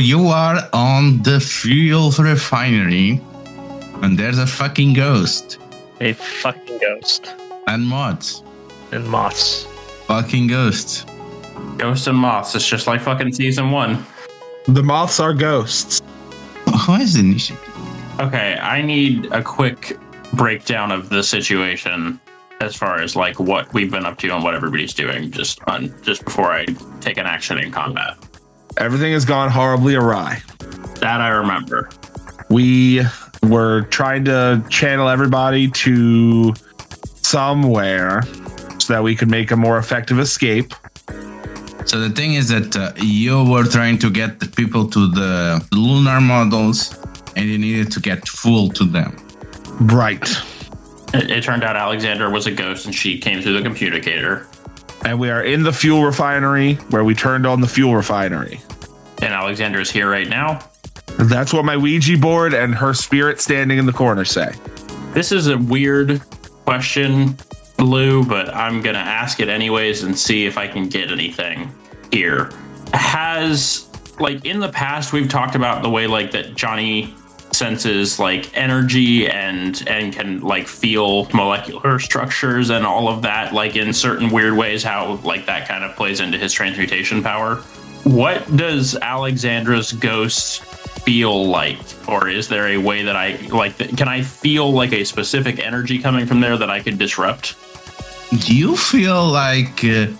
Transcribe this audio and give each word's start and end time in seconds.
So 0.00 0.04
you 0.04 0.28
are 0.28 0.66
on 0.72 1.22
the 1.24 1.38
fuel 1.38 2.10
refinery, 2.12 3.20
and 4.00 4.18
there's 4.18 4.38
a 4.38 4.46
fucking 4.46 4.94
ghost 4.94 5.58
A 6.00 6.14
fucking 6.14 6.78
ghost 6.78 7.34
and 7.66 7.86
moths. 7.86 8.42
and 8.92 9.06
moths. 9.06 9.66
Fucking 10.06 10.46
ghosts. 10.46 11.04
Ghosts 11.76 12.06
and 12.06 12.16
moths. 12.16 12.54
It's 12.54 12.66
just 12.66 12.86
like 12.86 13.02
fucking 13.02 13.34
season 13.34 13.72
one. 13.72 14.06
The 14.68 14.82
moths 14.82 15.20
are 15.20 15.34
ghosts. 15.34 16.00
Who 16.86 16.94
is 16.94 17.12
the 17.12 17.20
initiative? 17.20 17.62
Okay, 18.20 18.54
I 18.54 18.80
need 18.80 19.26
a 19.32 19.42
quick 19.42 19.98
breakdown 20.32 20.92
of 20.92 21.10
the 21.10 21.22
situation 21.22 22.18
as 22.62 22.74
far 22.74 23.02
as 23.02 23.16
like 23.16 23.38
what 23.38 23.70
we've 23.74 23.90
been 23.90 24.06
up 24.06 24.16
to 24.20 24.34
and 24.34 24.42
what 24.42 24.54
everybody's 24.54 24.94
doing 24.94 25.30
just 25.30 25.60
on 25.66 25.94
just 26.02 26.24
before 26.24 26.52
I 26.52 26.64
take 27.02 27.18
an 27.18 27.26
action 27.26 27.58
in 27.58 27.70
combat. 27.70 28.16
Everything 28.80 29.12
has 29.12 29.26
gone 29.26 29.50
horribly 29.50 29.94
awry. 29.94 30.42
That 31.00 31.20
I 31.20 31.28
remember. 31.28 31.90
We 32.48 33.02
were 33.42 33.82
trying 33.82 34.24
to 34.24 34.64
channel 34.70 35.08
everybody 35.08 35.70
to 35.70 36.54
somewhere 37.20 38.22
so 38.78 38.94
that 38.94 39.02
we 39.02 39.14
could 39.14 39.30
make 39.30 39.50
a 39.50 39.56
more 39.56 39.76
effective 39.76 40.18
escape. 40.18 40.72
So 41.84 42.00
the 42.00 42.08
thing 42.08 42.34
is 42.34 42.48
that 42.48 42.74
uh, 42.74 42.92
you 42.96 43.44
were 43.44 43.64
trying 43.64 43.98
to 43.98 44.10
get 44.10 44.40
the 44.40 44.48
people 44.48 44.88
to 44.88 45.10
the 45.10 45.62
lunar 45.72 46.18
modules, 46.20 46.96
and 47.36 47.46
you 47.46 47.58
needed 47.58 47.92
to 47.92 48.00
get 48.00 48.26
full 48.26 48.70
to 48.70 48.84
them. 48.84 49.14
Right. 49.80 50.26
It, 51.12 51.30
it 51.30 51.44
turned 51.44 51.64
out 51.64 51.76
Alexandra 51.76 52.30
was 52.30 52.46
a 52.46 52.52
ghost 52.52 52.86
and 52.86 52.94
she 52.94 53.18
came 53.18 53.42
through 53.42 53.60
the 53.60 53.62
communicator. 53.62 54.46
And 55.04 55.18
we 55.18 55.30
are 55.30 55.42
in 55.42 55.62
the 55.62 55.72
fuel 55.72 56.04
refinery 56.04 56.74
where 56.90 57.04
we 57.04 57.14
turned 57.14 57.46
on 57.46 57.60
the 57.60 57.66
fuel 57.66 57.94
refinery. 57.96 58.60
And 59.22 59.32
Alexandra 59.32 59.80
is 59.80 59.90
here 59.90 60.10
right 60.10 60.28
now. 60.28 60.60
That's 61.18 61.52
what 61.52 61.64
my 61.64 61.76
Ouija 61.76 62.18
board 62.18 62.54
and 62.54 62.74
her 62.74 62.94
spirit 62.94 63.40
standing 63.40 63.78
in 63.78 63.86
the 63.86 63.92
corner 63.92 64.24
say. 64.24 64.54
This 65.12 65.32
is 65.32 65.48
a 65.48 65.58
weird 65.58 66.22
question, 66.64 67.36
Lou, 67.78 68.24
but 68.24 68.48
I'm 68.54 68.80
gonna 68.80 68.98
ask 68.98 69.40
it 69.40 69.48
anyways 69.48 70.02
and 70.02 70.18
see 70.18 70.46
if 70.46 70.56
I 70.56 70.68
can 70.68 70.88
get 70.88 71.10
anything 71.10 71.74
here. 72.12 72.50
Has 72.94 73.88
like 74.18 74.44
in 74.44 74.60
the 74.60 74.68
past 74.68 75.12
we've 75.12 75.28
talked 75.28 75.54
about 75.54 75.82
the 75.82 75.90
way 75.90 76.06
like 76.06 76.30
that 76.32 76.54
Johnny 76.54 77.14
senses 77.60 78.18
like 78.18 78.56
energy 78.56 79.28
and 79.28 79.86
and 79.86 80.14
can 80.14 80.40
like 80.40 80.66
feel 80.66 81.26
molecular 81.34 81.98
structures 81.98 82.70
and 82.70 82.86
all 82.86 83.06
of 83.06 83.20
that 83.20 83.52
like 83.52 83.76
in 83.76 83.92
certain 83.92 84.30
weird 84.30 84.56
ways 84.56 84.82
how 84.82 85.20
like 85.32 85.44
that 85.44 85.68
kind 85.68 85.84
of 85.84 85.94
plays 85.94 86.20
into 86.20 86.38
his 86.38 86.54
transmutation 86.54 87.22
power. 87.22 87.56
What 88.04 88.56
does 88.56 88.96
Alexandra's 88.96 89.92
ghost 89.92 90.62
feel 91.04 91.46
like 91.46 91.78
or 92.08 92.28
is 92.28 92.48
there 92.48 92.68
a 92.68 92.76
way 92.76 93.02
that 93.02 93.16
i 93.16 93.34
like 93.48 93.76
can 93.96 94.06
i 94.06 94.20
feel 94.20 94.70
like 94.70 94.92
a 94.92 95.02
specific 95.02 95.58
energy 95.58 95.98
coming 95.98 96.26
from 96.26 96.40
there 96.40 96.58
that 96.58 96.68
i 96.68 96.78
could 96.78 96.98
disrupt 96.98 97.56
Do 98.46 98.54
you 98.54 98.76
feel 98.76 99.26
like 99.26 99.82
uh, 99.82 100.12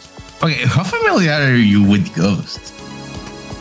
okay? 0.42 0.64
How 0.66 0.84
familiar 0.84 1.32
are 1.32 1.54
you 1.54 1.82
with 1.82 2.14
ghosts? 2.16 2.79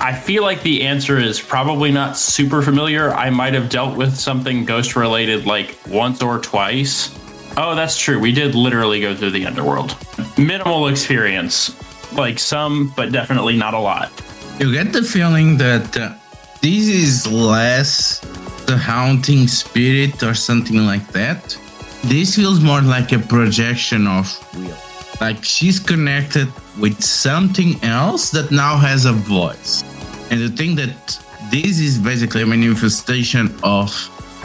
I 0.01 0.13
feel 0.13 0.43
like 0.43 0.61
the 0.63 0.83
answer 0.83 1.17
is 1.17 1.41
probably 1.41 1.91
not 1.91 2.17
super 2.17 2.61
familiar. 2.61 3.11
I 3.11 3.29
might 3.29 3.53
have 3.53 3.69
dealt 3.69 3.97
with 3.97 4.15
something 4.17 4.65
ghost 4.65 4.95
related 4.95 5.45
like 5.45 5.77
once 5.87 6.21
or 6.21 6.39
twice. 6.39 7.15
Oh 7.57 7.75
that's 7.75 7.97
true. 7.97 8.19
We 8.19 8.31
did 8.31 8.55
literally 8.55 9.01
go 9.01 9.15
through 9.15 9.31
the 9.31 9.45
underworld. 9.45 9.97
Minimal 10.37 10.87
experience. 10.87 11.75
Like 12.13 12.39
some 12.39 12.93
but 12.95 13.11
definitely 13.11 13.57
not 13.57 13.73
a 13.73 13.79
lot. 13.79 14.11
You 14.59 14.71
get 14.73 14.91
the 14.93 15.03
feeling 15.03 15.57
that 15.57 15.97
uh, 15.97 16.15
this 16.61 16.87
is 16.87 17.27
less 17.27 18.19
the 18.65 18.77
haunting 18.77 19.47
spirit 19.47 20.21
or 20.23 20.33
something 20.33 20.85
like 20.85 21.07
that. 21.11 21.57
This 22.05 22.35
feels 22.35 22.59
more 22.61 22.81
like 22.81 23.11
a 23.11 23.19
projection 23.19 24.07
of 24.07 24.25
will. 24.55 24.88
Like 25.21 25.43
she's 25.43 25.79
connected 25.79 26.47
with 26.79 27.03
something 27.03 27.81
else 27.83 28.31
that 28.31 28.51
now 28.51 28.77
has 28.77 29.05
a 29.05 29.11
voice. 29.11 29.83
And 30.31 30.39
the 30.39 30.49
thing 30.49 30.75
that 30.75 31.19
this 31.51 31.79
is 31.79 31.97
basically 31.97 32.43
a 32.43 32.45
manifestation 32.45 33.53
of 33.63 33.93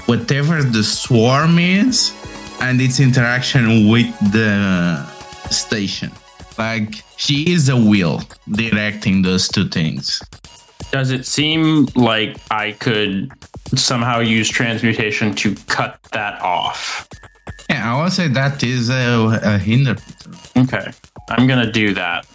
whatever 0.07 0.63
the 0.63 0.83
swarm 0.83 1.59
is 1.59 2.13
and 2.61 2.81
its 2.81 2.99
interaction 3.01 3.89
with 3.89 4.11
the 4.33 5.05
station. 5.51 6.11
Like 6.59 7.03
she 7.17 7.53
is 7.53 7.69
a 7.69 7.77
will 7.77 8.23
directing 8.51 9.23
those 9.23 9.49
two 9.49 9.69
things. 9.69 10.21
Does 10.91 11.11
it 11.11 11.27
seem 11.27 11.87
like 11.95 12.37
I 12.51 12.73
could 12.73 13.33
somehow 13.75 14.21
use 14.21 14.49
transmutation 14.49 15.35
to 15.37 15.55
cut 15.67 16.01
that 16.13 16.41
off? 16.41 17.09
Yeah, 17.71 17.95
I 17.95 18.03
would 18.03 18.13
say 18.13 18.29
that 18.29 18.63
is 18.63 18.91
a, 18.91 19.41
a 19.43 19.59
hinder. 19.59 19.97
Okay, 20.57 20.93
I'm 21.31 21.47
gonna 21.47 21.73
do 21.73 21.95
that. 21.95 22.27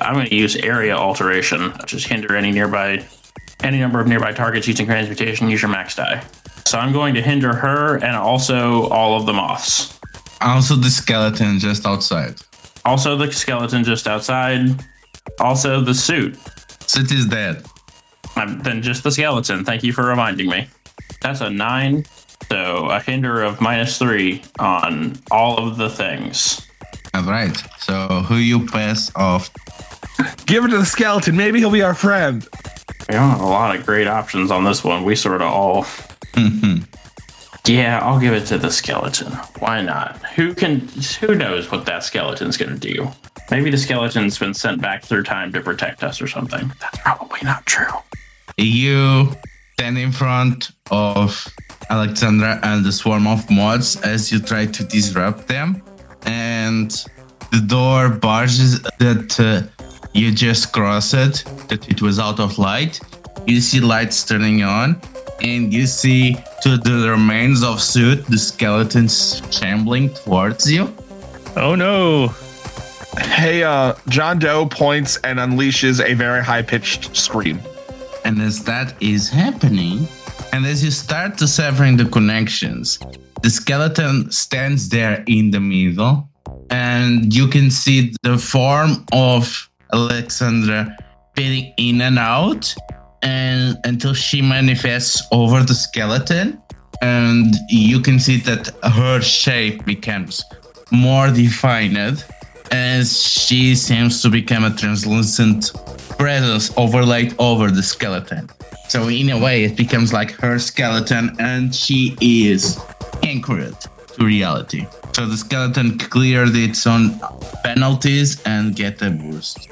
I'm 0.00 0.14
gonna 0.14 0.28
use 0.30 0.56
area 0.56 0.96
alteration, 0.96 1.72
just 1.86 2.06
hinder 2.06 2.36
any 2.36 2.50
nearby, 2.52 3.04
any 3.62 3.78
number 3.78 4.00
of 4.00 4.06
nearby 4.06 4.32
targets 4.32 4.68
using 4.68 4.86
transmutation. 4.86 5.48
Use 5.48 5.62
your 5.62 5.70
max 5.70 5.94
die. 5.96 6.22
So 6.66 6.78
I'm 6.78 6.92
going 6.92 7.14
to 7.14 7.22
hinder 7.22 7.52
her 7.54 7.96
and 7.96 8.16
also 8.16 8.88
all 8.90 9.18
of 9.18 9.26
the 9.26 9.32
moths. 9.32 9.98
Also, 10.40 10.76
the 10.76 10.88
skeleton 10.88 11.58
just 11.58 11.84
outside. 11.84 12.36
Also 12.84 13.16
the 13.16 13.30
skeleton 13.32 13.84
just 13.84 14.06
outside. 14.06 14.60
Also 15.38 15.80
the 15.80 15.94
suit. 15.94 16.38
Sit 16.86 17.10
is 17.12 17.26
dead. 17.26 17.64
Um, 18.36 18.60
then 18.60 18.82
just 18.82 19.02
the 19.02 19.10
skeleton. 19.10 19.64
Thank 19.64 19.82
you 19.82 19.92
for 19.92 20.04
reminding 20.04 20.48
me. 20.48 20.68
That's 21.20 21.40
a 21.40 21.50
nine. 21.50 22.04
So 22.48 22.86
a 22.86 23.00
hinder 23.00 23.42
of 23.42 23.60
minus 23.60 23.98
three 23.98 24.42
on 24.58 25.16
all 25.30 25.58
of 25.58 25.76
the 25.76 25.88
things. 25.88 26.66
All 27.14 27.22
right. 27.22 27.56
So 27.78 28.08
who 28.26 28.36
you 28.36 28.66
pass 28.66 29.12
off? 29.14 29.50
Give 30.46 30.64
it 30.64 30.68
to 30.68 30.78
the 30.78 30.86
skeleton. 30.86 31.36
Maybe 31.36 31.58
he'll 31.60 31.70
be 31.70 31.82
our 31.82 31.94
friend. 31.94 32.46
We 33.08 33.14
don't 33.14 33.30
have 33.30 33.40
a 33.40 33.46
lot 33.46 33.74
of 33.74 33.86
great 33.86 34.06
options 34.06 34.50
on 34.50 34.64
this 34.64 34.84
one. 34.84 35.04
We 35.04 35.16
sort 35.16 35.42
of 35.42 35.48
all. 35.48 35.84
Mm-hmm. 36.34 36.84
yeah, 37.66 37.98
I'll 38.02 38.20
give 38.20 38.32
it 38.32 38.46
to 38.46 38.58
the 38.58 38.70
skeleton. 38.70 39.32
Why 39.58 39.80
not? 39.82 40.18
Who 40.34 40.54
can? 40.54 40.80
Who 41.20 41.34
knows 41.34 41.70
what 41.70 41.86
that 41.86 42.04
skeleton's 42.04 42.56
gonna 42.56 42.76
do? 42.76 43.10
Maybe 43.50 43.70
the 43.70 43.78
skeleton's 43.78 44.38
been 44.38 44.54
sent 44.54 44.80
back 44.80 45.04
through 45.04 45.24
time 45.24 45.52
to 45.52 45.60
protect 45.60 46.04
us 46.04 46.22
or 46.22 46.28
something. 46.28 46.72
That's 46.80 46.98
probably 46.98 47.40
not 47.42 47.66
true. 47.66 47.92
You 48.56 49.34
stand 49.80 49.96
in 49.96 50.12
front 50.12 50.72
of 50.90 51.48
Alexandra 51.88 52.60
and 52.62 52.84
the 52.84 52.92
swarm 52.92 53.26
of 53.26 53.50
mods 53.50 53.98
as 54.02 54.30
you 54.30 54.38
try 54.38 54.66
to 54.66 54.84
disrupt 54.84 55.48
them, 55.48 55.82
and 56.26 56.90
the 57.50 57.62
door 57.66 58.10
barges 58.10 58.82
that 58.98 59.40
uh, 59.40 59.62
you 60.12 60.32
just 60.32 60.74
crossed 60.74 61.46
that 61.70 61.86
it 61.88 62.02
was 62.02 62.18
out 62.18 62.38
of 62.40 62.58
light. 62.58 63.00
You 63.46 63.62
see 63.62 63.80
lights 63.80 64.22
turning 64.22 64.62
on, 64.62 65.00
and 65.40 65.72
you 65.72 65.86
see 65.86 66.36
to 66.62 66.76
the 66.76 67.08
remains 67.08 67.64
of 67.64 67.80
suit 67.80 68.26
the 68.26 68.36
skeletons 68.36 69.40
shambling 69.50 70.12
towards 70.12 70.70
you. 70.70 70.94
Oh 71.56 71.74
no! 71.74 72.34
Hey, 73.16 73.62
uh, 73.62 73.94
John 74.08 74.38
Doe 74.38 74.66
points 74.66 75.16
and 75.24 75.38
unleashes 75.38 76.04
a 76.04 76.12
very 76.12 76.44
high 76.44 76.60
pitched 76.60 77.16
scream. 77.16 77.62
And 78.30 78.40
as 78.42 78.62
that 78.62 78.94
is 79.02 79.28
happening, 79.28 80.06
and 80.52 80.64
as 80.64 80.84
you 80.84 80.92
start 80.92 81.36
to 81.38 81.48
severing 81.48 81.96
the 81.96 82.04
connections, 82.04 83.00
the 83.42 83.50
skeleton 83.50 84.30
stands 84.30 84.88
there 84.88 85.24
in 85.26 85.50
the 85.50 85.58
middle, 85.58 86.28
and 86.70 87.34
you 87.34 87.48
can 87.48 87.72
see 87.72 88.14
the 88.22 88.38
form 88.38 89.04
of 89.10 89.68
Alexandra 89.92 90.96
fading 91.34 91.74
in 91.76 92.00
and 92.02 92.20
out, 92.20 92.72
and 93.22 93.76
until 93.82 94.14
she 94.14 94.40
manifests 94.40 95.26
over 95.32 95.64
the 95.64 95.74
skeleton, 95.74 96.62
and 97.02 97.56
you 97.68 97.98
can 97.98 98.20
see 98.20 98.36
that 98.42 98.68
her 98.84 99.20
shape 99.20 99.84
becomes 99.84 100.44
more 100.92 101.32
defined 101.32 102.24
as 102.70 103.20
she 103.20 103.74
seems 103.74 104.22
to 104.22 104.30
become 104.30 104.62
a 104.62 104.70
translucent 104.70 105.72
presence 106.18 106.72
overlaid 106.76 107.34
over 107.38 107.70
the 107.70 107.82
skeleton. 107.82 108.48
So 108.88 109.08
in 109.08 109.30
a 109.30 109.38
way, 109.38 109.64
it 109.64 109.76
becomes 109.76 110.12
like 110.12 110.32
her 110.40 110.58
skeleton, 110.58 111.36
and 111.38 111.74
she 111.74 112.16
is 112.20 112.78
anchored 113.22 113.76
to 114.16 114.24
reality. 114.24 114.86
So 115.12 115.26
the 115.26 115.36
skeleton 115.36 115.98
cleared 115.98 116.56
its 116.56 116.86
own 116.86 117.20
penalties 117.62 118.42
and 118.44 118.74
get 118.74 119.00
a 119.02 119.10
boost. 119.10 119.68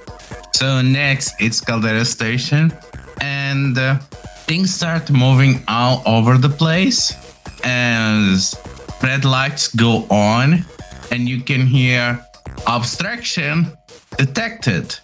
So 0.54 0.82
next, 0.82 1.34
it's 1.40 1.60
Caldera 1.60 2.04
Station, 2.04 2.72
and 3.20 3.76
uh, 3.76 3.98
things 4.46 4.74
start 4.74 5.10
moving 5.10 5.62
all 5.68 6.02
over 6.06 6.38
the 6.38 6.48
place 6.48 7.12
as 7.64 8.54
red 9.02 9.24
lights 9.24 9.68
go 9.68 10.06
on, 10.10 10.64
and 11.10 11.28
you 11.28 11.40
can 11.40 11.66
hear 11.66 12.24
obstruction 12.66 13.66
detected 14.16 14.96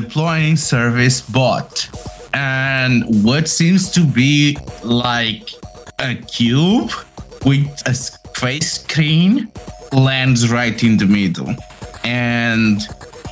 deploying 0.00 0.56
service 0.56 1.20
bot 1.20 1.88
and 2.34 2.66
and 2.86 3.24
what 3.24 3.48
seems 3.48 3.90
to 3.90 4.04
be 4.04 4.56
like 4.84 5.50
a 5.98 6.14
cube 6.14 6.90
with 7.44 7.66
a 7.86 7.94
face 8.38 8.74
screen 8.80 9.50
lands 9.92 10.50
right 10.50 10.84
in 10.84 10.96
the 10.96 11.06
middle. 11.06 11.52
And 12.04 12.80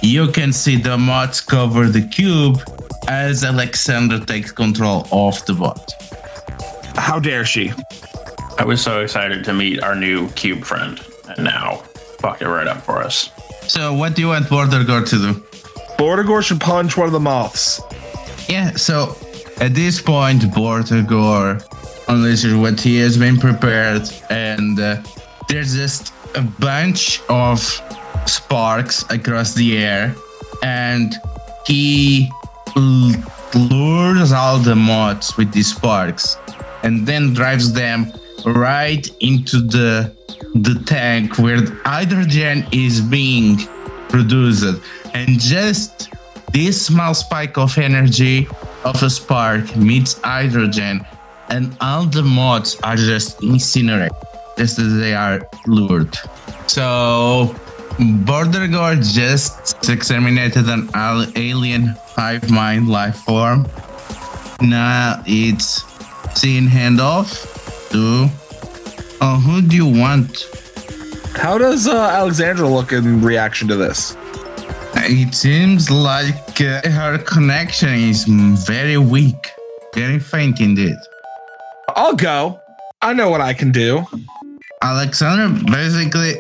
you 0.03 0.29
can 0.33 0.53
see 0.53 0.77
the 0.77 0.99
mods 0.99 1.41
cover 1.41 1.87
the 1.87 2.03
cube 2.03 2.59
as 3.07 3.45
Alexandra 3.45 4.19
takes 4.19 4.51
control 4.51 5.07
of 5.13 5.45
the 5.47 5.55
bot. 5.55 5.85
How 6.97 7.21
dare 7.21 7.45
she? 7.45 7.73
I 8.59 8.65
was 8.65 8.83
so 8.83 9.03
excited 9.03 9.45
to 9.45 9.53
meet 9.53 9.83
our 9.83 9.95
new 9.95 10.29
cube 10.31 10.65
friend, 10.65 11.01
and 11.29 11.45
now 11.45 11.83
fucked 12.19 12.43
it 12.43 12.49
right 12.49 12.67
up 12.67 12.81
for 12.83 13.03
us. 13.03 13.31
So, 13.67 13.95
what 13.95 14.15
do 14.15 14.23
you 14.23 14.29
want 14.29 14.47
Bordergore 14.47 15.07
to 15.11 15.17
do? 15.27 15.31
Bordergore 16.05 16.43
should 16.43 16.61
punch 16.61 16.99
one 16.99 17.07
of 17.07 17.15
the 17.15 17.21
moths. 17.33 17.81
Yeah, 18.47 18.73
so 18.73 19.17
at 19.59 19.75
this 19.75 20.03
point, 20.03 20.43
Bortagore 20.43 21.65
unleashes 22.09 22.61
what 22.61 22.79
he 22.79 22.99
has 22.99 23.17
been 23.17 23.39
prepared, 23.39 24.03
and 24.29 24.79
uh, 24.79 25.03
there's 25.49 25.75
just 25.75 26.13
a 26.35 26.43
bunch 26.43 27.23
of 27.31 27.59
sparks 28.27 29.03
across 29.09 29.55
the 29.55 29.79
air, 29.79 30.15
and 30.63 31.15
he 31.67 32.31
l- 32.77 33.15
lures 33.55 34.31
all 34.31 34.59
the 34.59 34.77
moths 34.77 35.39
with 35.39 35.53
these 35.55 35.75
sparks, 35.75 36.37
and 36.83 37.07
then 37.07 37.33
drives 37.33 37.73
them 37.73 38.13
right 38.45 39.09
into 39.21 39.57
the 39.63 40.15
the 40.55 40.75
tank 40.85 41.39
where 41.39 41.65
hydrogen 41.87 42.67
is 42.73 43.01
being 43.01 43.57
produced, 44.09 44.81
and 45.15 45.41
just 45.41 46.11
this 46.53 46.87
small 46.87 47.15
spike 47.15 47.59
of 47.59 47.77
energy 47.79 48.47
of 48.85 49.03
a 49.03 49.11
spark 49.11 49.75
meets 49.77 50.21
hydrogen, 50.23 51.05
and 51.49 51.77
all 51.81 52.05
the 52.07 52.23
mods 52.23 52.77
are 52.83 52.97
just 52.97 53.43
incinerated, 53.43 54.17
just 54.57 54.79
as 54.79 54.97
they 54.99 55.15
are 55.15 55.49
lured. 55.67 56.17
So, 56.67 57.55
Bordergore 57.99 58.97
just 59.15 59.89
exterminated 59.89 60.69
an 60.69 60.89
alien 61.37 61.95
hive 62.17 62.51
mind 62.51 62.89
life 62.89 63.17
form. 63.19 63.67
Now 64.61 65.23
it's 65.27 65.85
seeing 66.39 66.67
handoff 66.67 67.91
to. 67.91 68.29
Oh, 69.21 69.37
who 69.37 69.63
do 69.63 69.77
you 69.77 69.87
want? 69.87 70.47
How 71.37 71.59
does 71.59 71.87
uh, 71.87 71.95
Alexandra 71.95 72.67
look 72.67 72.93
in 72.93 73.21
reaction 73.21 73.69
to 73.69 73.77
this? 73.77 74.17
It 74.97 75.35
seems 75.35 75.91
like 75.91 76.61
uh, 76.61 76.89
her 76.89 77.19
connection 77.19 77.93
is 77.93 78.25
very 78.25 78.97
weak, 78.97 79.51
very 79.95 80.19
faint 80.19 80.61
indeed. 80.61 80.97
I'll 81.89 82.15
go. 82.15 82.61
I 83.03 83.13
know 83.13 83.29
what 83.29 83.41
I 83.41 83.53
can 83.53 83.71
do. 83.71 84.05
Alexandra 84.83 85.49
basically, 85.71 86.35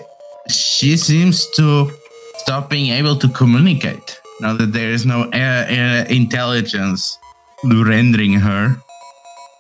she 0.49 0.97
seems 0.97 1.47
to 1.57 1.91
stop 2.39 2.71
being 2.71 2.91
able 2.91 3.17
to 3.17 3.29
communicate 3.29 4.21
now 4.41 4.57
that 4.57 4.73
there 4.73 4.91
is 4.91 5.05
no 5.05 5.23
uh, 5.33 5.37
uh, 5.37 6.05
intelligence 6.09 7.19
rendering 7.65 8.35
her. 8.35 8.77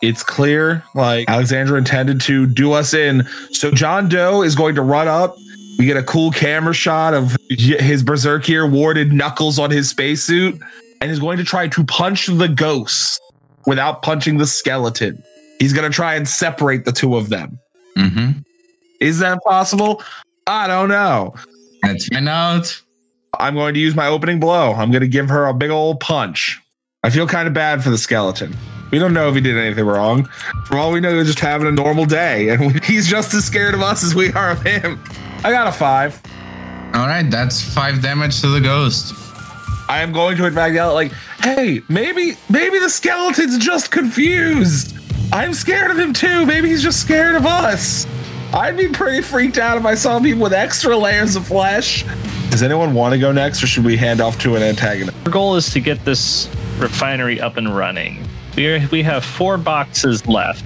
It's 0.05 0.23
clear, 0.23 0.85
like 0.95 1.31
Alexandra 1.31 1.79
intended 1.79 2.21
to 2.23 2.47
do 2.47 2.73
us 2.73 2.93
in. 2.93 3.27
So 3.53 3.71
John 3.71 4.07
Doe 4.09 4.43
is 4.43 4.55
going 4.55 4.75
to 4.75 4.83
run 4.83 5.09
up. 5.09 5.35
We 5.79 5.87
get 5.87 5.97
a 5.97 6.03
cool 6.03 6.31
camera 6.31 6.75
shot 6.75 7.15
of 7.15 7.35
his 7.49 8.05
berserkier 8.05 8.71
warded 8.71 9.15
knuckles 9.15 9.59
on 9.59 9.71
his 9.71 9.89
spacesuit, 9.89 10.61
and 11.01 11.11
is 11.11 11.19
going 11.19 11.39
to 11.39 11.45
try 11.45 11.69
to 11.69 11.85
punch 11.85 12.27
the 12.27 12.49
ghost 12.49 13.19
without 13.67 14.03
punching 14.03 14.37
the 14.37 14.47
skeleton. 14.47 15.23
He's 15.59 15.73
going 15.73 15.91
to 15.91 15.95
try 15.95 16.17
and 16.17 16.29
separate 16.29 16.85
the 16.85 16.93
two 16.93 17.17
of 17.17 17.31
them. 17.31 17.59
Mm-hmm. 17.97 18.41
Is 19.01 19.21
that 19.21 19.43
possible? 19.43 20.03
I 20.47 20.67
don't 20.67 20.91
know. 20.91 21.35
Let's 21.83 22.09
find 22.09 22.29
out. 22.29 22.79
I'm 23.41 23.55
going 23.55 23.73
to 23.73 23.81
use 23.81 23.95
my 23.95 24.09
opening 24.09 24.39
blow. 24.39 24.75
I'm 24.75 24.91
going 24.91 25.01
to 25.01 25.09
give 25.09 25.31
her 25.31 25.47
a 25.47 25.55
big 25.55 25.71
old 25.71 25.99
punch. 26.01 26.61
I 27.03 27.09
feel 27.09 27.27
kind 27.27 27.49
of 27.49 27.55
bad 27.55 27.83
for 27.83 27.89
the 27.89 27.99
skeleton. 27.99 28.55
We 28.91 28.99
don't 28.99 29.13
know 29.15 29.29
if 29.29 29.35
he 29.35 29.41
did 29.41 29.57
anything 29.57 29.85
wrong. 29.85 30.27
For 30.67 30.77
all 30.79 30.93
we 30.93 31.01
know, 31.01 31.17
he's 31.19 31.27
just 31.27 31.41
having 31.41 31.67
a 31.67 31.73
normal 31.73 32.05
day, 32.05 32.51
and 32.51 32.83
he's 32.85 33.09
just 33.09 33.35
as 33.35 33.45
scared 33.45 33.75
of 33.75 33.83
us 33.83 34.05
as 34.05 34.15
we 34.15 34.33
are 34.33 34.51
of 34.51 34.63
him. 34.63 35.03
I 35.43 35.51
got 35.51 35.67
a 35.67 35.73
five. 35.73 36.21
All 36.95 37.07
right, 37.07 37.29
that's 37.29 37.61
five 37.61 38.01
damage 38.01 38.41
to 38.43 38.49
the 38.49 38.61
ghost. 38.61 39.15
I 39.89 40.01
am 40.01 40.13
going 40.13 40.37
to 40.39 40.47
in 40.47 40.55
fact 40.55 40.75
yell 40.75 40.95
like, 40.95 41.13
"Hey, 41.43 41.83
maybe 41.89 42.37
maybe 42.49 42.79
the 42.79 42.89
skeleton's 42.89 43.59
just 43.59 43.91
confused. 43.91 44.97
I'm 45.33 45.53
scared 45.53 45.91
of 45.91 45.99
him 45.99 46.13
too. 46.13 46.47
Maybe 46.47 46.69
he's 46.69 46.83
just 46.83 47.01
scared 47.01 47.35
of 47.35 47.47
us. 47.47 48.07
I'd 48.53 48.77
be 48.77 48.89
pretty 48.89 49.21
freaked 49.21 49.59
out 49.59 49.77
if 49.77 49.85
I 49.85 49.95
saw 49.97 50.21
people 50.21 50.43
with 50.43 50.53
extra 50.53 50.97
layers 50.97 51.37
of 51.37 51.47
flesh." 51.47 52.05
Does 52.51 52.63
anyone 52.63 52.95
want 52.95 53.13
to 53.13 53.19
go 53.19 53.33
next, 53.33 53.63
or 53.63 53.67
should 53.67 53.85
we 53.85 53.97
hand 53.97 54.21
off 54.21 54.39
to 54.43 54.55
an 54.55 54.63
antagonist? 54.63 55.17
Our 55.27 55.33
goal 55.33 55.57
is 55.57 55.71
to 55.73 55.81
get 55.81 56.05
this 56.05 56.49
refinery 56.79 57.41
up 57.41 57.57
and 57.57 57.75
running. 57.75 58.25
We 58.57 58.67
are, 58.69 58.89
we 58.91 59.03
have 59.03 59.25
four 59.25 59.59
boxes 59.59 60.27
left. 60.27 60.65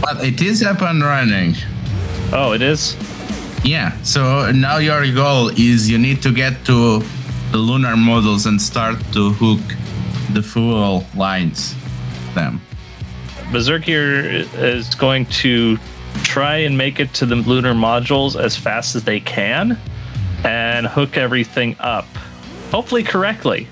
But 0.00 0.24
it 0.24 0.40
is 0.40 0.62
up 0.62 0.82
and 0.82 1.02
running. 1.02 1.54
Oh, 2.32 2.52
it 2.52 2.62
is. 2.62 2.96
Yeah, 3.62 4.00
so 4.02 4.50
now 4.52 4.78
your 4.78 5.06
goal 5.12 5.48
is 5.50 5.90
you 5.90 5.98
need 5.98 6.22
to 6.22 6.32
get 6.32 6.64
to 6.64 7.00
the 7.50 7.58
lunar 7.58 7.94
modules 7.94 8.46
and 8.46 8.60
start 8.60 8.98
to 9.12 9.30
hook 9.30 9.60
the 10.32 10.42
fuel 10.42 11.04
lines 11.14 11.74
them. 12.34 12.60
Berzerkir 13.50 14.46
is 14.56 14.94
going 14.94 15.26
to 15.26 15.76
try 16.22 16.56
and 16.58 16.78
make 16.78 17.00
it 17.00 17.12
to 17.14 17.26
the 17.26 17.36
lunar 17.36 17.74
modules 17.74 18.40
as 18.40 18.56
fast 18.56 18.94
as 18.96 19.04
they 19.04 19.20
can 19.20 19.78
and 20.44 20.86
hook 20.86 21.16
everything 21.16 21.76
up. 21.80 22.06
Hopefully 22.70 23.02
correctly. 23.02 23.68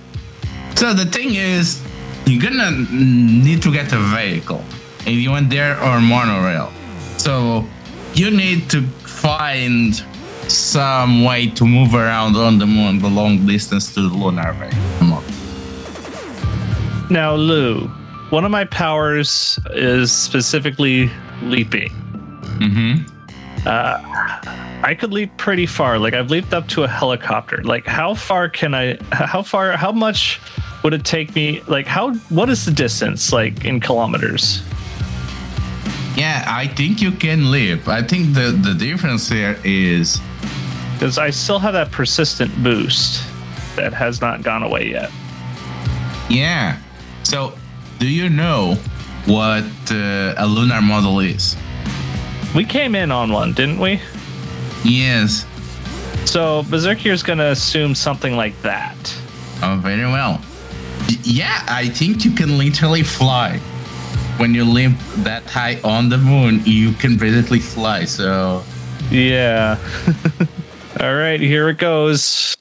So 0.74 0.92
the 0.92 1.06
thing 1.06 1.34
is, 1.34 1.82
you're 2.28 2.42
gonna 2.42 2.70
need 2.90 3.62
to 3.62 3.72
get 3.72 3.92
a 3.92 3.98
vehicle, 3.98 4.62
if 5.00 5.08
you 5.08 5.30
want 5.30 5.50
there 5.50 5.82
or 5.82 6.00
monorail. 6.00 6.70
So 7.16 7.64
you 8.14 8.30
need 8.30 8.68
to 8.70 8.82
find 8.82 10.02
some 10.48 11.24
way 11.24 11.48
to 11.48 11.64
move 11.64 11.94
around 11.94 12.36
on 12.36 12.58
the 12.58 12.66
moon 12.66 12.98
the 13.00 13.08
long 13.08 13.46
distance 13.46 13.92
to 13.94 14.02
the 14.02 14.14
lunar 14.14 14.52
vehicle. 14.52 15.22
Now, 17.10 17.34
Lou, 17.34 17.88
one 18.30 18.44
of 18.44 18.50
my 18.50 18.64
powers 18.66 19.58
is 19.70 20.12
specifically 20.12 21.10
leaping. 21.42 21.88
Mm-hmm. 22.60 23.04
I 23.66 24.94
could 24.94 25.12
leap 25.12 25.36
pretty 25.38 25.66
far. 25.66 25.98
Like 25.98 26.14
I've 26.14 26.30
leaped 26.30 26.52
up 26.52 26.68
to 26.68 26.84
a 26.84 26.88
helicopter. 26.88 27.62
Like 27.62 27.86
how 27.86 28.14
far 28.14 28.48
can 28.48 28.74
I 28.74 28.98
how 29.10 29.42
far 29.42 29.72
how 29.76 29.92
much 29.92 30.40
would 30.82 30.94
it 30.94 31.04
take 31.04 31.34
me 31.34 31.62
like 31.66 31.86
how 31.86 32.14
what 32.30 32.48
is 32.48 32.64
the 32.64 32.70
distance 32.72 33.32
like 33.32 33.64
in 33.64 33.80
kilometers? 33.80 34.62
Yeah, 36.16 36.44
I 36.46 36.66
think 36.66 37.00
you 37.00 37.12
can 37.12 37.50
live 37.50 37.88
I 37.88 38.02
think 38.02 38.34
the 38.34 38.50
the 38.50 38.74
difference 38.74 39.28
here 39.28 39.56
is 39.64 40.20
Cuz 40.98 41.16
I 41.18 41.30
still 41.30 41.58
have 41.60 41.74
that 41.74 41.90
persistent 41.92 42.52
boost 42.62 43.22
that 43.76 43.92
has 43.92 44.20
not 44.20 44.42
gone 44.42 44.62
away 44.62 44.90
yet. 44.90 45.10
yeah. 46.28 46.76
So 47.22 47.52
do 47.98 48.06
you 48.06 48.28
know 48.28 48.74
what 49.26 49.64
uh, 49.90 50.34
a 50.36 50.46
lunar 50.46 50.80
module 50.80 51.22
is? 51.24 51.56
We 52.54 52.64
came 52.64 52.94
in 52.94 53.10
on 53.12 53.30
one, 53.32 53.52
didn't 53.52 53.78
we? 53.78 54.00
Yes. 54.84 55.44
So 56.24 56.62
Berzerkir's 56.64 57.22
going 57.22 57.38
to 57.38 57.50
assume 57.50 57.94
something 57.94 58.36
like 58.36 58.60
that. 58.62 58.96
Oh, 59.62 59.76
very 59.82 60.06
well. 60.06 60.40
Y- 61.08 61.16
Yeah, 61.22 61.62
I 61.68 61.88
think 61.88 62.24
you 62.24 62.30
can 62.32 62.58
literally 62.58 63.02
fly. 63.02 63.58
When 64.38 64.54
you 64.54 64.64
live 64.64 64.94
that 65.24 65.44
high 65.44 65.80
on 65.82 66.08
the 66.08 66.18
moon, 66.18 66.62
you 66.64 66.92
can 66.92 67.16
basically 67.16 67.58
fly. 67.60 68.04
So, 68.04 68.62
Yeah. 69.10 69.78
All 71.00 71.14
right, 71.14 71.40
here 71.40 71.68
it 71.68 71.78
goes. 71.78 72.54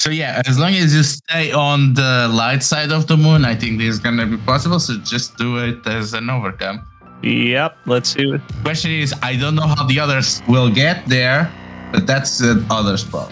so 0.00 0.10
yeah, 0.10 0.40
as 0.46 0.58
long 0.58 0.72
as 0.74 0.94
you 0.94 1.02
stay 1.02 1.52
on 1.52 1.92
the 1.94 2.28
light 2.32 2.62
side 2.62 2.90
of 2.92 3.06
the 3.06 3.16
moon, 3.16 3.44
I 3.44 3.54
think 3.54 3.78
this 3.78 3.88
is 3.94 3.98
gonna 3.98 4.26
be 4.26 4.36
possible. 4.38 4.78
So 4.80 4.96
just 4.98 5.36
do 5.36 5.58
it 5.58 5.86
as 5.86 6.14
an 6.14 6.30
overcome. 6.30 6.86
Yep, 7.22 7.76
let's 7.86 8.08
see 8.14 8.26
what 8.26 8.40
Question 8.64 8.92
is, 8.92 9.12
I 9.22 9.36
don't 9.36 9.54
know 9.54 9.66
how 9.66 9.84
the 9.86 10.00
others 10.00 10.40
will 10.48 10.70
get 10.70 11.04
there, 11.06 11.50
but 11.92 12.06
that's 12.06 12.38
the 12.38 12.64
other 12.70 12.96
spot. 12.96 13.30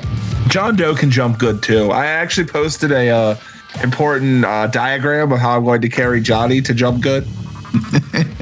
John 0.48 0.76
Doe 0.76 0.94
can 0.94 1.10
jump 1.10 1.38
good 1.38 1.62
too. 1.62 1.90
I 1.90 2.04
actually 2.06 2.48
posted 2.48 2.90
a 2.92 3.08
uh, 3.08 3.36
important 3.82 4.44
uh, 4.44 4.66
diagram 4.66 5.32
of 5.32 5.38
how 5.38 5.56
I'm 5.56 5.64
going 5.64 5.82
to 5.82 5.88
carry 5.88 6.20
Johnny 6.20 6.60
to 6.62 6.74
jump 6.74 7.02
good. 7.02 7.26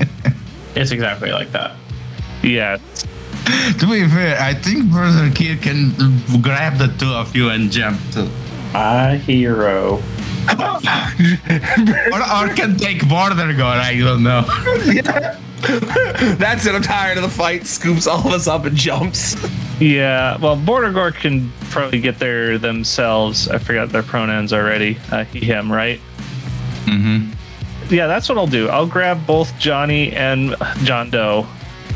It's 0.76 0.90
exactly 0.90 1.32
like 1.32 1.52
that. 1.52 1.74
Yeah, 2.42 2.76
to 3.78 3.86
be 3.86 4.06
fair, 4.08 4.38
I 4.40 4.54
think 4.54 4.90
Brother 4.90 5.30
Kid 5.30 5.62
can 5.62 5.90
grab 6.42 6.78
the 6.78 6.94
two 6.98 7.08
of 7.08 7.34
you 7.34 7.48
and 7.48 7.70
jump 7.70 7.98
too. 8.12 8.28
My 8.72 9.16
hero. 9.16 10.02
or, 12.12 12.20
or 12.20 12.54
can 12.54 12.76
take 12.76 13.08
border 13.08 13.52
guard. 13.54 13.80
I 13.80 13.98
don't 13.98 14.22
know. 14.22 14.44
That's 16.36 16.66
it. 16.66 16.74
I'm 16.74 16.82
tired 16.82 17.16
of 17.16 17.22
the 17.22 17.30
fight. 17.30 17.66
Scoops 17.66 18.06
all 18.06 18.20
of 18.20 18.32
us 18.32 18.46
up 18.46 18.64
and 18.64 18.76
jumps. 18.76 19.36
Yeah, 19.80 20.38
well, 20.38 20.56
Border 20.56 20.90
Gore 20.90 21.12
can 21.12 21.52
probably 21.70 22.00
get 22.00 22.18
there 22.18 22.56
themselves. 22.56 23.48
I 23.48 23.58
forgot 23.58 23.90
their 23.90 24.02
pronouns 24.02 24.52
already. 24.52 24.98
Uh, 25.10 25.24
he, 25.24 25.40
him, 25.40 25.70
right? 25.70 26.00
Mm-hmm. 26.86 27.32
Yeah, 27.92 28.06
that's 28.06 28.28
what 28.28 28.38
I'll 28.38 28.46
do. 28.46 28.68
I'll 28.68 28.86
grab 28.86 29.26
both 29.26 29.56
Johnny 29.58 30.12
and 30.12 30.54
John 30.84 31.10
Doe, 31.10 31.46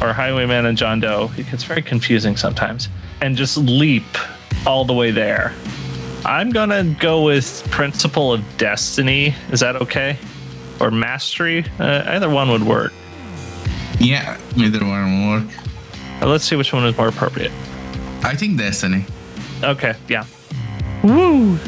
or 0.02 0.12
Highwayman 0.12 0.66
and 0.66 0.76
John 0.76 1.00
Doe. 1.00 1.30
It 1.38 1.50
gets 1.50 1.64
very 1.64 1.82
confusing 1.82 2.36
sometimes, 2.36 2.88
and 3.22 3.36
just 3.36 3.56
leap 3.56 4.04
all 4.66 4.84
the 4.84 4.94
way 4.94 5.10
there. 5.10 5.54
I'm 6.24 6.50
gonna 6.50 6.84
go 6.84 7.22
with 7.22 7.66
Principle 7.70 8.32
of 8.32 8.44
Destiny. 8.58 9.34
Is 9.50 9.60
that 9.60 9.76
okay? 9.76 10.18
Or 10.80 10.90
Mastery? 10.90 11.64
Uh, 11.78 12.04
either 12.06 12.28
one 12.28 12.50
would 12.50 12.62
work. 12.62 12.92
Yeah, 14.00 14.38
neither 14.56 14.84
one 14.84 15.26
will 15.26 15.40
work. 15.40 15.48
Let's 16.22 16.44
see 16.44 16.56
which 16.56 16.72
one 16.72 16.84
is 16.86 16.96
more 16.96 17.08
appropriate. 17.08 17.52
I 18.22 18.34
think 18.34 18.58
Destiny. 18.58 19.04
Okay, 19.62 19.94
yeah. 20.08 20.24
Woo! 21.02 21.58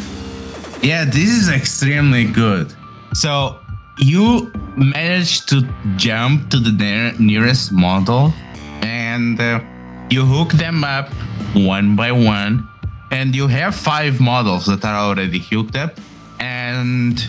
Yeah, 0.82 1.04
this 1.04 1.28
is 1.28 1.48
extremely 1.48 2.24
good. 2.24 2.74
So 3.14 3.58
you 3.98 4.50
manage 4.76 5.46
to 5.46 5.62
jump 5.96 6.50
to 6.50 6.58
the 6.58 6.72
near- 6.72 7.14
nearest 7.18 7.70
model 7.72 8.32
and 8.82 9.38
uh, 9.40 9.60
you 10.10 10.24
hook 10.24 10.52
them 10.52 10.84
up 10.84 11.08
one 11.54 11.94
by 11.96 12.12
one. 12.12 12.68
And 13.10 13.36
you 13.36 13.46
have 13.46 13.74
five 13.74 14.20
models 14.20 14.64
that 14.66 14.84
are 14.86 14.96
already 14.96 15.38
hooked 15.38 15.76
up. 15.76 16.00
And 16.40 17.22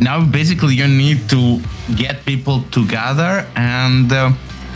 now 0.00 0.24
basically 0.24 0.74
you 0.74 0.88
need 0.88 1.28
to 1.30 1.60
get 1.96 2.24
people 2.24 2.62
together 2.70 3.46
and 3.56 4.12
uh, 4.12 4.32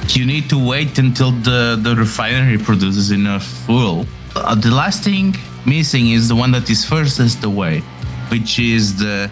you 0.09 0.27
need 0.27 0.49
to 0.51 0.59
wait 0.59 0.99
until 0.99 1.31
the, 1.31 1.79
the 1.81 1.95
refinery 1.95 2.59
produces 2.59 3.11
enough 3.11 3.45
fuel. 3.67 4.07
Uh, 4.35 4.55
the 4.55 4.71
last 4.71 5.05
thing 5.05 5.35
missing 5.67 6.11
is 6.11 6.29
the 6.29 6.35
one 6.35 6.51
that 6.53 6.69
is 6.71 6.85
furthest 6.85 7.45
away, 7.45 7.81
which 8.29 8.59
is 8.59 8.99
the 8.99 9.31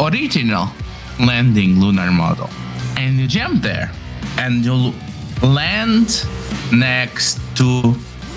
original 0.00 0.68
landing 1.18 1.80
lunar 1.80 2.08
module. 2.08 2.50
And 2.96 3.18
you 3.18 3.26
jump 3.26 3.62
there 3.62 3.90
and 4.38 4.64
you'll 4.64 4.94
land 5.42 6.26
next 6.72 7.40
to 7.56 7.94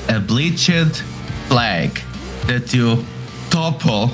a 0.10 0.20
bleached 0.20 1.04
flag 1.48 2.00
that 2.48 2.74
you 2.74 3.04
topple 3.50 4.12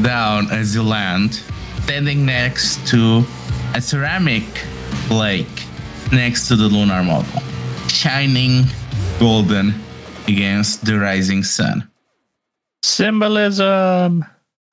down 0.00 0.50
as 0.50 0.74
you 0.74 0.82
land, 0.82 1.42
standing 1.88 2.26
next 2.26 2.86
to 2.86 3.24
a 3.74 3.80
ceramic 3.80 4.44
lake 5.10 5.64
next 6.12 6.46
to 6.46 6.54
the 6.54 6.68
lunar 6.68 7.00
module, 7.02 7.42
shining 7.88 8.64
golden 9.18 9.72
against 10.26 10.84
the 10.84 10.98
rising 10.98 11.42
sun. 11.42 11.88
Symbolism. 12.82 14.22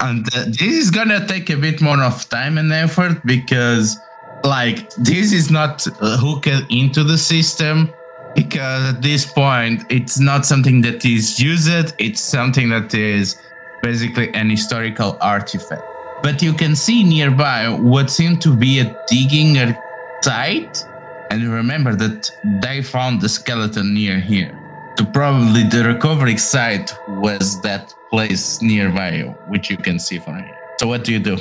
And 0.02 0.28
uh, 0.36 0.44
this 0.48 0.74
is 0.84 0.92
gonna 0.92 1.26
take 1.26 1.50
a 1.50 1.56
bit 1.56 1.80
more 1.80 2.02
of 2.04 2.28
time 2.28 2.58
and 2.58 2.70
effort 2.74 3.26
because, 3.26 3.98
like, 4.44 4.90
this 4.96 5.32
is 5.32 5.50
not 5.50 5.88
uh, 5.88 6.18
hooked 6.18 6.50
into 6.70 7.06
the 7.06 7.18
system. 7.18 7.94
Because 8.36 8.94
at 8.94 9.02
this 9.02 9.26
point, 9.26 9.86
it's 9.90 10.20
not 10.20 10.46
something 10.46 10.82
that 10.82 11.06
is 11.06 11.40
used, 11.40 11.94
it's 11.98 12.20
something 12.20 12.68
that 12.72 12.94
is 12.94 13.38
basically 13.82 14.34
an 14.34 14.50
historical 14.50 15.18
artifact. 15.22 15.95
But 16.24 16.42
you 16.42 16.54
can 16.54 16.76
see 16.76 17.04
nearby 17.04 17.70
what 17.70 18.10
seemed 18.10 18.42
to 18.42 18.56
be 18.56 18.80
a 18.80 18.98
digging 19.08 19.76
site, 20.22 20.84
and 21.30 21.44
remember 21.44 21.96
that 21.96 22.32
they 22.62 22.82
found 22.82 23.22
the 23.22 23.30
skeleton 23.30 23.94
near 23.94 24.20
here. 24.20 24.60
So 24.98 25.06
probably 25.06 25.64
the 25.64 25.84
recovery 25.84 26.38
site 26.38 26.94
was 27.08 27.62
that 27.62 27.94
place 28.10 28.62
nearby, 28.62 29.22
which 29.48 29.70
you 29.70 29.78
can 29.78 30.00
see 30.00 30.20
from 30.20 30.40
here. 30.40 30.58
So 30.80 30.88
what 30.88 31.04
do 31.04 31.12
you 31.12 31.20
do? 31.20 31.38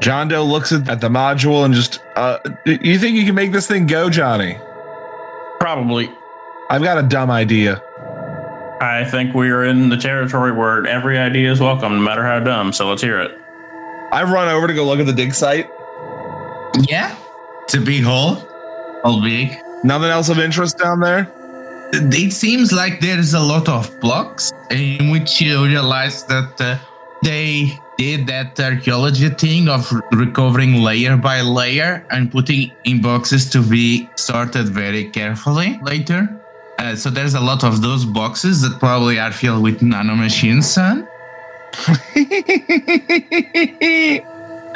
John 0.00 0.26
Doe 0.28 0.44
looks 0.44 0.72
at, 0.72 0.88
at 0.88 1.00
the 1.00 1.08
module 1.08 1.64
and 1.64 1.72
just, 1.72 2.00
uh, 2.16 2.38
you 2.66 2.98
think 2.98 3.16
you 3.16 3.24
can 3.24 3.36
make 3.36 3.52
this 3.52 3.68
thing 3.68 3.86
go, 3.86 4.10
Johnny? 4.10 4.58
Probably. 5.60 6.10
I've 6.68 6.82
got 6.82 6.98
a 6.98 7.02
dumb 7.02 7.30
idea. 7.30 7.80
I 8.80 9.06
think 9.08 9.34
we 9.34 9.50
are 9.50 9.64
in 9.64 9.88
the 9.88 9.96
territory 9.96 10.50
where 10.50 10.84
every 10.86 11.16
idea 11.16 11.52
is 11.52 11.60
welcome, 11.60 11.92
no 11.92 12.00
matter 12.00 12.24
how 12.24 12.40
dumb. 12.40 12.72
So 12.72 12.88
let's 12.88 13.02
hear 13.02 13.20
it. 13.20 13.38
I've 14.14 14.30
run 14.30 14.48
over 14.48 14.68
to 14.68 14.74
go 14.74 14.84
look 14.86 15.00
at 15.00 15.06
the 15.06 15.12
dig 15.12 15.34
site. 15.34 15.68
Yeah, 16.88 17.16
To 17.70 17.78
a 17.78 17.80
big 17.80 18.04
hole, 18.04 18.36
all 19.02 19.20
big. 19.20 19.58
Nothing 19.82 20.10
else 20.10 20.28
of 20.28 20.38
interest 20.38 20.78
down 20.78 21.00
there? 21.00 21.32
It 21.92 22.32
seems 22.32 22.70
like 22.70 23.00
there 23.00 23.18
is 23.18 23.34
a 23.34 23.40
lot 23.40 23.68
of 23.68 23.90
blocks 24.00 24.52
in 24.70 25.10
which 25.10 25.40
you 25.40 25.64
realize 25.64 26.22
that 26.26 26.60
uh, 26.60 26.78
they 27.24 27.76
did 27.98 28.28
that 28.28 28.60
archaeology 28.60 29.30
thing 29.30 29.68
of 29.68 29.92
recovering 30.12 30.74
layer 30.74 31.16
by 31.16 31.40
layer 31.40 32.06
and 32.12 32.30
putting 32.30 32.70
in 32.84 33.02
boxes 33.02 33.50
to 33.50 33.62
be 33.62 34.08
sorted 34.14 34.68
very 34.68 35.10
carefully 35.10 35.80
later. 35.82 36.40
Uh, 36.78 36.94
so 36.94 37.10
there's 37.10 37.34
a 37.34 37.40
lot 37.40 37.64
of 37.64 37.82
those 37.82 38.04
boxes 38.04 38.62
that 38.62 38.78
probably 38.78 39.18
are 39.18 39.32
filled 39.32 39.64
with 39.64 39.80
nanomachines, 39.80 40.64
son. 40.64 41.08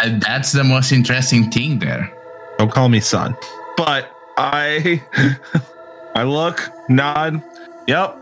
and 0.01 0.21
that's 0.23 0.53
the 0.53 0.65
most 0.65 0.93
interesting 0.93 1.51
thing 1.51 1.79
there. 1.79 2.13
Don't 2.59 2.71
call 2.71 2.89
me 2.89 3.01
son. 3.01 3.37
But 3.77 4.15
I 4.37 5.03
I 6.15 6.25
look, 6.25 6.69
nod. 6.89 7.43
Yep. 7.87 8.17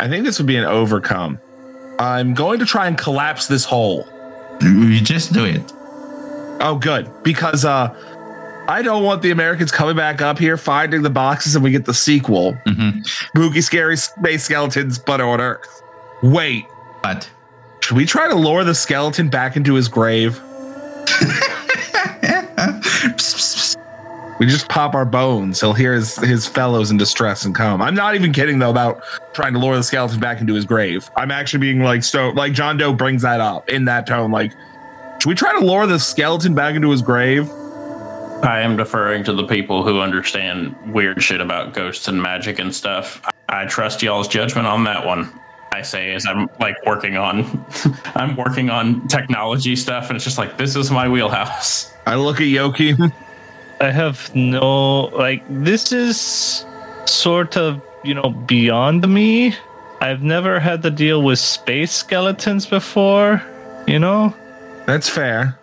I 0.00 0.08
think 0.08 0.24
this 0.24 0.38
would 0.38 0.46
be 0.46 0.56
an 0.56 0.64
overcome. 0.64 1.40
I'm 1.98 2.34
going 2.34 2.60
to 2.60 2.66
try 2.66 2.86
and 2.86 2.96
collapse 2.96 3.46
this 3.48 3.64
hole. 3.64 4.06
You 4.62 5.00
just 5.00 5.32
do 5.32 5.44
it. 5.44 5.72
Oh, 6.60 6.78
good. 6.80 7.10
Because 7.22 7.64
uh 7.64 7.94
I 8.68 8.82
don't 8.82 9.02
want 9.02 9.22
the 9.22 9.30
Americans 9.30 9.72
coming 9.72 9.96
back 9.96 10.20
up 10.20 10.38
here, 10.38 10.58
finding 10.58 11.00
the 11.00 11.08
boxes, 11.10 11.54
and 11.54 11.64
we 11.64 11.70
get 11.70 11.86
the 11.86 11.94
sequel. 11.94 12.52
Mm-hmm. 12.66 13.00
Spooky, 13.02 13.62
scary 13.62 13.96
space 13.96 14.44
skeletons, 14.44 14.98
but 14.98 15.22
on 15.22 15.40
Earth. 15.40 15.82
Wait, 16.22 16.66
But 17.02 17.30
should 17.88 17.96
we 17.96 18.04
try 18.04 18.28
to 18.28 18.34
lure 18.34 18.64
the 18.64 18.74
skeleton 18.74 19.30
back 19.30 19.56
into 19.56 19.72
his 19.72 19.88
grave? 19.88 20.38
We 24.38 24.44
just 24.44 24.68
pop 24.68 24.94
our 24.94 25.06
bones. 25.06 25.58
He'll 25.58 25.72
hear 25.72 25.94
his, 25.94 26.14
his 26.16 26.46
fellows 26.46 26.90
in 26.90 26.98
distress 26.98 27.46
and 27.46 27.54
come. 27.54 27.80
I'm 27.80 27.94
not 27.94 28.14
even 28.14 28.34
kidding 28.34 28.58
though 28.58 28.68
about 28.68 29.02
trying 29.32 29.54
to 29.54 29.58
lure 29.58 29.74
the 29.74 29.82
skeleton 29.82 30.20
back 30.20 30.42
into 30.42 30.52
his 30.52 30.66
grave. 30.66 31.08
I'm 31.16 31.30
actually 31.30 31.60
being 31.60 31.80
like 31.80 32.04
so 32.04 32.28
like 32.28 32.52
John 32.52 32.76
Doe 32.76 32.92
brings 32.92 33.22
that 33.22 33.40
up 33.40 33.70
in 33.70 33.86
that 33.86 34.06
tone. 34.06 34.30
Like, 34.30 34.52
should 35.22 35.30
we 35.30 35.34
try 35.34 35.58
to 35.58 35.64
lure 35.64 35.86
the 35.86 35.98
skeleton 35.98 36.54
back 36.54 36.74
into 36.74 36.90
his 36.90 37.00
grave? 37.00 37.48
I 38.42 38.60
am 38.60 38.76
deferring 38.76 39.24
to 39.24 39.32
the 39.32 39.46
people 39.46 39.82
who 39.82 40.00
understand 40.00 40.76
weird 40.92 41.22
shit 41.22 41.40
about 41.40 41.72
ghosts 41.72 42.06
and 42.06 42.20
magic 42.20 42.58
and 42.58 42.74
stuff. 42.74 43.22
I 43.48 43.64
trust 43.64 44.02
y'all's 44.02 44.28
judgment 44.28 44.66
on 44.66 44.84
that 44.84 45.06
one. 45.06 45.32
I 45.78 45.82
say 45.82 46.12
is 46.12 46.26
I'm 46.26 46.48
like 46.58 46.76
working 46.84 47.16
on 47.16 47.64
I'm 48.16 48.34
working 48.36 48.68
on 48.68 49.06
technology 49.06 49.76
stuff 49.76 50.08
and 50.08 50.16
it's 50.16 50.24
just 50.24 50.38
like 50.38 50.58
this 50.58 50.74
is 50.74 50.90
my 50.90 51.08
wheelhouse. 51.08 51.92
I 52.04 52.16
look 52.16 52.36
at 52.40 52.48
Yoki. 52.48 53.12
I 53.80 53.90
have 53.92 54.34
no 54.34 55.02
like 55.26 55.44
this 55.48 55.92
is 55.92 56.66
sort 57.06 57.56
of, 57.56 57.80
you 58.02 58.14
know, 58.14 58.30
beyond 58.30 59.06
me. 59.08 59.54
I've 60.00 60.22
never 60.22 60.58
had 60.58 60.82
to 60.82 60.90
deal 60.90 61.22
with 61.22 61.38
space 61.38 61.92
skeletons 61.92 62.66
before, 62.66 63.42
you 63.86 63.98
know? 63.98 64.34
That's 64.86 65.08
fair. 65.08 65.57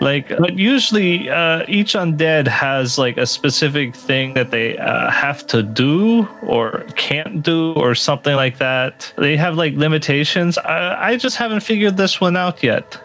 Like, 0.00 0.28
but 0.28 0.58
usually 0.58 1.30
uh, 1.30 1.64
each 1.68 1.94
undead 1.94 2.48
has 2.48 2.98
like 2.98 3.16
a 3.16 3.26
specific 3.26 3.94
thing 3.94 4.34
that 4.34 4.50
they 4.50 4.76
uh, 4.76 5.10
have 5.10 5.46
to 5.48 5.62
do 5.62 6.28
or 6.42 6.84
can't 6.96 7.42
do 7.42 7.72
or 7.74 7.94
something 7.94 8.34
like 8.34 8.58
that. 8.58 9.12
They 9.16 9.36
have 9.36 9.56
like 9.56 9.74
limitations. 9.74 10.58
I, 10.58 11.10
I 11.10 11.16
just 11.16 11.36
haven't 11.36 11.60
figured 11.60 11.96
this 11.96 12.20
one 12.20 12.36
out 12.36 12.62
yet. 12.62 13.00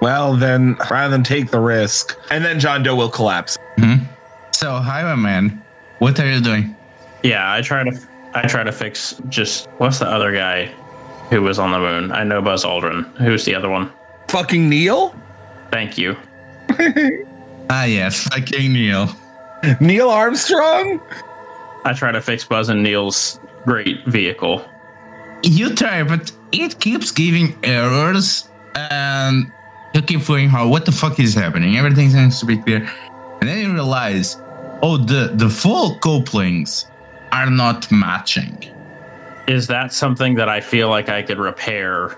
Well, 0.00 0.34
then 0.34 0.76
rather 0.90 1.12
than 1.12 1.22
take 1.22 1.52
the 1.52 1.60
risk, 1.60 2.18
and 2.30 2.44
then 2.44 2.58
John 2.58 2.82
Doe 2.82 2.96
will 2.96 3.08
collapse. 3.08 3.56
so, 4.50 4.78
Highwayman, 4.78 5.62
what 6.00 6.18
are 6.18 6.28
you 6.28 6.40
doing? 6.40 6.74
Yeah, 7.22 7.52
I 7.52 7.62
try 7.62 7.84
to 7.84 8.00
I 8.34 8.48
try 8.48 8.64
to 8.64 8.72
fix 8.72 9.14
just 9.28 9.68
what's 9.78 10.00
the 10.00 10.08
other 10.08 10.32
guy 10.32 10.66
who 11.30 11.42
was 11.42 11.58
on 11.60 11.70
the 11.70 11.78
moon? 11.78 12.10
I 12.10 12.24
know 12.24 12.42
Buzz 12.42 12.64
Aldrin. 12.64 13.04
Who's 13.18 13.44
the 13.44 13.54
other 13.54 13.68
one? 13.70 13.92
Fucking 14.28 14.68
Neil? 14.68 15.14
Thank 15.70 15.96
you. 15.96 16.16
Ah, 17.70 17.84
yes, 17.84 18.24
fucking 18.24 18.72
Neil. 18.72 19.08
Neil 19.80 20.10
Armstrong? 20.10 21.00
I 21.84 21.92
try 21.94 22.12
to 22.12 22.20
fix 22.20 22.44
Buzz 22.44 22.68
and 22.68 22.82
Neil's 22.82 23.40
great 23.64 24.04
vehicle. 24.06 24.64
You 25.42 25.74
try, 25.74 26.02
but 26.02 26.30
it 26.52 26.78
keeps 26.80 27.10
giving 27.10 27.56
errors, 27.64 28.48
and 28.74 29.50
You 29.94 30.00
keep 30.02 30.26
going 30.26 30.48
hard. 30.48 30.70
What 30.70 30.86
the 30.86 30.92
fuck 30.92 31.20
is 31.20 31.34
happening? 31.34 31.76
Everything 31.76 32.08
seems 32.10 32.40
to 32.40 32.46
be 32.46 32.56
clear. 32.56 32.88
And 33.40 33.48
then 33.48 33.58
you 33.58 33.72
realize, 33.74 34.36
oh, 34.82 34.96
the, 34.96 35.32
the 35.34 35.50
full 35.50 35.96
couplings 35.96 36.86
are 37.30 37.50
not 37.50 37.90
matching. 37.92 38.56
Is 39.48 39.66
that 39.66 39.92
something 39.92 40.34
that 40.36 40.48
I 40.48 40.60
feel 40.60 40.88
like 40.88 41.08
I 41.08 41.22
could 41.22 41.38
repair 41.38 42.16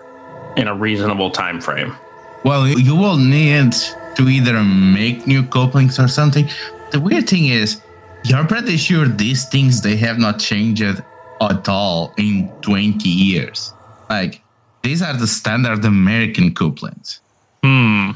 in 0.56 0.68
a 0.68 0.74
reasonable 0.74 1.30
time 1.30 1.60
frame? 1.60 1.96
Well, 2.44 2.68
you 2.68 2.94
will 2.94 3.16
need 3.16 3.74
to 4.16 4.28
either 4.28 4.62
make 4.62 5.26
new 5.26 5.42
couplings 5.42 5.98
or 5.98 6.08
something. 6.08 6.48
The 6.92 7.00
weird 7.00 7.28
thing 7.28 7.46
is, 7.46 7.80
you're 8.24 8.44
pretty 8.44 8.76
sure 8.76 9.06
these 9.06 9.44
things 9.46 9.82
they 9.82 9.96
have 9.96 10.18
not 10.18 10.38
changed 10.38 10.82
at 10.82 11.68
all 11.68 12.14
in 12.16 12.48
20 12.62 13.08
years. 13.08 13.72
Like 14.08 14.42
these 14.82 15.02
are 15.02 15.16
the 15.16 15.26
standard 15.26 15.84
American 15.84 16.54
couplings. 16.54 17.20
Hmm. 17.62 18.12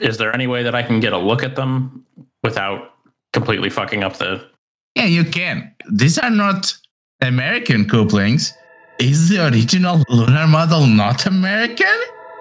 Is 0.00 0.18
there 0.18 0.32
any 0.34 0.46
way 0.46 0.62
that 0.62 0.74
I 0.74 0.82
can 0.82 1.00
get 1.00 1.12
a 1.12 1.18
look 1.18 1.42
at 1.42 1.56
them 1.56 2.04
without 2.42 2.94
completely 3.32 3.70
fucking 3.70 4.02
up 4.02 4.16
the 4.16 4.44
Yeah, 4.94 5.04
you 5.04 5.24
can. 5.24 5.72
These 5.90 6.18
are 6.18 6.30
not 6.30 6.76
American 7.20 7.88
couplings. 7.88 8.54
Is 8.98 9.28
the 9.28 9.46
original 9.46 10.02
lunar 10.08 10.46
module 10.46 10.92
not 10.92 11.26
American? 11.26 11.98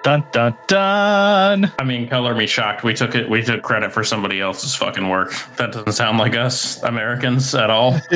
Dun 0.07 0.23
dun 0.31 0.55
dun. 0.67 1.73
I 1.77 1.83
mean, 1.83 2.07
color 2.07 2.33
me 2.33 2.47
shocked. 2.47 2.81
We 2.81 2.93
took 2.93 3.13
it. 3.13 3.29
We 3.29 3.41
took 3.41 3.61
credit 3.61 3.91
for 3.91 4.05
somebody 4.05 4.39
else's 4.39 4.73
fucking 4.73 5.09
work. 5.09 5.33
That 5.57 5.73
doesn't 5.73 5.91
sound 5.91 6.17
like 6.17 6.33
us 6.33 6.81
Americans 6.81 7.53
at 7.53 7.69
all. 7.69 7.99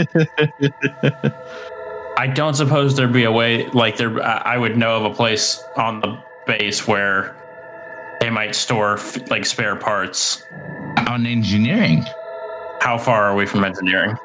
I 2.18 2.28
don't 2.34 2.54
suppose 2.54 2.96
there'd 2.96 3.12
be 3.12 3.26
a 3.26 3.32
way, 3.34 3.68
like 3.72 3.98
there. 3.98 4.24
I 4.24 4.54
I 4.54 4.58
would 4.58 4.78
know 4.78 5.04
of 5.04 5.12
a 5.12 5.14
place 5.14 5.62
on 5.76 6.00
the 6.00 6.18
base 6.48 6.88
where 6.88 7.36
they 8.22 8.30
might 8.30 8.56
store 8.56 8.94
f- 8.94 9.30
like 9.30 9.46
spare 9.46 9.76
parts. 9.76 10.46
On 11.10 11.26
engineering. 11.26 12.06
How 12.80 12.98
far 12.98 13.26
are 13.26 13.36
we 13.36 13.46
from 13.46 13.66
engineering? 13.66 14.16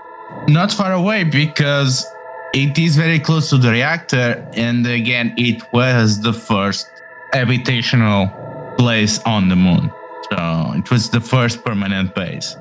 Not 0.47 0.71
far 0.71 0.93
away 0.93 1.25
because 1.25 2.07
it 2.55 2.79
is 2.79 2.95
very 2.95 3.19
close 3.19 3.51
to 3.51 3.59
the 3.59 3.73
reactor. 3.73 4.49
And 4.55 4.87
again, 4.87 5.35
it 5.37 5.65
was 5.73 6.21
the 6.21 6.33
first 6.33 6.89
habitational 7.37 8.77
place 8.79 9.21
on 9.25 9.49
the 9.49 9.57
moon. 9.57 9.91
So 10.31 10.73
it 10.75 10.91
was 10.91 11.11
the 11.11 11.21
first 11.21 11.65
permanent 11.65 12.15
base. 12.15 12.57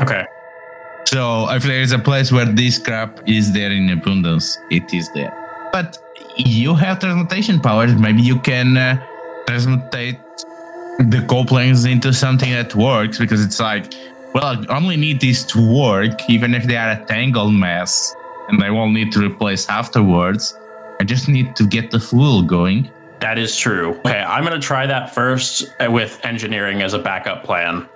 Okay. 0.00 0.24
So 1.06 1.48
if 1.50 1.62
there 1.62 1.80
is 1.80 1.92
a 1.92 1.98
place 1.98 2.32
where 2.32 2.46
this 2.46 2.78
crap 2.78 3.20
is 3.28 3.52
there 3.52 3.70
in 3.70 3.90
abundance, 3.90 4.58
it 4.70 4.92
is 4.92 5.08
there. 5.12 5.32
But 5.72 5.98
you 6.36 6.74
have 6.74 6.98
transmutation 6.98 7.60
powers. 7.60 7.94
Maybe 7.94 8.22
you 8.22 8.38
can 8.40 8.76
uh, 8.76 9.06
transmutate 9.46 10.18
the 10.98 11.24
couplings 11.28 11.84
into 11.84 12.12
something 12.12 12.50
that 12.50 12.74
works 12.74 13.18
because 13.18 13.44
it's 13.44 13.60
like, 13.60 13.94
well, 14.34 14.44
I 14.44 14.76
only 14.76 14.96
need 14.96 15.20
these 15.20 15.44
to 15.44 15.58
work, 15.60 16.28
even 16.28 16.54
if 16.54 16.64
they 16.64 16.76
are 16.76 16.90
a 16.90 17.04
tangled 17.06 17.54
mess 17.54 18.14
and 18.48 18.62
I 18.62 18.70
will 18.70 18.90
need 18.90 19.12
to 19.12 19.24
replace 19.24 19.68
afterwards. 19.68 20.56
I 21.00 21.04
just 21.04 21.28
need 21.28 21.54
to 21.56 21.66
get 21.66 21.90
the 21.90 22.00
fuel 22.00 22.42
going. 22.42 22.90
That 23.20 23.38
is 23.38 23.56
true. 23.56 23.94
Okay, 24.04 24.20
I'm 24.20 24.44
gonna 24.44 24.58
try 24.60 24.86
that 24.86 25.14
first 25.14 25.64
uh, 25.80 25.90
with 25.90 26.20
engineering 26.24 26.82
as 26.82 26.92
a 26.94 26.98
backup 26.98 27.44
plan. 27.44 27.88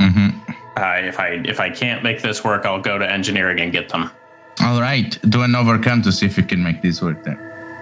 hmm 0.00 0.28
Uh, 0.76 1.00
if 1.04 1.18
I 1.18 1.40
if 1.44 1.58
I 1.60 1.70
can't 1.70 2.02
make 2.02 2.20
this 2.22 2.44
work, 2.44 2.66
I'll 2.66 2.80
go 2.80 2.98
to 2.98 3.10
engineering 3.10 3.60
and 3.60 3.72
get 3.72 3.88
them. 3.88 4.10
All 4.62 4.80
right, 4.80 5.18
do 5.30 5.42
an 5.42 5.54
overcome 5.54 6.02
to 6.02 6.12
see 6.12 6.26
if 6.26 6.36
you 6.36 6.42
can 6.42 6.62
make 6.62 6.80
this 6.82 7.02
work 7.02 7.22
then. 7.24 7.36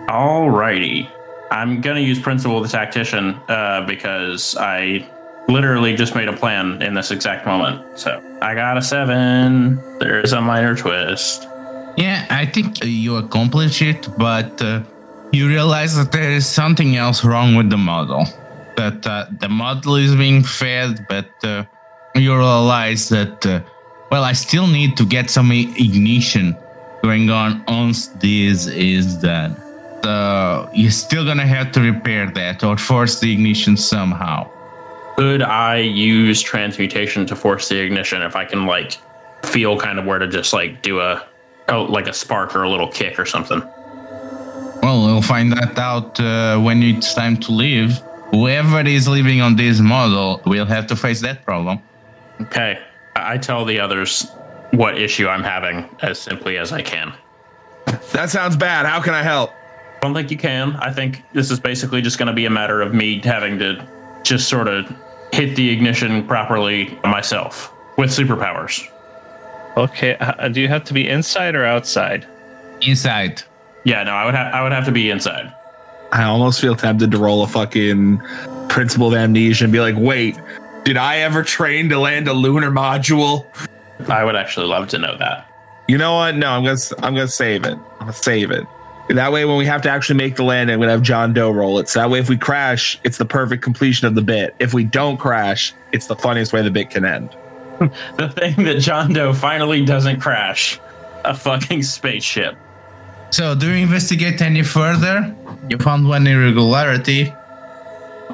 Alrighty. 0.09 1.09
I'm 1.51 1.81
gonna 1.81 2.01
use 2.01 2.19
Principle 2.21 2.61
the 2.61 2.69
Tactician 2.69 3.35
uh, 3.49 3.85
because 3.87 4.57
I 4.59 5.09
literally 5.49 5.95
just 5.95 6.15
made 6.15 6.29
a 6.29 6.33
plan 6.37 6.83
in 6.83 6.95
this 6.95 7.11
exact 7.11 7.47
moment. 7.47 7.99
So 7.99 8.21
I 8.43 8.55
got 8.55 8.77
a 8.77 8.83
seven. 8.83 9.77
There's 10.01 10.33
a 10.33 10.41
minor 10.41 10.75
twist. 10.75 11.47
Yeah, 11.97 12.27
I 12.31 12.47
think 12.47 12.85
you 12.85 13.17
accomplish 13.17 13.81
it, 13.83 14.09
but 14.19 14.61
uh, 14.63 14.83
you 15.35 15.49
realize 15.49 15.97
that 15.97 16.13
there 16.13 16.31
is 16.31 16.47
something 16.47 16.97
else 16.97 17.25
wrong 17.25 17.57
with 17.57 17.69
the 17.69 17.77
model. 17.77 18.25
That 18.77 19.07
uh, 19.07 19.27
the 19.41 19.49
model 19.49 19.97
is 19.97 20.15
being 20.15 20.43
fed, 20.43 21.07
but 21.09 21.29
uh, 21.45 21.65
you 22.15 22.35
realize 22.35 23.09
that, 23.09 23.45
uh, 23.45 23.61
well, 24.11 24.25
I 24.25 24.33
still 24.33 24.67
need 24.67 24.97
to 24.97 25.05
get 25.05 25.31
some 25.31 25.51
ignition 25.51 26.57
going 27.03 27.31
on 27.31 27.65
once 27.67 28.09
this 28.09 28.67
is 28.67 29.17
done. 29.17 29.57
So 30.03 30.71
you're 30.73 30.91
still 30.91 31.25
gonna 31.25 31.47
have 31.47 31.73
to 31.73 31.81
repair 31.81 32.31
that 32.33 32.63
or 32.63 32.77
force 32.77 33.21
the 33.21 33.33
ignition 33.33 33.77
somehow. 33.77 34.51
Could 35.17 35.43
I 35.43 35.79
use 35.79 36.43
transmutation 36.43 37.27
to 37.27 37.37
force 37.37 37.69
the 37.69 37.79
ignition 37.79 38.23
if 38.23 38.37
I 38.37 38.45
can 38.45 38.67
like 38.67 38.99
feel 39.45 39.79
kind 39.79 39.99
of 39.99 40.05
where 40.05 40.19
to 40.19 40.29
just 40.29 40.53
like 40.53 40.83
do 40.83 41.01
a 41.01 41.25
oh 41.69 41.85
like 41.85 42.07
a 42.07 42.13
spark 42.13 42.55
or 42.55 42.63
a 42.65 42.71
little 42.71 42.89
kick 42.89 43.19
or 43.19 43.25
something? 43.25 43.63
Well, 44.85 45.07
we'll 45.07 45.23
find 45.23 45.51
that 45.53 45.79
out 45.79 46.21
uh, 46.21 46.61
when 46.61 46.83
it's 46.83 47.15
time 47.15 47.39
to 47.39 47.53
leave. 47.53 48.01
Whoever 48.33 48.87
is 48.87 49.09
living 49.09 49.41
on 49.41 49.57
this 49.57 49.81
model 49.81 50.43
will 50.45 50.67
have 50.67 50.87
to 50.89 50.97
face 50.97 51.23
that 51.23 51.43
problem. 51.47 51.79
Okay. 52.43 52.79
I 53.17 53.35
I 53.35 53.39
tell 53.39 53.65
the 53.65 53.81
others 53.81 54.31
what 54.73 54.99
issue 54.99 55.27
I'm 55.27 55.43
having 55.43 55.89
as 56.03 56.19
simply 56.19 56.59
as 56.59 56.71
I 56.71 56.83
can. 56.83 57.15
That 58.13 58.29
sounds 58.29 58.57
bad. 58.57 58.85
How 58.85 59.01
can 59.01 59.15
I 59.15 59.23
help? 59.23 59.53
I 59.53 60.01
don't 60.03 60.13
think 60.13 60.31
you 60.31 60.37
can. 60.37 60.77
I 60.77 60.93
think 60.93 61.23
this 61.33 61.51
is 61.51 61.59
basically 61.59 62.03
just 62.03 62.19
going 62.19 62.27
to 62.27 62.35
be 62.35 62.45
a 62.45 62.51
matter 62.51 62.83
of 62.83 62.93
me 62.93 63.21
having 63.21 63.59
to 63.61 63.89
just 64.23 64.51
sort 64.51 64.69
of 64.69 64.95
hit 65.33 65.57
the 65.57 65.71
ignition 65.71 66.27
properly 66.27 66.99
myself 67.05 67.73
with 67.97 68.11
superpowers. 68.11 68.87
Okay. 69.79 70.17
Uh, 70.17 70.49
do 70.49 70.61
you 70.61 70.69
have 70.69 70.85
to 70.85 70.93
be 70.93 71.09
inside 71.09 71.55
or 71.55 71.65
outside? 71.65 72.27
Inside. 72.83 73.45
Yeah, 73.85 74.03
no, 74.03 74.13
I 74.13 74.25
would 74.25 74.35
have 74.35 74.55
I 74.55 74.63
would 74.63 74.73
have 74.73 74.87
to 74.87 74.93
be 74.93 75.11
inside. 75.11 75.55
I 76.13 76.25
almost 76.25 76.61
feel 76.61 76.77
tempted 76.77 77.11
to 77.11 77.19
roll 77.19 77.43
a 77.43 77.47
fucking 77.47 78.19
principle 78.69 79.09
of 79.09 79.15
amnesia 79.15 79.65
and 79.65 79.73
be 79.73 79.81
like, 79.81 79.97
wait, 79.97 80.39
did 80.85 80.97
I 80.97 81.19
ever 81.19 81.43
train 81.43 81.89
to 81.89 81.99
land 81.99 82.29
a 82.29 82.33
lunar 82.33 82.71
module? 82.71 83.47
I 84.09 84.25
would 84.25 84.37
actually 84.37 84.67
love 84.67 84.89
to 84.89 84.99
know 84.99 85.17
that. 85.19 85.49
You 85.89 85.99
know 85.99 86.15
what? 86.15 86.37
No, 86.37 86.51
I'm 86.51 86.65
gonna 86.65 86.79
I'm 86.99 87.15
gonna 87.15 87.29
save 87.29 87.65
it. 87.65 87.75
I'm 87.75 87.99
gonna 87.99 88.13
save 88.13 88.51
it. 88.51 88.67
That 89.11 89.33
way, 89.33 89.45
when 89.45 89.59
we 89.59 89.67
have 89.67 89.83
to 89.83 89.91
actually 89.91 90.17
make 90.17 90.37
the 90.37 90.45
landing, 90.45 90.75
I'm 90.75 90.81
gonna 90.81 90.93
have 90.93 91.03
John 91.03 91.35
Doe 91.35 91.51
roll 91.51 91.79
it. 91.79 91.89
So 91.91 92.01
that 92.01 92.09
way, 92.09 92.21
if 92.21 92.31
we 92.31 92.39
crash, 92.39 92.99
it's 93.05 93.19
the 93.19 93.27
perfect 93.27 93.63
completion 93.63 94.07
of 94.07 94.15
the 94.15 94.23
bit. 94.23 94.55
If 94.59 94.73
we 94.73 94.85
don't 94.85 95.19
crash, 95.19 95.75
it's 95.93 96.07
the 96.07 96.17
funniest 96.17 96.53
way 96.55 96.63
the 96.63 96.71
bit 96.71 96.91
can 96.91 97.05
end. 97.05 97.37
The 98.17 98.29
thing 98.29 98.65
that 98.65 98.79
John 98.79 99.13
Doe 99.13 99.33
finally 99.35 99.85
doesn't 99.85 100.21
crash 100.21 100.81
a 101.25 101.35
fucking 101.35 101.83
spaceship. 101.83 102.57
So, 103.35 103.53
do 103.57 103.69
you 103.69 103.83
investigate 103.83 104.41
any 104.43 104.63
further? 104.63 105.35
You 105.69 105.77
found 105.79 106.07
one 106.07 106.25
irregularity. 106.25 107.35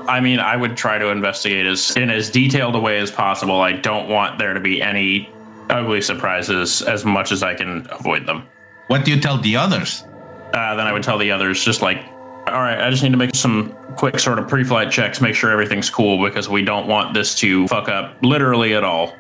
I 0.06 0.20
mean, 0.20 0.40
I 0.40 0.56
would 0.56 0.76
try 0.76 0.98
to 0.98 1.08
investigate 1.08 1.64
as 1.64 1.96
in 1.96 2.10
as 2.10 2.28
detailed 2.28 2.74
a 2.74 2.78
way 2.80 2.98
as 2.98 3.10
possible. 3.10 3.62
I 3.62 3.72
don't 3.72 4.10
want 4.10 4.38
there 4.38 4.52
to 4.52 4.60
be 4.60 4.82
any 4.82 5.32
ugly 5.70 6.02
surprises 6.02 6.82
as 6.82 7.06
much 7.06 7.32
as 7.32 7.42
I 7.42 7.54
can 7.54 7.88
avoid 7.90 8.26
them. 8.26 8.46
What 8.88 9.06
do 9.06 9.10
you 9.10 9.18
tell 9.18 9.38
the 9.38 9.56
others? 9.56 10.04
Uh, 10.52 10.74
then 10.76 10.86
I 10.86 10.92
would 10.92 11.02
tell 11.02 11.16
the 11.16 11.30
others 11.30 11.64
just 11.64 11.80
like, 11.80 12.04
all 12.48 12.60
right, 12.60 12.78
I 12.78 12.90
just 12.90 13.02
need 13.02 13.12
to 13.12 13.16
make 13.16 13.34
some 13.34 13.74
quick 13.96 14.18
sort 14.18 14.38
of 14.38 14.48
pre-flight 14.48 14.90
checks, 14.90 15.22
make 15.22 15.34
sure 15.34 15.50
everything's 15.50 15.88
cool 15.88 16.22
because 16.22 16.50
we 16.50 16.62
don't 16.62 16.86
want 16.86 17.14
this 17.14 17.34
to 17.36 17.66
fuck 17.68 17.88
up 17.88 18.22
literally 18.22 18.74
at 18.74 18.84
all 18.84 19.16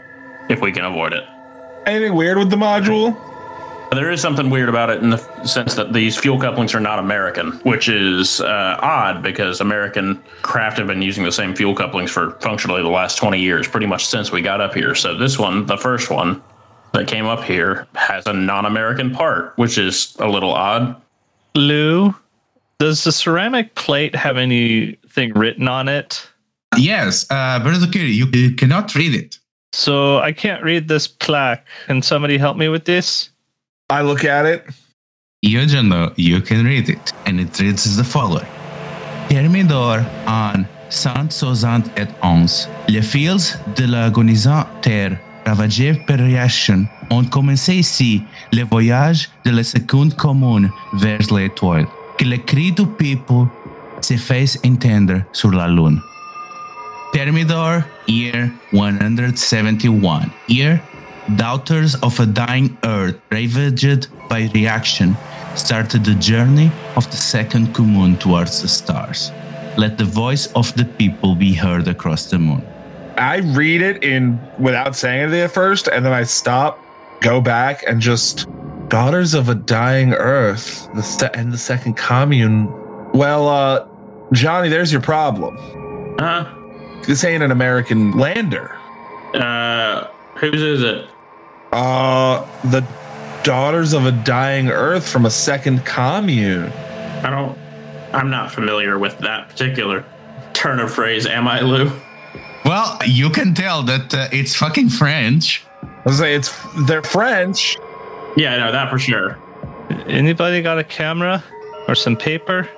if 0.50 0.60
we 0.60 0.72
can 0.72 0.84
avoid 0.84 1.14
it. 1.14 1.24
Anything 1.86 2.14
weird 2.14 2.36
with 2.36 2.50
the 2.50 2.56
module? 2.56 3.29
There 3.92 4.12
is 4.12 4.20
something 4.20 4.50
weird 4.50 4.68
about 4.68 4.88
it 4.90 5.02
in 5.02 5.10
the 5.10 5.18
sense 5.44 5.74
that 5.74 5.92
these 5.92 6.16
fuel 6.16 6.38
couplings 6.38 6.74
are 6.74 6.80
not 6.80 7.00
American, 7.00 7.52
which 7.64 7.88
is 7.88 8.40
uh, 8.40 8.78
odd 8.80 9.20
because 9.20 9.60
American 9.60 10.22
craft 10.42 10.78
have 10.78 10.86
been 10.86 11.02
using 11.02 11.24
the 11.24 11.32
same 11.32 11.56
fuel 11.56 11.74
couplings 11.74 12.10
for 12.12 12.32
functionally 12.40 12.82
the 12.82 12.88
last 12.88 13.16
20 13.16 13.40
years, 13.40 13.66
pretty 13.66 13.86
much 13.86 14.06
since 14.06 14.30
we 14.30 14.42
got 14.42 14.60
up 14.60 14.74
here. 14.74 14.94
So 14.94 15.16
this 15.16 15.40
one, 15.40 15.66
the 15.66 15.76
first 15.76 16.08
one 16.08 16.40
that 16.92 17.08
came 17.08 17.26
up 17.26 17.42
here, 17.42 17.88
has 17.94 18.26
a 18.26 18.32
non 18.32 18.64
American 18.64 19.10
part, 19.10 19.58
which 19.58 19.76
is 19.76 20.16
a 20.20 20.28
little 20.28 20.52
odd. 20.52 20.94
Lou, 21.56 22.14
does 22.78 23.02
the 23.02 23.10
ceramic 23.10 23.74
plate 23.74 24.14
have 24.14 24.36
anything 24.36 25.32
written 25.32 25.66
on 25.66 25.88
it? 25.88 26.30
Yes, 26.76 27.26
uh, 27.28 27.58
Berzerkir, 27.58 28.06
you, 28.14 28.26
you 28.32 28.54
cannot 28.54 28.94
read 28.94 29.16
it. 29.16 29.38
So 29.72 30.18
I 30.18 30.30
can't 30.32 30.62
read 30.62 30.86
this 30.86 31.08
plaque. 31.08 31.66
Can 31.86 32.02
somebody 32.02 32.38
help 32.38 32.56
me 32.56 32.68
with 32.68 32.84
this? 32.84 33.30
I 33.90 34.02
look 34.02 34.24
at 34.24 34.46
it. 34.46 34.62
Eugenio, 35.42 36.12
you 36.16 36.40
can 36.40 36.64
read 36.64 36.88
it, 36.88 37.12
and 37.26 37.40
it 37.40 37.58
reads 37.58 37.86
as 37.86 37.96
the 37.96 38.04
following. 38.04 38.46
Thermidor 39.28 40.06
en 40.28 40.64
Sant 40.90 41.32
Sosant 41.32 41.82
et 41.96 42.08
Ons, 42.22 42.68
les 42.88 43.02
fils 43.02 43.58
de 43.76 43.86
l'agonisant 43.86 44.64
terre 44.80 45.18
ravagée 45.44 45.94
par 46.06 46.18
Reaction 46.18 46.86
ont 47.10 47.24
commencé 47.24 47.76
ici 47.76 48.22
le 48.52 48.62
voyage 48.62 49.28
de 49.44 49.50
la 49.50 49.64
seconde 49.64 50.14
commune 50.14 50.70
vers 50.92 51.32
l'étoile, 51.32 51.86
que 52.16 52.24
le 52.24 52.36
cri 52.36 52.70
du 52.70 52.86
peuple 52.86 53.48
se 54.00 54.16
fait 54.16 54.56
entendre 54.64 55.22
sur 55.32 55.50
la 55.50 55.66
lune. 55.66 56.00
Thermidor, 57.12 57.82
year 58.06 58.50
171. 58.72 60.30
Here, 60.48 60.80
doubters 61.36 61.94
of 62.02 62.18
a 62.20 62.26
dying 62.26 62.76
Earth, 62.84 63.20
ravaged 63.30 64.08
by 64.28 64.50
reaction, 64.54 65.16
started 65.54 66.04
the 66.04 66.14
journey 66.14 66.70
of 66.96 67.10
the 67.10 67.16
second 67.16 67.74
commune 67.74 68.16
towards 68.16 68.62
the 68.62 68.68
stars. 68.68 69.30
Let 69.76 69.98
the 69.98 70.04
voice 70.04 70.46
of 70.52 70.74
the 70.74 70.84
people 70.84 71.34
be 71.34 71.54
heard 71.54 71.88
across 71.88 72.30
the 72.30 72.38
moon. 72.38 72.64
I 73.16 73.38
read 73.38 73.82
it 73.82 74.02
in 74.02 74.40
without 74.58 74.96
saying 74.96 75.22
anything 75.22 75.40
at 75.40 75.52
first, 75.52 75.88
and 75.88 76.04
then 76.04 76.12
I 76.12 76.24
stop, 76.24 76.78
go 77.20 77.40
back, 77.40 77.84
and 77.86 78.00
just 78.00 78.46
daughters 78.88 79.34
of 79.34 79.48
a 79.48 79.54
dying 79.54 80.14
earth, 80.14 80.88
the 80.94 81.02
se- 81.02 81.30
and 81.34 81.52
the 81.52 81.58
second 81.58 81.96
commune. 81.96 82.66
Well, 83.12 83.48
uh, 83.48 83.86
Johnny, 84.32 84.68
there's 84.68 84.92
your 84.92 85.00
problem. 85.00 85.56
Huh? 86.18 86.52
This 87.06 87.24
ain't 87.24 87.42
an 87.42 87.50
American 87.50 88.12
lander. 88.12 88.76
Uh, 89.34 90.08
whose 90.40 90.62
is 90.62 90.82
it? 90.82 91.06
Uh, 91.72 92.46
the 92.70 92.86
daughters 93.42 93.92
of 93.92 94.06
a 94.06 94.12
dying 94.12 94.68
earth 94.68 95.08
from 95.08 95.26
a 95.26 95.30
second 95.30 95.84
commune. 95.84 96.72
I 97.22 97.30
don't. 97.30 97.58
I'm 98.12 98.30
not 98.30 98.50
familiar 98.50 98.98
with 98.98 99.18
that 99.18 99.50
particular 99.50 100.04
turn 100.52 100.80
of 100.80 100.92
phrase. 100.92 101.26
Am 101.26 101.46
I, 101.46 101.60
Lou? 101.60 101.92
Well, 102.64 102.98
you 103.06 103.30
can 103.30 103.54
tell 103.54 103.82
that 103.84 104.12
uh, 104.12 104.28
it's 104.32 104.54
fucking 104.54 104.88
French. 104.88 105.64
I 106.04 106.10
say 106.10 106.34
it's 106.34 106.50
they're 106.86 107.02
French. 107.02 107.76
Yeah, 108.36 108.56
no, 108.58 108.72
that 108.72 108.90
for 108.90 108.98
sure. 108.98 109.38
Anybody 110.06 110.62
got 110.62 110.78
a 110.78 110.84
camera 110.84 111.44
or 111.88 111.94
some 111.94 112.16
paper? 112.16 112.68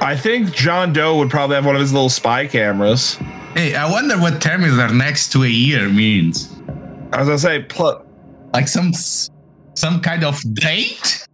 I 0.00 0.16
think 0.16 0.52
John 0.52 0.92
Doe 0.92 1.16
would 1.18 1.30
probably 1.30 1.56
have 1.56 1.66
one 1.66 1.74
of 1.74 1.80
his 1.80 1.92
little 1.92 2.08
spy 2.08 2.46
cameras. 2.46 3.14
Hey, 3.54 3.74
I 3.74 3.90
wonder 3.90 4.18
what 4.18 4.40
term 4.40 4.64
is 4.64 4.74
Thermidor 4.74 4.96
next 4.96 5.32
to 5.32 5.44
a 5.44 5.48
year 5.48 5.88
means. 5.88 6.52
I 7.12 7.36
say, 7.36 7.62
pl- 7.62 8.04
Like 8.52 8.68
some 8.68 8.92
some 9.74 10.00
kind 10.00 10.24
of 10.24 10.40
date? 10.54 11.26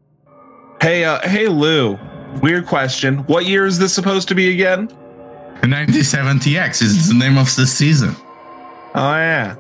hey, 0.80 1.04
uh, 1.04 1.20
hey, 1.28 1.48
Lou. 1.48 1.98
Weird 2.42 2.66
question. 2.66 3.18
What 3.20 3.46
year 3.46 3.66
is 3.66 3.78
this 3.78 3.92
supposed 3.94 4.28
to 4.28 4.34
be 4.34 4.52
again? 4.52 4.88
9070X 5.62 6.82
is 6.82 7.08
the 7.08 7.14
name 7.14 7.36
of 7.36 7.54
the 7.56 7.66
season. 7.66 8.14
Oh 8.94 9.14
yeah. 9.14 9.56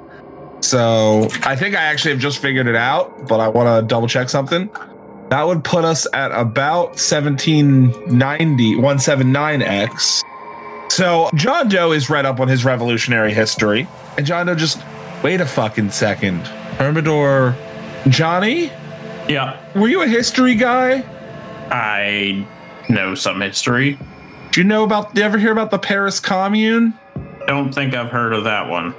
So 0.60 1.28
I 1.44 1.56
think 1.56 1.74
I 1.76 1.82
actually 1.82 2.12
have 2.12 2.20
just 2.20 2.38
figured 2.38 2.66
it 2.66 2.76
out, 2.76 3.26
but 3.28 3.40
I 3.40 3.48
want 3.48 3.68
to 3.82 3.86
double 3.86 4.06
check 4.08 4.28
something. 4.28 4.68
That 5.30 5.42
would 5.46 5.62
put 5.64 5.84
us 5.84 6.06
at 6.14 6.30
about 6.32 6.90
1790, 6.98 8.76
179x. 8.76 10.22
So 10.90 11.30
John 11.34 11.68
Doe 11.68 11.92
is 11.92 12.08
read 12.10 12.26
up 12.26 12.40
on 12.40 12.48
his 12.48 12.64
revolutionary 12.64 13.32
history, 13.34 13.86
and 14.16 14.26
John 14.26 14.46
Doe 14.46 14.54
just 14.54 14.80
wait 15.22 15.40
a 15.40 15.46
fucking 15.46 15.90
second. 15.90 16.42
Thermidor, 16.78 17.54
Johnny, 18.08 18.70
Yeah, 19.28 19.58
were 19.74 19.88
you 19.88 20.02
a 20.02 20.06
history 20.08 20.54
guy? 20.54 21.04
I 21.70 22.46
know 22.88 23.14
some 23.14 23.40
history. 23.40 23.98
Do 24.52 24.60
you 24.60 24.66
know 24.66 24.84
about? 24.84 25.14
Did 25.14 25.20
you 25.20 25.24
ever 25.26 25.38
hear 25.38 25.52
about 25.52 25.70
the 25.70 25.78
Paris 25.78 26.20
Commune? 26.20 26.94
Don't 27.46 27.72
think 27.74 27.94
I've 27.94 28.10
heard 28.10 28.32
of 28.32 28.44
that 28.44 28.68
one. 28.68 28.94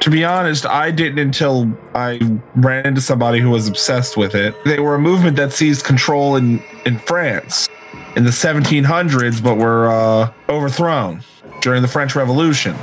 To 0.00 0.10
be 0.10 0.24
honest, 0.24 0.66
I 0.66 0.90
didn't 0.90 1.20
until 1.20 1.72
I 1.94 2.18
ran 2.56 2.86
into 2.86 3.00
somebody 3.00 3.38
who 3.38 3.50
was 3.50 3.68
obsessed 3.68 4.16
with 4.16 4.34
it. 4.34 4.52
They 4.64 4.80
were 4.80 4.96
a 4.96 4.98
movement 4.98 5.36
that 5.36 5.52
seized 5.52 5.84
control 5.84 6.34
in, 6.34 6.60
in 6.84 6.98
France 6.98 7.68
in 8.16 8.24
the 8.24 8.30
1700s, 8.30 9.40
but 9.40 9.58
were 9.58 9.88
uh, 9.88 10.32
overthrown 10.48 11.22
during 11.60 11.82
the 11.82 11.88
French 11.88 12.16
Revolution. 12.16 12.74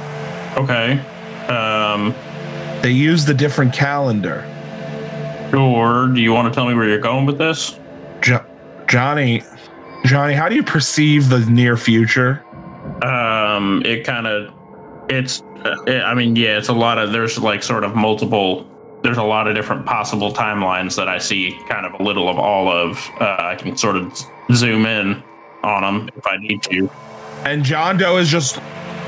Okay. 0.56 0.94
Um, 1.50 2.16
They 2.82 2.92
used 2.92 3.30
a 3.30 3.34
different 3.34 3.74
calendar. 3.74 4.46
or 5.54 6.08
do 6.08 6.22
you 6.22 6.32
want 6.32 6.52
to 6.52 6.58
tell 6.58 6.68
me 6.68 6.74
where 6.74 6.88
you're 6.88 7.00
going 7.00 7.26
with 7.26 7.38
this? 7.38 7.80
Jo- 8.22 8.46
Johnny, 8.88 9.44
Johnny, 10.06 10.34
how 10.34 10.48
do 10.50 10.56
you 10.56 10.64
perceive 10.64 11.30
the 11.30 11.40
near 11.40 11.76
future? 11.76 12.44
Um, 13.04 13.82
it 13.86 14.04
kind 14.06 14.28
of, 14.28 14.54
it's, 15.10 15.42
uh, 15.66 15.82
it, 15.88 16.02
I 16.02 16.14
mean, 16.14 16.36
yeah, 16.36 16.58
it's 16.58 16.70
a 16.70 16.74
lot 16.74 16.98
of, 16.98 17.12
there's 17.12 17.38
like 17.38 17.64
sort 17.64 17.84
of 17.84 17.96
multiple, 17.96 18.66
there's 19.04 19.18
a 19.18 19.24
lot 19.24 19.48
of 19.48 19.56
different 19.56 19.86
possible 19.86 20.34
timelines 20.34 20.96
that 20.96 21.08
I 21.08 21.18
see 21.18 21.58
kind 21.68 21.86
of 21.86 22.00
a 22.00 22.04
little 22.04 22.30
of 22.30 22.38
all 22.38 22.70
of. 22.70 22.98
Uh, 23.20 23.36
I 23.40 23.56
can 23.56 23.76
sort 23.78 23.96
of 23.98 24.18
zoom 24.54 24.86
in 24.86 25.22
on 25.64 25.82
them 25.82 26.10
if 26.16 26.26
I 26.26 26.38
need 26.38 26.64
to. 26.64 26.90
And 27.46 27.64
John 27.64 27.98
Doe 27.98 28.18
is 28.18 28.30
just 28.30 28.60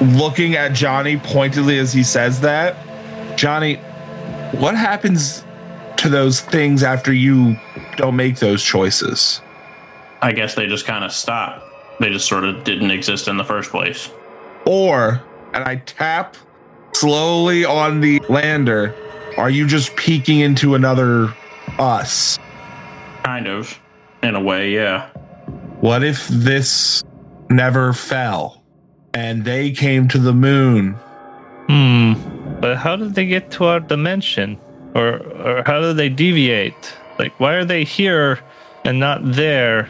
looking 0.02 0.56
at 0.56 0.74
Johnny 0.74 1.18
pointedly 1.18 1.80
as 1.80 1.94
he 1.94 2.04
says 2.04 2.42
that. 2.42 2.76
Johnny, 3.42 3.78
what 4.60 4.76
happens 4.76 5.44
to 5.98 6.10
those 6.10 6.42
things 6.42 6.84
after 6.84 7.12
you 7.12 7.58
don't 7.98 8.16
make 8.16 8.36
those 8.36 8.64
choices? 8.64 9.42
I 10.22 10.32
guess 10.32 10.54
they 10.54 10.68
just 10.68 10.86
kind 10.86 11.04
of 11.04 11.12
stop. 11.12 11.68
They 12.00 12.12
just 12.12 12.28
sort 12.28 12.44
of 12.44 12.64
didn't 12.64 12.92
exist 12.92 13.28
in 13.28 13.38
the 13.38 13.44
first 13.44 13.72
place. 13.72 14.12
Or, 14.68 15.24
and 15.56 15.64
I 15.64 15.78
tap 15.78 16.38
slowly 16.94 17.66
on 17.66 18.00
the 18.00 18.20
lander, 18.30 18.94
are 19.38 19.50
you 19.50 19.66
just 19.66 19.96
peeking 19.96 20.42
into 20.42 20.76
another 20.76 21.34
us? 21.80 22.38
Kind 23.24 23.48
of, 23.48 23.80
in 24.22 24.36
a 24.36 24.40
way, 24.40 24.70
yeah. 24.70 25.10
What 25.80 26.04
if 26.04 26.28
this 26.28 27.04
never 27.50 27.92
fell 27.92 28.64
and 29.16 29.44
they 29.44 29.72
came 29.72 30.08
to 30.10 30.20
the 30.20 30.32
moon? 30.32 30.94
Hmm. 31.68 32.31
But 32.62 32.78
how 32.78 32.96
did 32.96 33.16
they 33.16 33.26
get 33.26 33.50
to 33.52 33.66
our 33.66 33.80
dimension? 33.80 34.60
Or 34.94 35.18
or 35.46 35.64
how 35.66 35.82
do 35.82 35.94
they 35.94 36.10
deviate? 36.10 36.94
Like 37.18 37.38
why 37.40 37.54
are 37.56 37.66
they 37.66 37.84
here 37.84 38.40
and 38.86 39.00
not 39.00 39.20
there? 39.24 39.90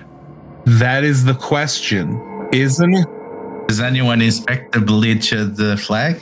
That 0.65 1.03
is 1.03 1.25
the 1.25 1.33
question, 1.33 2.47
isn't 2.53 2.93
it? 2.93 3.07
Does 3.67 3.81
anyone 3.81 4.21
inspect 4.21 4.71
the 4.71 4.79
bleach 4.79 5.31
of 5.33 5.57
the 5.57 5.75
flag? 5.75 6.21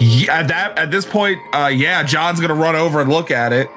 Yeah, 0.00 0.40
at 0.40 0.48
that 0.48 0.78
at 0.78 0.90
this 0.90 1.04
point, 1.04 1.38
uh, 1.52 1.70
yeah, 1.72 2.02
John's 2.02 2.40
gonna 2.40 2.54
run 2.54 2.76
over 2.76 3.00
and 3.00 3.10
look 3.10 3.30
at 3.30 3.52
it. 3.52 3.68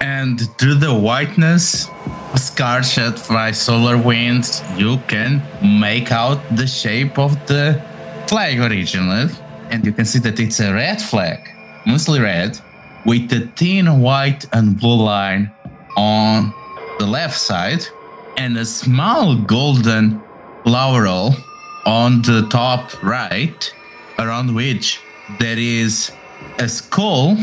And 0.00 0.40
through 0.58 0.74
the 0.74 0.94
whiteness 0.94 1.88
scarred 2.34 2.86
by 3.28 3.50
solar 3.50 3.96
winds, 3.96 4.62
you 4.76 4.98
can 5.08 5.42
make 5.62 6.12
out 6.12 6.40
the 6.56 6.66
shape 6.66 7.18
of 7.18 7.32
the 7.46 7.82
flag 8.26 8.60
originally. 8.60 9.32
And 9.70 9.84
you 9.84 9.92
can 9.92 10.04
see 10.04 10.18
that 10.20 10.38
it's 10.38 10.60
a 10.60 10.72
red 10.72 11.00
flag, 11.00 11.40
mostly 11.86 12.20
red, 12.20 12.58
with 13.04 13.32
a 13.32 13.40
thin 13.56 14.00
white 14.00 14.46
and 14.52 14.78
blue 14.78 15.02
line 15.02 15.50
on 15.96 16.52
the 16.98 17.06
left 17.06 17.38
side 17.38 17.86
and 18.36 18.56
a 18.56 18.64
small 18.64 19.36
golden 19.36 20.22
laurel 20.64 21.34
on 21.84 22.22
the 22.22 22.46
top 22.50 23.02
right, 23.02 23.72
around 24.18 24.54
which 24.54 25.00
there 25.38 25.58
is 25.58 26.12
a 26.58 26.68
skull 26.68 27.36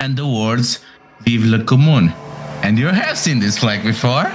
and 0.00 0.16
the 0.16 0.26
words 0.26 0.80
Vive 1.20 1.44
le 1.44 1.64
Commune. 1.64 2.12
And 2.62 2.78
you 2.78 2.86
have 2.86 3.18
seen 3.18 3.38
this 3.40 3.58
flag 3.58 3.82
before? 3.82 4.30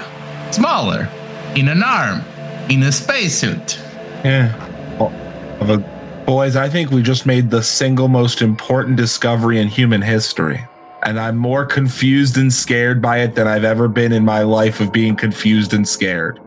Smaller, 0.52 1.10
in 1.56 1.68
an 1.68 1.84
arm, 1.84 2.22
in 2.70 2.84
a 2.84 2.92
spacesuit. 2.92 3.80
Yeah. 4.24 4.54
Oh, 5.00 5.12
well, 5.60 5.78
but 5.78 5.95
boys, 6.26 6.56
I 6.56 6.70
think 6.70 6.92
we 6.92 7.02
just 7.02 7.26
made 7.26 7.50
the 7.50 7.62
single 7.62 8.08
most 8.08 8.42
important 8.42 8.98
discovery 8.98 9.60
in 9.60 9.68
human 9.68 10.02
history. 10.02 10.66
And 11.04 11.20
I'm 11.20 11.38
more 11.38 11.66
confused 11.66 12.38
and 12.38 12.52
scared 12.52 13.02
by 13.02 13.20
it 13.20 13.36
than 13.36 13.48
I've 13.48 13.64
ever 13.64 13.88
been 13.88 14.12
in 14.12 14.26
my 14.26 14.42
life 14.42 14.80
of 14.80 14.92
being 14.92 15.16
confused 15.16 15.74
and 15.74 15.88
scared. 15.88 16.40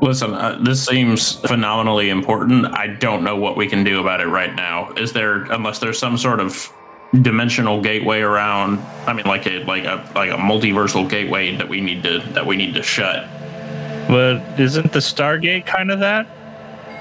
Listen, 0.00 0.34
uh, 0.34 0.58
this 0.62 0.84
seems 0.84 1.36
phenomenally 1.40 2.10
important. 2.10 2.66
I 2.66 2.86
don't 2.86 3.24
know 3.24 3.36
what 3.36 3.56
we 3.56 3.66
can 3.66 3.82
do 3.82 4.00
about 4.00 4.20
it 4.20 4.28
right 4.28 4.54
now. 4.54 4.92
Is 4.92 5.12
there, 5.12 5.42
unless 5.50 5.80
there's 5.80 5.98
some 5.98 6.18
sort 6.18 6.38
of 6.38 6.72
dimensional 7.22 7.80
gateway 7.80 8.20
around? 8.20 8.78
I 9.06 9.12
mean, 9.14 9.26
like 9.26 9.46
a 9.46 9.64
like 9.64 9.84
a 9.84 10.08
like 10.14 10.30
a 10.30 10.36
multiversal 10.36 11.08
gateway 11.08 11.56
that 11.56 11.68
we 11.68 11.80
need 11.80 12.02
to 12.02 12.18
that 12.34 12.46
we 12.46 12.56
need 12.56 12.74
to 12.74 12.82
shut. 12.82 13.26
But 14.06 14.60
isn't 14.60 14.92
the 14.92 15.00
Stargate 15.00 15.66
kind 15.66 15.90
of 15.90 16.00
that? 16.00 16.28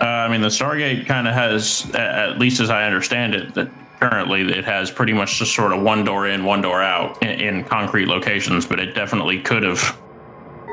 Uh, 0.02 0.06
I 0.06 0.28
mean, 0.28 0.42
the 0.42 0.48
Stargate 0.48 1.06
kind 1.06 1.28
of 1.28 1.34
has, 1.34 1.90
at 1.96 2.38
least 2.38 2.60
as 2.60 2.70
I 2.70 2.86
understand 2.86 3.34
it, 3.34 3.54
that 3.54 3.70
currently 4.00 4.42
it 4.42 4.66
has 4.66 4.92
pretty 4.92 5.14
much 5.14 5.40
just 5.40 5.56
sort 5.56 5.72
of 5.72 5.82
one 5.82 6.04
door 6.04 6.28
in, 6.28 6.44
one 6.44 6.62
door 6.62 6.82
out 6.82 7.22
in, 7.24 7.40
in 7.40 7.64
concrete 7.64 8.08
locations. 8.08 8.66
But 8.66 8.80
it 8.80 8.94
definitely 8.94 9.42
could 9.42 9.64
have. 9.64 9.98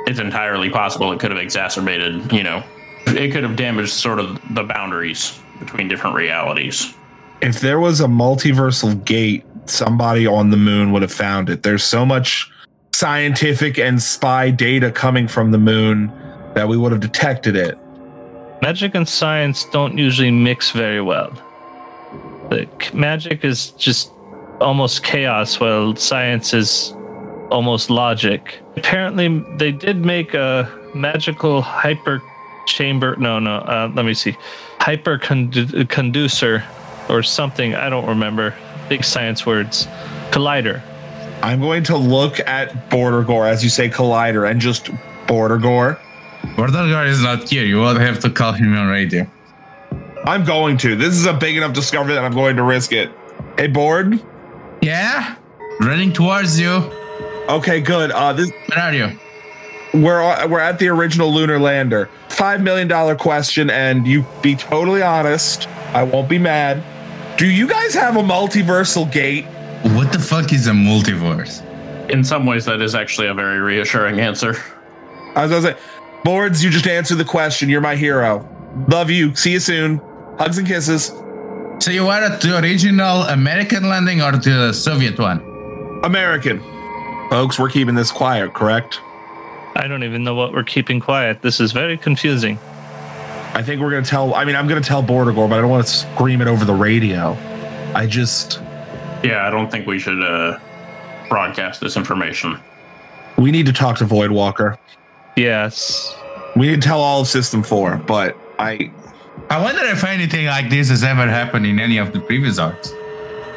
It's 0.07 0.19
entirely 0.19 0.69
possible 0.69 1.13
it 1.13 1.21
could 1.21 1.31
have 1.31 1.41
exacerbated. 1.41 2.33
You 2.33 2.43
know, 2.43 2.65
it 3.07 3.31
could 3.31 3.45
have 3.45 3.57
damaged 3.57 3.93
sort 3.93 4.19
of 4.19 4.41
the 4.55 4.65
boundaries 4.65 5.39
between 5.61 5.87
different 5.87 6.17
realities. 6.17 6.93
If 7.41 7.61
there 7.61 7.79
was 7.79 8.01
a 8.01 8.07
multiversal 8.07 9.05
gate, 9.05 9.45
somebody 9.67 10.27
on 10.27 10.51
the 10.51 10.57
moon 10.57 10.93
would 10.93 11.03
have 11.03 11.13
found 11.13 11.49
it. 11.49 11.63
There's 11.63 11.85
so 11.85 12.05
much 12.05 12.51
scientific 12.95 13.79
and 13.79 14.03
spy 14.03 14.51
data 14.51 14.91
coming 14.91 15.29
from 15.29 15.51
the 15.51 15.59
moon 15.59 16.13
that 16.55 16.69
we 16.69 16.77
would 16.77 16.93
have 16.93 17.01
detected 17.01 17.57
it. 17.57 17.79
Magic 18.63 18.95
and 18.95 19.09
science 19.09 19.65
don't 19.65 19.99
usually 19.99 20.31
mix 20.31 20.71
very 20.71 21.03
well. 21.03 21.33
Like, 22.49 22.95
magic 22.95 23.45
is 23.45 23.73
just 23.73 24.13
almost 24.61 25.03
chaos, 25.03 25.59
while 25.59 25.97
science 25.97 26.55
is 26.55 26.95
almost 27.51 27.91
logic. 27.91 28.61
Apparently, 28.77 29.45
they 29.57 29.73
did 29.73 29.97
make 29.97 30.33
a 30.35 30.71
magical 30.95 31.61
hyper 31.61 32.23
chamber. 32.67 33.17
No, 33.17 33.41
no. 33.41 33.57
Uh, 33.57 33.91
let 33.97 34.05
me 34.05 34.15
see. 34.15 34.37
Hyper 34.79 35.19
condu- 35.19 35.89
conducer 35.89 36.63
or 37.09 37.25
something. 37.25 37.75
I 37.75 37.89
don't 37.91 38.07
remember. 38.07 38.55
Big 38.89 39.05
science 39.05 39.45
words. 39.45 39.87
Collider. 40.31 40.81
I'm 41.43 41.61
going 41.61 41.83
to 41.85 41.97
look 41.97 42.39
at 42.39 42.89
Border 42.91 43.25
Gore 43.25 43.49
as 43.49 43.65
you 43.65 43.71
say 43.71 43.89
Collider 43.89 44.49
and 44.49 44.61
just 44.61 44.89
Border 45.27 45.59
Gore. 45.59 45.99
Bordelgar 46.57 47.07
is 47.07 47.23
not 47.23 47.49
here. 47.49 47.65
You 47.65 47.77
will 47.77 47.99
have 47.99 48.21
to 48.21 48.31
call 48.31 48.53
him 48.53 48.77
on 48.77 48.89
radio. 48.89 49.27
I'm 50.25 50.45
going 50.45 50.77
to. 50.79 50.95
This 50.97 51.15
is 51.15 51.27
a 51.27 51.33
big 51.33 51.57
enough 51.57 51.73
discovery 51.73 52.15
that 52.15 52.25
I'm 52.25 52.33
going 52.33 52.57
to 52.57 52.63
risk 52.63 52.93
it. 52.93 53.11
Hey, 53.57 53.67
Board. 53.67 54.23
Yeah? 54.81 55.37
Running 55.81 56.13
towards 56.13 56.61
you. 56.61 56.71
Okay, 57.49 57.81
good. 57.81 58.11
Uh, 58.11 58.33
this 58.33 58.51
Where 58.75 58.85
are 58.85 58.95
you? 58.95 59.19
we're 59.95 60.49
we're 60.49 60.61
at 60.61 60.79
the 60.79 60.89
original 60.89 61.33
lunar 61.33 61.59
lander. 61.59 62.09
Five 62.29 62.63
million 62.63 62.89
dollar 62.89 63.15
question, 63.15 63.69
and 63.69 64.07
you 64.07 64.25
be 64.43 64.55
totally 64.57 65.03
honest. 65.03 65.69
I 65.93 66.03
won't 66.03 66.29
be 66.29 66.39
mad. 66.39 66.83
Do 67.37 67.47
you 67.47 67.67
guys 67.69 67.93
have 67.95 68.17
a 68.17 68.23
multiversal 68.23 69.11
gate? 69.11 69.45
What 69.95 70.13
the 70.13 70.19
fuck 70.19 70.53
is 70.53 70.67
a 70.67 70.71
multiverse? 70.71 71.69
In 72.11 72.25
some 72.25 72.47
ways, 72.47 72.65
that 72.67 72.81
is 72.81 72.95
actually 72.95 73.27
a 73.27 73.35
very 73.35 73.59
reassuring 73.61 74.21
answer. 74.21 74.57
I 75.35 75.47
was 75.47 75.51
gonna 75.51 75.63
say, 75.77 75.83
boards. 76.25 76.63
You 76.63 76.71
just 76.71 76.87
answer 76.87 77.15
the 77.15 77.25
question. 77.25 77.69
You're 77.69 77.81
my 77.81 77.97
hero. 77.97 78.49
Love 78.89 79.11
you. 79.11 79.35
See 79.35 79.53
you 79.53 79.61
soon. 79.61 80.01
Hugs 80.39 80.59
and 80.59 80.67
kisses. 80.67 81.09
So 81.79 81.91
you 81.91 82.05
were 82.05 82.13
at 82.13 82.41
the 82.41 82.59
original 82.59 83.23
American 83.23 83.89
landing 83.89 84.23
or 84.23 84.33
the 84.33 84.73
Soviet 84.73 85.19
one? 85.19 85.41
American. 86.05 86.61
Folks, 87.29 87.59
we're 87.59 87.71
keeping 87.71 87.95
this 87.95 88.11
quiet, 88.13 88.55
correct? 88.55 89.01
I 89.75 89.87
don't 89.89 90.05
even 90.05 90.23
know 90.23 90.35
what 90.35 90.53
we're 90.53 90.65
keeping 90.65 91.01
quiet. 91.01 91.43
This 91.43 91.59
is 91.61 91.73
very 91.73 91.97
confusing. 91.97 92.59
I 93.55 93.63
think 93.63 93.81
we're 93.81 93.91
gonna 93.91 94.05
tell. 94.05 94.35
I 94.35 94.45
mean, 94.45 94.55
I'm 94.57 94.67
gonna 94.69 94.81
tell 94.81 95.03
Bordergore, 95.03 95.49
but 95.49 95.59
I 95.59 95.61
don't 95.61 95.71
want 95.71 95.87
to 95.87 95.93
scream 95.93 96.41
it 96.41 96.47
over 96.49 96.65
the 96.65 96.75
radio. 96.75 97.37
I 97.95 98.07
just 98.07 98.61
Yeah, 99.23 99.47
I 99.47 99.51
don't 99.51 99.71
think 99.71 99.87
we 99.87 99.99
should 99.99 100.23
uh, 100.23 100.59
broadcast 101.29 101.81
this 101.81 101.97
information. 101.97 102.59
we 103.37 103.51
need 103.51 103.67
to 103.67 103.73
talk 103.73 103.97
to 103.99 104.05
Voidwalker. 104.05 104.77
Yes. 105.37 106.15
We 106.57 106.69
need 106.69 106.83
to 106.83 106.89
tell 106.89 107.01
all 107.01 107.23
of 107.23 107.29
System 107.29 107.63
Four, 107.63 107.97
but 107.97 108.37
I 108.59 108.93
I 109.49 109.63
wonder 109.63 109.83
if 109.85 110.05
anything 110.05 110.47
like 110.47 110.71
this 110.71 110.89
has 110.91 111.03
ever 111.03 111.27
happened 111.27 111.67
in 111.67 111.79
any 111.79 111.99
of 111.99 112.13
the 112.13 112.21
previous 112.21 112.59
arcs. 112.59 112.93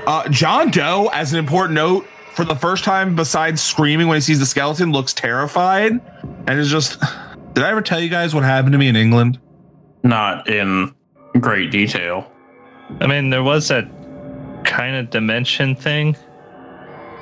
Uh, 0.08 0.28
John 0.30 0.70
Doe, 0.72 1.10
as 1.14 1.34
an 1.34 1.40
important 1.40 1.74
note, 1.74 2.06
for 2.34 2.46
the 2.46 2.56
first 2.56 2.84
time, 2.84 3.16
besides 3.16 3.62
screaming 3.62 4.08
when 4.08 4.18
he 4.18 4.22
sees 4.22 4.40
the 4.40 4.46
skeleton, 4.46 4.92
looks 4.92 5.14
terrified 5.14 6.00
and 6.48 6.60
is 6.60 6.70
just. 6.70 7.00
Did 7.54 7.64
I 7.64 7.70
ever 7.70 7.82
tell 7.82 8.02
you 8.02 8.10
guys 8.10 8.36
what 8.36 8.44
happened 8.44 8.74
to 8.74 8.78
me 8.78 8.90
in 8.90 8.98
England? 8.98 9.40
Not 10.04 10.50
in 10.50 10.94
great 11.40 11.72
detail. 11.72 12.30
I 13.00 13.08
mean, 13.08 13.30
there 13.30 13.44
was 13.44 13.70
that 13.70 13.88
kind 14.66 14.98
of 14.98 15.10
dimension 15.10 15.74
thing. 15.74 16.18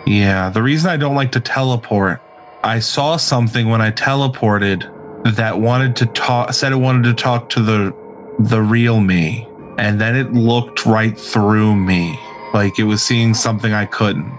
Yeah, 0.08 0.50
the 0.50 0.63
reason 0.63 0.89
I 0.89 0.98
don't 0.98 1.13
like 1.13 1.32
to 1.34 1.39
teleport, 1.39 2.20
I 2.63 2.80
saw 2.80 3.17
something 3.17 3.69
when 3.69 3.82
I 3.82 3.91
teleported 3.91 4.89
that 5.36 5.60
wanted 5.60 5.95
to 5.97 6.06
talk, 6.08 6.54
said 6.54 6.71
it 6.71 6.78
wanted 6.78 7.04
to 7.04 7.13
talk 7.13 7.49
to 7.49 7.62
the 7.62 7.93
the 8.39 8.62
real 8.62 8.99
me, 8.99 9.47
and 9.78 9.99
then 9.99 10.15
it 10.15 10.34
looked 10.34 10.86
right 10.86 11.17
through 11.17 11.76
me, 11.76 12.17
like 12.54 12.80
it 12.80 12.84
was 12.84 13.04
seeing 13.04 13.34
something 13.34 13.73
I 13.73 13.86
couldn't. 13.86 14.32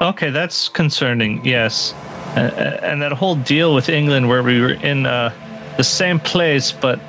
Okay, 0.00 0.30
that's 0.30 0.68
concerning. 0.68 1.44
Yes, 1.44 1.92
and, 2.36 3.02
that 3.02 3.12
whole 3.12 3.36
deal 3.36 3.74
with 3.74 3.88
England, 3.88 4.28
where 4.28 4.42
we 4.42 4.60
were 4.60 4.72
in 4.72 5.06
uh, 5.06 5.32
the 5.76 5.84
same 5.84 6.20
place, 6.20 6.70
but 6.72 7.00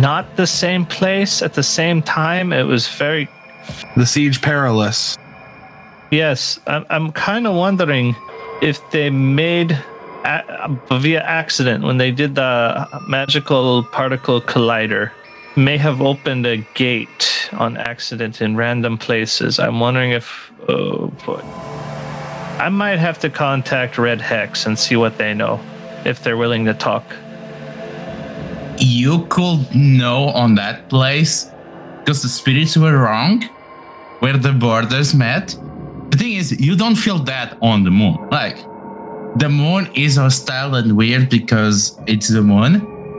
not 0.00 0.36
the 0.36 0.46
same 0.46 0.84
place 0.86 1.42
at 1.42 1.54
the 1.54 1.62
same 1.62 2.02
time. 2.02 2.52
It 2.52 2.64
was 2.64 2.88
very 2.88 3.28
The 3.96 4.06
siege 4.06 4.40
perilous. 4.40 5.16
yes. 6.10 6.58
I'm 6.66 6.86
I'm 6.88 7.12
kind 7.12 7.46
of 7.46 7.54
wondering 7.54 8.16
if 8.60 8.90
they 8.90 9.10
made 9.10 9.72
a, 10.24 10.76
via 10.90 11.22
accident 11.22 11.84
when 11.84 11.98
they 11.98 12.10
did 12.10 12.34
the 12.34 12.88
magical 13.08 13.84
particle 13.84 14.40
collider 14.40 15.10
may 15.56 15.76
have 15.76 16.02
opened 16.02 16.46
a 16.46 16.58
gate 16.74 17.50
on 17.52 17.76
accident 17.76 18.40
in 18.40 18.56
random 18.56 18.98
places. 18.98 19.58
I'm 19.58 19.80
wondering 19.80 20.10
if 20.10 20.52
oh 20.68 21.08
boy. 21.24 21.40
I 22.58 22.68
might 22.70 22.98
have 22.98 23.18
to 23.20 23.30
contact 23.30 23.98
Red 23.98 24.20
Hex 24.20 24.66
and 24.66 24.78
see 24.78 24.96
what 24.96 25.18
they 25.18 25.34
know 25.34 25.60
if 26.04 26.22
they're 26.22 26.36
willing 26.36 26.64
to 26.64 26.74
talk. 26.74 27.04
You 28.78 29.26
could 29.26 29.74
know 29.74 30.28
on 30.28 30.54
that 30.56 30.88
place 30.88 31.50
because 31.98 32.22
the 32.22 32.28
spirits 32.28 32.76
were 32.76 32.98
wrong 32.98 33.42
where 34.20 34.36
the 34.36 34.52
borders 34.52 35.14
met. 35.14 35.56
The 36.16 36.24
thing 36.24 36.32
is, 36.36 36.58
you 36.58 36.76
don't 36.76 36.94
feel 36.94 37.18
that 37.24 37.58
on 37.60 37.84
the 37.84 37.90
moon. 37.90 38.16
Like, 38.30 38.56
the 39.36 39.50
moon 39.50 39.90
is 39.94 40.16
hostile 40.16 40.74
and 40.74 40.96
weird 40.96 41.28
because 41.28 42.00
it's 42.06 42.28
the 42.28 42.40
moon. 42.40 42.72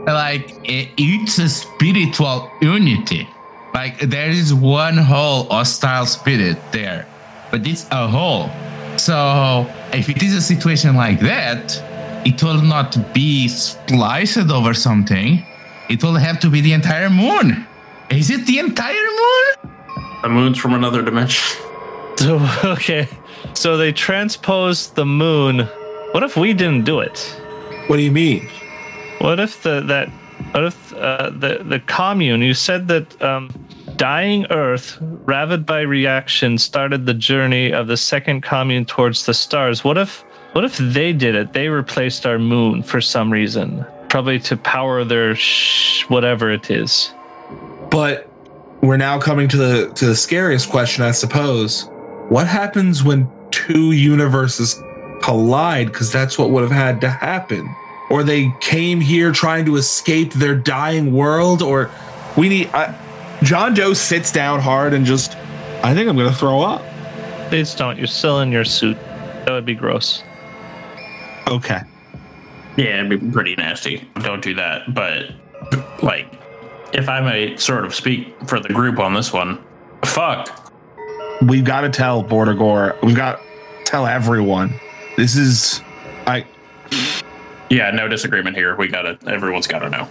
Like, 0.04 0.50
it's 0.64 1.38
a 1.38 1.48
spiritual 1.48 2.50
unity. 2.60 3.28
Like, 3.72 4.00
there 4.00 4.30
is 4.30 4.52
one 4.52 4.96
whole 4.96 5.44
hostile 5.44 6.06
spirit 6.06 6.58
there, 6.72 7.06
but 7.52 7.64
it's 7.68 7.86
a 7.92 8.08
whole. 8.08 8.50
So, 8.96 9.70
if 9.92 10.08
it 10.08 10.20
is 10.20 10.34
a 10.34 10.42
situation 10.42 10.96
like 10.96 11.20
that, 11.20 11.80
it 12.26 12.42
will 12.42 12.60
not 12.60 13.14
be 13.14 13.46
spliced 13.46 14.50
over 14.50 14.74
something. 14.74 15.46
It 15.88 16.02
will 16.02 16.16
have 16.16 16.40
to 16.40 16.50
be 16.50 16.62
the 16.62 16.72
entire 16.72 17.10
moon. 17.10 17.64
Is 18.10 18.28
it 18.30 18.44
the 18.44 18.58
entire 18.58 19.08
moon? 19.22 19.70
The 20.22 20.28
moon's 20.30 20.58
from 20.58 20.74
another 20.74 21.00
dimension. 21.00 21.62
So 22.24 22.40
okay, 22.64 23.06
so 23.54 23.76
they 23.76 23.92
transposed 23.92 24.96
the 24.96 25.06
moon. 25.06 25.68
What 26.10 26.24
if 26.24 26.36
we 26.36 26.52
didn't 26.52 26.84
do 26.84 26.98
it? 26.98 27.16
What 27.86 27.96
do 27.96 28.02
you 28.02 28.10
mean? 28.10 28.48
What 29.20 29.38
if 29.38 29.62
the 29.62 29.82
that 29.82 30.08
what 30.50 30.64
if 30.64 30.92
uh, 30.94 31.30
the 31.30 31.62
the 31.62 31.78
commune? 31.78 32.42
You 32.42 32.54
said 32.54 32.88
that 32.88 33.22
um, 33.22 33.50
dying 33.94 34.46
Earth, 34.50 34.98
ravaged 35.00 35.64
by 35.64 35.82
reaction, 35.82 36.58
started 36.58 37.06
the 37.06 37.14
journey 37.14 37.72
of 37.72 37.86
the 37.86 37.96
second 37.96 38.40
commune 38.40 38.84
towards 38.84 39.26
the 39.26 39.34
stars. 39.34 39.84
What 39.84 39.96
if 39.96 40.24
what 40.54 40.64
if 40.64 40.76
they 40.76 41.12
did 41.12 41.36
it? 41.36 41.52
They 41.52 41.68
replaced 41.68 42.26
our 42.26 42.40
moon 42.40 42.82
for 42.82 43.00
some 43.00 43.32
reason, 43.32 43.86
probably 44.08 44.40
to 44.40 44.56
power 44.56 45.04
their 45.04 45.36
sh- 45.36 46.02
whatever 46.08 46.50
it 46.50 46.68
is. 46.68 47.12
But 47.90 48.28
we're 48.80 48.96
now 48.96 49.20
coming 49.20 49.46
to 49.50 49.56
the 49.56 49.92
to 49.94 50.06
the 50.06 50.16
scariest 50.16 50.68
question, 50.68 51.04
I 51.04 51.12
suppose. 51.12 51.88
What 52.28 52.46
happens 52.46 53.02
when 53.02 53.30
two 53.50 53.92
universes 53.92 54.82
collide? 55.22 55.86
Because 55.88 56.12
that's 56.12 56.38
what 56.38 56.50
would 56.50 56.62
have 56.62 56.70
had 56.72 57.00
to 57.00 57.10
happen. 57.10 57.74
Or 58.10 58.22
they 58.22 58.52
came 58.60 59.00
here 59.00 59.32
trying 59.32 59.64
to 59.66 59.76
escape 59.76 60.32
their 60.32 60.54
dying 60.54 61.12
world. 61.12 61.62
Or 61.62 61.90
we 62.36 62.48
need. 62.48 62.68
I, 62.68 62.94
John 63.42 63.74
Doe 63.74 63.94
sits 63.94 64.32
down 64.32 64.60
hard 64.60 64.94
and 64.94 65.06
just. 65.06 65.36
I 65.82 65.94
think 65.94 66.08
I'm 66.08 66.16
going 66.16 66.28
to 66.28 66.34
throw 66.36 66.60
up. 66.60 66.82
Please 67.48 67.74
don't. 67.74 67.96
You're 67.96 68.08
still 68.08 68.40
in 68.40 68.50
your 68.50 68.64
suit. 68.64 68.98
That 69.44 69.52
would 69.52 69.64
be 69.64 69.74
gross. 69.74 70.22
Okay. 71.46 71.80
Yeah, 72.76 73.04
it'd 73.04 73.08
be 73.08 73.30
pretty 73.30 73.56
nasty. 73.56 74.08
Don't 74.20 74.42
do 74.42 74.54
that. 74.54 74.92
But, 74.92 75.30
like, 76.02 76.26
if 76.92 77.08
I 77.08 77.20
may 77.20 77.56
sort 77.56 77.84
of 77.84 77.94
speak 77.94 78.36
for 78.46 78.60
the 78.60 78.68
group 78.68 78.98
on 78.98 79.14
this 79.14 79.32
one, 79.32 79.62
fuck. 80.04 80.67
We've 81.42 81.64
got 81.64 81.82
to 81.82 81.88
tell 81.88 82.22
Border 82.22 82.54
Gore. 82.54 82.96
We've 83.02 83.16
got 83.16 83.40
to 83.40 83.84
tell 83.84 84.06
everyone. 84.06 84.74
This 85.16 85.36
is. 85.36 85.82
I. 86.26 86.44
Yeah, 87.70 87.90
no 87.90 88.08
disagreement 88.08 88.56
here. 88.56 88.76
We 88.76 88.88
gotta, 88.88 89.18
everyone's 89.26 89.66
gotta 89.66 89.90
know. 89.90 90.08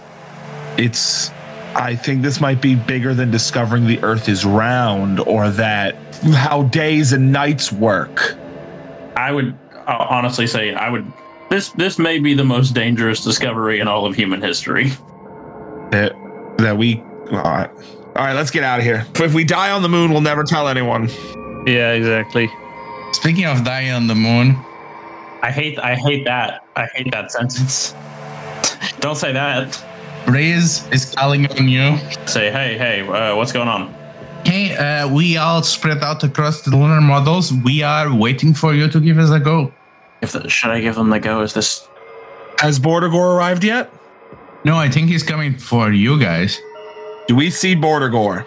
it's 0.76 1.30
I 1.74 1.94
think 1.96 2.22
this 2.22 2.40
might 2.40 2.60
be 2.60 2.74
bigger 2.74 3.14
than 3.14 3.30
discovering 3.30 3.86
the 3.86 4.02
earth 4.02 4.28
is 4.28 4.44
round 4.44 5.20
or 5.20 5.50
that 5.50 5.94
how 6.32 6.64
days 6.64 7.12
and 7.12 7.32
nights 7.32 7.70
work. 7.70 8.34
I 9.16 9.32
would 9.32 9.56
uh, 9.86 10.06
honestly 10.10 10.46
say 10.46 10.74
I 10.74 10.88
would. 10.88 11.10
This 11.50 11.70
this 11.70 11.98
may 11.98 12.18
be 12.18 12.34
the 12.34 12.44
most 12.44 12.74
dangerous 12.74 13.22
discovery 13.22 13.80
in 13.80 13.88
all 13.88 14.06
of 14.06 14.14
human 14.14 14.42
history. 14.42 14.90
That 15.90 16.12
that 16.58 16.76
we 16.76 17.02
right. 17.30 17.70
All 18.18 18.24
right, 18.24 18.34
let's 18.34 18.50
get 18.50 18.64
out 18.64 18.80
of 18.80 18.84
here. 18.84 19.06
If 19.14 19.32
we 19.32 19.44
die 19.44 19.70
on 19.70 19.82
the 19.82 19.88
moon, 19.88 20.10
we'll 20.10 20.20
never 20.20 20.42
tell 20.42 20.66
anyone. 20.66 21.08
Yeah, 21.68 21.92
exactly. 21.92 22.50
Speaking 23.12 23.44
of 23.44 23.62
dying 23.62 23.92
on 23.92 24.08
the 24.08 24.16
moon, 24.16 24.56
I 25.40 25.52
hate 25.52 25.78
I 25.78 25.94
hate 25.94 26.24
that. 26.24 26.66
I 26.74 26.86
hate 26.96 27.12
that 27.12 27.30
sentence. 27.30 27.94
Don't 28.98 29.14
say 29.14 29.32
that. 29.32 29.80
Breeze 30.26 30.84
is 30.88 31.14
calling 31.14 31.46
on 31.46 31.68
you. 31.68 31.96
Say 32.26 32.50
hey 32.50 32.76
hey, 32.76 33.06
uh, 33.06 33.36
what's 33.36 33.52
going 33.52 33.68
on? 33.68 33.94
Hey, 34.44 34.74
uh, 34.74 35.08
we 35.08 35.36
all 35.36 35.62
spread 35.62 36.02
out 36.02 36.24
across 36.24 36.62
the 36.62 36.72
lunar 36.72 37.00
modules. 37.00 37.52
We 37.64 37.84
are 37.84 38.12
waiting 38.12 38.52
for 38.52 38.74
you 38.74 38.88
to 38.88 38.98
give 38.98 39.18
us 39.18 39.30
a 39.30 39.38
go. 39.38 39.72
If 40.22 40.32
the, 40.32 40.48
should 40.48 40.72
I 40.72 40.80
give 40.80 40.96
them 40.96 41.10
the 41.10 41.20
go? 41.20 41.42
Is 41.42 41.54
this 41.54 41.86
Has 42.58 42.80
Bordergore 42.80 43.36
arrived 43.36 43.62
yet? 43.62 43.92
No, 44.64 44.76
I 44.76 44.88
think 44.88 45.08
he's 45.08 45.22
coming 45.22 45.56
for 45.56 45.92
you 45.92 46.18
guys. 46.18 46.60
Do 47.28 47.36
we 47.36 47.50
see 47.50 47.74
border 47.74 48.08
gore? 48.08 48.46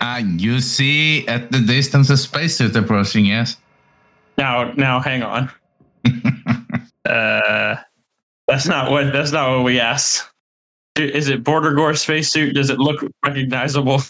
Uh, 0.00 0.22
you 0.24 0.60
see 0.60 1.28
at 1.28 1.52
the 1.52 1.60
distance 1.60 2.10
a 2.10 2.16
spacesuit 2.16 2.74
approaching, 2.74 3.26
yes? 3.26 3.58
now? 4.38 4.72
Now, 4.72 5.00
hang 5.00 5.22
on. 5.22 5.50
Uh, 7.06 7.76
That's 8.46 8.68
not 8.68 8.90
what. 8.92 9.12
That's 9.12 9.32
not 9.32 9.50
what 9.50 9.64
we 9.64 9.80
asked. 9.80 10.30
Is 10.96 11.28
it 11.28 11.42
Border 11.42 11.72
Gore 11.72 11.94
spacesuit? 11.94 12.54
Does 12.54 12.70
it 12.70 12.78
look 12.78 13.02
recognizable? 13.24 14.00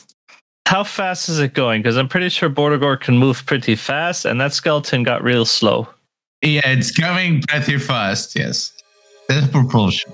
how 0.70 0.84
fast 0.84 1.28
is 1.28 1.40
it 1.40 1.52
going? 1.52 1.82
Because 1.82 1.96
I'm 1.96 2.08
pretty 2.08 2.28
sure 2.28 2.48
border 2.48 2.78
gore 2.78 2.96
can 2.96 3.18
move 3.18 3.44
pretty 3.44 3.74
fast, 3.74 4.24
and 4.24 4.40
that 4.40 4.52
skeleton 4.52 5.02
got 5.02 5.20
real 5.22 5.44
slow. 5.44 5.88
Yeah, 6.42 6.60
it's 6.64 6.92
coming 6.92 7.42
pretty 7.42 7.76
fast, 7.78 8.36
yes. 8.36 8.72
There's 9.28 9.48
propulsion. 9.48 10.12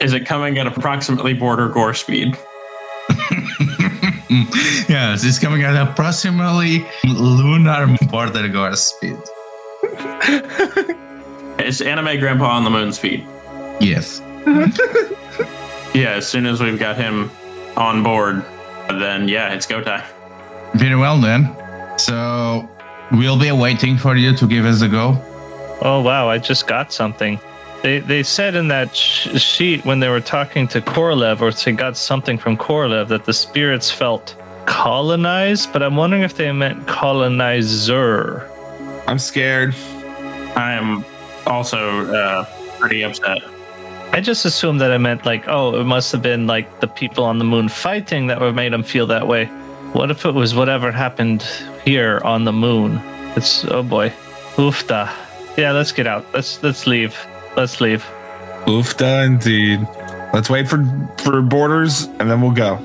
Is 0.00 0.12
it 0.12 0.24
coming 0.24 0.58
at 0.58 0.66
approximately 0.68 1.34
Border 1.34 1.68
Gore 1.68 1.92
speed? 1.92 2.36
yes, 4.88 5.24
it's 5.24 5.38
coming 5.38 5.62
at 5.62 5.76
approximately 5.76 6.84
lunar 7.04 7.96
border 8.10 8.48
guard 8.48 8.76
speed. 8.76 9.16
Is 11.58 11.80
Anime 11.80 12.18
Grandpa 12.18 12.46
on 12.46 12.64
the 12.64 12.70
moon 12.70 12.92
speed? 12.92 13.26
Yes. 13.80 14.20
Yeah. 15.94 16.10
As 16.10 16.28
soon 16.28 16.44
as 16.44 16.60
we've 16.60 16.78
got 16.78 16.96
him 16.98 17.30
on 17.74 18.02
board, 18.02 18.44
then 18.90 19.28
yeah, 19.28 19.54
it's 19.54 19.66
go 19.66 19.80
time. 19.82 20.04
Very 20.74 20.94
well 20.94 21.18
then. 21.18 21.56
So 21.98 22.68
we'll 23.12 23.38
be 23.38 23.50
waiting 23.50 23.96
for 23.96 24.14
you 24.14 24.36
to 24.36 24.46
give 24.46 24.66
us 24.66 24.82
a 24.82 24.88
go. 24.88 25.16
Oh 25.80 26.02
wow, 26.02 26.28
I 26.28 26.36
just 26.36 26.66
got 26.66 26.92
something. 26.92 27.40
They 27.86 28.00
they 28.00 28.24
said 28.24 28.56
in 28.56 28.66
that 28.66 28.96
sh- 28.96 29.40
sheet 29.40 29.84
when 29.84 30.00
they 30.00 30.08
were 30.08 30.20
talking 30.20 30.66
to 30.74 30.80
Korolev, 30.80 31.40
or 31.40 31.52
they 31.52 31.70
got 31.70 31.96
something 31.96 32.36
from 32.36 32.56
Korolev 32.56 33.06
that 33.06 33.26
the 33.26 33.32
spirits 33.32 33.92
felt 33.92 34.34
colonized, 34.64 35.72
but 35.72 35.84
I'm 35.84 35.94
wondering 35.94 36.24
if 36.24 36.34
they 36.34 36.50
meant 36.50 36.88
colonizer. 36.88 38.50
I'm 39.06 39.20
scared. 39.20 39.72
I 40.56 40.72
am 40.72 41.04
also 41.46 42.12
uh, 42.12 42.44
pretty 42.80 43.04
upset. 43.04 43.38
I 44.10 44.20
just 44.20 44.44
assumed 44.44 44.80
that 44.80 44.90
I 44.90 44.98
meant 44.98 45.24
like, 45.24 45.46
oh, 45.46 45.78
it 45.80 45.84
must 45.84 46.10
have 46.10 46.22
been 46.22 46.48
like 46.48 46.80
the 46.80 46.88
people 46.88 47.22
on 47.22 47.38
the 47.38 47.44
moon 47.44 47.68
fighting 47.68 48.26
that 48.26 48.40
were 48.40 48.52
made 48.52 48.72
them 48.72 48.82
feel 48.82 49.06
that 49.06 49.28
way. 49.28 49.44
What 49.92 50.10
if 50.10 50.26
it 50.26 50.34
was 50.34 50.56
whatever 50.56 50.90
happened 50.90 51.42
here 51.84 52.20
on 52.24 52.42
the 52.42 52.52
moon? 52.52 53.00
It's 53.36 53.64
oh 53.66 53.84
boy, 53.84 54.08
oofta. 54.56 55.08
Yeah, 55.56 55.70
let's 55.70 55.92
get 55.92 56.08
out. 56.08 56.26
Let's 56.34 56.60
let's 56.64 56.88
leave. 56.88 57.16
Let's 57.56 57.80
leave. 57.80 58.04
Oofda 58.66 59.26
indeed. 59.26 59.80
Let's 60.34 60.50
wait 60.50 60.68
for 60.68 60.84
for 61.18 61.40
borders 61.40 62.04
and 62.18 62.30
then 62.30 62.40
we'll 62.40 62.50
go. 62.50 62.76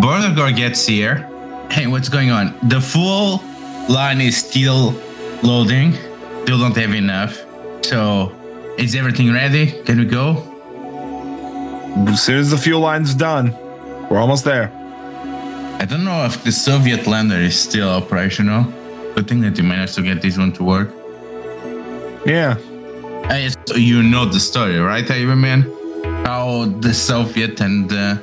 Border 0.00 0.34
guard 0.34 0.56
gets 0.56 0.86
here. 0.86 1.28
Hey, 1.70 1.86
what's 1.86 2.08
going 2.08 2.30
on? 2.30 2.56
The 2.68 2.80
full 2.80 3.42
line 3.88 4.20
is 4.20 4.36
still 4.36 4.94
loading. 5.42 5.92
Still 6.42 6.58
don't 6.58 6.76
have 6.76 6.94
enough. 6.94 7.38
So 7.82 8.34
is 8.78 8.94
everything 8.94 9.32
ready? 9.32 9.82
Can 9.82 9.98
we 9.98 10.06
go? 10.06 10.46
As 12.08 12.22
soon 12.22 12.38
as 12.38 12.50
the 12.50 12.56
fuel 12.56 12.80
line's 12.80 13.14
done, 13.14 13.52
we're 14.08 14.18
almost 14.18 14.44
there. 14.44 14.70
I 15.80 15.84
don't 15.84 16.04
know 16.04 16.24
if 16.24 16.42
the 16.44 16.52
Soviet 16.52 17.06
lander 17.06 17.36
is 17.36 17.58
still 17.58 17.88
operational. 17.90 18.64
Good 19.14 19.28
thing 19.28 19.40
that 19.42 19.58
you 19.58 19.64
managed 19.64 19.94
to 19.96 20.02
get 20.02 20.22
this 20.22 20.38
one 20.38 20.52
to 20.52 20.64
work. 20.64 20.90
Yeah. 22.24 22.56
I 23.30 23.48
you 23.76 24.02
know 24.02 24.24
the 24.24 24.40
story, 24.40 24.76
right, 24.78 25.08
Ivan 25.08 25.62
How 26.26 26.64
the 26.80 26.92
Soviet 26.92 27.60
and 27.60 27.90
uh, 27.92 28.16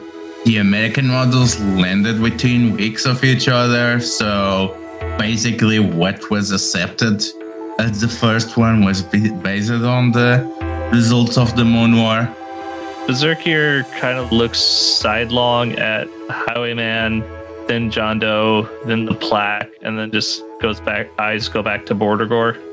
the 0.43 0.57
American 0.57 1.05
modules 1.05 1.57
landed 1.81 2.19
within 2.19 2.75
weeks 2.75 3.05
of 3.05 3.23
each 3.23 3.47
other. 3.47 4.01
So 4.01 4.77
basically, 5.17 5.79
what 5.79 6.29
was 6.29 6.51
accepted 6.51 7.23
as 7.79 8.01
the 8.01 8.09
first 8.09 8.57
one 8.57 8.83
was 8.83 9.01
based 9.01 9.71
on 9.71 10.11
the 10.11 10.43
results 10.91 11.37
of 11.37 11.55
the 11.55 11.63
Moon 11.63 11.95
War. 11.95 12.27
Berzerkir 13.07 13.89
kind 14.01 14.19
of 14.19 14.33
looks 14.33 14.59
sidelong 14.59 15.71
at 15.75 16.09
Highwayman, 16.29 17.23
then 17.69 17.89
John 17.91 18.19
Doe, 18.19 18.67
then 18.85 19.05
the 19.05 19.15
plaque, 19.15 19.71
and 19.81 19.97
then 19.97 20.11
just 20.11 20.43
goes 20.61 20.81
back. 20.81 21.07
Eyes 21.17 21.47
go 21.47 21.63
back 21.63 21.85
to 21.85 21.95
Bordergore. 21.95 22.66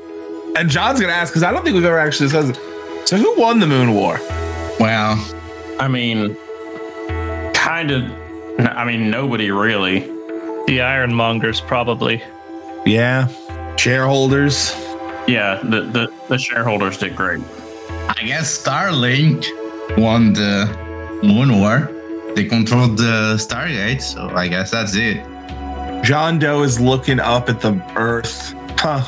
And 0.55 0.69
John's 0.69 1.01
gonna 1.01 1.13
ask 1.13 1.33
because 1.33 1.43
I 1.43 1.51
don't 1.51 1.63
think 1.63 1.75
we've 1.75 1.85
ever 1.85 1.99
actually 1.99 2.27
discussed 2.27 2.57
it. 2.57 3.07
So 3.07 3.17
who 3.17 3.39
won 3.39 3.59
the 3.59 3.67
Moon 3.67 3.93
War? 3.93 4.19
Well, 4.79 5.23
I 5.79 5.87
mean, 5.87 6.35
kind 7.53 7.91
of. 7.91 8.03
I 8.59 8.85
mean, 8.85 9.11
nobody 9.11 9.51
really. 9.51 9.99
The 10.67 10.79
Ironmongers 10.79 11.65
probably. 11.65 12.23
Yeah. 12.85 13.27
Shareholders. 13.75 14.73
Yeah, 15.27 15.59
the 15.63 15.81
the, 15.81 16.13
the 16.29 16.37
shareholders 16.37 16.97
did 16.97 17.15
great. 17.15 17.41
I 18.07 18.23
guess 18.25 18.63
Starlink 18.63 19.45
won 19.97 20.33
the 20.33 21.19
Moon 21.21 21.59
War. 21.59 21.91
They 22.35 22.45
controlled 22.45 22.97
the 22.97 23.35
Stargate, 23.37 24.01
so 24.01 24.29
I 24.29 24.47
guess 24.47 24.71
that's 24.71 24.95
it. 24.95 25.17
John 26.03 26.39
Doe 26.39 26.63
is 26.63 26.79
looking 26.79 27.19
up 27.19 27.49
at 27.49 27.61
the 27.61 27.81
Earth. 27.95 28.53
Huh. 28.77 29.03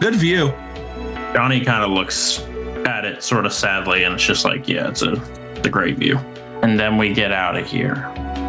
Good 0.00 0.16
view. 0.16 0.52
Johnny 1.32 1.64
kind 1.64 1.82
of 1.82 1.90
looks 1.90 2.40
at 2.86 3.04
it 3.04 3.22
sort 3.22 3.46
of 3.46 3.52
sadly, 3.52 4.04
and 4.04 4.14
it's 4.14 4.24
just 4.24 4.44
like, 4.44 4.68
yeah, 4.68 4.88
it's 4.88 5.02
a, 5.02 5.12
it's 5.54 5.66
a 5.66 5.70
great 5.70 5.96
view. 5.96 6.18
And 6.62 6.78
then 6.78 6.98
we 6.98 7.12
get 7.14 7.32
out 7.32 7.56
of 7.56 7.66
here. 7.66 8.06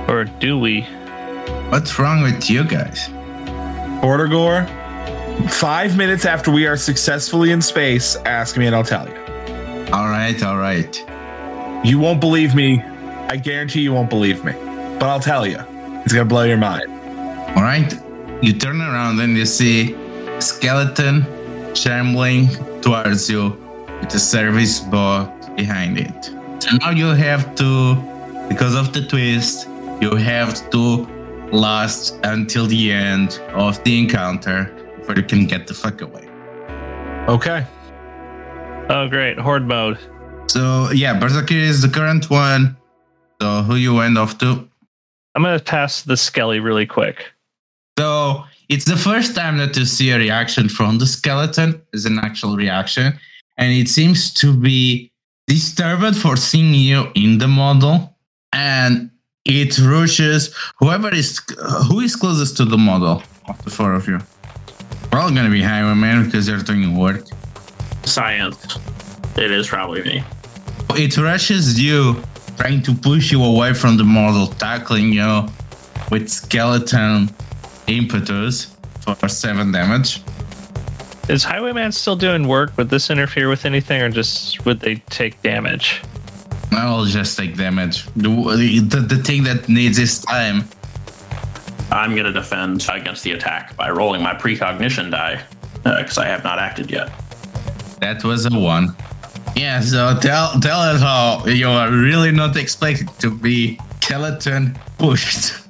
Or 0.08 0.26
do 0.26 0.60
we? 0.60 0.82
What's 1.69 1.98
wrong 1.98 2.22
with 2.22 2.50
you 2.50 2.63
guys? 2.63 3.08
Bordergore. 4.02 4.69
Five 5.50 5.98
minutes 5.98 6.26
after 6.26 6.52
we 6.52 6.67
are 6.67 6.78
successfully 6.78 7.52
in 7.52 7.62
space, 7.62 8.15
ask 8.17 8.58
me 8.58 8.67
and 8.67 8.76
I'll 8.76 8.84
tell 8.84 9.08
you. 9.08 9.15
All 9.91 10.10
right, 10.10 10.41
all 10.43 10.58
right. 10.58 11.06
You 11.86 12.00
won't 12.00 12.19
believe 12.19 12.54
me. 12.54 12.82
I 12.82 13.38
guarantee 13.38 13.82
you 13.82 13.93
won't 13.93 14.10
believe 14.10 14.43
me. 14.43 14.52
But 15.00 15.04
I'll 15.04 15.19
tell 15.19 15.48
you. 15.48 15.60
It's 16.04 16.13
gonna 16.13 16.26
blow 16.26 16.43
your 16.43 16.58
mind. 16.58 16.91
All 17.56 17.63
right. 17.63 17.93
You 18.41 18.54
turn 18.54 18.82
around 18.82 19.19
and 19.22 19.38
you 19.38 19.46
see 19.46 19.96
skeleton 20.39 21.26
shambling 21.76 22.50
towards 22.84 23.30
you 23.30 23.58
with 24.02 24.13
a 24.13 24.19
service 24.19 24.82
boat 24.82 25.32
behind 25.56 25.98
it. 25.98 26.26
So 26.60 26.78
now 26.78 26.91
you 26.91 27.08
have 27.08 27.56
to, 27.56 27.96
because 28.50 28.76
of 28.76 28.93
the 28.93 29.06
twist, 29.08 29.67
you 30.02 30.15
have 30.15 30.69
to 30.72 31.08
last 31.52 32.19
until 32.23 32.67
the 32.67 32.92
end 32.92 33.40
of 33.54 33.84
the 33.84 34.00
encounter 34.00 34.65
before 34.98 35.15
you 35.15 35.23
can 35.23 35.48
get 35.48 35.65
the 35.67 35.73
fuck 35.73 36.02
away. 36.02 36.27
Okay. 37.27 37.65
Oh, 38.90 39.08
great. 39.10 39.40
Horde 39.40 39.67
mode. 39.67 39.98
So 40.48 40.92
yeah, 40.92 41.17
Berzerkir 41.17 41.62
is 41.62 41.81
the 41.81 41.90
current 41.90 42.29
one. 42.29 42.75
So 43.42 43.63
who 43.63 43.75
you 43.75 43.94
went 43.96 44.17
off 44.17 44.38
to? 44.40 44.67
I'm 45.36 45.42
going 45.42 45.58
to 45.58 45.63
pass 45.63 46.04
the 46.04 46.17
Skelly 46.17 46.60
really 46.60 46.86
quick. 46.86 47.31
So 47.98 48.44
it's 48.74 48.86
the 48.86 48.98
first 48.98 49.36
time 49.36 49.58
that 49.58 49.78
you 49.78 49.86
see 49.86 50.10
a 50.10 50.17
reaction 50.17 50.67
from 50.67 50.98
the 50.98 51.06
skeleton 51.06 51.80
as 51.94 52.06
an 52.06 52.17
actual 52.17 52.56
reaction, 52.56 53.13
and 53.56 53.71
it 53.71 53.88
seems 53.88 54.34
to 54.34 54.52
be 54.52 55.12
disturbed 55.46 56.17
for 56.17 56.36
seeing 56.36 56.74
you 56.74 57.12
in 57.13 57.38
the 57.38 57.46
module, 57.46 58.12
and 58.52 59.12
it 59.46 59.78
rushes 59.78 60.56
whoever 60.80 61.13
is 61.13 61.40
who 61.88 62.00
is 62.00 62.15
closest 62.15 62.58
to 62.58 62.65
the 62.65 62.78
module 62.78 63.24
of 63.48 63.63
the 63.63 63.69
four 63.69 63.94
of 63.94 64.08
you. 64.08 64.19
We're 65.12 65.19
all 65.19 65.30
gonna 65.30 65.52
be 65.52 65.62
highwaymen 65.62 66.26
because 66.26 66.48
they're 66.48 66.58
doing 66.58 66.98
work. 66.98 67.26
Science. 68.06 68.80
It 69.38 69.52
is 69.52 69.67
probably 69.67 70.02
me. 70.02 70.24
It 70.96 71.15
rushes 71.17 71.80
you, 71.80 72.24
trying 72.58 72.82
to 72.84 72.96
push 72.96 73.32
you 73.32 73.44
away 73.44 73.76
from 73.76 73.98
the 73.98 74.04
module, 74.04 74.50
tackling 74.58 75.13
you 75.13 75.48
with 76.10 76.28
skeleton 76.30 77.30
impetus 77.88 78.75
for 79.02 79.27
seven 79.27 79.71
damage. 79.71 80.21
Is 81.29 81.44
Highwayman 81.44 81.92
still 81.94 82.15
doing 82.15 82.48
work? 82.48 82.75
Would 82.77 82.90
this 82.90 83.10
interfere 83.10 83.48
with 83.50 83.65
anything, 83.65 84.02
or 84.02 84.10
just 84.10 84.65
would 84.65 84.81
they 84.81 84.96
take 85.10 85.42
damage? 85.42 86.02
I'll 86.71 87.06
just 87.06 87.38
take 87.38 87.56
damage. 87.56 88.06
The, 88.15 88.29
the, 88.29 89.00
the 89.00 89.23
thing 89.23 89.44
that 89.44 89.69
needs 89.69 90.00
is 90.00 90.19
time. 90.19 90.65
I'm 91.92 92.12
going 92.12 92.25
to 92.25 92.34
defend 92.34 92.86
against 92.92 93.23
the 93.23 93.31
attack 93.31 93.75
by 93.77 93.90
rolling 93.92 94.21
my 94.21 94.34
precognition 94.34 95.12
die 95.12 95.44
uh, 95.86 96.02
because 96.02 96.17
I 96.17 96.25
have 96.25 96.44
not 96.44 96.60
acted 96.60 96.90
yet. 96.90 97.12
That 98.02 98.23
was 98.23 98.46
a 98.46 98.50
one. 98.50 98.96
Yeah, 99.56 99.81
so 99.81 100.17
tell 100.19 100.60
tell 100.60 100.79
us 100.79 101.00
how 101.00 101.46
you 101.46 101.69
are 101.69 101.92
really 101.92 102.31
not 102.31 102.58
expected 102.58 103.08
to 103.19 103.29
be 103.29 103.79
skeleton 104.02 104.77
pushed. 104.98 105.54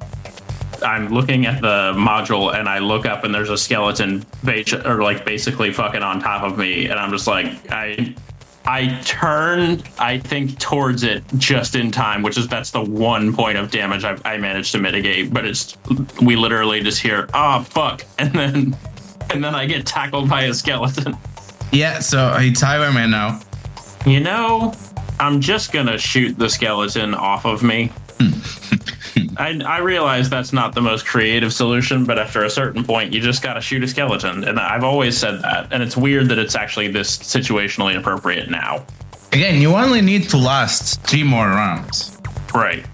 I'm 0.84 1.09
looking 1.09 1.45
at 1.45 1.61
the 1.61 1.93
module 1.95 2.53
and 2.53 2.67
I 2.67 2.79
look 2.79 3.05
up 3.05 3.23
and 3.23 3.34
there's 3.34 3.49
a 3.49 3.57
skeleton 3.57 4.21
basi- 4.43 4.86
or 4.86 5.01
like 5.01 5.25
basically 5.25 5.71
fucking 5.71 6.03
on 6.03 6.19
top 6.19 6.43
of 6.43 6.57
me 6.57 6.88
and 6.88 6.99
I'm 6.99 7.11
just 7.11 7.27
like 7.27 7.47
I 7.71 8.15
I 8.65 8.99
turn 9.03 9.84
I 9.99 10.19
think 10.19 10.57
towards 10.59 11.03
it 11.03 11.23
just 11.38 11.75
in 11.75 11.91
time, 11.91 12.21
which 12.23 12.38
is 12.38 12.47
that's 12.47 12.71
the 12.71 12.81
one 12.81 13.34
point 13.34 13.57
of 13.57 13.71
damage 13.71 14.03
I, 14.03 14.17
I 14.25 14.38
managed 14.38 14.71
to 14.73 14.79
mitigate. 14.79 15.34
But 15.34 15.45
it's 15.45 15.77
we 16.21 16.36
literally 16.36 16.81
just 16.81 17.01
hear 17.01 17.29
ah 17.34 17.63
fuck 17.63 18.05
and 18.19 18.31
then 18.34 18.77
and 19.31 19.43
then 19.43 19.55
I 19.55 19.65
get 19.65 19.86
tackled 19.86 20.29
by 20.29 20.43
a 20.43 20.53
skeleton. 20.53 21.17
Yeah, 21.71 21.99
so 21.99 22.36
it's 22.38 22.61
Highwayman 22.61 23.09
now. 23.09 23.41
You 24.05 24.19
know, 24.19 24.73
I'm 25.19 25.41
just 25.41 25.71
gonna 25.71 25.97
shoot 25.97 26.38
the 26.38 26.49
skeleton 26.49 27.15
off 27.15 27.45
of 27.45 27.63
me. 27.63 27.91
I, 29.38 29.59
I 29.66 29.80
realize 29.80 30.30
that's 30.30 30.53
not 30.53 30.74
the 30.74 30.82
most 30.82 31.05
creative 31.05 31.53
solution, 31.53 32.05
but 32.05 32.20
after 32.20 32.43
a 32.43 32.49
certain 32.49 32.84
point, 32.84 33.14
you 33.14 33.20
just 33.22 33.41
gotta 33.41 33.61
shoot 33.61 33.84
a 33.84 33.88
skeleton, 33.88 34.43
and 34.43 34.59
I've 34.59 34.84
always 34.84 35.18
said 35.18 35.41
that. 35.41 35.72
And 35.72 35.82
it's 35.84 35.97
weird 35.97 36.30
that 36.30 36.39
it's 36.39 36.55
actually 36.55 36.88
this 36.89 37.18
situationally 37.18 37.97
appropriate 37.97 38.49
now. 38.49 38.86
Again, 39.32 39.61
you 39.61 39.76
only 39.76 40.01
need 40.01 40.30
to 40.30 40.38
last 40.38 41.01
three 41.01 41.24
more 41.24 41.47
rounds. 41.47 42.20
Right. 42.53 42.86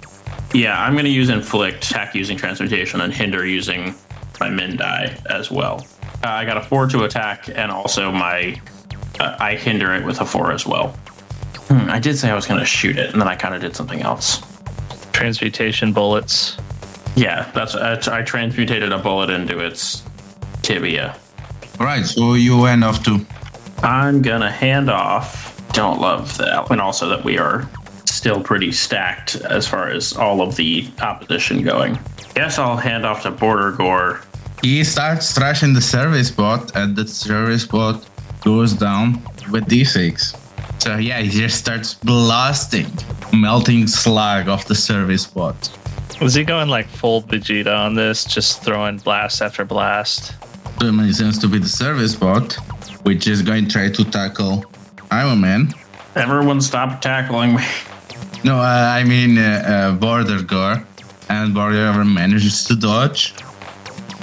Yeah, 0.53 0.81
I'm 0.81 0.95
gonna 0.95 1.09
use 1.09 1.29
inflict, 1.29 1.85
attack 1.85 2.15
using 2.15 2.37
transmutation, 2.37 3.01
and 3.01 3.13
hinder 3.13 3.45
using 3.45 3.93
my 4.39 4.49
min 4.49 4.77
die 4.77 5.17
as 5.29 5.51
well. 5.51 5.85
Uh, 6.23 6.29
I 6.29 6.45
got 6.45 6.57
a 6.57 6.61
four 6.61 6.87
to 6.87 7.03
attack, 7.03 7.49
and 7.49 7.71
also 7.71 8.11
my 8.11 8.59
uh, 9.19 9.35
I 9.39 9.55
hinder 9.55 9.93
it 9.93 10.05
with 10.05 10.21
a 10.21 10.25
four 10.25 10.51
as 10.51 10.65
well. 10.65 10.89
Hmm, 11.67 11.89
I 11.89 11.99
did 11.99 12.17
say 12.17 12.31
I 12.31 12.35
was 12.35 12.45
gonna 12.45 12.65
shoot 12.65 12.97
it, 12.97 13.11
and 13.11 13.21
then 13.21 13.27
I 13.27 13.35
kind 13.35 13.53
of 13.53 13.61
did 13.61 13.75
something 13.75 14.01
else. 14.01 14.41
Transmutation 15.19 15.91
bullets. 15.91 16.55
Yeah, 17.17 17.51
that's 17.53 17.75
I, 17.75 18.19
I 18.19 18.21
transmutated 18.21 18.93
a 18.93 18.97
bullet 18.99 19.29
into 19.29 19.59
its 19.59 20.01
tibia. 20.61 21.17
Right, 21.77 22.05
so 22.05 22.35
you 22.35 22.63
end 22.63 22.85
off 22.85 23.03
to. 23.03 23.25
I'm 23.83 24.21
gonna 24.21 24.49
hand 24.49 24.89
off. 24.89 25.61
Don't 25.73 25.99
love 25.99 26.37
that, 26.37 26.71
and 26.71 26.79
also 26.79 27.09
that 27.09 27.25
we 27.25 27.37
are 27.37 27.69
still 28.05 28.41
pretty 28.41 28.71
stacked 28.71 29.35
as 29.35 29.67
far 29.67 29.89
as 29.89 30.13
all 30.13 30.41
of 30.41 30.55
the 30.55 30.89
opposition 31.01 31.63
going. 31.63 31.99
Guess 32.33 32.57
I'll 32.57 32.77
hand 32.77 33.05
off 33.05 33.23
to 33.23 33.31
Border 33.31 33.73
Gore. 33.73 34.21
He 34.61 34.85
starts 34.85 35.33
thrashing 35.33 35.73
the 35.73 35.81
service 35.81 36.31
bot, 36.31 36.73
and 36.77 36.95
the 36.95 37.05
service 37.05 37.65
bot 37.65 38.07
goes 38.39 38.71
down 38.71 39.21
with 39.51 39.65
d6. 39.65 40.33
So 40.79 40.95
yeah, 40.95 41.19
he 41.19 41.29
just 41.29 41.57
starts 41.57 41.93
blasting, 41.93 42.87
melting 43.33 43.85
slag 43.85 44.47
off 44.47 44.65
the 44.65 44.75
service 44.75 45.25
bot. 45.25 45.77
Was 46.21 46.33
he 46.33 46.43
going 46.43 46.69
like 46.69 46.87
full 46.87 47.21
Vegeta 47.21 47.77
on 47.77 47.95
this, 47.95 48.23
just 48.23 48.63
throwing 48.63 48.97
blast 48.97 49.41
after 49.41 49.65
blast? 49.65 50.35
So 50.79 50.87
it 50.87 51.13
seems 51.13 51.37
to 51.39 51.47
be 51.47 51.59
the 51.59 51.67
service 51.67 52.15
bot, 52.15 52.53
which 53.03 53.27
is 53.27 53.41
going 53.41 53.65
to 53.65 53.71
try 53.71 53.89
to 53.89 54.03
tackle 54.05 54.65
Iron 55.11 55.41
Man. 55.41 55.73
Everyone 56.15 56.61
stop 56.61 57.01
tackling 57.01 57.55
me. 57.55 57.63
No, 58.45 58.55
uh, 58.57 58.93
I 58.95 59.03
mean 59.03 59.37
uh, 59.37 59.63
uh, 59.67 59.91
Border 59.95 60.41
Gore, 60.41 60.81
and 61.27 61.53
Border 61.53 61.91
Gore 61.91 62.05
manages 62.05 62.63
to 62.65 62.75
dodge. 62.75 63.33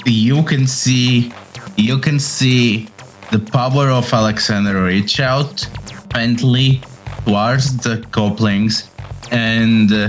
You 0.06 0.42
can 0.42 0.66
see, 0.66 1.32
you 1.76 1.98
can 1.98 2.18
see 2.18 2.88
the 3.30 3.38
power 3.38 3.90
of 3.90 4.10
Alexandra 4.12 4.84
reach 4.84 5.20
out 5.20 5.68
faintly 6.16 6.80
towards 7.26 7.76
the 7.84 7.96
couplings 8.10 8.88
and 9.30 9.92
uh, 9.92 10.08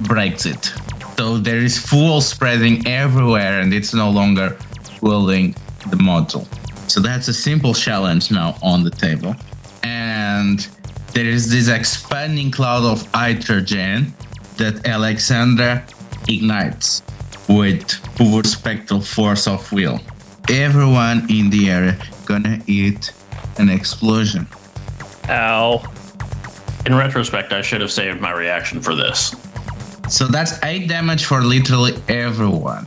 breaks 0.00 0.46
it. 0.46 0.64
So 1.16 1.38
there 1.38 1.62
is 1.68 1.78
fuel 1.78 2.20
spreading 2.20 2.84
everywhere, 2.88 3.60
and 3.60 3.72
it's 3.72 3.94
no 3.94 4.10
longer 4.10 4.58
wielding 5.00 5.52
the 5.90 5.98
module. 6.10 6.44
So 6.90 6.98
that's 7.00 7.28
a 7.28 7.32
simple 7.32 7.72
challenge 7.72 8.32
now 8.32 8.56
on 8.62 8.82
the 8.82 8.90
table. 8.90 9.36
And 9.84 10.58
there 11.12 11.30
is 11.36 11.48
this 11.52 11.68
expanding 11.68 12.50
cloud 12.50 12.82
of 12.82 13.06
hydrogen 13.12 14.12
that 14.56 14.74
Alexandra 14.84 15.86
ignites 16.26 17.02
with 17.48 17.84
poor 18.16 18.42
spectral 18.42 19.00
force 19.00 19.46
of 19.46 19.60
will. 19.70 20.00
Everyone 20.48 21.18
in 21.30 21.48
the 21.50 21.70
area 21.70 21.96
gonna 22.26 22.58
eat 22.66 23.12
an 23.58 23.68
explosion. 23.68 24.48
Ow. 25.28 25.82
In 26.86 26.94
retrospect, 26.94 27.52
I 27.52 27.62
should 27.62 27.80
have 27.80 27.90
saved 27.90 28.20
my 28.20 28.32
reaction 28.32 28.80
for 28.80 28.94
this. 28.94 29.34
So 30.08 30.26
that's 30.26 30.62
eight 30.62 30.88
damage 30.88 31.24
for 31.24 31.40
literally 31.40 31.94
everyone. 32.08 32.86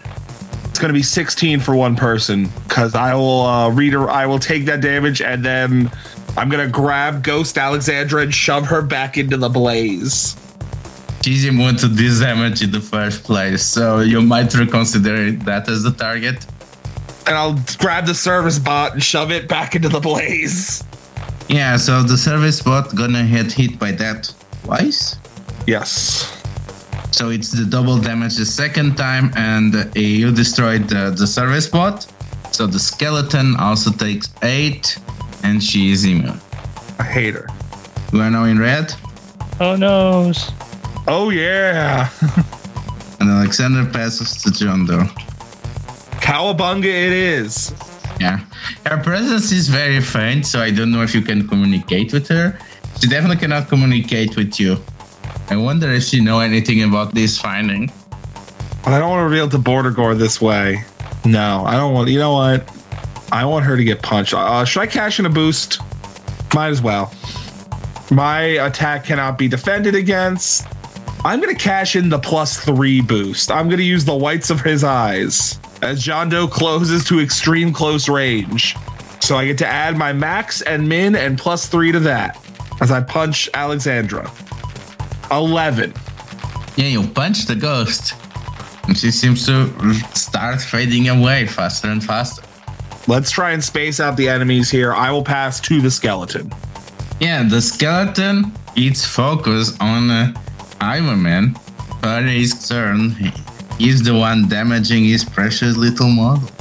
It's 0.65 0.79
going 0.79 0.93
to 0.93 0.97
be 0.97 1.01
16 1.03 1.59
for 1.59 1.75
one 1.75 1.95
person 1.95 2.49
because 2.67 2.93
I 2.93 3.15
will 3.15 3.41
uh, 3.41 3.69
read 3.71 3.93
her. 3.93 4.09
I 4.11 4.27
will 4.27 4.37
take 4.37 4.65
that 4.65 4.81
damage 4.81 5.21
and 5.23 5.43
then 5.43 5.91
I'm 6.37 6.49
going 6.49 6.63
to 6.63 6.71
grab 6.71 7.23
Ghost 7.23 7.57
Alexandra 7.57 8.21
and 8.21 8.33
shove 8.33 8.67
her 8.67 8.83
back 8.83 9.17
into 9.17 9.37
the 9.37 9.49
blaze. 9.49 10.35
She's 11.23 11.43
immune 11.45 11.77
to 11.77 11.87
this 11.87 12.19
damage 12.19 12.61
in 12.61 12.71
the 12.71 12.79
first 12.79 13.23
place, 13.23 13.65
so 13.65 13.99
you 13.99 14.21
might 14.21 14.53
reconsider 14.53 15.31
that 15.31 15.67
as 15.67 15.83
the 15.83 15.91
target. 15.91 16.45
And 17.25 17.35
I'll 17.35 17.59
grab 17.79 18.05
the 18.05 18.13
service 18.13 18.59
bot 18.59 18.93
and 18.93 19.03
shove 19.03 19.31
it 19.31 19.49
back 19.49 19.75
into 19.75 19.89
the 19.89 19.99
blaze. 19.99 20.83
Yeah, 21.49 21.77
so 21.77 22.03
the 22.03 22.17
service 22.17 22.61
bot 22.61 22.93
gonna 22.95 23.25
get 23.25 23.51
hit 23.51 23.79
by 23.79 23.91
that 23.93 24.33
twice. 24.63 25.15
Yes. 25.65 26.33
So 27.11 27.29
it's 27.29 27.51
the 27.51 27.65
double 27.65 27.97
damage 27.97 28.35
the 28.35 28.45
second 28.45 28.95
time, 28.97 29.31
and 29.35 29.75
uh, 29.75 29.85
you 29.95 30.31
destroyed 30.31 30.89
the, 30.89 31.11
the 31.17 31.25
service 31.25 31.67
bot. 31.67 32.05
So 32.51 32.67
the 32.67 32.79
skeleton 32.79 33.55
also 33.57 33.91
takes 33.91 34.29
eight, 34.43 34.97
and 35.43 35.63
she 35.63 35.91
is 35.91 36.05
immune. 36.05 36.39
I 36.99 37.03
hate 37.03 37.33
her. 37.33 37.47
We 38.11 38.21
are 38.21 38.29
now 38.29 38.45
in 38.45 38.59
red, 38.59 38.93
Oh 39.59 39.75
no. 39.75 40.31
Oh, 41.07 41.29
yeah. 41.31 42.09
and 43.19 43.29
Alexandra 43.29 43.85
passes 43.91 44.39
to 44.43 44.51
John 44.51 44.85
Doe. 44.85 45.05
Cowabunga 46.21 46.85
it 46.85 47.11
is. 47.11 47.73
Yeah, 48.19 48.39
her 48.85 48.97
presence 48.97 49.51
is 49.51 49.67
very 49.67 50.01
faint, 50.01 50.45
so 50.45 50.59
I 50.59 50.71
don't 50.71 50.91
know 50.91 51.03
if 51.03 51.13
you 51.13 51.21
can 51.21 51.47
communicate 51.47 52.13
with 52.13 52.27
her. 52.29 52.57
She 52.99 53.07
definitely 53.07 53.37
cannot 53.37 53.69
communicate 53.69 54.35
with 54.35 54.59
you. 54.59 54.77
I 55.49 55.55
wonder 55.55 55.91
if 55.91 56.03
she 56.03 56.19
know 56.19 56.39
anything 56.39 56.81
about 56.83 57.13
this 57.13 57.39
finding. 57.39 57.91
But 58.83 58.93
I 58.93 58.99
don't 58.99 59.09
want 59.09 59.19
to 59.19 59.25
reveal 59.25 59.49
to 59.49 59.57
Border 59.57 59.91
Gore 59.91 60.15
this 60.15 60.41
way. 60.41 60.83
No, 61.25 61.63
I 61.65 61.73
don't 61.73 61.93
want. 61.93 62.09
You 62.09 62.19
know 62.19 62.33
what? 62.33 62.67
I 63.31 63.45
want 63.45 63.65
her 63.65 63.77
to 63.77 63.83
get 63.83 64.01
punched. 64.01 64.33
Uh, 64.33 64.65
should 64.65 64.81
I 64.81 64.87
cash 64.87 65.19
in 65.19 65.25
a 65.25 65.29
boost? 65.29 65.79
Might 66.53 66.69
as 66.69 66.81
well. 66.81 67.13
My 68.09 68.41
attack 68.41 69.03
cannot 69.03 69.37
be 69.37 69.47
defended 69.47 69.93
against. 69.93 70.65
I'm 71.23 71.41
going 71.41 71.53
to 71.53 71.61
cash 71.61 71.95
in 71.95 72.09
the 72.09 72.19
plus 72.19 72.57
three 72.63 73.01
boost. 73.01 73.51
I'm 73.51 73.67
going 73.67 73.79
to 73.79 73.83
use 73.83 74.05
the 74.05 74.15
whites 74.15 74.49
of 74.49 74.61
his 74.61 74.83
eyes 74.83 75.59
as 75.81 76.03
John 76.03 76.29
Doe 76.29 76.47
closes 76.47 77.03
to 77.05 77.19
extreme 77.19 77.73
close 77.73 78.09
range. 78.09 78.75
So 79.19 79.37
I 79.37 79.45
get 79.45 79.57
to 79.59 79.67
add 79.67 79.97
my 79.97 80.13
max 80.13 80.61
and 80.61 80.87
min 80.87 81.15
and 81.15 81.37
plus 81.37 81.67
three 81.67 81.91
to 81.91 81.99
that 82.01 82.39
as 82.81 82.91
I 82.91 83.01
punch 83.01 83.49
Alexandra. 83.53 84.31
11. 85.31 85.93
Yeah, 86.75 86.85
you 86.85 87.07
punch 87.07 87.45
the 87.45 87.55
ghost, 87.55 88.13
and 88.87 88.97
she 88.97 89.11
seems 89.11 89.45
to 89.47 89.93
start 90.13 90.61
fading 90.61 91.09
away 91.09 91.47
faster 91.47 91.89
and 91.89 92.03
faster. 92.03 92.43
Let's 93.07 93.31
try 93.31 93.51
and 93.51 93.63
space 93.63 93.99
out 93.99 94.17
the 94.17 94.29
enemies 94.29 94.69
here. 94.69 94.93
I 94.93 95.11
will 95.11 95.23
pass 95.23 95.59
to 95.61 95.81
the 95.81 95.89
skeleton. 95.89 96.51
Yeah, 97.19 97.43
the 97.43 97.61
skeleton 97.61 98.51
its 98.75 99.03
focus 99.03 99.75
on 99.79 100.11
uh, 100.11 100.33
Iron 100.81 101.23
Man. 101.23 101.55
For 102.01 102.21
his 102.21 102.67
turn, 102.67 103.15
he's 103.77 104.03
the 104.03 104.13
one 104.13 104.47
damaging 104.47 105.05
his 105.05 105.23
precious 105.23 105.77
little 105.77 106.07
module. 106.07 106.51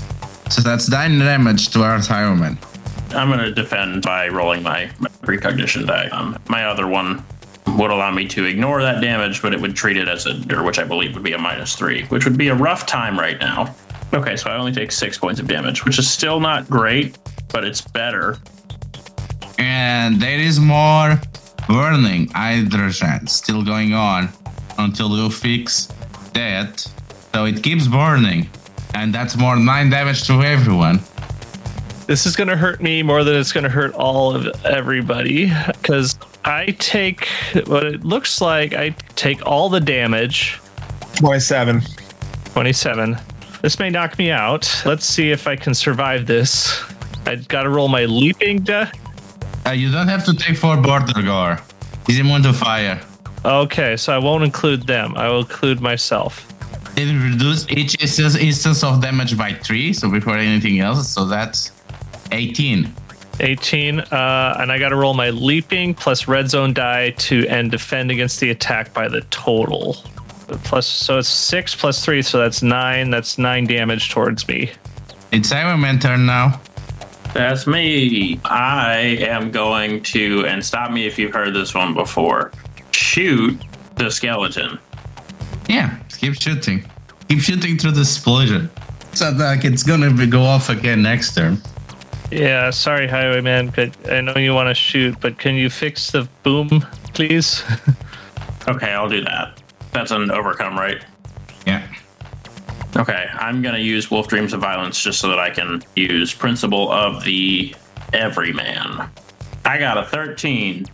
So 0.50 0.62
that's 0.62 0.88
9 0.88 1.18
damage 1.18 1.70
to 1.70 1.82
our 1.82 1.98
Man. 2.36 2.58
I'm 3.10 3.28
going 3.28 3.40
to 3.40 3.52
defend 3.52 4.02
by 4.02 4.28
rolling 4.28 4.62
my, 4.62 4.90
my 4.98 5.08
precognition 5.22 5.86
die. 5.86 6.08
Um, 6.08 6.38
my 6.48 6.64
other 6.66 6.86
one 6.86 7.24
would 7.76 7.90
allow 7.90 8.10
me 8.10 8.26
to 8.28 8.44
ignore 8.44 8.82
that 8.82 9.00
damage, 9.00 9.42
but 9.42 9.52
it 9.52 9.60
would 9.60 9.74
treat 9.74 9.96
it 9.96 10.08
as 10.08 10.26
a, 10.26 10.40
or 10.54 10.62
which 10.62 10.78
I 10.78 10.84
believe 10.84 11.14
would 11.14 11.22
be 11.22 11.32
a 11.32 11.38
minus 11.38 11.74
three, 11.74 12.04
which 12.04 12.24
would 12.24 12.38
be 12.38 12.48
a 12.48 12.54
rough 12.54 12.86
time 12.86 13.18
right 13.18 13.38
now. 13.40 13.74
Okay, 14.14 14.36
so 14.36 14.50
I 14.50 14.56
only 14.56 14.72
take 14.72 14.92
six 14.92 15.18
points 15.18 15.40
of 15.40 15.48
damage, 15.48 15.84
which 15.84 15.98
is 15.98 16.08
still 16.08 16.40
not 16.40 16.68
great, 16.68 17.18
but 17.52 17.64
it's 17.64 17.80
better. 17.80 18.38
And 19.58 20.20
there 20.20 20.38
is 20.38 20.60
more 20.60 21.20
burning 21.66 22.28
hydrogen 22.28 23.26
still 23.26 23.64
going 23.64 23.94
on 23.94 24.28
until 24.78 25.16
you 25.16 25.30
fix 25.30 25.88
that. 26.34 26.86
So 27.36 27.44
it 27.44 27.62
keeps 27.62 27.86
burning. 27.86 28.48
And 28.94 29.14
that's 29.14 29.36
more 29.36 29.56
9 29.56 29.90
damage 29.90 30.26
to 30.26 30.42
everyone. 30.42 31.00
This 32.06 32.24
is 32.24 32.34
going 32.34 32.48
to 32.48 32.56
hurt 32.56 32.80
me 32.80 33.02
more 33.02 33.24
than 33.24 33.36
it's 33.36 33.52
going 33.52 33.64
to 33.64 33.68
hurt 33.68 33.92
all 33.92 34.34
of 34.34 34.46
everybody 34.64 35.52
because 35.66 36.18
I 36.46 36.74
take 36.78 37.28
what 37.66 37.84
it 37.84 38.04
looks 38.04 38.40
like. 38.40 38.72
I 38.72 38.96
take 39.16 39.44
all 39.44 39.68
the 39.68 39.80
damage, 39.80 40.58
27. 41.16 41.82
27. 42.54 43.18
This 43.60 43.78
may 43.78 43.90
knock 43.90 44.16
me 44.16 44.30
out. 44.30 44.82
Let's 44.86 45.04
see 45.04 45.30
if 45.30 45.46
I 45.46 45.56
can 45.56 45.74
survive 45.74 46.24
this. 46.24 46.82
I 47.26 47.36
gotta 47.36 47.68
roll 47.68 47.88
my 47.88 48.06
leaping 48.06 48.60
de- 48.62 48.90
Uh, 49.66 49.72
you 49.72 49.92
don't 49.92 50.08
have 50.08 50.24
to 50.24 50.32
take 50.32 50.56
for 50.56 50.74
border 50.78 51.20
gore. 51.20 51.58
He's 52.06 52.18
immune 52.18 52.44
to 52.44 52.54
fire. 52.54 52.98
Okay, 53.44 53.98
so 53.98 54.14
I 54.14 54.18
won't 54.18 54.42
include 54.42 54.86
them. 54.86 55.14
I 55.18 55.28
will 55.28 55.40
include 55.40 55.82
myself. 55.82 56.45
It 56.96 57.12
reduce 57.12 57.68
each 57.68 58.00
instance, 58.00 58.36
instance 58.36 58.82
of 58.82 59.02
damage 59.02 59.36
by 59.36 59.52
three, 59.52 59.92
so 59.92 60.10
before 60.10 60.38
anything 60.38 60.80
else, 60.80 61.10
so 61.10 61.26
that's 61.26 61.72
18. 62.32 62.92
18, 63.40 64.00
uh, 64.00 64.56
and 64.58 64.72
I 64.72 64.78
gotta 64.78 64.96
roll 64.96 65.12
my 65.12 65.28
leaping 65.30 65.92
plus 65.92 66.26
red 66.26 66.48
zone 66.48 66.72
die 66.72 67.10
to 67.10 67.46
and 67.48 67.70
defend 67.70 68.10
against 68.10 68.40
the 68.40 68.50
attack 68.50 68.94
by 68.94 69.08
the 69.08 69.20
total. 69.30 69.94
Plus, 70.64 70.86
so 70.86 71.18
it's 71.18 71.28
six 71.28 71.74
plus 71.74 72.04
three, 72.04 72.22
so 72.22 72.38
that's 72.38 72.62
nine. 72.62 73.10
That's 73.10 73.36
nine 73.36 73.66
damage 73.66 74.10
towards 74.10 74.46
me. 74.48 74.70
It's 75.32 75.52
Iron 75.52 75.98
turn 75.98 76.24
now. 76.24 76.60
That's 77.34 77.66
me. 77.66 78.40
I 78.44 79.18
am 79.20 79.50
going 79.50 80.02
to, 80.04 80.46
and 80.46 80.64
stop 80.64 80.90
me 80.90 81.06
if 81.06 81.18
you've 81.18 81.34
heard 81.34 81.52
this 81.52 81.74
one 81.74 81.92
before, 81.92 82.52
shoot 82.92 83.60
the 83.96 84.10
skeleton. 84.10 84.78
Yeah, 85.68 85.98
keep 86.16 86.40
shooting. 86.40 86.84
Keep 87.28 87.40
shooting 87.40 87.78
through 87.78 87.92
the 87.92 88.00
explosion. 88.00 88.70
It's 89.12 89.20
not 89.20 89.36
like 89.36 89.64
it's 89.64 89.82
gonna 89.82 90.12
be, 90.12 90.26
go 90.26 90.42
off 90.42 90.68
again 90.68 91.02
next 91.02 91.34
turn. 91.34 91.60
Yeah, 92.30 92.70
sorry, 92.70 93.06
Highwayman, 93.06 93.72
but 93.74 94.10
I 94.10 94.20
know 94.20 94.36
you 94.36 94.52
want 94.52 94.68
to 94.68 94.74
shoot, 94.74 95.18
but 95.20 95.38
can 95.38 95.54
you 95.54 95.70
fix 95.70 96.10
the 96.10 96.28
boom, 96.42 96.84
please? 97.14 97.62
Okay, 98.68 98.90
I'll 98.90 99.08
do 99.08 99.22
that. 99.22 99.62
That's 99.92 100.10
an 100.10 100.30
overcome, 100.30 100.76
right? 100.76 101.02
Yeah. 101.66 101.86
Okay, 102.96 103.26
I'm 103.34 103.62
gonna 103.62 103.78
use 103.78 104.10
Wolf 104.10 104.26
Dreams 104.26 104.52
of 104.52 104.60
Violence 104.60 105.00
just 105.00 105.20
so 105.20 105.28
that 105.28 105.38
I 105.38 105.50
can 105.50 105.84
use 105.94 106.34
Principle 106.34 106.90
of 106.90 107.22
the 107.24 107.74
Everyman. 108.12 109.08
I 109.64 109.78
got 109.78 109.98
a 109.98 110.04
13. 110.04 110.86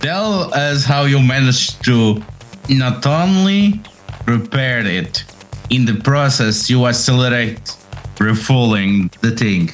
Tell 0.00 0.54
us 0.54 0.84
how 0.84 1.04
you 1.04 1.18
managed 1.20 1.84
to 1.84 2.22
not 2.68 3.04
only 3.06 3.80
repair 4.26 4.86
it, 4.86 5.24
in 5.70 5.84
the 5.84 5.94
process, 5.94 6.68
you 6.68 6.86
accelerate 6.86 7.76
refueling 8.18 9.10
the 9.20 9.30
thing. 9.30 9.70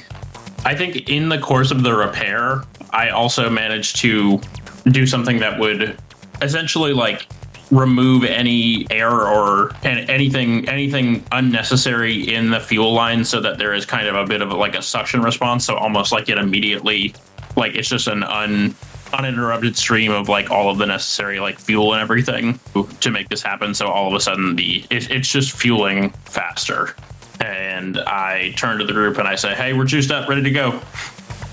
I 0.65 0.75
think 0.75 1.09
in 1.09 1.29
the 1.29 1.39
course 1.39 1.71
of 1.71 1.83
the 1.83 1.95
repair, 1.95 2.63
I 2.93 3.11
also 3.11 3.51
managed 3.51 3.97
to 3.97 4.41
do 4.87 5.07
something 5.07 5.39
that 5.39 5.59
would 5.59 5.99
essentially 6.43 6.93
like 6.93 7.27
remove 7.71 8.25
any 8.25 8.87
air 8.91 9.11
or 9.11 9.71
an- 9.83 10.09
anything 10.09 10.69
anything 10.69 11.25
unnecessary 11.33 12.33
in 12.33 12.51
the 12.51 12.61
fuel 12.61 12.93
line 12.93 13.25
so 13.25 13.41
that 13.41 13.59
there 13.59 13.75
is 13.75 13.85
kind 13.85 14.07
of 14.07 14.15
a 14.15 14.25
bit 14.25 14.41
of 14.41 14.53
like 14.53 14.77
a 14.77 14.83
suction 14.83 15.21
response 15.21 15.67
so 15.67 15.77
almost 15.77 16.13
like 16.13 16.29
it 16.29 16.39
immediately 16.39 17.13
like 17.57 17.75
it's 17.75 17.89
just 17.89 18.07
an 18.07 18.23
un 18.23 18.73
uninterrupted 19.13 19.77
stream 19.77 20.13
of 20.13 20.29
like 20.29 20.51
all 20.51 20.69
of 20.71 20.79
the 20.79 20.87
necessary 20.87 21.39
like 21.41 21.59
fuel 21.59 21.93
and 21.95 22.03
everything 22.03 22.59
to 23.01 23.11
make 23.11 23.29
this 23.29 23.43
happen 23.43 23.73
so 23.75 23.87
all 23.89 24.09
of 24.09 24.15
a 24.15 24.21
sudden 24.21 24.57
the 24.57 24.85
it, 24.91 25.11
it's 25.11 25.29
just 25.31 25.53
fueling 25.53 26.11
faster 26.25 26.95
and 27.41 27.99
i 28.01 28.53
turn 28.57 28.79
to 28.79 28.85
the 28.85 28.93
group 28.93 29.19
and 29.19 29.29
i 29.29 29.35
say 29.35 29.55
hey 29.55 29.73
we're 29.73 29.85
juiced 29.85 30.11
up 30.11 30.29
ready 30.29 30.43
to 30.43 30.51
go 30.51 30.81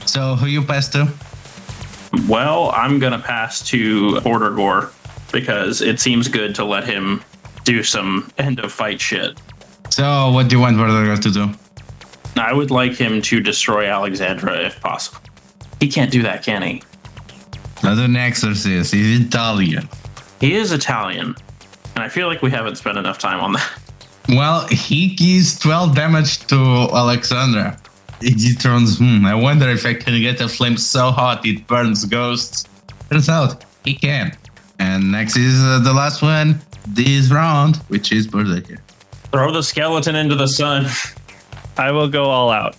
So 0.06 0.36
who 0.36 0.47
you 0.47 0.62
pass 0.64 0.89
to? 0.89 1.08
well, 2.28 2.72
I'm 2.76 2.99
gonna 2.99 3.20
pass 3.20 3.62
to 3.70 4.20
Order 4.26 4.51
Gore 4.51 4.91
because 5.32 5.82
it 5.82 5.99
seems 5.99 6.28
good 6.28 6.54
to 6.56 6.66
let 6.66 6.84
him 6.84 7.24
do 7.64 7.82
some 7.84 8.32
end 8.38 8.60
of 8.60 8.72
fight 8.72 9.01
shit. 9.01 9.39
So 9.89 10.30
what 10.32 10.47
do 10.49 10.56
you 10.56 10.62
want 10.62 10.78
Order 10.80 11.06
Gore 11.06 11.16
to 11.18 11.32
do? 11.32 11.49
I 12.36 12.54
would 12.54 12.70
like 12.70 12.93
him 12.95 13.22
to 13.24 13.39
destroy 13.39 13.88
Alexandra 13.89 14.60
if 14.66 14.80
possible. 14.82 15.22
He 15.80 15.88
can't 15.88 16.12
do 16.12 16.22
that, 16.24 16.43
can 16.43 16.62
he? 16.62 16.84
Not 17.84 17.97
an 17.97 18.15
exorcist. 18.15 18.93
He's 18.93 19.19
Italian. 19.19 19.89
He 20.39 20.55
is 20.55 20.71
Italian, 20.71 21.36
and 21.95 22.03
I 22.03 22.09
feel 22.09 22.27
like 22.27 22.41
we 22.41 22.49
haven't 22.49 22.77
spent 22.77 22.97
enough 22.97 23.17
time 23.17 23.39
on 23.39 23.53
that. 23.53 23.79
Well, 24.29 24.65
he 24.67 25.09
gives 25.15 25.59
12 25.59 25.95
damage 25.95 26.47
to 26.47 26.55
Alexandra. 26.55 27.77
He 28.21 28.55
turns, 28.55 28.97
hmm, 28.97 29.25
I 29.25 29.36
wonder 29.36 29.69
if 29.69 29.86
I 29.86 29.93
can 29.93 30.19
get 30.21 30.39
a 30.39 30.47
flame 30.47 30.77
so 30.77 31.11
hot 31.11 31.45
it 31.45 31.67
burns 31.67 32.05
ghosts. 32.05 32.65
Turns 33.09 33.27
out, 33.27 33.65
he 33.84 33.93
can. 33.93 34.36
And 34.79 35.11
next 35.11 35.36
is 35.36 35.61
uh, 35.61 35.79
the 35.79 35.93
last 35.93 36.21
one 36.21 36.61
this 36.88 37.31
round, 37.31 37.77
which 37.89 38.11
is 38.11 38.27
Berzerkir. 38.27 38.79
Throw 39.31 39.51
the 39.51 39.63
skeleton 39.63 40.15
into 40.15 40.36
the 40.36 40.47
sun. 40.47 40.88
I 41.77 41.91
will 41.91 42.07
go 42.07 42.25
all 42.25 42.49
out. 42.49 42.75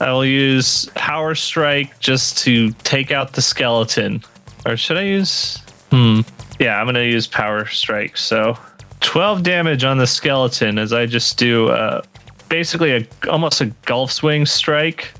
I 0.00 0.12
will 0.12 0.24
use 0.24 0.86
Power 0.94 1.34
Strike 1.34 1.98
just 1.98 2.38
to 2.38 2.70
take 2.84 3.10
out 3.10 3.32
the 3.32 3.42
skeleton. 3.42 4.22
Or 4.66 4.76
should 4.76 4.96
I 4.96 5.02
use? 5.02 5.58
Hmm. 5.90 6.20
Yeah, 6.58 6.78
I'm 6.78 6.86
going 6.86 6.94
to 6.94 7.04
use 7.04 7.26
Power 7.26 7.66
Strike. 7.66 8.16
So 8.16 8.56
12 9.00 9.42
damage 9.42 9.84
on 9.84 9.98
the 9.98 10.06
skeleton 10.06 10.78
as 10.78 10.92
I 10.92 11.06
just 11.06 11.38
do 11.38 11.68
uh, 11.68 12.02
basically 12.48 12.92
a 12.96 13.06
almost 13.28 13.60
a 13.60 13.66
golf 13.86 14.10
swing 14.12 14.46
strike, 14.46 15.12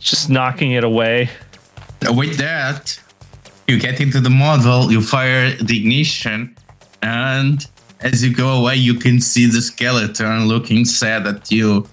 just 0.00 0.30
knocking 0.30 0.72
it 0.72 0.84
away. 0.84 1.30
With 2.08 2.36
that, 2.38 2.98
you 3.66 3.78
get 3.78 4.00
into 4.00 4.20
the 4.20 4.28
module, 4.28 4.90
you 4.90 5.00
fire 5.00 5.54
the 5.56 5.78
ignition, 5.78 6.56
and 7.02 7.66
as 8.00 8.24
you 8.24 8.34
go 8.34 8.60
away, 8.60 8.76
you 8.76 8.94
can 8.94 9.20
see 9.20 9.46
the 9.46 9.60
skeleton 9.60 10.46
looking 10.46 10.84
sad 10.84 11.26
at 11.26 11.50
you, 11.50 11.86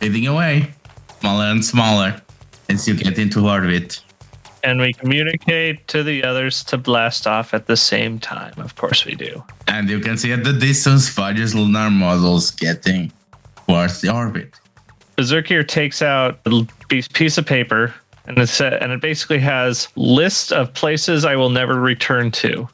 fading 0.00 0.26
away, 0.26 0.74
smaller 1.20 1.46
and 1.46 1.64
smaller 1.64 2.20
as 2.68 2.86
you 2.86 2.94
get 2.94 3.18
into 3.18 3.48
orbit. 3.48 4.00
And 4.64 4.80
we 4.80 4.92
communicate 4.94 5.86
to 5.88 6.02
the 6.02 6.24
others 6.24 6.64
to 6.64 6.78
blast 6.78 7.26
off 7.26 7.52
at 7.52 7.66
the 7.66 7.76
same 7.76 8.18
time. 8.18 8.54
Of 8.56 8.76
course, 8.76 9.04
we 9.04 9.14
do. 9.14 9.44
And 9.68 9.90
you 9.90 10.00
can 10.00 10.16
see 10.16 10.32
at 10.32 10.42
the 10.42 10.54
distance 10.54 11.08
Fudge's 11.08 11.54
lunar 11.54 11.90
modules 11.90 12.56
getting 12.56 13.12
towards 13.66 14.00
the 14.00 14.12
orbit. 14.12 14.54
Berzerkir 15.16 15.66
takes 15.68 16.02
out 16.02 16.40
a 16.46 16.66
piece 16.88 17.38
of 17.38 17.46
paper 17.46 17.94
and 18.26 18.38
it 18.38 18.48
sa- 18.48 18.78
and 18.80 18.92
it 18.92 19.00
basically 19.00 19.38
has 19.38 19.88
list 19.96 20.52
of 20.52 20.72
places 20.74 21.24
I 21.24 21.36
will 21.36 21.50
never 21.50 21.78
return 21.80 22.30
to. 22.32 22.68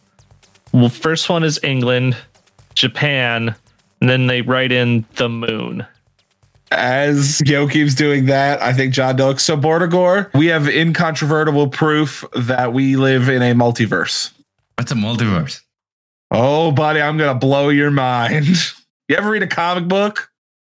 Well, 0.72 0.88
first 0.88 1.28
one 1.28 1.42
is 1.42 1.58
England, 1.62 2.16
Japan, 2.74 3.54
and 4.00 4.08
then 4.08 4.26
they 4.28 4.42
write 4.42 4.72
in 4.72 5.04
the 5.16 5.28
moon. 5.28 5.84
As 6.72 7.40
Yo 7.44 7.66
keeps 7.66 7.94
doing 7.94 8.26
that, 8.26 8.62
I 8.62 8.72
think 8.72 8.94
John 8.94 9.16
Doe. 9.16 9.34
So 9.36 9.56
Bordigor, 9.56 10.32
we 10.34 10.46
have 10.46 10.68
incontrovertible 10.68 11.68
proof 11.68 12.24
that 12.34 12.72
we 12.72 12.96
live 12.96 13.28
in 13.28 13.42
a 13.42 13.54
multiverse. 13.54 14.30
What's 14.76 14.92
a 14.92 14.94
multiverse? 14.94 15.60
Oh, 16.30 16.70
buddy, 16.70 17.02
I'm 17.02 17.18
gonna 17.18 17.38
blow 17.38 17.68
your 17.68 17.90
mind. 17.90 18.46
You 19.08 19.16
ever 19.16 19.30
read 19.30 19.42
a 19.42 19.48
comic 19.48 19.88
book? 19.88 20.30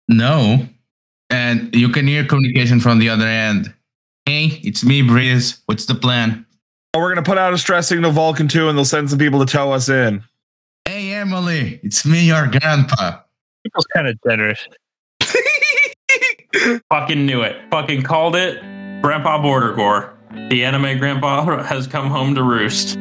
No. 0.07 0.67
And 1.31 1.73
you 1.73 1.89
can 1.89 2.05
hear 2.05 2.23
communication 2.23 2.79
from 2.79 2.99
the 2.99 3.09
other 3.09 3.25
end. 3.25 3.73
Hey, 4.27 4.61
it's 4.63 4.83
me, 4.83 5.01
Breeze. 5.01 5.59
What's 5.65 5.87
the 5.87 5.95
plan? 5.95 6.45
Oh, 6.93 6.99
we're 6.99 7.09
gonna 7.09 7.23
put 7.23 7.39
out 7.39 7.51
a 7.53 7.57
stress 7.57 7.87
signal 7.87 8.11
Vulcan 8.11 8.47
2 8.47 8.69
and 8.69 8.77
they'll 8.77 8.85
send 8.85 9.09
some 9.09 9.17
people 9.17 9.43
to 9.43 9.51
tow 9.51 9.71
us 9.71 9.89
in. 9.89 10.23
Hey, 10.85 11.15
Emily, 11.15 11.79
it's 11.81 12.05
me, 12.05 12.27
your 12.27 12.45
grandpa. 12.45 13.21
People's 13.63 13.87
kind 13.91 14.07
of 14.07 14.19
generous. 14.23 14.59
Fucking 16.89 17.25
knew 17.25 17.41
it. 17.41 17.57
Fucking 17.71 18.03
called 18.03 18.35
it. 18.35 18.61
Grandpa 19.01 19.41
Border 19.41 19.73
Gore. 19.73 20.13
The 20.49 20.63
anime 20.63 20.97
grandpa 20.97 21.63
has 21.63 21.87
come 21.87 22.09
home 22.09 22.35
to 22.35 22.43
roost. 22.43 22.95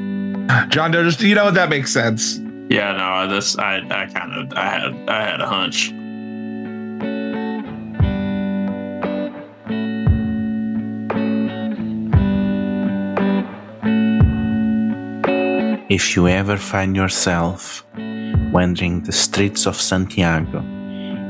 John 0.69 0.91
Doe, 0.91 1.05
just 1.05 1.21
you 1.21 1.35
know 1.35 1.51
that 1.51 1.69
makes 1.69 1.93
sense. 1.93 2.39
Yeah, 2.69 2.93
no, 2.93 3.33
this 3.33 3.57
I 3.59 3.79
I 3.79 4.07
kind 4.07 4.33
of 4.33 4.53
I 4.57 4.69
had 4.69 5.09
I 5.09 5.23
had 5.23 5.41
a 5.41 5.47
hunch. 5.47 5.93
If 15.89 16.17
you 16.17 16.29
ever 16.29 16.57
find 16.57 16.97
yourself 16.97 17.87
wandering 18.53 19.03
the 19.03 19.13
streets 19.13 19.67
of 19.67 19.77
Santiago 19.77 20.76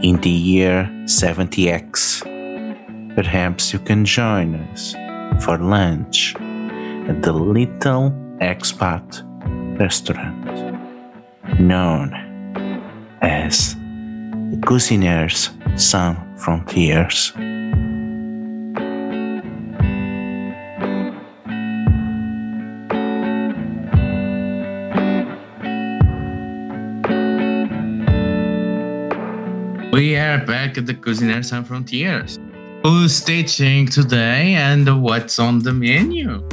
in 0.03 0.21
the 0.21 0.31
year 0.31 0.89
70X, 1.05 2.23
perhaps 3.15 3.73
you 3.73 3.79
can 3.79 4.05
join 4.05 4.55
us 4.55 4.95
for 5.45 5.59
lunch 5.59 6.35
at 7.09 7.23
the 7.23 7.33
Little 7.33 8.11
Expat 8.41 9.23
restaurant 9.79 10.47
known 11.59 12.13
as 13.23 13.75
the 14.51 14.59
Cuisiniers 14.63 15.51
Sans 15.79 16.17
Frontières. 16.37 17.56
We 29.97 30.15
are 30.17 30.45
back 30.45 30.77
at 30.77 30.85
the 30.85 30.93
Cuisiniers 30.93 31.47
Sans 31.47 31.67
Frontières. 31.67 32.37
Who's 32.83 33.19
teaching 33.25 33.87
today 33.87 34.53
and 34.53 35.03
what's 35.03 35.39
on 35.39 35.61
the 35.61 35.73
menu? 35.73 36.47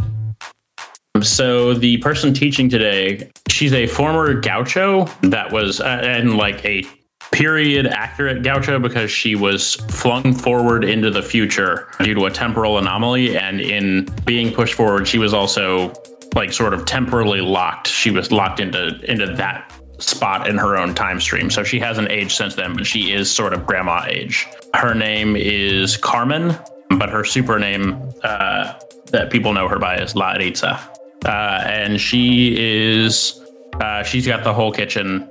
So 1.22 1.74
the 1.74 1.98
person 1.98 2.34
teaching 2.34 2.70
today, 2.70 3.30
she's 3.50 3.74
a 3.74 3.86
former 3.86 4.34
gaucho 4.34 5.10
that 5.24 5.52
was, 5.52 5.82
uh, 5.82 6.00
and 6.04 6.38
like 6.38 6.64
a 6.64 6.86
period 7.34 7.86
accurate 7.86 8.44
gaucho 8.44 8.80
because 8.80 9.12
she 9.12 9.36
was 9.36 9.76
flung 9.90 10.34
forward 10.34 10.86
into 10.86 11.12
the 11.12 11.22
future 11.22 11.90
due 12.00 12.14
to 12.14 12.28
a 12.28 12.32
temporal 12.32 12.78
anomaly. 12.78 13.38
And 13.38 13.60
in 13.60 14.08
being 14.24 14.54
pushed 14.54 14.76
forward, 14.76 15.06
she 15.06 15.18
was 15.18 15.34
also 15.34 15.92
like 16.34 16.54
sort 16.54 16.74
of 16.74 16.86
temporally 16.86 17.42
locked. 17.42 17.88
She 17.90 18.10
was 18.10 18.32
locked 18.32 18.62
into 18.62 19.02
into 19.12 19.26
that 19.36 19.73
spot 20.00 20.48
in 20.48 20.58
her 20.58 20.78
own 20.78 20.94
time 20.96 21.20
stream. 21.20 21.50
So 21.50 21.64
she 21.64 21.80
hasn't 21.80 22.10
aged 22.12 22.32
since 22.32 22.56
then, 22.56 22.76
but 22.76 22.86
she 22.86 23.14
is 23.14 23.30
sort 23.30 23.54
of 23.54 23.66
grandma 23.66 24.06
age. 24.08 24.48
Her 24.74 24.94
name 24.94 25.36
is 25.36 25.98
Carmen, 25.98 26.58
but 26.98 27.10
her 27.10 27.24
super 27.24 27.60
name 27.60 28.02
uh, 28.24 28.74
that 29.08 29.30
people 29.30 29.54
know 29.54 29.68
her 29.68 29.80
by 29.80 29.98
is 29.98 30.16
La 30.16 30.34
Ritza. 30.34 30.80
Uh, 31.26 31.64
and 31.66 32.02
she 32.02 32.56
is 32.58 33.40
uh, 33.80 34.04
she's 34.04 34.28
got 34.28 34.44
the 34.44 34.54
whole 34.54 34.72
kitchen 34.72 35.30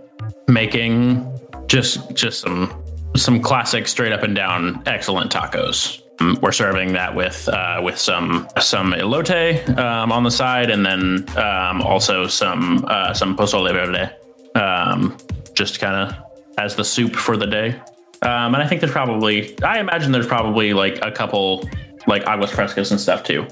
making 0.48 1.28
just 1.66 2.14
just 2.14 2.40
some 2.40 2.82
some 3.14 3.40
classic 3.40 3.86
straight 3.86 4.12
up 4.12 4.22
and 4.22 4.34
down 4.34 4.82
excellent 4.86 5.30
tacos. 5.30 6.00
Um, 6.20 6.38
We're 6.40 6.52
serving 6.52 6.92
that 6.92 7.14
with 7.14 7.48
uh, 7.48 7.80
with 7.82 7.98
some 7.98 8.48
some 8.60 8.92
elote 8.92 9.76
um, 9.78 10.12
on 10.12 10.24
the 10.24 10.30
side, 10.30 10.70
and 10.70 10.84
then 10.84 11.26
um, 11.36 11.82
also 11.82 12.26
some 12.26 12.84
uh, 12.88 13.12
some 13.12 13.36
pozole 13.36 13.72
verde, 13.72 14.10
um, 14.54 15.16
just 15.54 15.80
kind 15.80 15.94
of 15.94 16.16
as 16.58 16.76
the 16.76 16.84
soup 16.84 17.14
for 17.16 17.36
the 17.36 17.46
day. 17.46 17.80
Um, 18.22 18.54
and 18.54 18.56
I 18.56 18.66
think 18.66 18.80
there's 18.80 18.92
probably 18.92 19.60
I 19.62 19.80
imagine 19.80 20.12
there's 20.12 20.26
probably 20.26 20.72
like 20.72 20.98
a 21.02 21.10
couple 21.10 21.68
like 22.06 22.22
aguas 22.24 22.50
frescas 22.50 22.90
and 22.90 23.00
stuff 23.00 23.24
too. 23.24 23.46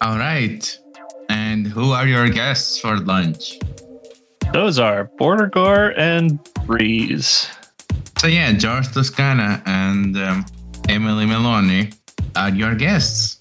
All 0.00 0.16
right. 0.16 0.78
And 1.28 1.66
who 1.66 1.92
are 1.92 2.06
your 2.06 2.30
guests 2.30 2.78
for 2.78 2.96
lunch? 2.98 3.58
Those 4.52 4.78
are 4.78 5.04
Border 5.18 5.46
Gore 5.46 5.92
and 5.98 6.42
Breeze. 6.66 7.48
So 8.16 8.26
yeah, 8.26 8.52
George 8.52 8.90
Toscana 8.92 9.62
and 9.66 10.16
um, 10.16 10.46
Emily 10.88 11.26
Meloni 11.26 11.94
are 12.34 12.50
your 12.50 12.74
guests. 12.74 13.38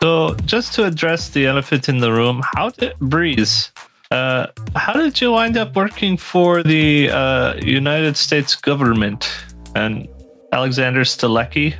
So, 0.00 0.34
just 0.44 0.74
to 0.74 0.84
address 0.84 1.30
the 1.30 1.46
elephant 1.46 1.88
in 1.88 1.98
the 1.98 2.12
room, 2.12 2.42
how 2.54 2.68
did 2.70 2.94
Breeze? 2.98 3.72
Uh, 4.14 4.46
how 4.76 4.92
did 4.92 5.20
you 5.20 5.32
wind 5.32 5.56
up 5.56 5.74
working 5.74 6.16
for 6.16 6.62
the 6.62 7.10
uh, 7.10 7.54
United 7.56 8.16
States 8.16 8.54
government 8.54 9.28
and 9.74 10.06
Alexandra 10.52 11.02
Stalecki? 11.02 11.74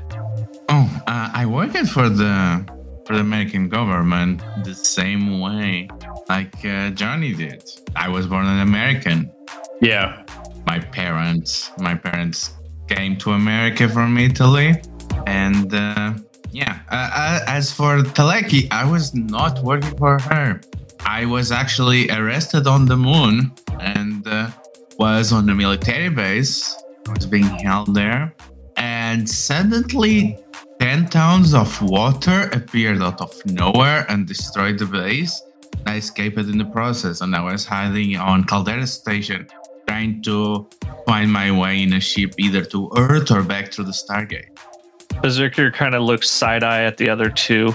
Oh, 0.69 0.91
uh, 1.07 1.31
I 1.33 1.47
worked 1.47 1.87
for 1.97 2.09
the 2.09 2.35
for 3.07 3.15
the 3.15 3.21
American 3.21 3.69
government 3.69 4.43
the 4.65 4.75
same 4.75 5.39
way 5.39 5.89
like 6.29 6.65
uh, 6.65 6.91
Johnny 6.91 7.35
did. 7.35 7.63
I 7.95 8.09
was 8.09 8.27
born 8.27 8.47
an 8.47 8.61
American. 8.61 9.31
Yeah, 9.81 10.25
My 10.67 10.81
parents, 10.81 11.71
my 11.79 11.95
parents 11.95 12.55
came 12.89 13.17
to 13.19 13.31
America 13.33 13.89
from 13.89 14.19
Italy, 14.19 14.83
and 15.27 15.73
uh, 15.73 16.15
yeah. 16.51 16.81
Uh, 16.91 17.11
uh, 17.15 17.41
as 17.47 17.71
for 17.71 18.03
Teleki, 18.17 18.67
I 18.73 18.85
was 18.91 19.15
not 19.15 19.63
working 19.63 19.97
for 19.97 20.19
her. 20.23 20.61
I 21.05 21.27
was 21.27 21.53
actually 21.53 22.11
arrested 22.11 22.67
on 22.67 22.87
the 22.87 22.97
moon 22.97 23.53
and 23.81 24.27
uh, 24.27 24.51
was 24.99 25.33
on 25.33 25.49
a 25.49 25.55
military 25.55 26.09
base. 26.09 26.77
I 27.07 27.13
was 27.13 27.27
being 27.27 27.45
held 27.45 27.95
there, 27.95 28.35
and 28.77 29.29
suddenly 29.29 30.39
10 30.81 31.09
tons 31.09 31.55
of 31.55 31.81
water 31.83 32.49
appeared 32.53 33.03
out 33.03 33.21
of 33.21 33.35
nowhere 33.47 34.07
and 34.09 34.27
destroyed 34.27 34.79
the 34.79 34.87
base. 34.87 35.43
I 35.87 35.97
escaped 35.97 36.39
in 36.39 36.59
the 36.59 36.65
process, 36.65 37.21
and 37.21 37.37
I 37.37 37.43
was 37.43 37.67
hiding 37.67 38.17
on 38.17 38.45
Caldera 38.45 38.87
Station, 38.87 39.47
trying 39.87 40.23
to 40.23 40.67
find 41.07 41.31
my 41.33 41.51
way 41.51 41.83
in 41.83 41.93
a 41.93 42.01
ship 42.01 42.35
either 42.39 42.65
to 42.67 42.91
Earth 42.97 43.31
or 43.31 43.43
back 43.43 43.73
through 43.73 43.85
the 43.85 43.93
Stargate. 43.93 44.57
Berzerkir 45.23 45.73
kind 45.73 45.95
of 45.95 46.03
looks 46.03 46.31
side 46.31 46.65
eye 46.65 46.85
at 46.85 46.97
the 46.97 47.09
other 47.11 47.29
two. 47.29 47.75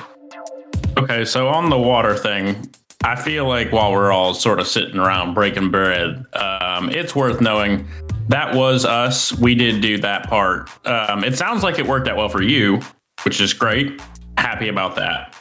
Okay, 0.97 1.23
so 1.23 1.47
on 1.47 1.69
the 1.69 1.77
water 1.77 2.15
thing, 2.15 2.69
I 3.03 3.15
feel 3.15 3.47
like 3.47 3.71
while 3.71 3.93
we're 3.93 4.11
all 4.11 4.33
sort 4.33 4.59
of 4.59 4.67
sitting 4.67 4.97
around 4.97 5.33
breaking 5.33 5.71
bread, 5.71 6.25
um, 6.33 6.89
it's 6.89 7.15
worth 7.15 7.39
knowing 7.39 7.87
that 8.27 8.53
was 8.53 8.83
us. 8.83 9.31
We 9.31 9.55
did 9.55 9.81
do 9.81 9.99
that 9.99 10.27
part. 10.27 10.69
Um, 10.85 11.23
it 11.23 11.37
sounds 11.37 11.63
like 11.63 11.79
it 11.79 11.87
worked 11.87 12.09
out 12.09 12.17
well 12.17 12.27
for 12.27 12.41
you, 12.41 12.81
which 13.23 13.39
is 13.39 13.53
great. 13.53 14.01
Happy 14.37 14.67
about 14.67 14.97
that. 14.97 15.33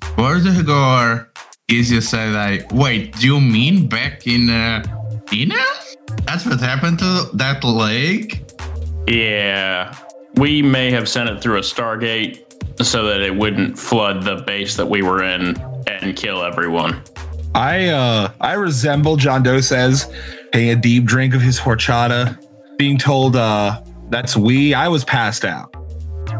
Bordigor 0.00 1.28
is 1.68 1.92
you 1.92 2.00
say 2.00 2.30
like, 2.30 2.72
wait, 2.72 3.14
do 3.18 3.26
you 3.26 3.40
mean 3.40 3.86
back 3.86 4.26
in 4.26 4.48
uh, 4.48 4.82
Tina? 5.26 5.62
That's 6.24 6.46
what 6.46 6.58
happened 6.58 7.00
to 7.00 7.28
that 7.34 7.62
lake? 7.64 8.44
Yeah, 9.06 9.94
we 10.36 10.62
may 10.62 10.90
have 10.90 11.06
sent 11.06 11.28
it 11.28 11.42
through 11.42 11.58
a 11.58 11.62
Stargate 11.62 12.44
so 12.82 13.04
that 13.04 13.20
it 13.20 13.36
wouldn't 13.36 13.78
flood 13.78 14.24
the 14.24 14.36
base 14.36 14.76
that 14.76 14.86
we 14.86 15.02
were 15.02 15.22
in 15.22 15.54
and 15.88 16.16
kill 16.16 16.42
everyone. 16.42 17.02
I 17.54 17.88
uh 17.88 18.32
I 18.40 18.52
resemble 18.54 19.16
John 19.16 19.42
Doe 19.42 19.60
says 19.60 20.12
taking 20.52 20.70
a 20.70 20.76
deep 20.76 21.04
drink 21.04 21.34
of 21.34 21.40
his 21.40 21.58
horchata, 21.58 22.38
being 22.76 22.98
told 22.98 23.36
uh 23.36 23.82
that's 24.10 24.36
we. 24.36 24.74
I 24.74 24.88
was 24.88 25.04
passed 25.04 25.44
out. 25.44 25.74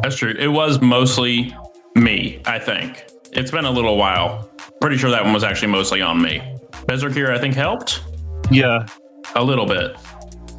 That's 0.03 0.17
true. 0.17 0.35
It 0.39 0.49
was 0.49 0.81
mostly 0.81 1.55
me, 1.95 2.41
I 2.47 2.59
think. 2.59 3.05
It's 3.33 3.51
been 3.51 3.65
a 3.65 3.71
little 3.71 3.97
while. 3.97 4.49
Pretty 4.81 4.97
sure 4.97 5.11
that 5.11 5.25
one 5.25 5.35
was 5.35 5.45
actually 5.45 5.69
mostly 5.73 6.01
on 6.01 6.23
me. 6.23 6.41
Berzerkir, 6.87 7.31
I 7.31 7.39
think, 7.39 7.55
helped 7.55 8.03
Yeah, 8.51 8.87
a 9.35 9.43
little 9.45 9.67
bit. 9.67 9.97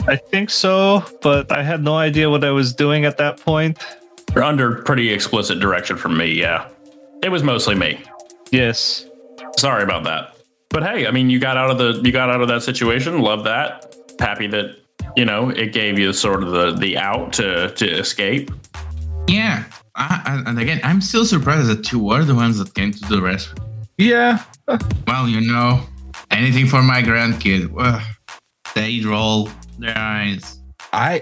I 0.08 0.16
think 0.16 0.50
so, 0.50 1.04
but 1.22 1.52
I 1.52 1.64
had 1.64 1.84
no 1.84 1.96
idea 1.96 2.30
what 2.30 2.44
I 2.44 2.52
was 2.52 2.74
doing 2.74 3.06
at 3.06 3.18
that 3.18 3.40
point. 3.40 3.80
You're 4.36 4.44
under 4.44 4.82
pretty 4.84 5.12
explicit 5.12 5.60
direction 5.60 5.98
from 5.98 6.18
me, 6.18 6.32
yeah. 6.32 6.68
It 7.24 7.30
was 7.30 7.44
mostly 7.44 7.76
me. 7.76 8.02
Yes. 8.52 9.06
Sorry 9.58 9.84
about 9.84 10.04
that. 10.06 10.36
But 10.70 10.84
hey, 10.84 11.08
I 11.08 11.12
mean, 11.12 11.30
you 11.30 11.40
got 11.40 11.58
out 11.58 11.70
of 11.72 11.78
the 11.78 12.02
you 12.06 12.12
got 12.12 12.30
out 12.30 12.42
of 12.42 12.48
that 12.48 12.64
situation. 12.64 13.20
Love 13.22 13.44
that. 13.46 13.96
Happy 14.20 14.48
that 14.48 14.76
you 15.16 15.26
know 15.26 15.50
it 15.50 15.74
gave 15.74 15.98
you 15.98 16.14
sort 16.14 16.44
of 16.44 16.52
the 16.52 16.72
the 16.76 16.98
out 16.98 17.34
to 17.34 17.72
to 17.72 17.86
escape. 18.00 18.52
Yeah. 19.28 19.64
I, 19.96 20.22
I- 20.46 20.50
and 20.50 20.60
again, 20.60 20.80
I'm 20.84 21.02
still 21.02 21.26
surprised 21.26 21.68
that 21.68 21.92
you 21.92 22.00
were 22.00 22.24
the 22.24 22.36
ones 22.36 22.58
that 22.60 22.74
came 22.74 22.92
to 22.92 23.06
the 23.08 23.22
rescue. 23.22 23.56
Yeah. 23.98 24.44
Well, 25.08 25.28
you 25.28 25.42
know, 25.42 25.82
anything 26.32 26.68
for 26.68 26.82
my 26.82 27.02
grandkid. 27.02 27.74
Ugh. 27.78 28.02
They 28.76 29.02
roll 29.04 29.50
their 29.80 29.98
eyes. 29.98 30.60
I 30.94 31.22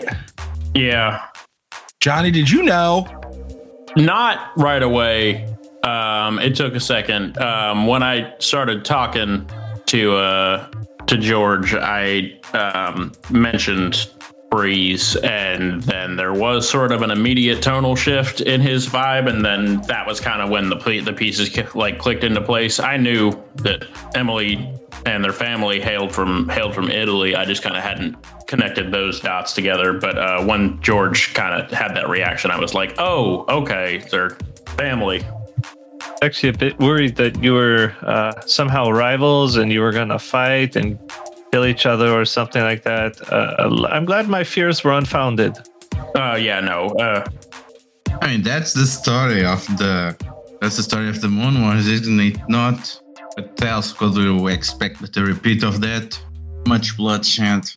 Yeah, 0.76 1.26
Johnny, 2.02 2.30
did 2.32 2.50
you 2.50 2.64
know? 2.64 3.08
not 3.96 4.52
right 4.58 4.84
away. 4.84 5.48
Um, 5.88 6.40
it 6.40 6.56
took 6.56 6.76
a 6.76 6.80
second. 6.82 7.38
Um, 7.38 7.88
when 7.88 8.04
I 8.04 8.34
started 8.40 8.84
talking 8.84 9.50
to 9.86 10.18
uh, 10.18 10.70
to 11.08 11.18
George, 11.18 11.74
I 11.74 12.40
um, 12.54 13.14
mentioned 13.30 14.10
Breeze, 14.52 15.16
and 15.18 15.82
then 15.84 16.18
there 16.18 16.34
was 16.34 16.70
sort 16.70 16.92
of 16.92 17.04
an 17.04 17.12
immediate 17.12 17.62
tonal 17.62 17.96
shift 17.96 18.42
in 18.42 18.60
his 18.60 18.86
vibe, 18.86 19.30
and 19.30 19.46
then 19.46 19.82
that 19.84 20.06
was 20.06 20.20
kind 20.20 20.42
of 20.42 20.50
when 20.50 20.68
the 20.68 20.76
the 21.06 21.14
pieces 21.14 21.58
like 21.74 22.00
clicked 22.00 22.26
into 22.26 22.42
place. 22.42 22.82
I 22.82 22.98
knew 22.98 23.32
that 23.56 23.88
Emily 24.14 24.74
and 25.06 25.24
their 25.24 25.32
family 25.32 25.80
hailed 25.80 26.14
from 26.14 26.50
hailed 26.50 26.76
from 26.76 26.90
Italy. 26.90 27.34
I 27.34 27.46
just 27.46 27.64
kind 27.64 27.78
of 27.78 27.84
hadn't 27.84 28.18
connected 28.46 28.92
those 28.92 29.22
dots 29.22 29.54
together. 29.54 29.94
But 29.94 30.18
uh, 30.18 30.44
when 30.44 30.82
George 30.82 31.34
kind 31.34 31.62
of 31.62 31.72
had 31.72 31.96
that 31.96 32.10
reaction, 32.10 32.52
I 32.52 32.60
was 32.60 32.74
like, 32.74 32.96
"Oh, 32.98 33.46
okay, 33.48 34.04
they're 34.12 34.32
family." 34.76 35.24
Actually, 36.22 36.50
a 36.50 36.54
bit 36.54 36.80
worried 36.80 37.16
that 37.18 37.44
you 37.44 37.54
were 37.54 37.94
uh, 38.02 38.40
somehow 38.42 38.90
rivals 38.90 39.56
and 39.56 39.72
you 39.72 39.82
were 39.82 39.92
going 39.92 40.10
to 40.10 40.20
fight 40.20 40.76
and 40.76 40.98
kill 41.52 41.66
each 41.66 41.86
other 41.86 42.12
or 42.12 42.26
something 42.26 42.62
like 42.62 42.84
that. 42.84 43.12
Uh, 43.32 43.88
I'm 43.90 44.06
glad 44.06 44.28
my 44.28 44.44
fears 44.44 44.84
were 44.84 44.94
unfounded. 44.94 45.58
Uh, 46.16 46.36
yeah, 46.36 46.60
no. 46.60 46.88
Uh, 47.00 47.24
I 48.22 48.28
mean, 48.28 48.42
that's 48.42 48.74
the 48.74 48.86
story 48.86 49.46
of 49.46 49.66
the. 49.78 50.16
That's 50.62 50.78
the 50.78 50.84
story 50.84 51.08
of 51.08 51.22
the 51.22 51.28
Moon 51.28 51.62
Wars, 51.62 51.88
isn't 51.88 52.20
it? 52.20 52.38
Not. 52.50 53.00
What 53.36 53.64
else 53.64 53.94
could 53.94 54.16
we 54.18 54.52
expect 54.52 55.00
with 55.02 55.16
a 55.18 55.24
repeat 55.24 55.64
of 55.64 55.80
that? 55.82 56.20
Much 56.68 56.98
bloodshed. 56.98 57.70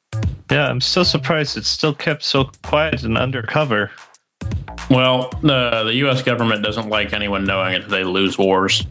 Yeah, 0.51 0.69
I'm 0.69 0.81
still 0.81 1.05
surprised 1.05 1.57
it's 1.57 1.69
still 1.69 1.95
kept 1.95 2.23
so 2.23 2.51
quiet 2.63 3.03
and 3.03 3.19
undercover. 3.19 3.91
Well, 4.91 5.31
the 5.43 5.85
the 5.85 5.95
U.S. 5.97 6.23
government 6.23 6.63
doesn't 6.63 6.89
like 6.89 7.13
anyone 7.13 7.45
knowing 7.45 7.75
it. 7.75 7.89
They 7.89 8.05
lose 8.05 8.37
wars. 8.37 8.85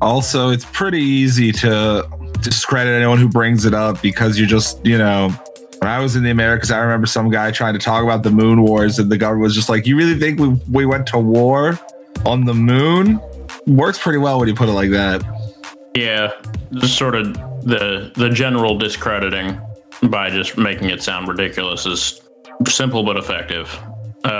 Also, 0.00 0.48
it's 0.48 0.64
pretty 0.72 1.02
easy 1.02 1.52
to 1.52 2.08
discredit 2.40 2.94
anyone 2.94 3.18
who 3.18 3.28
brings 3.28 3.66
it 3.66 3.74
up 3.74 4.00
because 4.00 4.38
you 4.38 4.46
just, 4.46 4.84
you 4.84 4.96
know, 4.96 5.28
When 5.80 5.90
I 5.90 5.98
was 6.00 6.16
in 6.16 6.22
the 6.22 6.30
Americas, 6.30 6.70
I 6.70 6.78
remember 6.78 7.06
some 7.06 7.30
guy 7.30 7.50
trying 7.50 7.72
to 7.74 7.78
talk 7.80 8.02
about 8.04 8.22
the 8.22 8.30
moon 8.30 8.62
wars, 8.62 8.98
and 8.98 9.10
the 9.10 9.16
government 9.18 9.44
was 9.44 9.54
just 9.54 9.68
like, 9.68 9.86
"You 9.86 9.96
really 9.96 10.18
think 10.18 10.38
we 10.38 10.48
we 10.70 10.86
went 10.86 11.06
to 11.08 11.18
war 11.18 11.78
on 12.24 12.44
the 12.44 12.54
moon?" 12.54 13.18
Works 13.66 13.98
pretty 13.98 14.18
well 14.18 14.38
when 14.38 14.48
you 14.48 14.54
put 14.54 14.68
it 14.68 14.72
like 14.72 14.90
that. 14.90 15.22
Yeah, 15.94 16.32
just 16.72 16.96
sort 16.96 17.14
of 17.14 17.32
the 17.64 18.12
the 18.14 18.28
general 18.28 18.76
discrediting 18.78 19.58
by 20.04 20.30
just 20.30 20.56
making 20.58 20.90
it 20.90 21.02
sound 21.02 21.28
ridiculous 21.28 21.86
is 21.86 22.20
simple 22.68 23.02
but 23.02 23.16
effective. 23.16 23.74
Um, 24.24 24.32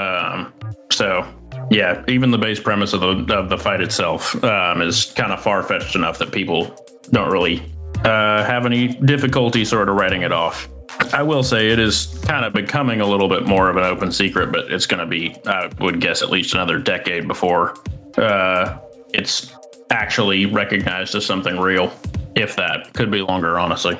so 1.00 1.26
yeah, 1.70 2.04
even 2.08 2.30
the 2.30 2.36
base 2.36 2.60
premise 2.60 2.92
of 2.92 3.00
the 3.00 3.34
of 3.34 3.48
the 3.48 3.56
fight 3.56 3.80
itself 3.80 4.34
um, 4.44 4.82
is 4.82 5.06
kind 5.16 5.32
of 5.32 5.42
far 5.42 5.62
fetched 5.62 5.96
enough 5.96 6.18
that 6.18 6.30
people 6.30 6.76
don't 7.10 7.32
really 7.32 7.62
uh, 8.04 8.44
have 8.44 8.66
any 8.66 8.88
difficulty 8.88 9.64
sort 9.64 9.88
of 9.88 9.96
writing 9.96 10.20
it 10.20 10.32
off. 10.32 10.68
I 11.14 11.22
will 11.22 11.42
say 11.42 11.70
it 11.70 11.78
is 11.78 12.22
kind 12.26 12.44
of 12.44 12.52
becoming 12.52 13.00
a 13.00 13.06
little 13.06 13.30
bit 13.30 13.46
more 13.46 13.70
of 13.70 13.78
an 13.78 13.84
open 13.84 14.12
secret, 14.12 14.52
but 14.52 14.70
it's 14.70 14.84
going 14.84 15.00
to 15.00 15.06
be, 15.06 15.34
I 15.46 15.70
would 15.80 16.02
guess, 16.02 16.20
at 16.20 16.28
least 16.28 16.52
another 16.52 16.78
decade 16.78 17.26
before 17.26 17.76
uh, 18.18 18.78
it's 19.14 19.54
actually 19.88 20.44
recognized 20.44 21.14
as 21.14 21.24
something 21.24 21.58
real. 21.58 21.90
If 22.34 22.56
that 22.56 22.92
could 22.92 23.10
be 23.10 23.22
longer, 23.22 23.58
honestly. 23.58 23.98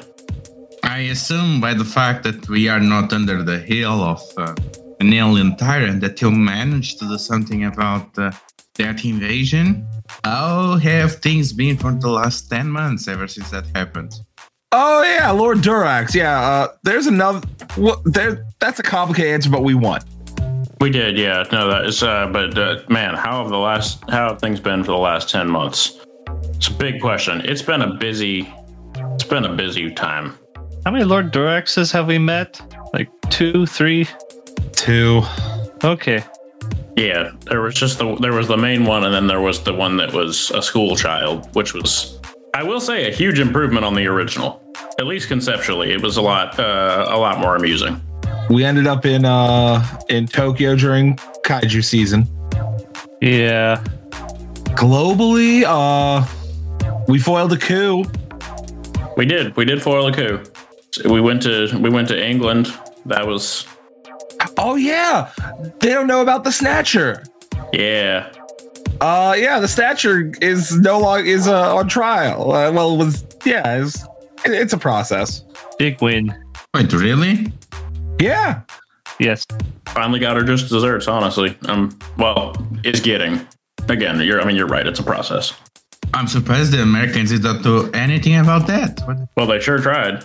I 0.83 0.99
assume 1.15 1.61
by 1.63 1.73
the 1.73 1.85
fact 1.85 2.25
that 2.25 2.47
we 2.49 2.69
are 2.69 2.81
not 2.81 3.13
under 3.15 3.43
the 3.43 3.59
heel 3.61 4.03
of 4.03 4.23
uh, 4.37 4.55
an 5.01 5.13
alien 5.13 5.57
tyrant 5.57 6.01
that 6.03 6.21
you 6.21 6.31
managed 6.31 6.99
to 6.99 7.09
do 7.09 7.19
something 7.19 7.65
about 7.65 8.17
uh, 8.19 8.31
that 8.77 9.05
invasion. 9.05 9.87
How 10.25 10.77
have 10.77 11.17
things 11.17 11.53
been 11.53 11.77
for 11.77 11.93
the 11.93 12.11
last 12.11 12.51
10 12.51 12.71
months 12.71 13.09
ever 13.09 13.27
since 13.27 13.51
that 13.51 13.65
happened? 13.75 14.15
Oh 14.73 15.03
yeah, 15.03 15.31
Lord 15.33 15.59
Durax. 15.59 16.15
Yeah, 16.15 16.41
uh, 16.41 16.69
there's 16.85 17.09
another. 17.09 17.41
Well, 17.77 18.01
there. 18.05 18.47
That's 18.61 18.79
a 18.79 18.85
complicated 18.85 19.33
answer, 19.33 19.51
but 19.51 19.65
we 19.65 19.75
won. 19.75 20.01
We 20.81 20.91
did, 20.91 21.19
yeah. 21.19 21.45
No, 21.51 21.69
that 21.69 21.87
is. 21.87 22.05
Uh, 22.05 22.29
but 22.33 22.57
uh, 22.57 22.81
man, 22.89 23.15
how 23.15 23.43
have 23.43 23.51
the 23.51 23.59
last 23.59 24.09
how 24.09 24.29
have 24.29 24.41
things 24.41 24.61
been 24.61 24.85
for 24.85 24.93
the 24.93 24.99
last 24.99 25.29
ten 25.29 25.49
months? 25.49 25.99
It's 26.55 26.69
a 26.69 26.73
big 26.73 27.01
question. 27.01 27.41
It's 27.41 27.63
been 27.63 27.83
a 27.83 27.95
busy. 27.95 28.49
It's 29.15 29.25
been 29.25 29.45
a 29.45 29.53
busy 29.53 29.91
time. 29.91 30.39
How 30.85 30.93
many 30.93 31.05
Lord 31.05 31.33
Duraxes 31.33 31.93
have 31.93 32.07
we 32.07 32.19
met? 32.19 32.61
Like 32.93 33.11
two, 33.29 33.67
three? 33.67 34.07
Two. 34.81 35.20
Okay. 35.85 36.24
Yeah, 36.97 37.33
there 37.51 37.61
was 37.61 37.74
just 37.74 37.99
the 37.99 38.16
there 38.16 38.33
was 38.33 38.49
the 38.49 38.57
main 38.57 38.87
one, 38.87 39.05
and 39.05 39.14
then 39.14 39.26
there 39.26 39.43
was 39.43 39.62
the 39.62 39.74
one 39.74 39.99
that 39.99 40.14
was 40.14 40.51
a 40.53 40.62
school 40.62 40.97
child, 40.97 41.55
which 41.55 41.74
was, 41.74 42.18
I 42.55 42.62
will 42.62 42.81
say, 42.81 43.07
a 43.07 43.12
huge 43.12 43.39
improvement 43.41 43.85
on 43.85 43.95
the 43.95 44.07
original. 44.07 44.62
At 44.99 45.07
least 45.07 45.28
conceptually, 45.28 45.93
it 45.93 46.01
was 46.01 46.16
a 46.16 46.22
lot 46.22 46.59
uh, 46.59 47.05
a 47.11 47.18
lot 47.18 47.41
more 47.41 47.57
amusing. 47.57 48.01
We 48.49 48.64
ended 48.64 48.87
up 48.87 49.05
in 49.05 49.26
uh 49.26 49.85
in 50.09 50.26
Tokyo 50.26 50.74
during 50.76 51.16
kaiju 51.45 51.85
season. 51.85 52.26
Yeah. 53.20 53.85
Globally, 54.81 55.64
uh, 55.66 56.26
we 57.07 57.18
foiled 57.18 57.53
a 57.53 57.59
coup. 57.59 58.07
We 59.18 59.26
did. 59.26 59.55
We 59.57 59.66
did 59.66 59.83
foil 59.83 60.07
a 60.07 60.12
coup. 60.12 60.43
We 61.05 61.20
went 61.20 61.43
to 61.43 61.68
we 61.78 61.91
went 61.91 62.09
to 62.09 62.18
England. 62.18 62.72
That 63.05 63.26
was 63.26 63.66
Oh 64.59 64.77
yeah, 64.77 65.31
they 65.81 65.89
don't 65.91 66.07
know 66.07 66.21
about 66.23 66.45
the 66.45 66.53
Snatcher. 66.53 67.25
yeah. 67.73 68.33
Uh, 69.01 69.35
yeah, 69.39 69.59
the 69.59 69.69
Snatcher 69.69 70.31
is 70.43 70.77
no 70.77 71.01
longer 71.01 71.25
is 71.25 71.49
uh, 71.49 71.75
on 71.75 71.89
trial. 71.89 72.53
Uh, 72.53 72.71
well, 72.71 72.95
it 72.95 72.99
was 72.99 73.25
yeah, 73.47 73.83
it's, 73.83 74.05
it's 74.45 74.75
a 74.75 74.79
process. 74.79 75.43
Big 75.79 76.03
win. 76.03 76.35
Wait, 76.75 76.93
really? 76.93 77.51
Yeah, 78.21 78.61
Yes. 79.19 79.47
Finally 79.87 80.19
got 80.21 80.37
her 80.37 80.43
just 80.43 80.69
desserts. 80.69 81.07
Honestly, 81.09 81.57
um. 81.67 81.97
Well, 82.19 82.55
is 82.85 83.01
getting. 83.01 83.47
Again, 83.89 84.21
you're. 84.21 84.41
I 84.41 84.45
mean, 84.45 84.57
you're 84.57 84.67
right. 84.67 84.87
It's 84.87 85.01
a 85.01 85.03
process. 85.03 85.53
I'm 86.15 86.27
surprised 86.27 86.73
the 86.73 86.83
Americans 86.83 87.31
did 87.31 87.43
not 87.43 87.63
do 87.63 87.91
anything 87.93 88.37
about 88.37 88.67
that. 88.67 89.01
What? 89.07 89.17
Well, 89.37 89.47
they 89.47 89.61
sure 89.61 89.79
tried, 89.79 90.25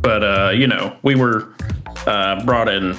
but 0.00 0.22
uh, 0.22 0.50
you 0.54 0.66
know, 0.66 0.96
we 1.02 1.14
were 1.14 1.52
uh, 2.06 2.44
brought 2.44 2.68
in 2.68 2.96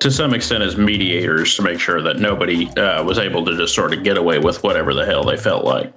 to 0.00 0.10
some 0.10 0.34
extent 0.34 0.62
as 0.62 0.76
mediators 0.76 1.56
to 1.56 1.62
make 1.62 1.80
sure 1.80 2.02
that 2.02 2.18
nobody 2.18 2.68
uh, 2.76 3.02
was 3.02 3.18
able 3.18 3.44
to 3.44 3.56
just 3.56 3.74
sort 3.74 3.94
of 3.94 4.04
get 4.04 4.18
away 4.18 4.38
with 4.38 4.62
whatever 4.62 4.92
the 4.92 5.04
hell 5.04 5.24
they 5.24 5.36
felt 5.36 5.64
like. 5.64 5.92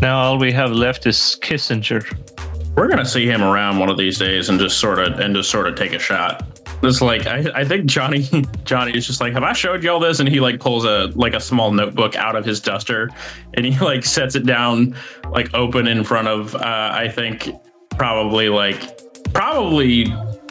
Now 0.00 0.18
all 0.18 0.38
we 0.38 0.50
have 0.52 0.70
left 0.70 1.06
is 1.06 1.38
Kissinger. 1.42 2.04
We're 2.74 2.88
gonna 2.88 3.04
see 3.04 3.26
him 3.26 3.42
around 3.42 3.78
one 3.78 3.90
of 3.90 3.98
these 3.98 4.18
days 4.18 4.48
and 4.48 4.58
just 4.58 4.80
sort 4.80 4.98
of 4.98 5.20
and 5.20 5.34
just 5.34 5.50
sort 5.50 5.68
of 5.68 5.76
take 5.76 5.92
a 5.92 5.98
shot. 5.98 6.42
It's 6.82 7.00
like 7.00 7.26
I, 7.26 7.44
I 7.54 7.64
think 7.64 7.86
Johnny 7.86 8.26
Johnny 8.64 8.96
is 8.96 9.06
just 9.06 9.20
like, 9.20 9.32
have 9.34 9.42
I 9.42 9.52
showed 9.52 9.84
you 9.84 9.90
all 9.90 10.00
this? 10.00 10.20
And 10.20 10.28
he 10.28 10.40
like 10.40 10.58
pulls 10.58 10.84
a 10.84 11.12
like 11.14 11.34
a 11.34 11.40
small 11.40 11.70
notebook 11.70 12.16
out 12.16 12.36
of 12.36 12.44
his 12.44 12.60
duster 12.60 13.10
and 13.54 13.64
he 13.64 13.78
like 13.78 14.04
sets 14.04 14.34
it 14.34 14.46
down 14.46 14.96
like 15.30 15.52
open 15.54 15.86
in 15.86 16.02
front 16.02 16.28
of 16.28 16.54
uh, 16.54 16.90
I 16.94 17.08
think 17.08 17.50
probably 17.90 18.48
like 18.48 18.98
probably 19.32 20.06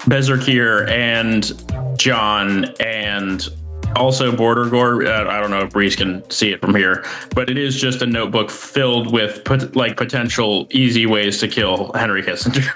Berzerkir 0.06 0.88
and 0.90 1.52
John 1.98 2.66
and 2.80 3.48
also 3.96 4.36
Border 4.36 4.70
Gore. 4.70 5.06
Uh, 5.06 5.30
I 5.30 5.40
don't 5.40 5.52
know 5.52 5.62
if 5.62 5.76
Reese 5.76 5.96
can 5.96 6.28
see 6.30 6.52
it 6.52 6.62
from 6.62 6.76
here, 6.76 7.06
but 7.36 7.50
it 7.50 7.58
is 7.58 7.80
just 7.80 8.02
a 8.02 8.06
notebook 8.06 8.50
filled 8.50 9.12
with 9.12 9.44
pot- 9.46 9.76
like 9.76 9.98
potential 9.98 10.68
easy 10.72 11.06
ways 11.06 11.40
to 11.40 11.48
kill 11.48 11.92
Henry 11.94 12.24
Kissinger. 12.24 12.68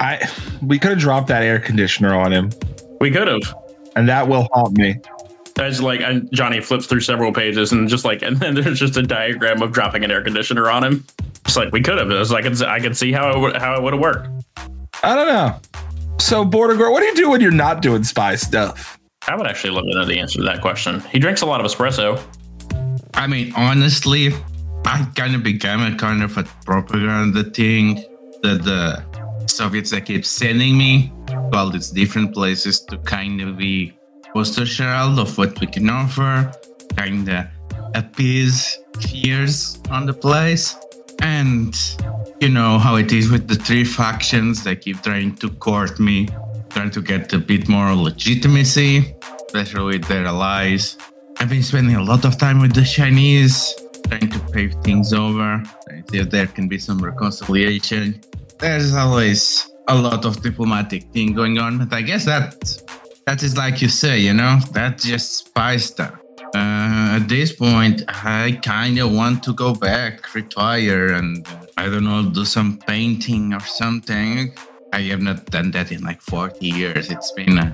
I 0.00 0.28
we 0.62 0.78
could 0.78 0.90
have 0.92 1.00
dropped 1.00 1.28
that 1.28 1.42
air 1.42 1.58
conditioner 1.58 2.14
on 2.14 2.32
him, 2.32 2.50
We 3.00 3.10
could 3.10 3.28
have. 3.28 3.40
and 3.96 4.08
that 4.08 4.28
will 4.28 4.46
haunt 4.52 4.76
me. 4.76 4.96
As 5.58 5.80
like 5.80 6.00
and 6.00 6.28
Johnny 6.34 6.60
flips 6.60 6.84
through 6.86 7.00
several 7.00 7.32
pages 7.32 7.72
and 7.72 7.88
just 7.88 8.04
like 8.04 8.20
and 8.26 8.36
then 8.38 8.54
there's 8.54 8.78
just 8.78 8.96
a 8.96 9.02
diagram 9.02 9.62
of 9.62 9.72
dropping 9.72 10.04
an 10.04 10.10
air 10.10 10.22
conditioner 10.22 10.68
on 10.70 10.84
him. 10.84 11.04
It's 11.46 11.56
like 11.56 11.72
we 11.72 11.80
could 11.80 11.96
have. 11.98 12.10
it's 12.10 12.30
like 12.30 12.44
I 12.44 12.80
can 12.80 12.92
see 12.92 13.12
how 13.12 13.46
it 13.46 13.56
how 13.56 13.74
it 13.76 13.82
would 13.82 13.92
have 13.94 14.02
worked. 14.02 14.28
I 15.02 15.14
don't 15.14 15.26
know. 15.28 15.60
So, 16.18 16.44
Border 16.44 16.76
Girl, 16.76 16.92
what 16.92 17.00
do 17.00 17.06
you 17.06 17.14
do 17.14 17.30
when 17.30 17.40
you're 17.40 17.50
not 17.50 17.82
doing 17.82 18.02
spy 18.02 18.36
stuff? 18.36 18.98
I 19.28 19.36
would 19.36 19.46
actually 19.46 19.70
love 19.70 19.84
to 19.84 19.94
know 19.94 20.04
the 20.04 20.18
answer 20.18 20.38
to 20.38 20.44
that 20.44 20.60
question. 20.60 21.00
He 21.12 21.18
drinks 21.18 21.42
a 21.42 21.46
lot 21.46 21.64
of 21.64 21.70
espresso. 21.70 22.20
I 23.14 23.26
mean, 23.26 23.52
honestly, 23.56 24.32
I 24.84 25.06
kind 25.14 25.34
of 25.34 25.42
became 25.42 25.80
a 25.80 25.94
kind 25.96 26.22
of 26.22 26.36
a 26.36 26.44
propaganda 26.64 27.44
thing 27.44 28.04
that 28.42 28.62
the 28.64 29.04
Soviets 29.46 29.90
they 29.90 30.00
keep 30.00 30.24
sending 30.24 30.76
me 30.76 31.12
to 31.26 31.50
all 31.54 31.70
these 31.70 31.90
different 31.90 32.34
places 32.34 32.80
to 32.86 32.98
kind 32.98 33.40
of 33.40 33.56
be 33.56 33.96
poster 34.32 34.64
child 34.64 35.18
of 35.18 35.36
what 35.38 35.58
we 35.60 35.66
can 35.66 35.88
offer, 35.88 36.52
kind 36.96 37.28
of 37.28 37.46
appease 37.94 38.78
fears 39.00 39.80
on 39.90 40.06
the 40.06 40.12
place. 40.12 40.76
And 41.26 41.74
you 42.40 42.48
know 42.48 42.78
how 42.78 42.94
it 42.94 43.10
is 43.10 43.28
with 43.32 43.48
the 43.48 43.56
three 43.56 43.82
factions, 43.82 44.62
they 44.62 44.76
keep 44.76 45.02
trying 45.02 45.34
to 45.42 45.50
court 45.50 45.98
me, 45.98 46.28
trying 46.70 46.92
to 46.92 47.02
get 47.02 47.32
a 47.32 47.38
bit 47.40 47.68
more 47.68 47.96
legitimacy, 47.96 49.16
especially 49.46 49.98
with 49.98 50.04
their 50.06 50.24
allies. 50.24 50.96
I've 51.40 51.50
been 51.50 51.64
spending 51.64 51.96
a 51.96 52.02
lot 52.04 52.24
of 52.24 52.38
time 52.38 52.60
with 52.60 52.74
the 52.74 52.84
Chinese, 52.84 53.74
trying 54.06 54.30
to 54.30 54.38
pave 54.52 54.74
things 54.84 55.12
over, 55.12 55.64
see 56.08 56.18
if 56.18 56.30
there 56.30 56.46
can 56.46 56.68
be 56.68 56.78
some 56.78 57.00
reconciliation. 57.00 58.20
There's 58.60 58.94
always 58.94 59.68
a 59.88 59.96
lot 59.96 60.24
of 60.24 60.40
diplomatic 60.42 61.12
thing 61.12 61.34
going 61.34 61.58
on, 61.58 61.78
but 61.78 61.92
I 61.92 62.02
guess 62.02 62.24
that 62.26 62.54
that 63.26 63.42
is 63.42 63.56
like 63.56 63.82
you 63.82 63.88
say, 63.88 64.20
you 64.20 64.32
know, 64.32 64.60
that's 64.70 65.04
just 65.04 65.38
spy 65.38 65.76
stuff. 65.76 66.14
Uh, 66.54 67.18
at 67.20 67.28
this 67.28 67.52
point, 67.52 68.02
I 68.08 68.58
kind 68.62 68.98
of 68.98 69.12
want 69.12 69.42
to 69.44 69.52
go 69.52 69.74
back, 69.74 70.34
retire, 70.34 71.12
and 71.12 71.46
uh, 71.46 71.66
I 71.76 71.86
don't 71.86 72.04
know, 72.04 72.28
do 72.30 72.44
some 72.44 72.78
painting 72.78 73.52
or 73.52 73.60
something. 73.60 74.52
I 74.92 75.00
have 75.02 75.20
not 75.20 75.46
done 75.46 75.72
that 75.72 75.92
in 75.92 76.02
like 76.02 76.22
40 76.22 76.66
years. 76.66 77.10
It's 77.10 77.32
been 77.32 77.58
uh, 77.58 77.72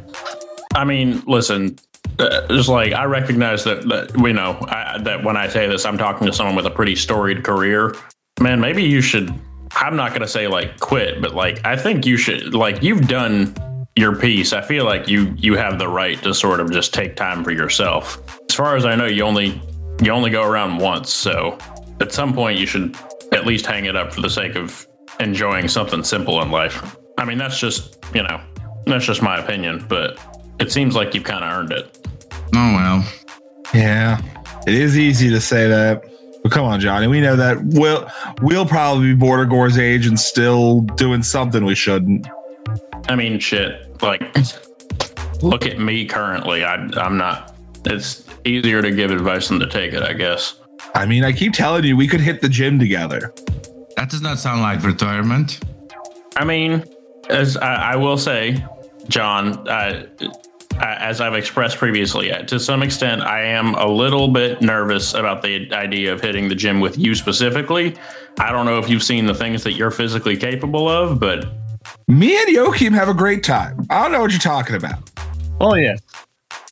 I 0.74 0.84
mean, 0.84 1.22
listen, 1.26 1.78
uh, 2.18 2.46
just 2.48 2.68
like 2.68 2.92
I 2.92 3.04
recognize 3.04 3.64
that, 3.64 3.88
that 3.88 4.16
we 4.16 4.32
know 4.32 4.58
I, 4.68 4.98
that 5.02 5.22
when 5.22 5.36
I 5.36 5.48
say 5.48 5.66
this, 5.68 5.84
I'm 5.84 5.98
talking 5.98 6.26
to 6.26 6.32
someone 6.32 6.56
with 6.56 6.66
a 6.66 6.70
pretty 6.70 6.96
storied 6.96 7.44
career. 7.44 7.94
Man, 8.40 8.60
maybe 8.60 8.82
you 8.82 9.00
should. 9.00 9.32
I'm 9.74 9.96
not 9.96 10.12
gonna 10.12 10.28
say 10.28 10.48
like 10.48 10.80
quit, 10.80 11.22
but 11.22 11.34
like 11.34 11.64
I 11.64 11.76
think 11.76 12.06
you 12.06 12.16
should. 12.16 12.54
Like 12.54 12.82
you've 12.82 13.08
done 13.08 13.54
your 13.96 14.16
piece. 14.16 14.52
I 14.52 14.62
feel 14.62 14.84
like 14.84 15.08
you 15.08 15.34
you 15.36 15.56
have 15.56 15.78
the 15.78 15.88
right 15.88 16.20
to 16.22 16.34
sort 16.34 16.60
of 16.60 16.70
just 16.70 16.94
take 16.94 17.16
time 17.16 17.44
for 17.44 17.50
yourself. 17.50 18.20
As 18.48 18.54
far 18.56 18.76
as 18.76 18.84
I 18.84 18.94
know, 18.94 19.06
you 19.06 19.22
only 19.24 19.60
you 20.02 20.10
only 20.12 20.30
go 20.30 20.42
around 20.42 20.78
once, 20.78 21.10
so 21.12 21.58
at 22.00 22.12
some 22.12 22.32
point 22.32 22.58
you 22.58 22.66
should 22.66 22.96
at 23.32 23.46
least 23.46 23.66
hang 23.66 23.84
it 23.86 23.96
up 23.96 24.12
for 24.12 24.20
the 24.20 24.30
sake 24.30 24.56
of 24.56 24.86
enjoying 25.20 25.68
something 25.68 26.02
simple 26.04 26.40
in 26.42 26.50
life. 26.50 26.96
I 27.18 27.24
mean, 27.24 27.38
that's 27.38 27.58
just 27.58 27.98
you 28.14 28.22
know 28.22 28.40
that's 28.86 29.04
just 29.04 29.22
my 29.22 29.38
opinion, 29.38 29.84
but 29.88 30.18
it 30.58 30.72
seems 30.72 30.94
like 30.94 31.14
you've 31.14 31.24
kind 31.24 31.44
of 31.44 31.52
earned 31.52 31.72
it. 31.72 31.98
oh 32.54 32.74
well. 32.74 33.12
Yeah, 33.74 34.20
it 34.66 34.74
is 34.74 34.98
easy 34.98 35.30
to 35.30 35.40
say 35.40 35.68
that. 35.68 36.02
But 36.42 36.50
come 36.50 36.64
on, 36.64 36.80
Johnny, 36.80 37.06
we 37.06 37.20
know 37.20 37.36
that 37.36 37.58
we'll 37.62 38.10
we'll 38.42 38.66
probably 38.66 39.08
be 39.08 39.14
Border 39.14 39.44
Gore's 39.44 39.78
age 39.78 40.06
and 40.06 40.18
still 40.18 40.80
doing 40.80 41.22
something 41.22 41.64
we 41.64 41.74
shouldn't. 41.74 42.26
I 43.08 43.16
mean, 43.16 43.38
shit. 43.38 44.02
Like, 44.02 44.22
look 45.42 45.66
at 45.66 45.78
me 45.78 46.06
currently. 46.06 46.64
I, 46.64 46.74
I'm 46.74 47.16
not. 47.16 47.54
It's 47.84 48.24
easier 48.44 48.82
to 48.82 48.90
give 48.90 49.10
advice 49.10 49.48
than 49.48 49.60
to 49.60 49.66
take 49.66 49.92
it, 49.92 50.02
I 50.02 50.12
guess. 50.12 50.60
I 50.94 51.06
mean, 51.06 51.24
I 51.24 51.32
keep 51.32 51.52
telling 51.52 51.84
you, 51.84 51.96
we 51.96 52.06
could 52.06 52.20
hit 52.20 52.40
the 52.40 52.48
gym 52.48 52.78
together. 52.78 53.32
That 53.96 54.10
does 54.10 54.20
not 54.20 54.38
sound 54.38 54.60
like 54.60 54.82
retirement. 54.82 55.60
I 56.36 56.44
mean, 56.44 56.84
as 57.28 57.56
I, 57.56 57.92
I 57.92 57.96
will 57.96 58.18
say, 58.18 58.64
John, 59.08 59.68
uh, 59.68 60.06
as 60.80 61.20
I've 61.20 61.34
expressed 61.34 61.76
previously, 61.76 62.32
uh, 62.32 62.42
to 62.44 62.58
some 62.58 62.82
extent, 62.82 63.22
I 63.22 63.42
am 63.42 63.74
a 63.74 63.86
little 63.86 64.28
bit 64.28 64.62
nervous 64.62 65.14
about 65.14 65.42
the 65.42 65.72
idea 65.72 66.12
of 66.12 66.20
hitting 66.20 66.48
the 66.48 66.54
gym 66.54 66.80
with 66.80 66.98
you 66.98 67.14
specifically. 67.14 67.94
I 68.38 68.50
don't 68.50 68.66
know 68.66 68.78
if 68.78 68.88
you've 68.88 69.02
seen 69.02 69.26
the 69.26 69.34
things 69.34 69.62
that 69.64 69.72
you're 69.72 69.90
physically 69.90 70.36
capable 70.36 70.88
of, 70.88 71.20
but 71.20 71.46
Me 72.12 72.38
and 72.38 72.48
Joachim 72.50 72.92
have 72.92 73.08
a 73.08 73.14
great 73.14 73.42
time. 73.42 73.86
I 73.88 74.02
don't 74.02 74.12
know 74.12 74.20
what 74.20 74.32
you're 74.32 74.38
talking 74.38 74.76
about. 74.76 75.10
Oh 75.62 75.76
yeah. 75.76 75.96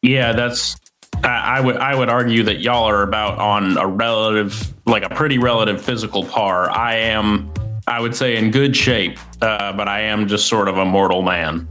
yeah, 0.02 0.32
that's. 0.32 0.76
I, 1.24 1.56
I 1.56 1.60
would 1.62 1.78
I 1.78 1.94
would 1.94 2.10
argue 2.10 2.42
that 2.42 2.60
y'all 2.60 2.84
are 2.84 3.02
about 3.02 3.38
on 3.38 3.78
a 3.78 3.86
relative, 3.86 4.70
like 4.84 5.02
a 5.02 5.08
pretty 5.08 5.38
relative 5.38 5.80
physical 5.82 6.24
par. 6.24 6.70
I 6.70 6.96
am, 6.96 7.50
I 7.86 8.00
would 8.00 8.14
say, 8.14 8.36
in 8.36 8.50
good 8.50 8.76
shape, 8.76 9.18
uh, 9.40 9.72
but 9.72 9.88
I 9.88 10.02
am 10.02 10.28
just 10.28 10.46
sort 10.46 10.68
of 10.68 10.76
a 10.76 10.84
mortal 10.84 11.22
man. 11.22 11.66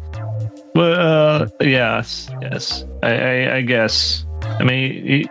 Well, 0.74 1.44
uh, 1.44 1.48
yes, 1.62 2.28
yes. 2.42 2.86
I, 3.04 3.12
I, 3.12 3.56
I 3.58 3.62
guess. 3.62 4.26
I 4.42 4.64
mean, 4.64 5.30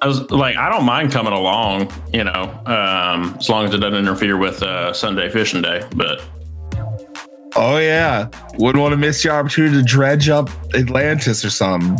I 0.00 0.06
was 0.06 0.30
like, 0.30 0.56
I 0.56 0.68
don't 0.68 0.84
mind 0.84 1.10
coming 1.10 1.32
along, 1.32 1.92
you 2.12 2.22
know, 2.22 2.44
um, 2.66 3.34
as 3.36 3.48
long 3.48 3.64
as 3.64 3.74
it 3.74 3.78
doesn't 3.78 3.98
interfere 3.98 4.36
with 4.36 4.62
uh, 4.62 4.92
Sunday 4.92 5.28
fishing 5.28 5.62
day. 5.62 5.84
But 5.96 6.22
Oh 7.54 7.78
yeah, 7.78 8.28
wouldn't 8.54 8.80
want 8.80 8.92
to 8.92 8.96
miss 8.96 9.24
your 9.24 9.34
opportunity 9.34 9.76
to 9.76 9.82
dredge 9.82 10.28
up 10.28 10.48
Atlantis 10.74 11.44
or 11.44 11.50
something. 11.50 11.98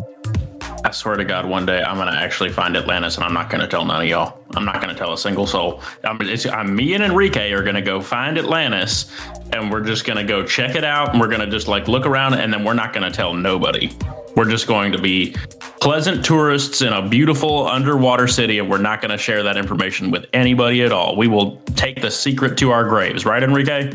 I 0.84 0.90
swear 0.90 1.16
to 1.16 1.24
God, 1.24 1.46
one 1.46 1.64
day 1.64 1.82
I'm 1.82 1.96
gonna 1.96 2.10
actually 2.10 2.50
find 2.50 2.76
Atlantis, 2.76 3.16
and 3.16 3.24
I'm 3.24 3.34
not 3.34 3.50
gonna 3.50 3.68
tell 3.68 3.84
none 3.84 4.02
of 4.02 4.08
y'all. 4.08 4.40
I'm 4.56 4.64
not 4.64 4.80
gonna 4.80 4.94
tell 4.94 5.12
a 5.12 5.18
single 5.18 5.46
soul. 5.46 5.80
I'm, 6.02 6.20
it's, 6.22 6.46
I'm 6.46 6.74
me 6.74 6.94
and 6.94 7.04
Enrique 7.04 7.52
are 7.52 7.62
gonna 7.62 7.82
go 7.82 8.00
find 8.00 8.36
Atlantis, 8.36 9.12
and 9.52 9.70
we're 9.70 9.82
just 9.82 10.04
gonna 10.04 10.24
go 10.24 10.44
check 10.44 10.74
it 10.74 10.84
out, 10.84 11.10
and 11.10 11.20
we're 11.20 11.28
gonna 11.28 11.48
just 11.48 11.68
like 11.68 11.86
look 11.86 12.06
around, 12.06 12.34
and 12.34 12.52
then 12.52 12.64
we're 12.64 12.74
not 12.74 12.92
gonna 12.92 13.12
tell 13.12 13.32
nobody. 13.32 13.92
We're 14.34 14.48
just 14.48 14.66
going 14.66 14.92
to 14.92 14.98
be 14.98 15.36
pleasant 15.80 16.24
tourists 16.24 16.80
in 16.80 16.92
a 16.92 17.06
beautiful 17.06 17.68
underwater 17.68 18.26
city, 18.26 18.58
and 18.58 18.68
we're 18.68 18.78
not 18.78 19.00
gonna 19.02 19.18
share 19.18 19.42
that 19.44 19.56
information 19.56 20.10
with 20.10 20.26
anybody 20.32 20.82
at 20.82 20.90
all. 20.90 21.14
We 21.16 21.28
will 21.28 21.58
take 21.76 22.00
the 22.00 22.10
secret 22.10 22.56
to 22.58 22.70
our 22.70 22.88
graves, 22.88 23.24
right, 23.24 23.42
Enrique? 23.42 23.92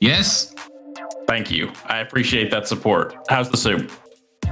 Yes, 0.00 0.53
Thank 1.26 1.50
you. 1.50 1.72
I 1.86 1.98
appreciate 1.98 2.50
that 2.50 2.68
support. 2.68 3.16
How's 3.28 3.50
the 3.50 3.56
soup? 3.56 3.90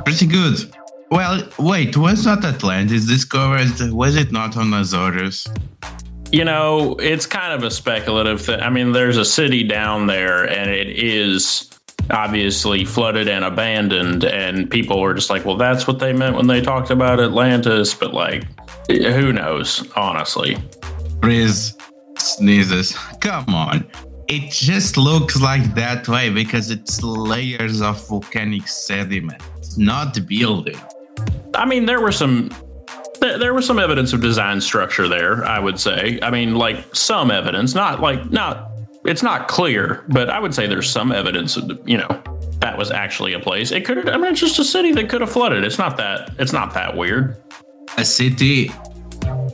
pretty 0.04 0.26
good. 0.26 0.74
Well, 1.10 1.46
wait, 1.58 1.96
was 1.96 2.24
not 2.24 2.44
Atlantis 2.44 3.06
discovered? 3.06 3.92
Was 3.92 4.16
it 4.16 4.32
not 4.32 4.56
on 4.56 4.72
Azores? 4.72 5.46
You 6.30 6.44
know, 6.44 6.94
it's 6.94 7.26
kind 7.26 7.52
of 7.52 7.62
a 7.62 7.70
speculative 7.70 8.40
thing. 8.40 8.60
I 8.60 8.70
mean, 8.70 8.92
there's 8.92 9.18
a 9.18 9.24
city 9.24 9.62
down 9.62 10.06
there, 10.06 10.44
and 10.44 10.70
it 10.70 10.88
is 10.88 11.68
obviously 12.10 12.86
flooded 12.86 13.28
and 13.28 13.44
abandoned. 13.44 14.24
And 14.24 14.70
people 14.70 15.00
were 15.00 15.12
just 15.12 15.28
like, 15.28 15.44
well, 15.44 15.58
that's 15.58 15.86
what 15.86 15.98
they 15.98 16.14
meant 16.14 16.36
when 16.36 16.46
they 16.46 16.62
talked 16.62 16.90
about 16.90 17.20
Atlantis. 17.20 17.92
But, 17.92 18.14
like, 18.14 18.44
who 18.88 19.34
knows, 19.34 19.86
honestly. 19.94 20.56
Riz 21.22 21.76
sneezes. 22.16 22.96
Come 23.20 23.54
on. 23.54 23.86
It 24.34 24.50
just 24.50 24.96
looks 24.96 25.38
like 25.42 25.74
that 25.74 26.08
way 26.08 26.30
because 26.30 26.70
it's 26.70 27.02
layers 27.02 27.82
of 27.82 28.08
volcanic 28.08 28.66
sediment. 28.66 29.42
Not 29.76 30.14
the 30.14 30.22
building. 30.22 30.80
I 31.54 31.66
mean, 31.66 31.84
there 31.84 32.00
were 32.00 32.12
some. 32.12 32.50
There 33.20 33.36
there 33.38 33.52
was 33.52 33.66
some 33.66 33.78
evidence 33.78 34.14
of 34.14 34.22
design 34.22 34.62
structure 34.62 35.06
there, 35.06 35.44
I 35.44 35.58
would 35.58 35.78
say. 35.78 36.18
I 36.22 36.30
mean, 36.30 36.54
like 36.54 36.96
some 36.96 37.30
evidence, 37.30 37.74
not 37.74 38.00
like 38.00 38.30
not. 38.30 38.70
It's 39.04 39.22
not 39.22 39.48
clear, 39.48 40.04
but 40.08 40.30
I 40.30 40.38
would 40.38 40.54
say 40.54 40.66
there's 40.66 40.88
some 40.88 41.12
evidence. 41.12 41.58
Of, 41.58 41.64
you 41.84 41.98
know, 41.98 42.08
that 42.60 42.78
was 42.78 42.90
actually 42.90 43.34
a 43.34 43.40
place. 43.40 43.70
It 43.70 43.84
could. 43.84 44.08
I 44.08 44.16
mean, 44.16 44.32
it's 44.32 44.40
just 44.40 44.58
a 44.58 44.64
city 44.64 44.92
that 44.92 45.10
could 45.10 45.20
have 45.20 45.30
flooded. 45.30 45.62
It's 45.62 45.78
not 45.78 45.98
that. 45.98 46.30
It's 46.38 46.54
not 46.54 46.72
that 46.72 46.96
weird. 46.96 47.36
A 47.98 48.04
city 48.04 48.72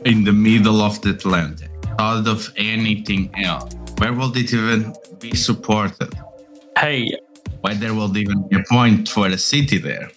in 0.05 0.23
the 0.23 0.31
middle 0.31 0.79
of 0.79 1.01
the 1.01 1.09
Atlantic. 1.09 1.69
out 1.99 2.27
of 2.27 2.51
anything 2.55 3.29
else. 3.43 3.75
Where 3.99 4.13
will 4.13 4.35
it 4.35 4.53
even 4.53 4.95
be 5.19 5.35
supported? 5.35 6.13
Hey, 6.77 7.17
Why 7.59 7.73
there 7.73 7.93
will 7.93 8.15
even 8.17 8.47
be 8.47 8.55
a 8.55 8.63
point 8.69 9.09
for 9.09 9.27
a 9.27 9.37
city 9.37 9.77
there? 9.77 10.09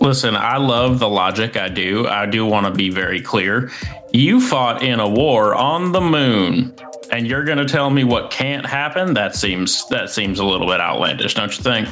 Listen, 0.00 0.34
I 0.34 0.56
love 0.56 0.98
the 0.98 1.10
logic. 1.10 1.58
I 1.58 1.68
do. 1.68 2.08
I 2.08 2.24
do 2.24 2.46
want 2.46 2.64
to 2.66 2.72
be 2.72 2.88
very 2.88 3.20
clear. 3.20 3.70
You 4.12 4.40
fought 4.40 4.82
in 4.82 4.98
a 4.98 5.08
war 5.08 5.54
on 5.54 5.92
the 5.92 6.00
moon, 6.00 6.74
and 7.10 7.26
you're 7.26 7.44
going 7.44 7.58
to 7.58 7.66
tell 7.66 7.90
me 7.90 8.02
what 8.02 8.30
can't 8.30 8.64
happen? 8.64 9.12
That 9.12 9.36
seems 9.36 9.86
that 9.90 10.08
seems 10.08 10.38
a 10.38 10.44
little 10.44 10.66
bit 10.66 10.80
outlandish, 10.80 11.34
don't 11.34 11.54
you 11.56 11.62
think? 11.62 11.88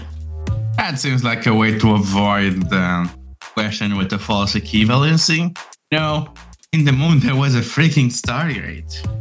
That 0.79 0.99
seems 0.99 1.23
like 1.23 1.45
a 1.47 1.55
way 1.55 1.79
to 1.79 1.95
avoid 1.95 2.71
the 2.71 3.11
question 3.41 3.99
with 3.99 4.09
the 4.09 4.19
false 4.19 4.55
equivalency. 4.55 5.57
No, 5.93 6.33
in 6.73 6.85
the 6.87 6.93
moon 6.93 7.21
there 7.21 7.37
was 7.37 7.55
a 7.55 7.61
freaking 7.61 8.07
Stargate. 8.07 9.20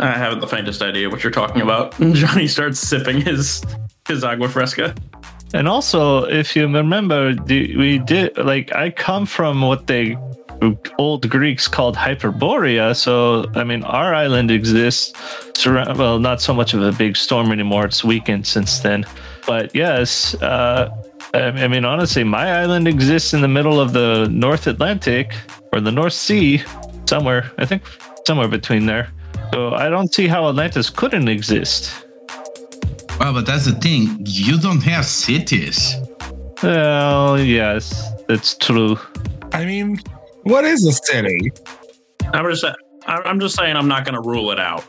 I 0.00 0.16
haven't 0.16 0.40
the 0.40 0.46
faintest 0.46 0.82
idea 0.82 1.10
what 1.10 1.22
you're 1.22 1.30
talking 1.32 1.62
about. 1.62 1.98
Johnny 2.12 2.48
starts 2.48 2.80
sipping 2.80 3.20
his 3.20 3.62
his 4.08 4.24
agua 4.24 4.48
fresca. 4.48 4.94
and 5.52 5.68
also, 5.68 6.24
if 6.24 6.56
you 6.56 6.66
remember, 6.66 7.34
we 7.46 7.98
did 7.98 8.36
like 8.38 8.74
I 8.74 8.90
come 8.90 9.26
from 9.26 9.60
what 9.60 9.86
they 9.86 10.16
old 10.98 11.28
Greeks 11.28 11.68
called 11.68 11.96
Hyperborea. 11.96 12.96
So 12.96 13.46
I 13.54 13.64
mean, 13.64 13.82
our 13.84 14.14
island 14.14 14.50
exists. 14.50 15.12
Well, 15.66 16.18
not 16.18 16.40
so 16.40 16.54
much 16.54 16.74
of 16.74 16.82
a 16.82 16.92
big 16.92 17.16
storm 17.16 17.52
anymore. 17.52 17.84
It's 17.84 18.02
weakened 18.02 18.46
since 18.46 18.80
then. 18.80 19.04
But 19.46 19.74
yes, 19.74 20.34
uh, 20.42 20.88
I 21.34 21.68
mean, 21.68 21.84
honestly, 21.84 22.24
my 22.24 22.60
island 22.60 22.88
exists 22.88 23.34
in 23.34 23.40
the 23.40 23.48
middle 23.48 23.80
of 23.80 23.92
the 23.92 24.28
North 24.30 24.66
Atlantic 24.66 25.34
or 25.72 25.80
the 25.80 25.92
North 25.92 26.12
Sea, 26.12 26.62
somewhere. 27.06 27.50
I 27.58 27.66
think 27.66 27.82
somewhere 28.26 28.48
between 28.48 28.86
there. 28.86 29.10
So 29.52 29.74
I 29.74 29.88
don't 29.88 30.12
see 30.12 30.26
how 30.26 30.48
Atlantis 30.48 30.90
couldn't 30.90 31.28
exist. 31.28 32.06
Well, 33.18 33.32
but 33.34 33.46
that's 33.46 33.66
the 33.66 33.72
thing. 33.72 34.18
You 34.24 34.58
don't 34.58 34.82
have 34.82 35.04
cities. 35.04 35.96
Well, 36.62 37.38
yes, 37.40 38.12
that's 38.28 38.56
true. 38.56 38.98
I 39.52 39.64
mean, 39.64 40.00
what 40.44 40.64
is 40.64 40.86
a 40.86 40.92
city? 40.92 41.52
I'm 42.32 42.48
just 42.50 42.64
I- 42.64 42.74
I'm 43.06 43.40
just 43.40 43.56
saying 43.56 43.76
I'm 43.76 43.88
not 43.88 44.04
going 44.04 44.14
to 44.14 44.20
rule 44.20 44.50
it 44.52 44.60
out. 44.60 44.84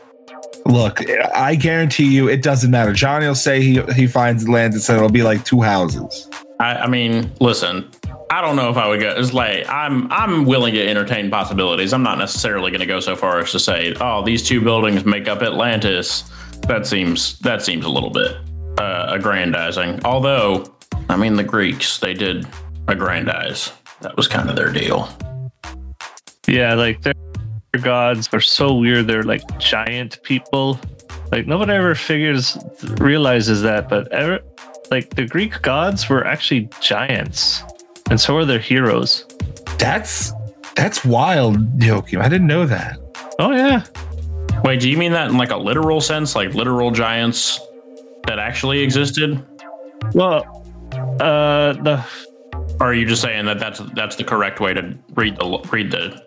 Look, 0.64 1.00
I 1.34 1.56
guarantee 1.56 2.04
you, 2.14 2.28
it 2.28 2.42
doesn't 2.42 2.70
matter. 2.70 2.92
Johnny 2.92 3.26
will 3.26 3.34
say 3.34 3.60
he 3.60 3.82
he 3.94 4.06
finds 4.06 4.44
Atlantis 4.44 4.88
and 4.88 4.96
it'll 4.96 5.10
be 5.10 5.22
like 5.24 5.44
two 5.44 5.60
houses. 5.60 6.30
I, 6.60 6.74
I 6.76 6.86
mean, 6.86 7.32
listen, 7.40 7.90
I 8.32 8.40
don't 8.40 8.56
know 8.56 8.70
if 8.70 8.78
I 8.78 8.88
would 8.88 8.98
go. 8.98 9.14
It's 9.14 9.34
like 9.34 9.68
I'm 9.68 10.10
I'm 10.10 10.46
willing 10.46 10.72
to 10.72 10.88
entertain 10.88 11.30
possibilities. 11.30 11.92
I'm 11.92 12.02
not 12.02 12.16
necessarily 12.16 12.70
going 12.70 12.80
to 12.80 12.86
go 12.86 12.98
so 12.98 13.14
far 13.14 13.40
as 13.40 13.52
to 13.52 13.58
say, 13.58 13.94
oh, 14.00 14.24
these 14.24 14.42
two 14.42 14.62
buildings 14.62 15.04
make 15.04 15.28
up 15.28 15.42
Atlantis. 15.42 16.24
That 16.66 16.86
seems 16.86 17.38
that 17.40 17.60
seems 17.60 17.84
a 17.84 17.90
little 17.90 18.08
bit 18.08 18.34
uh, 18.78 19.08
aggrandizing. 19.10 20.02
Although, 20.06 20.74
I 21.10 21.16
mean, 21.18 21.34
the 21.34 21.44
Greeks 21.44 21.98
they 21.98 22.14
did 22.14 22.46
aggrandize. 22.88 23.70
That 24.00 24.16
was 24.16 24.28
kind 24.28 24.48
of 24.48 24.56
their 24.56 24.72
deal. 24.72 25.10
Yeah, 26.46 26.72
like 26.72 27.02
their 27.02 27.12
gods 27.82 28.30
are 28.32 28.40
so 28.40 28.74
weird. 28.74 29.08
They're 29.08 29.24
like 29.24 29.42
giant 29.58 30.22
people. 30.22 30.80
Like 31.30 31.46
nobody 31.46 31.74
ever 31.74 31.94
figures 31.94 32.56
realizes 32.96 33.60
that, 33.60 33.90
but 33.90 34.10
ever 34.10 34.40
like 34.90 35.16
the 35.16 35.26
Greek 35.26 35.60
gods 35.60 36.08
were 36.08 36.26
actually 36.26 36.70
giants, 36.80 37.62
and 38.10 38.20
so 38.20 38.36
are 38.36 38.44
their 38.44 38.58
heroes. 38.58 39.26
That's 39.78 40.32
that's 40.76 41.04
wild, 41.04 41.82
Joachim. 41.82 42.20
I 42.20 42.28
didn't 42.28 42.46
know 42.46 42.66
that. 42.66 42.98
Oh 43.38 43.52
yeah, 43.52 43.84
Wait, 44.64 44.78
do 44.78 44.88
you 44.88 44.96
mean 44.96 45.12
that 45.12 45.30
in 45.30 45.36
like 45.36 45.50
a 45.50 45.56
literal 45.56 46.00
sense, 46.00 46.36
like 46.36 46.54
literal 46.54 46.92
giants 46.92 47.58
that 48.26 48.38
actually 48.38 48.80
existed, 48.80 49.44
well, 50.14 50.44
uh, 51.20 51.72
the 51.72 52.04
or 52.78 52.88
are 52.88 52.94
you 52.94 53.04
just 53.04 53.22
saying 53.22 53.46
that 53.46 53.58
that's 53.58 53.80
that's 53.94 54.16
the 54.16 54.24
correct 54.24 54.60
way 54.60 54.72
to 54.72 54.96
read 55.14 55.36
the 55.36 55.68
read 55.72 55.90
the? 55.90 56.22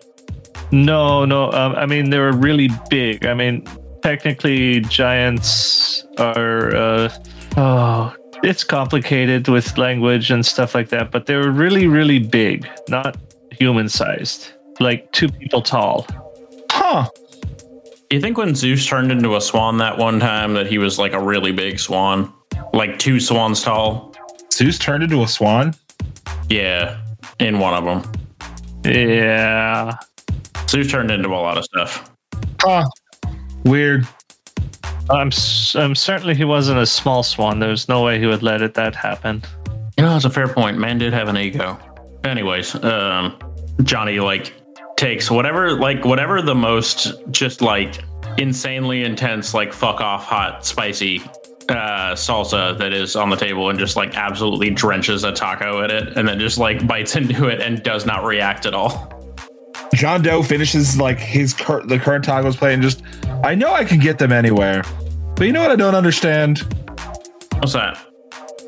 no, 0.70 1.24
no. 1.24 1.50
Um, 1.52 1.74
I 1.76 1.86
mean, 1.86 2.10
they 2.10 2.18
were 2.18 2.32
really 2.32 2.68
big. 2.90 3.24
I 3.24 3.32
mean, 3.32 3.66
technically, 4.02 4.80
giants 4.80 6.04
are. 6.18 6.74
Uh, 6.74 7.08
oh, 7.56 8.14
it's 8.42 8.64
complicated 8.64 9.48
with 9.48 9.76
language 9.78 10.30
and 10.30 10.44
stuff 10.44 10.74
like 10.74 10.88
that, 10.90 11.10
but 11.10 11.26
they 11.26 11.36
were 11.36 11.50
really, 11.50 11.86
really 11.86 12.18
big, 12.18 12.68
not 12.88 13.16
human 13.50 13.88
sized, 13.88 14.52
like 14.80 15.10
two 15.12 15.28
people 15.28 15.62
tall. 15.62 16.06
Huh. 16.70 17.08
You 18.10 18.20
think 18.20 18.38
when 18.38 18.54
Zeus 18.54 18.86
turned 18.86 19.10
into 19.10 19.36
a 19.36 19.40
swan 19.40 19.78
that 19.78 19.98
one 19.98 20.20
time 20.20 20.54
that 20.54 20.66
he 20.66 20.78
was 20.78 20.98
like 20.98 21.12
a 21.12 21.20
really 21.20 21.52
big 21.52 21.78
swan, 21.78 22.32
like 22.72 22.98
two 22.98 23.18
swans 23.18 23.62
tall? 23.62 24.14
Zeus 24.52 24.78
turned 24.78 25.02
into 25.02 25.22
a 25.22 25.28
swan. 25.28 25.74
Yeah, 26.48 27.00
in 27.40 27.58
one 27.58 27.74
of 27.74 27.84
them. 27.84 28.12
Yeah. 28.84 29.96
Zeus 30.68 30.90
turned 30.90 31.10
into 31.10 31.28
a 31.28 31.40
lot 31.40 31.58
of 31.58 31.64
stuff. 31.64 32.10
Huh. 32.60 32.88
Weird. 33.64 34.06
I'm 35.10 35.30
I'm 35.74 35.94
certainly 35.94 36.34
he 36.34 36.44
wasn't 36.44 36.78
a 36.78 36.86
small 36.86 37.22
swan. 37.22 37.60
There's 37.60 37.88
no 37.88 38.02
way 38.02 38.18
he 38.18 38.26
would 38.26 38.42
let 38.42 38.62
it 38.62 38.74
that 38.74 38.94
happen. 38.94 39.42
You 39.96 40.04
know, 40.04 40.10
that's 40.10 40.24
a 40.24 40.30
fair 40.30 40.48
point. 40.48 40.78
Man 40.78 40.98
did 40.98 41.12
have 41.12 41.28
an 41.28 41.38
ego. 41.38 41.78
Anyways, 42.24 42.74
um, 42.84 43.38
Johnny 43.82 44.18
like 44.18 44.52
takes 44.96 45.30
whatever 45.30 45.78
like 45.78 46.04
whatever 46.04 46.42
the 46.42 46.54
most 46.54 47.12
just 47.30 47.60
like 47.60 47.98
insanely 48.38 49.04
intense 49.04 49.54
like 49.54 49.72
fuck 49.72 50.00
off 50.00 50.24
hot 50.24 50.64
spicy 50.64 51.22
uh 51.68 52.12
salsa 52.12 52.76
that 52.78 52.92
is 52.92 53.16
on 53.16 53.28
the 53.30 53.36
table 53.36 53.68
and 53.70 53.78
just 53.78 53.96
like 53.96 54.16
absolutely 54.16 54.70
drenches 54.70 55.24
a 55.24 55.32
taco 55.32 55.82
in 55.82 55.90
it 55.90 56.16
and 56.16 56.26
then 56.26 56.38
just 56.38 56.58
like 56.58 56.86
bites 56.86 57.16
into 57.20 57.48
it 57.48 57.60
and 57.60 57.82
does 57.82 58.06
not 58.06 58.24
react 58.24 58.66
at 58.66 58.74
all. 58.74 59.15
John 59.94 60.22
Doe 60.22 60.42
finishes 60.42 60.98
like 60.98 61.18
his 61.18 61.54
cur- 61.54 61.82
the 61.82 61.98
current 61.98 62.24
tacos 62.24 62.56
play 62.56 62.74
and 62.74 62.82
just 62.82 63.02
I 63.44 63.54
know 63.54 63.72
I 63.72 63.84
can 63.84 63.98
get 63.98 64.18
them 64.18 64.32
anywhere. 64.32 64.82
But 65.36 65.46
you 65.46 65.52
know 65.52 65.62
what 65.62 65.70
I 65.70 65.76
don't 65.76 65.94
understand? 65.94 66.60
What's 67.58 67.74
that? 67.74 67.98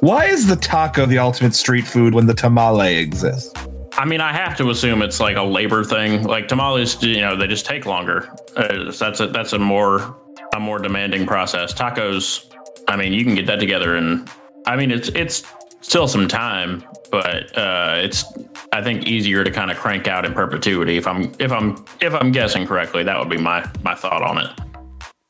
Why 0.01 0.27
is 0.27 0.47
the 0.47 0.57
taco 0.57 1.07
the 1.07 1.19
ultimate 1.19 1.55
street 1.55 1.87
food 1.87 2.15
when 2.15 2.27
the 2.27 2.35
tamale 2.35 2.97
exists? 2.97 3.53
I 3.95 4.05
mean, 4.05 4.21
I 4.21 4.33
have 4.33 4.57
to 4.59 4.71
assume 4.71 5.03
it's 5.03 5.19
like 5.19 5.37
a 5.37 5.43
labor 5.43 5.83
thing. 5.83 6.23
Like 6.23 6.47
tamales, 6.47 7.03
you 7.03 7.21
know, 7.21 7.37
they 7.37 7.49
just 7.49 7.67
take 7.67 7.85
longer. 7.85 8.31
Uh, 8.57 8.93
that's 8.93 9.19
a 9.19 9.27
that's 9.27 9.53
a 9.55 9.59
more 9.59 10.17
a 10.55 10.61
more 10.61 10.79
demanding 10.79 11.27
process. 11.27 11.75
Tacos, 11.75 12.55
I 12.87 12.97
mean, 12.97 13.13
you 13.13 13.25
can 13.25 13.35
get 13.35 13.47
that 13.47 13.59
together, 13.59 13.97
and 13.97 14.31
I 14.67 14.77
mean, 14.77 14.93
it's 14.93 15.09
it's 15.09 15.43
still 15.81 16.09
some 16.09 16.29
time, 16.29 16.85
but 17.11 17.57
uh, 17.57 17.95
it's 17.97 18.25
I 18.73 18.83
think 18.83 19.07
easier 19.07 19.45
to 19.45 19.51
kind 19.51 19.71
of 19.71 19.77
crank 19.77 20.09
out 20.09 20.25
in 20.25 20.33
perpetuity. 20.33 20.97
If 20.97 21.07
I'm 21.07 21.33
if 21.39 21.53
I'm 21.53 21.85
if 22.01 22.15
I'm 22.15 22.33
guessing 22.33 22.67
correctly, 22.67 23.03
that 23.05 23.19
would 23.19 23.31
be 23.31 23.39
my 23.39 23.69
my 23.83 23.95
thought 23.95 24.23
on 24.23 24.39
it. 24.39 24.51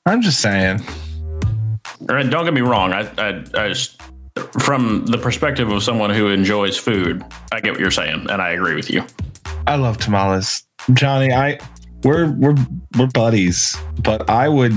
I'm 0.06 0.22
just 0.22 0.40
saying. 0.40 0.82
Or, 2.08 2.22
Don't 2.22 2.44
get 2.44 2.54
me 2.54 2.60
wrong. 2.60 2.92
I 2.92 3.10
I, 3.18 3.44
I 3.54 3.68
just 3.68 4.00
from 4.60 5.04
the 5.06 5.18
perspective 5.18 5.70
of 5.70 5.82
someone 5.82 6.10
who 6.10 6.28
enjoys 6.28 6.76
food, 6.76 7.24
I 7.52 7.60
get 7.60 7.72
what 7.72 7.80
you're 7.80 7.90
saying, 7.90 8.26
and 8.30 8.40
I 8.42 8.50
agree 8.50 8.74
with 8.74 8.90
you. 8.90 9.04
I 9.66 9.76
love 9.76 9.98
tamales. 9.98 10.64
Johnny, 10.92 11.32
I 11.32 11.58
we're 12.04 12.30
we're 12.32 12.54
we're 12.96 13.08
buddies, 13.08 13.76
but 14.02 14.28
I 14.30 14.48
would 14.48 14.72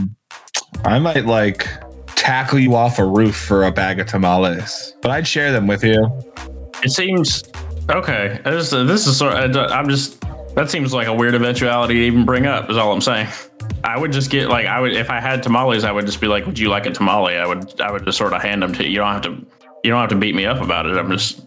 I 0.83 0.99
might 0.99 1.25
like 1.25 1.67
tackle 2.31 2.59
you 2.59 2.75
off 2.75 2.97
a 2.97 3.05
roof 3.05 3.35
for 3.35 3.65
a 3.65 3.71
bag 3.71 3.99
of 3.99 4.07
tamales. 4.07 4.95
But 5.01 5.11
I'd 5.11 5.27
share 5.27 5.51
them 5.51 5.67
with 5.67 5.83
you. 5.83 6.09
It 6.81 6.91
seems 6.91 7.43
okay. 7.89 8.39
This, 8.45 8.69
this 8.69 9.05
is 9.05 9.17
sort. 9.17 9.33
Of, 9.33 9.55
I'm 9.57 9.89
just. 9.89 10.23
That 10.55 10.69
seems 10.69 10.93
like 10.93 11.07
a 11.07 11.13
weird 11.13 11.33
eventuality 11.33 11.95
to 11.95 11.99
even 12.01 12.25
bring 12.25 12.45
up. 12.45 12.69
Is 12.69 12.77
all 12.77 12.93
I'm 12.93 13.01
saying. 13.01 13.27
I 13.83 13.97
would 13.97 14.13
just 14.13 14.29
get 14.29 14.47
like 14.47 14.65
I 14.65 14.79
would 14.79 14.93
if 14.93 15.09
I 15.09 15.19
had 15.19 15.43
tamales. 15.43 15.83
I 15.83 15.91
would 15.91 16.05
just 16.05 16.21
be 16.21 16.27
like, 16.27 16.45
"Would 16.45 16.57
you 16.57 16.69
like 16.69 16.85
a 16.85 16.91
tamale?" 16.91 17.35
I 17.35 17.45
would. 17.45 17.81
I 17.81 17.91
would 17.91 18.05
just 18.05 18.17
sort 18.17 18.31
of 18.31 18.41
hand 18.41 18.63
them 18.63 18.73
to 18.75 18.83
you. 18.83 18.91
You 18.91 18.97
don't 18.99 19.11
have 19.11 19.23
to. 19.23 19.45
You 19.83 19.91
don't 19.91 19.99
have 19.99 20.09
to 20.11 20.15
beat 20.15 20.33
me 20.33 20.45
up 20.45 20.61
about 20.61 20.85
it. 20.85 20.97
I'm 20.97 21.11
just. 21.11 21.41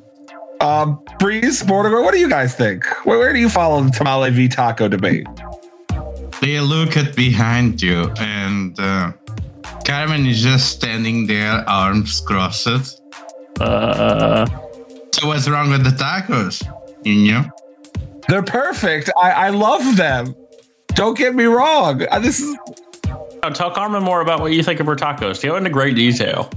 Um, 0.61 1.03
Breeze, 1.19 1.63
Bordigar, 1.63 2.03
what 2.03 2.13
do 2.13 2.21
you 2.21 2.29
guys 2.29 2.55
think? 2.55 2.85
Where, 3.05 3.19
where 3.19 3.33
do 3.33 3.39
you 3.39 3.49
follow 3.49 3.83
the 3.83 3.91
tamale 3.91 4.31
v 4.31 4.49
taco 4.49 4.89
debate? 4.89 5.27
They 6.41 6.61
look 6.61 6.97
at 6.97 7.17
behind 7.17 7.83
you, 7.83 8.11
and 8.19 8.79
uh, 8.79 9.13
Carmen 9.85 10.27
is 10.27 10.43
just 10.43 10.71
standing 10.71 11.27
there, 11.27 11.69
arms 11.69 12.21
crossed. 12.21 12.67
Uh, 13.61 14.47
So 15.13 15.29
what's 15.29 15.49
wrong 15.49 15.71
with 15.71 15.85
the 15.85 15.91
tacos? 15.91 16.63
You 17.05 17.33
know? 17.33 17.45
They're 18.29 18.43
perfect. 18.43 19.11
I, 19.23 19.31
I 19.31 19.49
love 19.51 19.97
them. 19.97 20.35
Don't 20.89 21.17
get 21.17 21.35
me 21.35 21.45
wrong. 21.45 22.03
Uh, 22.11 22.19
This 22.19 22.41
is 22.41 22.57
Oh, 23.43 23.51
tell 23.51 23.71
Carmen 23.71 24.03
more 24.03 24.23
about 24.23 24.41
what 24.41 24.53
you 24.53 24.63
think 24.63 24.81
of 24.81 24.87
her 24.87 24.97
tacos. 24.97 25.43
Go 25.43 25.57
into 25.57 25.69
great 25.69 25.95
detail. 25.97 26.51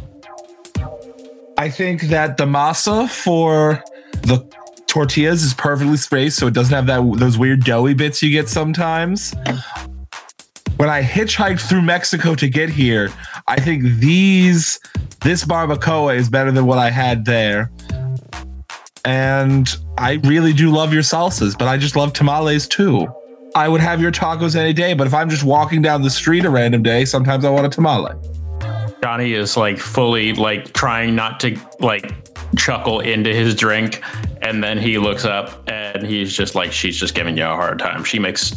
I 1.57 1.69
think 1.69 2.03
that 2.03 2.37
the 2.37 2.45
masa 2.45 3.09
for 3.09 3.83
the 4.21 4.47
tortillas 4.87 5.43
is 5.43 5.53
perfectly 5.53 5.97
spaced, 5.97 6.37
so 6.39 6.47
it 6.47 6.53
doesn't 6.53 6.73
have 6.73 6.85
that 6.85 7.19
those 7.19 7.37
weird 7.37 7.65
doughy 7.65 7.93
bits 7.93 8.23
you 8.23 8.31
get 8.31 8.47
sometimes. 8.47 9.33
When 10.77 10.89
I 10.89 11.01
hitchhiked 11.01 11.67
through 11.67 11.81
Mexico 11.81 12.35
to 12.35 12.47
get 12.47 12.69
here, 12.69 13.11
I 13.47 13.59
think 13.59 13.83
these 13.83 14.79
this 15.21 15.43
barbacoa 15.43 16.15
is 16.15 16.29
better 16.29 16.51
than 16.51 16.67
what 16.67 16.77
I 16.77 16.91
had 16.91 17.25
there. 17.25 17.71
And 19.03 19.67
I 19.97 20.13
really 20.23 20.53
do 20.53 20.69
love 20.69 20.93
your 20.93 21.01
salsas, 21.01 21.57
but 21.57 21.67
I 21.67 21.77
just 21.77 21.95
love 21.95 22.13
tamales 22.13 22.67
too. 22.67 23.07
I 23.55 23.67
would 23.67 23.81
have 23.81 23.99
your 23.99 24.11
tacos 24.11 24.55
any 24.55 24.71
day, 24.71 24.93
but 24.93 25.07
if 25.07 25.15
I'm 25.15 25.29
just 25.29 25.43
walking 25.43 25.81
down 25.81 26.03
the 26.03 26.11
street 26.11 26.45
a 26.45 26.49
random 26.51 26.83
day, 26.83 27.05
sometimes 27.05 27.43
I 27.43 27.49
want 27.49 27.65
a 27.65 27.69
tamale. 27.69 28.13
Johnny 29.01 29.33
is 29.33 29.57
like 29.57 29.79
fully 29.79 30.33
like 30.33 30.73
trying 30.73 31.15
not 31.15 31.39
to 31.39 31.57
like 31.79 32.13
chuckle 32.55 32.99
into 32.99 33.33
his 33.33 33.55
drink, 33.55 34.03
and 34.43 34.63
then 34.63 34.77
he 34.77 34.99
looks 34.99 35.25
up 35.25 35.67
and 35.67 36.05
he's 36.05 36.31
just 36.31 36.53
like, 36.53 36.71
"She's 36.71 36.97
just 36.97 37.15
giving 37.15 37.35
you 37.35 37.45
a 37.45 37.55
hard 37.55 37.79
time." 37.79 38.03
She 38.03 38.19
makes 38.19 38.51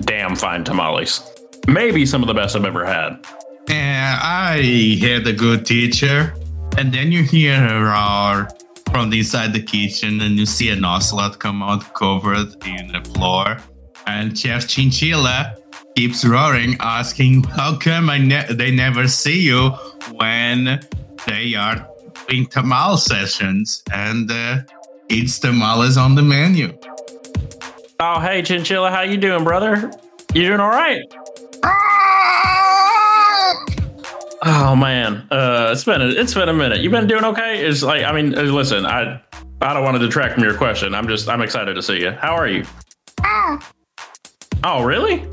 damn 0.00 0.36
fine 0.36 0.62
tamales. 0.62 1.33
Maybe 1.66 2.04
some 2.06 2.22
of 2.22 2.28
the 2.28 2.34
best 2.34 2.56
I've 2.56 2.64
ever 2.64 2.84
had. 2.84 3.24
And 3.68 4.20
I 4.20 4.98
had 5.00 5.26
a 5.26 5.32
good 5.32 5.64
teacher. 5.64 6.34
And 6.76 6.92
then 6.92 7.12
you 7.12 7.22
hear 7.22 7.54
a 7.54 7.80
roar 7.80 8.48
from 8.90 9.12
inside 9.12 9.52
the 9.52 9.62
kitchen, 9.62 10.20
and 10.20 10.38
you 10.38 10.46
see 10.46 10.70
an 10.70 10.84
ocelot 10.84 11.38
come 11.38 11.62
out 11.62 11.94
covered 11.94 12.54
in 12.66 12.88
the 12.88 13.00
floor. 13.14 13.58
And 14.06 14.36
Chef 14.38 14.68
Chinchilla 14.68 15.56
keeps 15.96 16.24
roaring, 16.24 16.76
asking, 16.80 17.44
How 17.44 17.76
come 17.78 18.10
I 18.10 18.18
ne- 18.18 18.52
they 18.52 18.70
never 18.70 19.08
see 19.08 19.40
you 19.40 19.70
when 20.12 20.80
they 21.26 21.54
are 21.54 21.88
doing 22.28 22.46
tamal 22.46 22.98
sessions? 22.98 23.82
And 23.92 24.30
uh, 24.30 24.62
it's 25.08 25.38
tamales 25.38 25.96
on 25.96 26.14
the 26.14 26.22
menu. 26.22 26.76
Oh, 28.00 28.20
hey, 28.20 28.42
Chinchilla, 28.42 28.90
how 28.90 29.02
you 29.02 29.16
doing, 29.16 29.44
brother? 29.44 29.90
You 30.34 30.48
doing 30.48 30.60
all 30.60 30.70
right? 30.70 31.02
Oh 34.56 34.76
man, 34.76 35.26
uh, 35.32 35.70
it's 35.72 35.82
been 35.82 36.00
a, 36.00 36.06
it's 36.06 36.32
been 36.32 36.48
a 36.48 36.52
minute. 36.52 36.78
You've 36.80 36.92
been 36.92 37.08
doing 37.08 37.24
okay? 37.24 37.66
It's 37.66 37.82
like 37.82 38.04
I 38.04 38.12
mean, 38.12 38.38
uh, 38.38 38.42
listen, 38.42 38.86
I 38.86 39.20
I 39.60 39.74
don't 39.74 39.82
want 39.82 39.96
to 39.96 40.06
detract 40.06 40.34
from 40.34 40.44
your 40.44 40.56
question. 40.56 40.94
I'm 40.94 41.08
just 41.08 41.28
I'm 41.28 41.42
excited 41.42 41.74
to 41.74 41.82
see 41.82 42.00
you. 42.00 42.12
How 42.12 42.36
are 42.36 42.46
you? 42.46 42.64
Oh 44.62 44.84
really? 44.84 45.26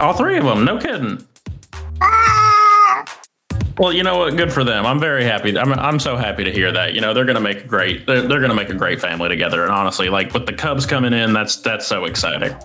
All 0.00 0.14
three 0.14 0.38
of 0.38 0.44
them? 0.44 0.64
No 0.64 0.78
kidding. 0.78 1.22
Well, 3.76 3.92
you 3.92 4.02
know 4.02 4.16
what? 4.16 4.36
Good 4.38 4.50
for 4.50 4.64
them. 4.64 4.86
I'm 4.86 4.98
very 4.98 5.24
happy. 5.24 5.58
I'm 5.58 5.74
I'm 5.74 5.98
so 6.00 6.16
happy 6.16 6.42
to 6.44 6.50
hear 6.50 6.72
that. 6.72 6.94
You 6.94 7.02
know, 7.02 7.12
they're 7.12 7.26
gonna 7.26 7.38
make 7.38 7.64
a 7.64 7.66
great 7.66 8.06
they're, 8.06 8.22
they're 8.22 8.40
gonna 8.40 8.54
make 8.54 8.70
a 8.70 8.74
great 8.74 8.98
family 8.98 9.28
together. 9.28 9.62
And 9.64 9.72
honestly, 9.72 10.08
like 10.08 10.32
with 10.32 10.46
the 10.46 10.54
Cubs 10.54 10.86
coming 10.86 11.12
in, 11.12 11.34
that's 11.34 11.56
that's 11.56 11.86
so 11.86 12.06
exciting. 12.06 12.56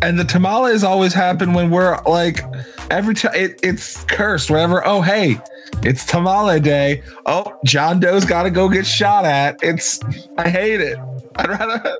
And 0.00 0.18
the 0.18 0.24
tamales 0.24 0.84
always 0.84 1.12
happen 1.12 1.54
when 1.54 1.70
we're 1.70 2.00
like 2.04 2.40
every 2.90 3.14
time 3.14 3.34
it, 3.34 3.58
it's 3.62 4.04
cursed. 4.04 4.50
Whenever 4.50 4.86
oh 4.86 5.02
hey, 5.02 5.40
it's 5.82 6.04
tamale 6.04 6.60
day. 6.60 7.02
Oh, 7.26 7.58
John 7.64 8.00
Doe's 8.00 8.24
got 8.24 8.44
to 8.44 8.50
go 8.50 8.68
get 8.68 8.86
shot 8.86 9.24
at. 9.24 9.58
It's 9.62 10.00
I 10.36 10.48
hate 10.48 10.80
it. 10.80 10.98
I'd 11.36 11.48
rather. 11.48 11.98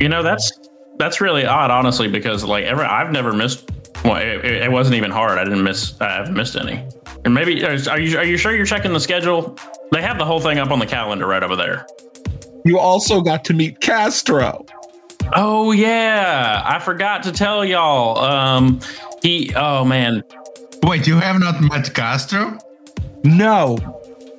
You 0.00 0.08
know, 0.08 0.22
that's 0.22 0.58
that's 0.98 1.20
really 1.20 1.44
odd, 1.44 1.70
honestly, 1.70 2.08
because 2.08 2.44
like 2.44 2.64
ever 2.64 2.84
I've 2.84 3.12
never 3.12 3.32
missed. 3.32 3.70
Well, 4.04 4.16
it, 4.16 4.44
it 4.44 4.62
it 4.62 4.72
wasn't 4.72 4.96
even 4.96 5.10
hard. 5.10 5.38
I 5.38 5.44
didn't 5.44 5.62
miss. 5.62 6.00
I 6.00 6.12
haven't 6.12 6.34
missed 6.34 6.56
any. 6.56 6.86
And 7.24 7.34
maybe 7.34 7.64
are 7.64 7.98
you 7.98 8.18
are 8.18 8.24
you 8.24 8.36
sure 8.36 8.54
you're 8.54 8.66
checking 8.66 8.92
the 8.92 9.00
schedule? 9.00 9.56
They 9.92 10.02
have 10.02 10.18
the 10.18 10.24
whole 10.24 10.40
thing 10.40 10.58
up 10.58 10.70
on 10.70 10.78
the 10.78 10.86
calendar 10.86 11.26
right 11.26 11.42
over 11.42 11.56
there. 11.56 11.86
You 12.64 12.78
also 12.78 13.20
got 13.20 13.44
to 13.46 13.54
meet 13.54 13.80
Castro. 13.80 14.64
Oh 15.34 15.72
yeah, 15.72 16.62
I 16.64 16.78
forgot 16.78 17.22
to 17.24 17.32
tell 17.32 17.64
y'all. 17.64 18.18
Um, 18.18 18.80
he. 19.22 19.52
Oh 19.54 19.84
man, 19.84 20.22
Wait, 20.82 21.06
you 21.06 21.16
have 21.16 21.38
not 21.38 21.60
met 21.60 21.94
Castro? 21.94 22.58
No, 23.24 23.78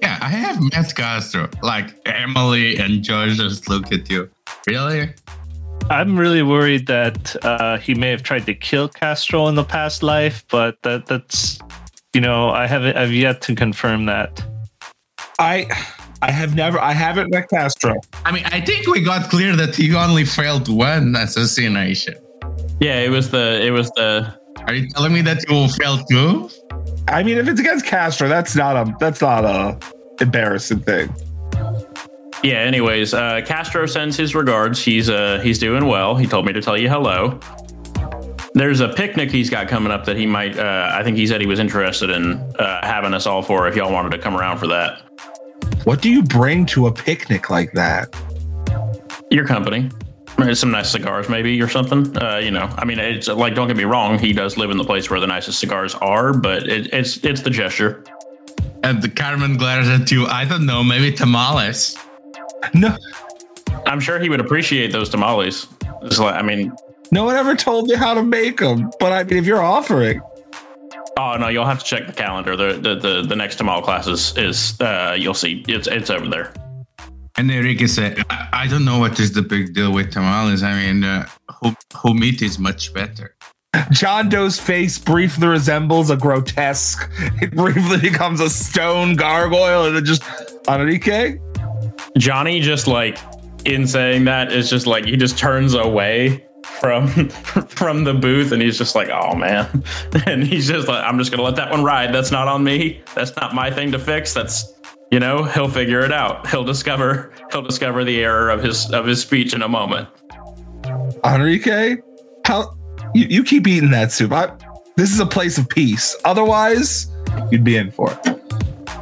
Yeah, 0.01 0.17
I 0.21 0.27
have 0.27 0.59
met 0.73 0.93
Castro. 0.93 1.49
Like 1.61 1.95
Emily 2.05 2.77
and 2.77 3.01
George 3.01 3.37
just 3.37 3.69
look 3.69 3.93
at 3.93 4.09
you. 4.09 4.29
Really? 4.67 5.13
I'm 5.89 6.19
really 6.19 6.43
worried 6.43 6.87
that 6.87 7.35
uh, 7.45 7.77
he 7.77 7.93
may 7.93 8.09
have 8.09 8.23
tried 8.23 8.45
to 8.47 8.53
kill 8.53 8.89
Castro 8.89 9.47
in 9.47 9.55
the 9.55 9.63
past 9.63 10.03
life, 10.03 10.43
but 10.49 10.81
that 10.81 11.05
that's 11.05 11.59
you 12.13 12.19
know 12.19 12.49
I 12.49 12.67
haven't 12.67 12.97
I've 12.97 13.13
yet 13.13 13.41
to 13.43 13.55
confirm 13.55 14.05
that. 14.07 14.43
I 15.39 15.67
I 16.23 16.31
have 16.31 16.55
never 16.55 16.79
I 16.79 16.93
haven't 16.93 17.31
met 17.31 17.49
Castro. 17.49 17.95
I 18.23 18.31
mean, 18.31 18.45
I 18.45 18.61
think 18.61 18.87
we 18.87 19.01
got 19.01 19.29
clear 19.29 19.57
that 19.57 19.75
he 19.75 19.93
only 19.93 20.23
failed 20.23 20.69
one 20.69 21.13
assassination. 21.17 22.15
yeah, 22.79 22.99
it 23.01 23.09
was 23.09 23.29
the 23.29 23.61
it 23.61 23.71
was 23.71 23.89
the. 23.97 24.33
Are 24.65 24.73
you 24.73 24.87
telling 24.87 25.11
me 25.11 25.21
that 25.23 25.43
you 25.45 25.53
will 25.53 25.67
fail 25.67 25.97
two? 26.05 26.49
I 27.09 27.23
mean, 27.23 27.37
if 27.37 27.49
it's 27.49 27.59
against 27.59 27.85
Castro, 27.85 28.29
that's 28.29 28.55
not 28.55 28.77
a 28.77 28.95
that's 29.01 29.19
not 29.19 29.43
a 29.43 29.77
embarrassing 30.21 30.79
thing. 30.79 31.13
Yeah. 32.41 32.59
Anyways, 32.59 33.13
uh, 33.13 33.41
Castro 33.45 33.85
sends 33.85 34.15
his 34.15 34.33
regards. 34.33 34.81
He's 34.81 35.09
uh, 35.09 35.41
he's 35.43 35.59
doing 35.59 35.87
well. 35.87 36.15
He 36.15 36.25
told 36.25 36.45
me 36.45 36.53
to 36.53 36.61
tell 36.61 36.77
you 36.77 36.87
hello. 36.87 37.37
There's 38.53 38.79
a 38.79 38.87
picnic 38.87 39.29
he's 39.29 39.49
got 39.49 39.67
coming 39.67 39.91
up 39.91 40.05
that 40.05 40.15
he 40.15 40.25
might. 40.25 40.57
Uh, 40.57 40.89
I 40.93 41.03
think 41.03 41.17
he 41.17 41.27
said 41.27 41.41
he 41.41 41.47
was 41.47 41.59
interested 41.59 42.09
in 42.09 42.39
uh, 42.59 42.79
having 42.81 43.13
us 43.13 43.25
all 43.27 43.41
for 43.41 43.67
if 43.67 43.75
y'all 43.75 43.91
wanted 43.91 44.11
to 44.11 44.19
come 44.19 44.37
around 44.37 44.59
for 44.59 44.67
that. 44.67 45.01
What 45.83 46.01
do 46.01 46.09
you 46.09 46.23
bring 46.23 46.65
to 46.67 46.87
a 46.87 46.91
picnic 46.91 47.49
like 47.49 47.73
that? 47.73 48.15
Your 49.29 49.45
company. 49.45 49.89
Some 50.53 50.71
nice 50.71 50.91
cigars, 50.91 51.29
maybe, 51.29 51.61
or 51.61 51.67
something. 51.67 52.17
Uh, 52.17 52.37
you 52.37 52.51
know, 52.51 52.67
I 52.77 52.85
mean, 52.85 52.99
it's 52.99 53.27
like, 53.27 53.53
don't 53.53 53.67
get 53.67 53.77
me 53.77 53.83
wrong. 53.83 54.17
He 54.17 54.33
does 54.33 54.57
live 54.57 54.71
in 54.71 54.77
the 54.77 54.83
place 54.83 55.09
where 55.09 55.19
the 55.19 55.27
nicest 55.27 55.59
cigars 55.59 55.93
are, 55.95 56.33
but 56.33 56.67
it, 56.67 56.91
it's 56.91 57.17
it's 57.17 57.41
the 57.41 57.49
gesture. 57.49 58.03
And 58.83 59.01
the 59.01 59.09
Carmen 59.09 59.57
glares 59.57 59.87
at 59.87 60.09
you. 60.09 60.25
I 60.25 60.45
don't 60.45 60.65
know, 60.65 60.83
maybe 60.83 61.15
tamales. 61.15 61.97
No, 62.73 62.97
I'm 63.85 63.99
sure 63.99 64.19
he 64.19 64.29
would 64.29 64.39
appreciate 64.39 64.91
those 64.91 65.09
tamales. 65.09 65.67
It's 66.01 66.19
like, 66.19 66.35
I 66.35 66.41
mean, 66.41 66.73
no 67.11 67.25
one 67.25 67.35
ever 67.35 67.55
told 67.55 67.87
me 67.87 67.95
how 67.95 68.13
to 68.13 68.23
make 68.23 68.57
them. 68.57 68.89
But 68.99 69.11
I 69.11 69.23
mean, 69.23 69.37
if 69.37 69.45
you're 69.45 69.61
offering, 69.61 70.19
oh 71.17 71.37
no, 71.37 71.47
you'll 71.47 71.65
have 71.65 71.79
to 71.79 71.85
check 71.85 72.07
the 72.07 72.13
calendar. 72.13 72.55
The 72.55 72.73
the 72.73 72.95
the, 72.95 73.21
the 73.27 73.35
next 73.35 73.59
tamal 73.59 73.83
class 73.83 74.07
is 74.07 74.37
is 74.37 74.79
uh, 74.81 75.15
you'll 75.17 75.33
see 75.33 75.63
it's 75.67 75.87
it's 75.87 76.09
over 76.09 76.27
there. 76.27 76.53
And 77.35 77.49
Enrique 77.49 77.87
said, 77.87 78.23
I, 78.29 78.49
I 78.53 78.67
don't 78.67 78.85
know 78.85 78.99
what 78.99 79.19
is 79.19 79.33
the 79.33 79.41
big 79.41 79.73
deal 79.73 79.91
with 79.91 80.11
tamales. 80.11 80.61
I 80.61 80.75
mean, 80.75 81.03
uh, 81.03 81.27
who, 81.49 81.75
who 81.97 82.13
meat 82.13 82.43
is 82.43 82.59
much 82.59 82.93
better. 82.93 83.35
John 83.89 84.29
Doe's 84.29 84.59
face 84.59 84.99
briefly 84.99 85.47
resembles 85.47 86.11
a 86.11 86.15
grotesque. 86.15 87.09
It 87.41 87.55
briefly 87.55 87.97
becomes 88.01 88.39
a 88.39 88.51
stone 88.51 89.15
gargoyle, 89.15 89.85
and 89.85 89.97
it 89.97 90.03
just 90.03 90.23
Enrique. 90.67 91.39
Johnny 92.17 92.59
just 92.59 92.87
like 92.87 93.17
in 93.65 93.87
saying 93.87 94.25
that 94.25 94.51
is 94.51 94.69
just 94.69 94.85
like 94.85 95.05
he 95.05 95.17
just 95.17 95.37
turns 95.37 95.73
away 95.73 96.45
from 96.79 97.07
from 97.69 98.03
the 98.03 98.13
booth 98.13 98.51
and 98.51 98.61
he's 98.61 98.77
just 98.77 98.95
like 98.95 99.09
oh 99.09 99.35
man 99.35 99.83
and 100.25 100.43
he's 100.43 100.67
just 100.67 100.87
like 100.87 101.03
i'm 101.05 101.17
just 101.17 101.31
gonna 101.31 101.43
let 101.43 101.55
that 101.55 101.71
one 101.71 101.83
ride 101.83 102.13
that's 102.13 102.31
not 102.31 102.47
on 102.47 102.63
me 102.63 103.01
that's 103.15 103.35
not 103.35 103.53
my 103.53 103.69
thing 103.71 103.91
to 103.91 103.99
fix 103.99 104.33
that's 104.33 104.73
you 105.11 105.19
know 105.19 105.43
he'll 105.43 105.69
figure 105.69 106.01
it 106.01 106.11
out 106.11 106.47
he'll 106.47 106.63
discover 106.63 107.31
he'll 107.51 107.61
discover 107.61 108.03
the 108.03 108.19
error 108.23 108.49
of 108.49 108.61
his 108.63 108.91
of 108.91 109.05
his 109.05 109.21
speech 109.21 109.53
in 109.53 109.61
a 109.61 109.69
moment 109.69 110.07
Enrique, 111.25 111.97
how 112.45 112.75
you, 113.13 113.25
you 113.27 113.43
keep 113.43 113.67
eating 113.67 113.91
that 113.91 114.11
soup? 114.11 114.33
I, 114.33 114.51
this 114.97 115.13
is 115.13 115.19
a 115.19 115.25
place 115.25 115.57
of 115.57 115.69
peace. 115.69 116.15
Otherwise, 116.25 117.07
you'd 117.51 117.63
be 117.63 117.77
in 117.77 117.89
for 117.91 118.11
it. 118.25 118.41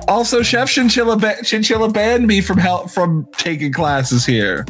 Also, 0.07 0.43
Chef 0.43 0.69
Chinchilla, 0.69 1.17
ba- 1.17 1.43
Chinchilla 1.43 1.89
banned 1.91 2.27
me 2.27 2.39
from 2.41 2.57
help 2.59 2.91
from 2.91 3.27
taking 3.37 3.73
classes 3.73 4.25
here. 4.25 4.65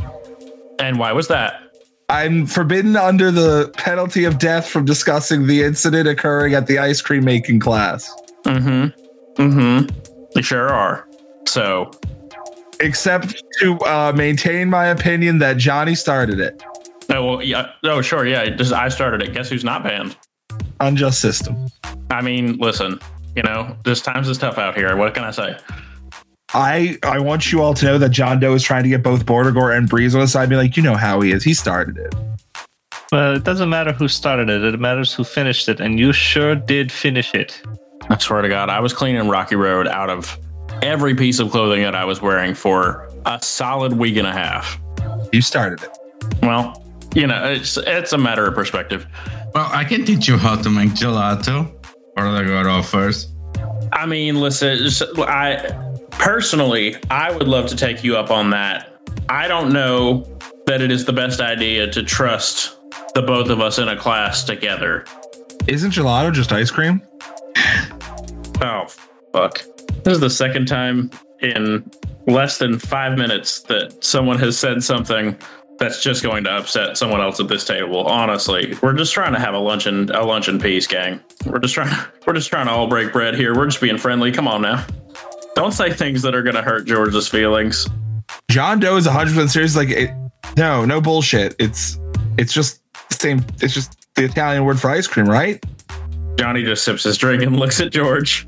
and 0.80 0.97
why 0.99 1.12
was 1.12 1.28
that 1.28 1.61
I'm 2.12 2.45
forbidden 2.45 2.97
under 2.97 3.32
the 3.32 3.72
penalty 3.78 4.26
of 4.26 4.38
death 4.38 4.68
from 4.68 4.84
discussing 4.84 5.47
the 5.47 5.64
incident 5.64 6.09
occurring 6.09 6.53
at 6.53 6.68
the 6.68 6.78
ice 6.78 7.01
cream 7.01 7.24
making 7.24 7.62
class, 7.62 8.14
mm-hmm. 8.43 9.41
Mm-hmm. 9.41 9.88
They 10.36 10.41
sure 10.41 10.68
are. 10.68 11.07
So. 11.47 11.89
Except 12.82 13.41
to 13.62 13.80
uh, 13.80 14.12
maintain 14.14 14.70
my 14.70 14.88
opinion 14.88 15.38
that 15.38 15.55
Johnny 15.55 15.95
started 15.95 16.41
it. 16.41 16.62
oh 17.12 17.26
well 17.26 17.41
yeah. 17.41 17.72
Oh 17.84 18.01
sure 18.01 18.28
yeah. 18.28 18.49
Just 18.49 18.74
i 18.74 18.89
started 18.89 19.22
it. 19.22 19.34
Guess 19.34 19.47
who's 19.49 19.64
not 19.64 19.82
banned? 19.84 20.18
Unjust 20.82 21.22
system. 21.22 21.68
i 22.09 22.22
mean 22.22 22.57
listen 22.57 22.99
you 23.36 23.43
know 23.43 23.78
this 23.86 24.01
times 24.01 24.28
is 24.28 24.38
tough 24.38 24.57
out 24.57 24.76
here. 24.76 24.97
What 24.97 25.14
can 25.14 25.24
i 25.24 25.32
say 25.32 25.55
I 26.54 26.97
I 27.04 27.20
want 27.20 27.52
you 27.52 27.62
all 27.62 27.74
to 27.76 27.86
know 27.86 27.97
that 27.97 28.10
John 28.10 28.39
Doe 28.39 28.54
is 28.54 28.64
trying 28.64 28.84
to 28.84 28.89
get 28.89 29.04
both 29.04 29.26
Bordergore 29.26 29.76
and 29.76 29.88
Breeze 29.88 30.16
on 30.16 30.22
his 30.22 30.32
side. 30.32 30.49
Be 30.49 30.56
like, 30.56 30.76
you 30.76 30.84
know 30.84 30.95
how 30.95 31.22
he 31.22 31.32
is. 31.32 31.43
He 31.43 31.54
started 31.54 31.97
it. 31.97 32.14
Well, 33.12 33.36
it 33.36 33.43
doesn't 33.43 33.70
matter 33.70 33.93
who 33.93 34.08
started 34.08 34.49
it; 34.49 34.64
it 34.64 34.80
matters 34.80 35.14
who 35.14 35.24
finished 35.24 35.70
it, 35.70 35.80
and 35.80 35.99
you 35.99 36.14
sure 36.14 36.56
did 36.56 36.91
finish 36.91 37.34
it. 37.34 37.62
I 38.10 38.18
swear 38.18 38.41
to 38.41 38.49
God, 38.49 38.70
I 38.70 38.80
was 38.80 38.93
cleaning 38.93 39.30
Rocky 39.30 39.56
Road 39.56 39.88
out 39.88 40.10
of 40.10 40.38
every 40.82 41.16
piece 41.16 41.39
of 41.39 41.52
clothing 41.52 41.84
that 41.84 41.95
I 41.95 42.06
was 42.06 42.22
wearing 42.22 42.54
for 42.54 43.10
a 43.26 43.39
solid 43.41 43.93
week 43.93 44.18
and 44.18 44.28
a 44.28 44.34
half. 44.34 44.80
You 45.32 45.41
started 45.41 45.84
it. 45.84 45.97
Well, 46.41 46.84
you 47.16 47.28
know, 47.28 47.52
it's 47.52 47.78
it's 47.78 48.14
a 48.14 48.18
matter 48.18 48.47
of 48.47 48.56
perspective. 48.56 49.06
Well, 49.54 49.70
I 49.72 49.84
can 49.84 50.06
teach 50.06 50.28
you 50.28 50.38
how 50.38 50.56
to 50.56 50.70
make 50.70 50.91
gelato. 50.91 51.72
Or 52.18 52.32
the 52.32 52.43
go 52.43 52.82
first. 52.82 53.30
I 53.93 54.06
mean, 54.06 54.39
listen, 54.39 54.80
I 55.20 55.91
personally, 56.12 56.95
I 57.09 57.32
would 57.32 57.47
love 57.47 57.68
to 57.68 57.76
take 57.76 58.03
you 58.03 58.18
up 58.18 58.32
on 58.32 58.49
that. 58.51 59.01
I 59.30 59.47
don't 59.47 59.72
know 59.72 60.28
that 60.66 60.82
it 60.82 60.91
is 60.91 61.05
the 61.05 61.14
best 61.14 61.41
idea 61.41 61.91
to 61.91 62.03
trust 62.03 62.78
the 63.14 63.22
both 63.22 63.49
of 63.49 63.59
us 63.59 63.78
in 63.80 63.88
a 63.88 63.97
class 63.97 64.43
together. 64.43 65.05
Isn't 65.68 65.91
gelato 65.91 66.34
just 66.34 66.51
ice 66.51 66.72
cream? 66.72 67.01
Oh, 68.64 68.86
fuck. 69.34 69.64
This 70.03 70.14
is 70.14 70.20
the 70.20 70.30
second 70.30 70.68
time 70.68 71.09
in 71.39 71.89
less 72.28 72.59
than 72.59 72.78
five 72.78 73.18
minutes 73.18 73.62
that 73.64 74.03
someone 74.03 74.38
has 74.38 74.55
said 74.55 74.84
something 74.84 75.36
that's 75.80 76.03
just 76.03 76.22
going 76.22 76.43
to 76.43 76.51
upset 76.51 76.95
someone 76.95 77.22
else 77.22 77.39
at 77.39 77.47
this 77.47 77.66
table. 77.66 78.05
Honestly, 78.05 78.78
we're 78.84 78.93
just 78.93 79.14
trying 79.14 79.34
to 79.34 79.39
have 79.39 79.55
a 79.55 79.57
luncheon, 79.57 80.12
a 80.12 80.24
luncheon 80.24 80.59
peace, 80.59 80.86
gang. 80.86 81.20
We're 81.47 81.57
just 81.57 81.74
trying, 81.74 81.91
we're 82.28 82.34
just 82.34 82.49
trying 82.49 82.68
to 82.68 82.72
all 82.72 82.86
break 82.86 83.12
bread 83.12 83.34
here. 83.34 83.55
We're 83.55 83.66
just 83.66 83.82
being 83.82 83.97
friendly. 83.97 84.32
Come 84.32 84.47
on 84.47 84.62
now. 84.62 84.86
Don't 85.62 85.74
say 85.74 85.93
things 85.93 86.24
that 86.24 86.33
are 86.33 86.42
going 86.42 86.55
to 86.55 86.63
hurt 86.63 86.88
George's 86.88 87.28
feelings. 87.28 87.88
John 88.50 88.79
Doe 88.79 88.97
is 88.97 89.05
100% 89.05 89.47
serious. 89.47 89.75
Like, 89.75 89.89
it, 89.89 90.09
no, 90.58 90.86
no 90.86 91.00
bullshit. 91.00 91.55
It's 91.59 92.00
it's 92.39 92.51
just 92.51 92.82
the 93.09 93.13
same. 93.13 93.46
It's 93.62 93.71
just 93.71 94.08
the 94.16 94.24
Italian 94.24 94.66
word 94.66 94.79
for 94.79 94.89
ice 94.89 95.05
cream, 95.05 95.29
right? 95.29 95.63
Johnny 96.39 96.63
just 96.63 96.83
sips 96.83 97.04
his 97.04 97.16
drink 97.16 97.43
and 97.43 97.59
looks 97.59 97.79
at 97.79 97.92
George. 97.92 98.47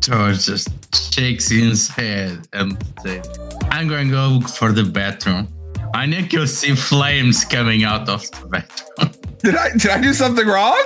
George 0.00 0.44
just 0.44 1.14
shakes 1.14 1.48
his 1.48 1.88
head 1.88 2.46
and 2.52 2.76
says, 3.02 3.26
I'm 3.70 3.88
going 3.88 4.08
to 4.08 4.12
go 4.12 4.40
for 4.46 4.72
the 4.72 4.84
bathroom. 4.84 5.48
I 5.94 6.06
think 6.06 6.34
you'll 6.34 6.46
see 6.46 6.74
flames 6.74 7.46
coming 7.46 7.82
out 7.82 8.10
of 8.10 8.30
the 8.30 8.46
bathroom. 8.46 9.10
Did 9.38 9.56
I 9.56 9.70
did 9.72 9.90
I 9.90 10.02
do 10.02 10.12
something 10.12 10.46
wrong? 10.46 10.84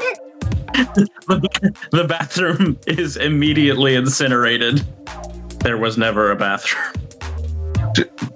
The 1.91 2.07
bathroom 2.09 2.79
is 2.87 3.17
immediately 3.17 3.97
incinerated. 3.97 4.85
There 5.63 5.79
was 5.79 5.99
never 5.99 6.31
a 6.31 6.37
bathroom. 6.37 6.93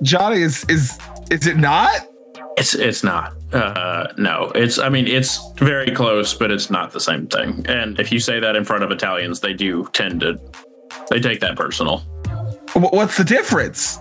Johnny 0.02 0.42
is 0.42 0.64
is 0.68 0.98
is 1.30 1.46
it 1.46 1.56
not? 1.56 2.08
It's 2.56 2.74
it's 2.74 3.02
not. 3.02 3.32
Uh, 3.52 4.12
no, 4.16 4.50
it's. 4.54 4.78
I 4.78 4.88
mean, 4.88 5.06
it's 5.06 5.40
very 5.56 5.90
close, 5.90 6.34
but 6.34 6.50
it's 6.50 6.70
not 6.70 6.92
the 6.92 7.00
same 7.00 7.26
thing. 7.26 7.64
And 7.68 7.98
if 7.98 8.12
you 8.12 8.20
say 8.20 8.40
that 8.40 8.56
in 8.56 8.64
front 8.64 8.84
of 8.84 8.90
Italians, 8.90 9.40
they 9.40 9.54
do 9.54 9.88
tend 9.92 10.20
to. 10.20 10.38
They 11.10 11.20
take 11.20 11.40
that 11.40 11.56
personal. 11.56 11.98
What's 12.74 13.16
the 13.16 13.24
difference? 13.24 13.98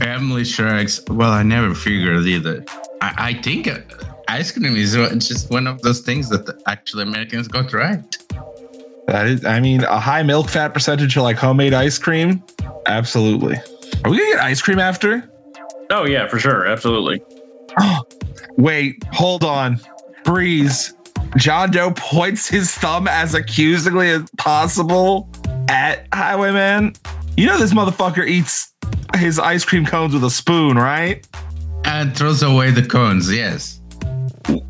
Emily 0.00 0.44
shrugs. 0.44 1.02
Well, 1.08 1.30
I 1.30 1.42
never 1.42 1.74
figured 1.74 2.26
either. 2.26 2.64
I, 3.00 3.14
I 3.18 3.34
think 3.34 3.68
uh, 3.68 3.78
ice 4.28 4.50
cream 4.52 4.76
is 4.76 4.96
uh, 4.96 5.10
just 5.14 5.50
one 5.50 5.66
of 5.66 5.82
those 5.82 6.00
things 6.00 6.28
that 6.30 6.60
actually 6.66 7.02
Americans 7.02 7.48
got 7.48 7.72
right. 7.72 8.16
That 9.08 9.26
is, 9.26 9.44
I 9.46 9.58
mean, 9.58 9.84
a 9.84 9.98
high 9.98 10.22
milk 10.22 10.50
fat 10.50 10.74
percentage 10.74 11.16
of 11.16 11.22
like 11.22 11.38
homemade 11.38 11.72
ice 11.72 11.96
cream. 11.96 12.44
Absolutely. 12.84 13.56
Are 14.04 14.10
we 14.10 14.18
gonna 14.18 14.32
get 14.32 14.40
ice 14.40 14.60
cream 14.60 14.78
after? 14.78 15.28
Oh 15.88 16.04
yeah, 16.04 16.28
for 16.28 16.38
sure, 16.38 16.66
absolutely. 16.66 17.22
Wait, 18.58 19.02
hold 19.10 19.44
on. 19.44 19.80
Breeze. 20.24 20.94
John 21.38 21.70
Doe 21.70 21.92
points 21.92 22.48
his 22.48 22.70
thumb 22.70 23.08
as 23.08 23.32
accusingly 23.32 24.10
as 24.10 24.28
possible 24.36 25.30
at 25.68 26.06
Highwayman. 26.12 26.94
You 27.38 27.46
know 27.46 27.56
this 27.56 27.72
motherfucker 27.72 28.28
eats 28.28 28.74
his 29.16 29.38
ice 29.38 29.64
cream 29.64 29.86
cones 29.86 30.12
with 30.12 30.24
a 30.24 30.30
spoon, 30.30 30.76
right? 30.76 31.26
And 31.84 32.14
throws 32.14 32.42
away 32.42 32.72
the 32.72 32.82
cones, 32.82 33.32
yes. 33.32 33.80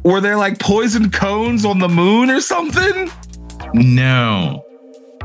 Were 0.04 0.20
there 0.20 0.36
like 0.36 0.60
poisoned 0.60 1.12
cones 1.12 1.64
on 1.64 1.80
the 1.80 1.88
moon 1.88 2.30
or 2.30 2.40
something? 2.40 3.10
No. 3.74 4.64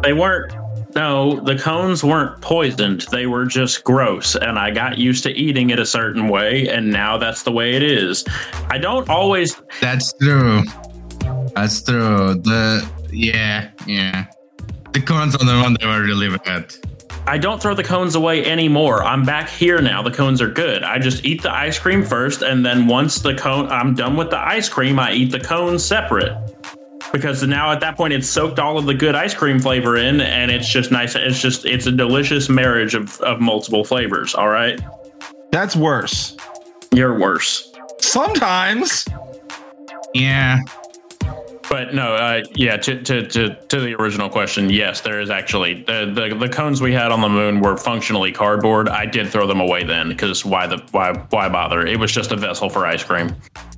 They 0.02 0.14
weren't. 0.14 0.54
No, 0.96 1.40
the 1.40 1.58
cones 1.58 2.04
weren't 2.04 2.40
poisoned. 2.42 3.08
They 3.12 3.26
were 3.26 3.46
just 3.46 3.84
gross, 3.84 4.36
and 4.36 4.60
I 4.60 4.70
got 4.70 4.98
used 4.98 5.24
to 5.24 5.32
eating 5.32 5.72
it 5.72 5.80
a 5.80 5.86
certain 5.86 6.28
way, 6.28 6.68
and 6.68 6.92
now 6.92 7.18
that's 7.18 7.44
the 7.44 7.52
way 7.52 7.74
it 7.74 7.82
is. 7.82 8.24
I 8.70 8.78
don't 8.78 9.10
always. 9.10 9.60
That's 9.82 10.14
true. 10.14 10.62
That's 11.56 11.82
true. 11.82 12.36
The 12.36 12.88
yeah, 13.12 13.72
yeah. 13.88 14.26
The 14.92 15.02
cones 15.02 15.36
on 15.36 15.48
the 15.48 15.58
one 15.58 15.76
they 15.80 15.88
were 15.88 16.04
really 16.04 16.38
bad. 16.38 16.76
I 17.26 17.38
don't 17.38 17.62
throw 17.62 17.74
the 17.74 17.84
cones 17.84 18.16
away 18.16 18.46
anymore. 18.46 19.04
I'm 19.04 19.24
back 19.24 19.50
here 19.50 19.82
now. 19.82 20.02
The 20.02 20.12
cones 20.12 20.42
are 20.42 20.50
good. 20.50 20.84
I 20.84 21.00
just 21.00 21.24
eat 21.24 21.42
the 21.42 21.52
ice 21.52 21.80
cream 21.80 22.04
first, 22.04 22.42
and 22.42 22.66
then 22.66 22.86
once 22.86 23.20
the 23.20 23.34
cone, 23.34 23.70
I'm 23.70 23.96
done 23.96 24.18
with 24.18 24.30
the 24.30 24.38
ice 24.38 24.68
cream. 24.68 25.00
I 25.00 25.14
eat 25.14 25.32
the 25.32 25.40
cones 25.40 25.84
separate. 25.84 26.53
Because 27.14 27.44
now 27.44 27.72
at 27.72 27.80
that 27.80 27.96
point 27.96 28.12
it's 28.12 28.28
soaked 28.28 28.60
all 28.60 28.78
of 28.78 28.86
the 28.86 28.94
good 28.94 29.16
ice 29.16 29.34
cream 29.34 29.60
flavor 29.60 29.96
in 29.96 30.20
and 30.20 30.52
it's 30.52 30.68
just 30.68 30.92
nice 30.92 31.16
it's 31.16 31.40
just 31.40 31.64
it's 31.66 31.86
a 31.86 31.92
delicious 31.92 32.50
marriage 32.50 32.96
of, 32.96 33.22
of 33.22 33.40
multiple 33.40 33.86
flavors 33.86 34.36
all 34.36 34.50
right 34.50 34.82
That's 35.52 35.76
worse. 35.78 36.36
you're 36.94 37.18
worse 37.18 37.70
Sometimes. 38.00 39.06
Yeah. 40.14 40.60
but 41.70 41.94
no 41.94 42.16
uh, 42.16 42.42
yeah 42.56 42.76
to, 42.78 43.02
to, 43.02 43.26
to, 43.28 43.56
to 43.68 43.80
the 43.80 43.94
original 43.96 44.30
question 44.30 44.70
yes 44.70 45.02
there 45.02 45.22
is 45.22 45.30
actually 45.30 45.84
the, 45.84 46.12
the 46.14 46.36
the 46.36 46.50
cones 46.50 46.82
we 46.82 46.92
had 46.94 47.12
on 47.12 47.22
the 47.22 47.30
moon 47.30 47.62
were 47.62 47.78
functionally 47.78 48.32
cardboard 48.32 48.90
i 48.90 49.06
did 49.06 49.30
throw 49.30 49.48
them 49.48 49.60
away 49.62 49.84
then 49.84 50.10
because 50.10 50.44
why 50.44 50.68
the 50.68 50.78
why 50.92 51.14
why 51.30 51.48
bother 51.48 51.86
it 51.86 51.98
was 51.98 52.12
just 52.12 52.32
a 52.32 52.36
vessel 52.36 52.70
for 52.70 52.86
ice 52.86 53.04
cream 53.04 53.34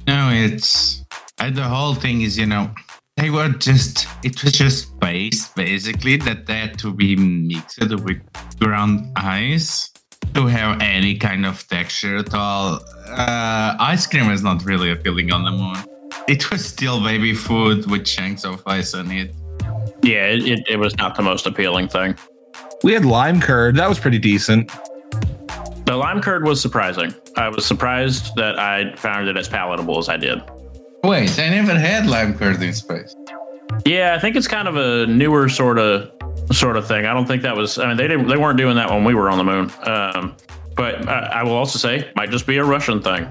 No, 0.08 0.30
it's 0.32 1.04
the 1.38 1.64
whole 1.64 1.94
thing 1.96 2.22
is, 2.22 2.38
you 2.38 2.46
know, 2.46 2.72
they 3.18 3.30
were 3.30 3.50
just 3.50 4.08
it 4.24 4.44
was 4.44 4.52
just 4.54 4.90
space 4.90 5.48
basically 5.50 6.18
that 6.18 6.46
they 6.46 6.58
had 6.60 6.78
to 6.80 6.94
be 6.94 7.16
mixed 7.16 7.80
with 7.80 8.20
ground 8.60 9.12
ice 9.16 9.90
to 10.34 10.48
have 10.48 10.82
any 10.82 11.16
kind 11.16 11.46
of 11.46 11.66
texture 11.68 12.18
at 12.18 12.34
all. 12.34 12.82
Uh, 13.08 13.76
ice 13.80 14.06
cream 14.08 14.30
is 14.32 14.44
not 14.44 14.66
really 14.66 14.92
appealing 14.92 15.32
on 15.32 15.46
the 15.46 15.52
moon. 15.52 15.78
It 16.28 16.50
was 16.52 16.66
still 16.66 17.02
baby 17.02 17.34
food 17.34 17.90
with 17.90 18.06
chunks 18.06 18.44
of 18.44 18.62
ice 18.66 18.94
on 18.94 19.12
it. 19.12 19.34
yeah 20.04 20.26
it, 20.26 20.46
it, 20.48 20.60
it 20.72 20.78
was 20.78 20.96
not 20.98 21.16
the 21.16 21.22
most 21.24 21.46
appealing 21.46 21.88
thing 21.88 22.16
We 22.84 22.94
had 22.94 23.06
lime 23.06 23.40
curd. 23.40 23.76
That 23.78 23.88
was 23.88 24.00
pretty 24.00 24.20
decent. 24.20 24.70
the 25.86 25.96
lime 25.96 26.20
curd 26.22 26.44
was 26.44 26.60
surprising 26.62 27.14
i 27.38 27.48
was 27.48 27.64
surprised 27.66 28.34
that 28.36 28.58
i 28.60 28.94
found 28.96 29.28
it 29.28 29.38
as 29.38 29.48
palatable 29.48 29.98
as 30.00 30.10
i 30.10 30.18
did 30.18 30.42
Wait, 31.06 31.38
I 31.40 31.50
never 31.50 31.78
had 31.78 32.08
lime 32.08 32.38
curd 32.38 32.62
in 32.62 32.74
space. 32.74 33.16
Yeah, 33.86 34.16
I 34.16 34.20
think 34.20 34.36
it's 34.36 34.48
kind 34.48 34.68
of 34.68 34.76
a 34.76 35.06
newer 35.06 35.50
sort 35.50 35.78
of 35.78 36.12
sort 36.52 36.78
of 36.78 36.88
thing. 36.88 37.06
I 37.06 37.14
don't 37.14 37.28
think 37.28 37.44
that 37.44 37.56
was. 37.56 37.78
I 37.78 37.88
mean, 37.88 37.98
they 37.98 38.08
didn't. 38.08 38.28
They 38.28 38.38
weren't 38.38 38.58
doing 38.58 38.76
that 38.76 38.90
when 38.90 39.04
we 39.04 39.14
were 39.14 39.30
on 39.30 39.38
the 39.38 39.44
moon. 39.44 39.72
Um, 39.84 40.36
but 40.76 41.08
I, 41.08 41.40
I 41.40 41.44
will 41.44 41.54
also 41.54 41.78
say, 41.80 42.12
might 42.16 42.32
just 42.32 42.48
be 42.48 42.58
a 42.58 42.64
Russian 42.64 43.02
thing. 43.02 43.28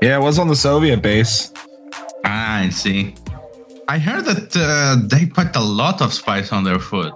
Yeah, 0.00 0.16
it 0.16 0.20
was 0.20 0.38
on 0.38 0.48
the 0.48 0.56
Soviet 0.56 1.02
base. 1.02 1.52
Ah, 2.24 2.58
I 2.58 2.68
see. 2.70 3.14
I 3.88 3.98
heard 3.98 4.24
that 4.24 4.56
uh, 4.56 5.06
they 5.06 5.26
put 5.26 5.54
a 5.56 5.60
lot 5.60 6.00
of 6.00 6.12
spice 6.12 6.52
on 6.52 6.64
their 6.64 6.78
food. 6.78 7.12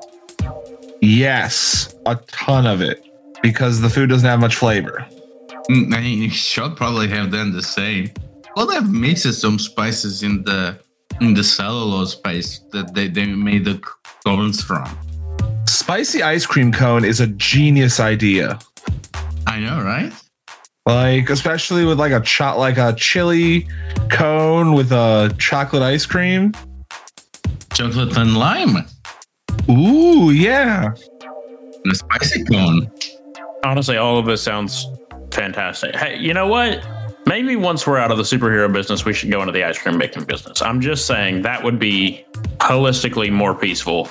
Yes, 1.01 1.95
a 2.07 2.17
ton 2.27 2.67
of 2.67 2.81
it 2.81 3.05
because 3.43 3.81
the 3.81 3.89
food 3.89 4.09
doesn't 4.09 4.29
have 4.29 4.41
much 4.41 4.57
flavor. 4.57 5.07
Mm, 5.71 5.95
I 5.95 6.01
mean, 6.01 6.23
you 6.23 6.31
should 6.31 6.77
probably 6.77 7.09
have 7.09 7.31
done 7.31 7.53
the 7.53 7.63
same. 7.63 8.11
Well, 8.57 8.67
they've 8.67 8.89
mixed 8.89 9.33
some 9.41 9.59
spices 9.59 10.23
in 10.23 10.43
the 10.45 10.79
in 11.21 11.35
the 11.35 11.45
cellulose 11.45 12.15
paste 12.15 12.71
that 12.71 12.95
they, 12.95 13.09
they 13.09 13.27
made 13.27 13.65
the 13.65 13.81
cones 14.25 14.63
from. 14.63 14.87
Spicy 15.67 16.23
ice 16.23 16.47
cream 16.47 16.73
cone 16.73 17.05
is 17.05 17.21
a 17.21 17.27
genius 17.27 18.01
idea. 18.01 18.59
I 19.47 19.61
know, 19.61 19.83
right? 19.83 20.13
Like 20.87 21.31
especially 21.31 21.85
with 21.85 21.99
like 21.99 22.13
a 22.13 22.21
cho- 22.21 22.59
like 22.59 22.79
a 22.79 22.95
chili 22.95 23.69
cone 24.09 24.73
with 24.73 24.93
a 24.93 25.35
chocolate 25.39 25.83
ice 25.83 26.07
cream. 26.07 26.53
Chocolate 27.75 28.17
and 28.17 28.37
lime. 28.37 28.85
Ooh, 29.69 30.31
yeah. 30.31 30.93
And 31.85 31.93
a 31.93 31.95
spicy 31.95 32.45
cone. 32.45 32.91
Honestly, 33.65 33.97
all 33.97 34.19
of 34.19 34.27
this 34.27 34.43
sounds 34.43 34.87
fantastic. 35.31 35.95
Hey, 35.95 36.19
you 36.19 36.35
know 36.35 36.47
what? 36.47 36.83
Maybe 37.27 37.57
once 37.57 37.87
we're 37.87 37.99
out 37.99 38.11
of 38.11 38.17
the 38.17 38.23
superhero 38.23 38.73
business, 38.73 39.05
we 39.05 39.13
should 39.13 39.31
go 39.31 39.41
into 39.41 39.53
the 39.53 39.65
ice 39.65 39.79
cream 39.79 39.99
making 39.99 40.25
business. 40.25 40.63
I'm 40.63 40.81
just 40.81 41.07
saying 41.07 41.43
that 41.43 41.63
would 41.63 41.79
be 41.79 42.25
holistically 42.59 43.31
more 43.31 43.55
peaceful. 43.55 44.09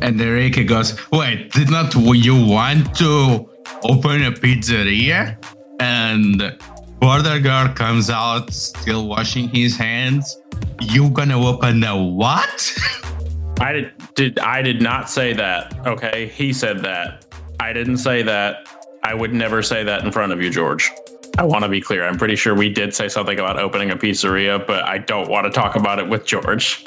And 0.00 0.20
Enrique 0.20 0.64
goes, 0.64 0.98
Wait, 1.10 1.52
did 1.52 1.70
not 1.70 1.94
you 1.94 2.46
want 2.46 2.94
to 2.96 3.48
open 3.84 4.24
a 4.24 4.32
pizzeria? 4.32 5.36
And 5.80 6.56
border 7.00 7.40
guard 7.40 7.76
comes 7.76 8.10
out 8.10 8.52
still 8.52 9.08
washing 9.08 9.48
his 9.48 9.76
hands. 9.76 10.40
You 10.80 11.10
gonna 11.10 11.38
open 11.38 11.82
a 11.84 11.96
what? 11.96 12.72
I 13.60 13.72
did, 13.72 13.92
did 14.14 14.38
I 14.40 14.62
did 14.62 14.82
not 14.82 15.08
say 15.08 15.32
that. 15.34 15.86
Okay, 15.86 16.26
he 16.28 16.52
said 16.52 16.80
that. 16.80 17.26
I 17.60 17.72
didn't 17.72 17.98
say 17.98 18.22
that. 18.22 18.66
I 19.02 19.14
would 19.14 19.32
never 19.32 19.62
say 19.62 19.82
that 19.84 20.04
in 20.04 20.12
front 20.12 20.32
of 20.32 20.40
you, 20.40 20.50
George. 20.50 20.90
I 21.38 21.44
want 21.44 21.64
to 21.64 21.68
be 21.68 21.80
clear. 21.80 22.06
I'm 22.06 22.18
pretty 22.18 22.36
sure 22.36 22.54
we 22.54 22.68
did 22.68 22.94
say 22.94 23.08
something 23.08 23.38
about 23.38 23.58
opening 23.58 23.90
a 23.90 23.96
pizzeria, 23.96 24.64
but 24.66 24.84
I 24.84 24.98
don't 24.98 25.28
want 25.28 25.46
to 25.46 25.50
talk 25.50 25.76
about 25.76 25.98
it 25.98 26.08
with 26.08 26.26
George. 26.26 26.84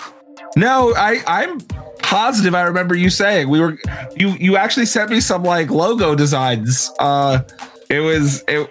No, 0.56 0.94
I 0.96 1.22
I'm 1.28 1.60
positive 2.00 2.54
I 2.54 2.62
remember 2.62 2.96
you 2.96 3.10
saying 3.10 3.50
we 3.50 3.60
were 3.60 3.78
you 4.16 4.30
you 4.30 4.58
actually 4.58 4.86
sent 4.86 5.10
me 5.10 5.20
some 5.20 5.44
like 5.44 5.70
logo 5.72 6.16
designs. 6.16 6.92
Uh 7.00 7.42
it 7.90 8.00
was 8.00 8.44
it 8.48 8.70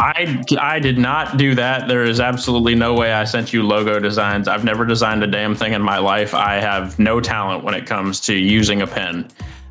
I 0.00 0.44
I 0.60 0.78
did 0.78 0.98
not 0.98 1.38
do 1.38 1.54
that. 1.54 1.88
There 1.88 2.04
is 2.04 2.20
absolutely 2.20 2.74
no 2.74 2.94
way 2.94 3.12
I 3.12 3.24
sent 3.24 3.52
you 3.52 3.62
logo 3.62 3.98
designs. 3.98 4.48
I've 4.48 4.64
never 4.64 4.84
designed 4.84 5.22
a 5.22 5.26
damn 5.26 5.54
thing 5.54 5.72
in 5.72 5.82
my 5.82 5.98
life. 5.98 6.34
I 6.34 6.56
have 6.56 6.98
no 6.98 7.20
talent 7.20 7.64
when 7.64 7.74
it 7.74 7.86
comes 7.86 8.20
to 8.22 8.34
using 8.34 8.82
a 8.82 8.86
pen. 8.86 9.28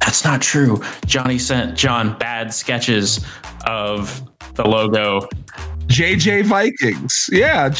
That's 0.07 0.23
not 0.23 0.41
true. 0.41 0.81
Johnny 1.05 1.37
sent 1.37 1.77
John 1.77 2.17
bad 2.17 2.53
sketches 2.53 3.25
of 3.65 4.23
the 4.53 4.65
logo. 4.65 5.27
JJ 5.87 6.45
Vikings. 6.45 7.29
Yeah. 7.29 7.73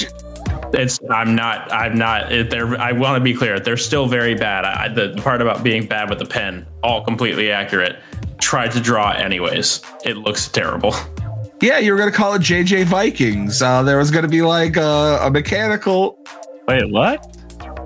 It's 0.74 1.00
I'm 1.10 1.36
not 1.36 1.72
I'm 1.72 1.98
not. 1.98 2.34
It, 2.34 2.50
they're 2.50 2.78
I 2.82 2.92
want 2.92 3.16
to 3.18 3.24
be 3.24 3.34
clear. 3.34 3.62
They're 3.62 3.78
still 3.78 4.08
very 4.08 4.36
bad. 4.36 4.66
I, 4.66 4.90
the, 4.90 5.14
the 5.16 5.22
part 5.22 5.42
about 5.42 5.64
being 5.64 5.88
bad 5.88 6.10
with 6.10 6.20
the 6.20 6.26
pen, 6.26 6.68
all 6.84 7.02
completely 7.02 7.50
accurate. 7.50 7.96
Tried 8.42 8.74
to 8.74 8.82
draw 8.82 9.12
anyways. 9.12 9.82
It 10.04 10.18
looks 10.18 10.50
terrible. 10.50 10.94
yeah, 11.62 11.78
you 11.78 11.94
were 11.94 11.98
gonna 11.98 12.12
call 12.12 12.34
it 12.34 12.42
JJ 12.42 12.84
Vikings. 12.88 13.62
Uh 13.62 13.84
there 13.84 13.98
was 13.98 14.12
gonna 14.12 14.28
be 14.28 14.42
like 14.42 14.76
a, 14.76 15.20
a 15.22 15.32
mechanical 15.32 16.20
Wait, 16.68 16.92
what? 16.92 17.37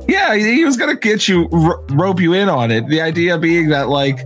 Yeah, 0.07 0.35
he 0.35 0.55
he 0.55 0.65
was 0.65 0.77
gonna 0.77 0.95
get 0.95 1.27
you 1.27 1.47
ro- 1.51 1.85
rope 1.91 2.19
you 2.19 2.33
in 2.33 2.49
on 2.49 2.71
it. 2.71 2.87
The 2.87 3.01
idea 3.01 3.37
being 3.37 3.69
that 3.69 3.89
like 3.89 4.19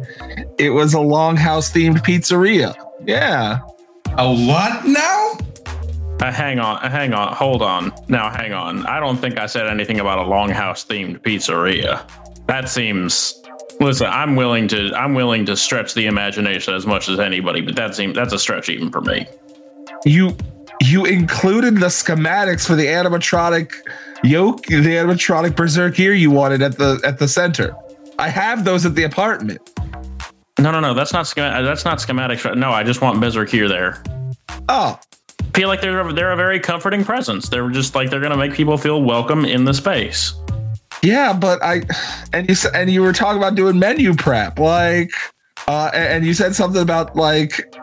it 0.58 0.72
was 0.72 0.94
a 0.94 0.98
longhouse 0.98 1.72
themed 1.72 2.00
pizzeria. 2.00 2.76
Yeah. 3.06 3.60
A 4.18 4.34
what 4.34 4.86
now? 4.86 5.38
Uh, 6.22 6.32
hang 6.32 6.60
on, 6.60 6.78
uh, 6.78 6.90
hang 6.90 7.14
on, 7.14 7.34
hold 7.34 7.62
on. 7.62 7.94
Now, 8.08 8.30
hang 8.30 8.54
on. 8.54 8.86
I 8.86 9.02
don't 9.02 9.18
think 9.18 9.38
I 9.38 9.48
said 9.48 9.68
anything 9.68 10.00
about 10.00 10.18
a 10.20 10.24
longhouse 10.24 10.86
themed 10.86 11.20
pizzeria. 11.20 12.08
That 12.48 12.70
seems. 12.70 13.42
Listen, 13.82 14.08
I'm 14.08 14.38
willing 14.38 14.70
to. 14.70 14.94
I'm 14.96 15.14
willing 15.14 15.46
to 15.48 15.58
stretch 15.58 15.94
the 15.94 16.06
imagination 16.06 16.74
as 16.74 16.86
much 16.86 17.10
as 17.10 17.20
anybody, 17.20 17.60
but 17.60 17.76
that 17.76 17.96
seems 17.96 18.16
that's 18.16 18.32
a 18.34 18.40
stretch 18.40 18.70
even 18.70 18.90
for 18.92 19.02
me. 19.02 19.28
You 20.06 20.38
you 20.82 21.06
included 21.06 21.76
the 21.76 21.88
schematics 21.88 22.66
for 22.66 22.76
the 22.76 22.86
animatronic 22.86 23.72
yoke, 24.26 24.66
the 24.66 24.76
animatronic 24.82 25.56
berserker 25.56 26.12
you 26.14 26.32
wanted 26.32 26.62
at 26.62 26.78
the 26.78 27.00
at 27.06 27.20
the 27.20 27.28
center. 27.28 27.76
I 28.20 28.30
have 28.30 28.64
those 28.66 28.86
at 28.86 28.96
the 28.96 29.04
apartment. 29.04 29.60
No, 30.60 30.72
no, 30.72 30.80
no. 30.80 30.94
That's 30.94 31.12
not 31.12 31.28
schema- 31.28 31.62
That's 31.64 31.84
not 31.84 31.98
schematics. 32.00 32.56
No, 32.56 32.72
I 32.72 32.84
just 32.84 33.02
want 33.02 33.20
Berzerkir 33.22 33.68
there. 33.68 34.02
Oh, 34.70 34.98
Feel 35.54 35.68
like 35.70 35.80
they're 35.82 36.12
they're 36.14 36.32
a 36.32 36.36
very 36.36 36.60
comforting 36.60 37.04
presence. 37.06 37.48
They're 37.50 37.70
just 37.70 37.96
like 37.96 38.10
they're 38.10 38.20
gonna 38.20 38.36
make 38.38 38.54
people 38.54 38.78
feel 38.78 39.02
welcome 39.04 39.46
in 39.46 39.64
the 39.64 39.74
space. 39.74 40.34
yeah, 41.02 41.32
but 41.34 41.64
I 41.64 41.84
and 42.34 42.50
you 42.50 42.56
and 42.74 42.90
you 42.90 43.02
were 43.02 43.14
talking 43.14 43.38
about 43.42 43.56
doing 43.56 43.80
menu 43.80 44.14
prep, 44.16 44.60
like, 44.60 45.12
uh, 45.68 45.92
and 45.94 46.26
you 46.26 46.34
said 46.34 46.56
something 46.56 46.82
about 46.82 47.16
like. 47.16 47.74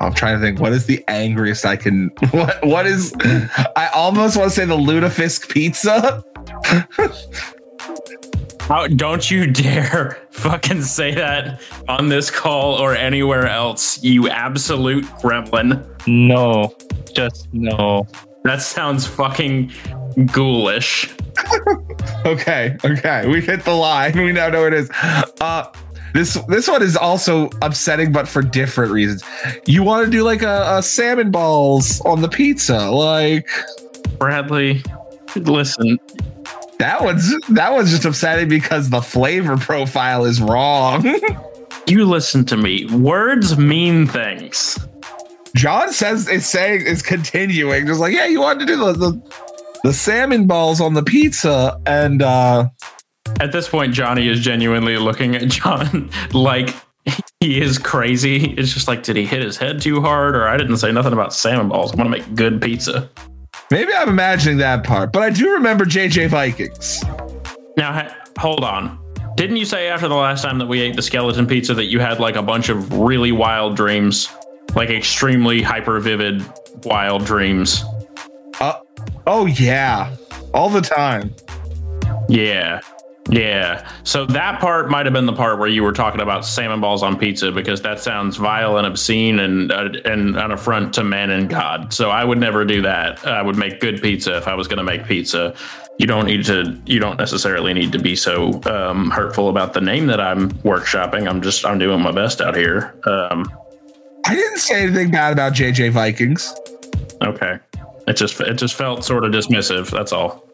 I'm 0.00 0.14
trying 0.14 0.36
to 0.36 0.40
think. 0.40 0.60
What 0.60 0.72
is 0.72 0.86
the 0.86 1.02
angriest 1.08 1.64
I 1.64 1.76
can? 1.76 2.10
What 2.30 2.64
what 2.64 2.86
is? 2.86 3.14
I 3.76 3.88
almost 3.94 4.36
want 4.36 4.50
to 4.50 4.56
say 4.56 4.64
the 4.64 4.76
lutefisk 4.76 5.48
pizza. 5.48 6.24
How, 8.60 8.88
don't 8.88 9.30
you 9.30 9.46
dare 9.46 10.18
fucking 10.30 10.82
say 10.82 11.14
that 11.14 11.60
on 11.88 12.08
this 12.08 12.32
call 12.32 12.74
or 12.74 12.96
anywhere 12.96 13.46
else, 13.46 14.02
you 14.02 14.28
absolute 14.28 15.04
gremlin. 15.20 15.86
No, 16.08 16.74
just 17.14 17.48
no. 17.52 18.08
That 18.42 18.62
sounds 18.62 19.06
fucking 19.06 19.72
ghoulish. 20.32 21.08
Okay, 22.24 22.76
okay, 22.84 23.28
we 23.28 23.40
hit 23.40 23.64
the 23.64 23.72
line. 23.72 24.16
We 24.16 24.32
now 24.32 24.48
know 24.48 24.62
what 24.62 24.72
it 24.72 24.80
is. 24.80 24.90
Uh, 25.40 25.70
this 26.16 26.34
this 26.48 26.68
one 26.68 26.82
is 26.82 26.96
also 26.96 27.50
upsetting, 27.62 28.12
but 28.12 28.26
for 28.26 28.42
different 28.42 28.92
reasons. 28.92 29.22
You 29.66 29.82
want 29.82 30.04
to 30.06 30.10
do 30.10 30.22
like 30.22 30.42
a, 30.42 30.78
a 30.78 30.82
salmon 30.82 31.30
balls 31.30 32.00
on 32.02 32.22
the 32.22 32.28
pizza, 32.28 32.90
like 32.90 33.48
Bradley, 34.18 34.82
listen, 35.36 35.98
that 36.78 37.02
one's 37.02 37.34
that 37.48 37.72
one's 37.72 37.90
just 37.90 38.04
upsetting 38.04 38.48
because 38.48 38.90
the 38.90 39.02
flavor 39.02 39.56
profile 39.56 40.24
is 40.24 40.40
wrong. 40.40 41.04
you 41.86 42.04
listen 42.04 42.44
to 42.46 42.56
me. 42.56 42.86
Words 42.86 43.58
mean 43.58 44.06
things. 44.06 44.78
John 45.54 45.92
says 45.92 46.28
is 46.28 46.46
saying 46.46 46.82
is 46.82 47.02
continuing, 47.02 47.86
just 47.86 48.00
like 48.00 48.12
yeah, 48.12 48.26
you 48.26 48.40
want 48.40 48.60
to 48.60 48.66
do 48.66 48.76
the 48.76 48.92
the, 48.92 49.32
the 49.84 49.92
salmon 49.92 50.46
balls 50.46 50.80
on 50.80 50.94
the 50.94 51.02
pizza, 51.02 51.80
and 51.86 52.22
uh, 52.22 52.68
At 53.40 53.52
this 53.52 53.68
point, 53.68 53.92
Johnny 53.92 54.28
is 54.28 54.40
genuinely 54.40 54.96
looking 54.96 55.36
at 55.36 55.48
John 55.48 56.10
like 56.32 56.74
he 57.40 57.60
is 57.60 57.78
crazy. 57.78 58.52
It's 58.52 58.72
just 58.72 58.88
like, 58.88 59.02
did 59.02 59.16
he 59.16 59.26
hit 59.26 59.42
his 59.42 59.56
head 59.56 59.80
too 59.80 60.00
hard? 60.00 60.34
Or 60.34 60.48
I 60.48 60.56
didn't 60.56 60.78
say 60.78 60.90
nothing 60.90 61.12
about 61.12 61.32
salmon 61.32 61.68
balls. 61.68 61.92
I 61.92 61.96
want 61.96 62.12
to 62.12 62.18
make 62.18 62.34
good 62.34 62.60
pizza. 62.60 63.08
maybe 63.70 63.92
I'm 63.94 64.08
imagining 64.08 64.58
that 64.58 64.84
part, 64.84 65.12
but 65.12 65.22
I 65.22 65.30
do 65.30 65.52
remember 65.52 65.84
JJ 65.84 66.28
Vikings. 66.28 67.04
Now, 67.76 68.10
hold 68.38 68.64
on. 68.64 68.98
Didn't 69.36 69.56
you 69.56 69.66
say 69.66 69.88
after 69.88 70.08
the 70.08 70.14
last 70.14 70.42
time 70.42 70.58
that 70.58 70.66
we 70.66 70.80
ate 70.80 70.96
the 70.96 71.02
skeleton 71.02 71.46
pizza 71.46 71.74
that 71.74 71.84
you 71.84 72.00
had 72.00 72.18
like 72.20 72.36
a 72.36 72.42
bunch 72.42 72.70
of 72.70 72.98
really 72.98 73.32
wild 73.32 73.76
dreams, 73.76 74.30
like 74.74 74.88
extremely 74.88 75.60
hyper 75.60 76.00
vivid 76.00 76.42
wild 76.84 77.26
dreams? 77.26 77.84
Uh, 78.60 78.80
oh 79.26 79.44
yeah, 79.44 80.16
all 80.54 80.70
the 80.70 80.80
time. 80.80 81.34
Yeah. 82.30 82.80
Yeah. 83.28 83.90
So 84.04 84.24
that 84.26 84.60
part 84.60 84.88
might 84.90 85.06
have 85.06 85.12
been 85.12 85.26
the 85.26 85.32
part 85.32 85.58
where 85.58 85.68
you 85.68 85.82
were 85.82 85.92
talking 85.92 86.20
about 86.20 86.44
salmon 86.44 86.80
balls 86.80 87.02
on 87.02 87.18
pizza 87.18 87.50
because 87.50 87.82
that 87.82 88.00
sounds 88.00 88.36
vile 88.36 88.76
and 88.78 88.86
obscene 88.86 89.38
and 89.40 89.72
uh, 89.72 89.88
and 90.04 90.36
an 90.36 90.52
affront 90.52 90.94
to 90.94 91.04
man 91.04 91.30
and 91.30 91.48
God. 91.48 91.92
So 91.92 92.10
I 92.10 92.24
would 92.24 92.38
never 92.38 92.64
do 92.64 92.82
that. 92.82 93.26
I 93.26 93.42
would 93.42 93.56
make 93.56 93.80
good 93.80 94.00
pizza 94.00 94.36
if 94.36 94.46
I 94.46 94.54
was 94.54 94.68
going 94.68 94.78
to 94.78 94.84
make 94.84 95.06
pizza. 95.06 95.54
You 95.98 96.06
don't 96.06 96.26
need 96.26 96.44
to. 96.44 96.80
You 96.86 97.00
don't 97.00 97.18
necessarily 97.18 97.72
need 97.72 97.92
to 97.92 97.98
be 97.98 98.16
so 98.16 98.60
um, 98.64 99.10
hurtful 99.10 99.48
about 99.48 99.72
the 99.72 99.80
name 99.80 100.06
that 100.06 100.20
I'm 100.20 100.50
workshopping. 100.58 101.28
I'm 101.28 101.42
just. 101.42 101.64
I'm 101.64 101.78
doing 101.78 102.00
my 102.00 102.12
best 102.12 102.40
out 102.40 102.54
here. 102.54 102.94
Um, 103.06 103.50
I 104.26 104.34
didn't 104.34 104.58
say 104.58 104.82
anything 104.82 105.10
bad 105.10 105.32
about 105.32 105.52
JJ 105.54 105.92
Vikings. 105.92 106.54
okay. 107.22 107.58
It 108.06 108.16
just. 108.16 108.40
It 108.40 108.54
just 108.54 108.74
felt 108.74 109.04
sort 109.04 109.24
of 109.24 109.32
dismissive. 109.32 109.90
That's 109.90 110.12
all. 110.12 110.46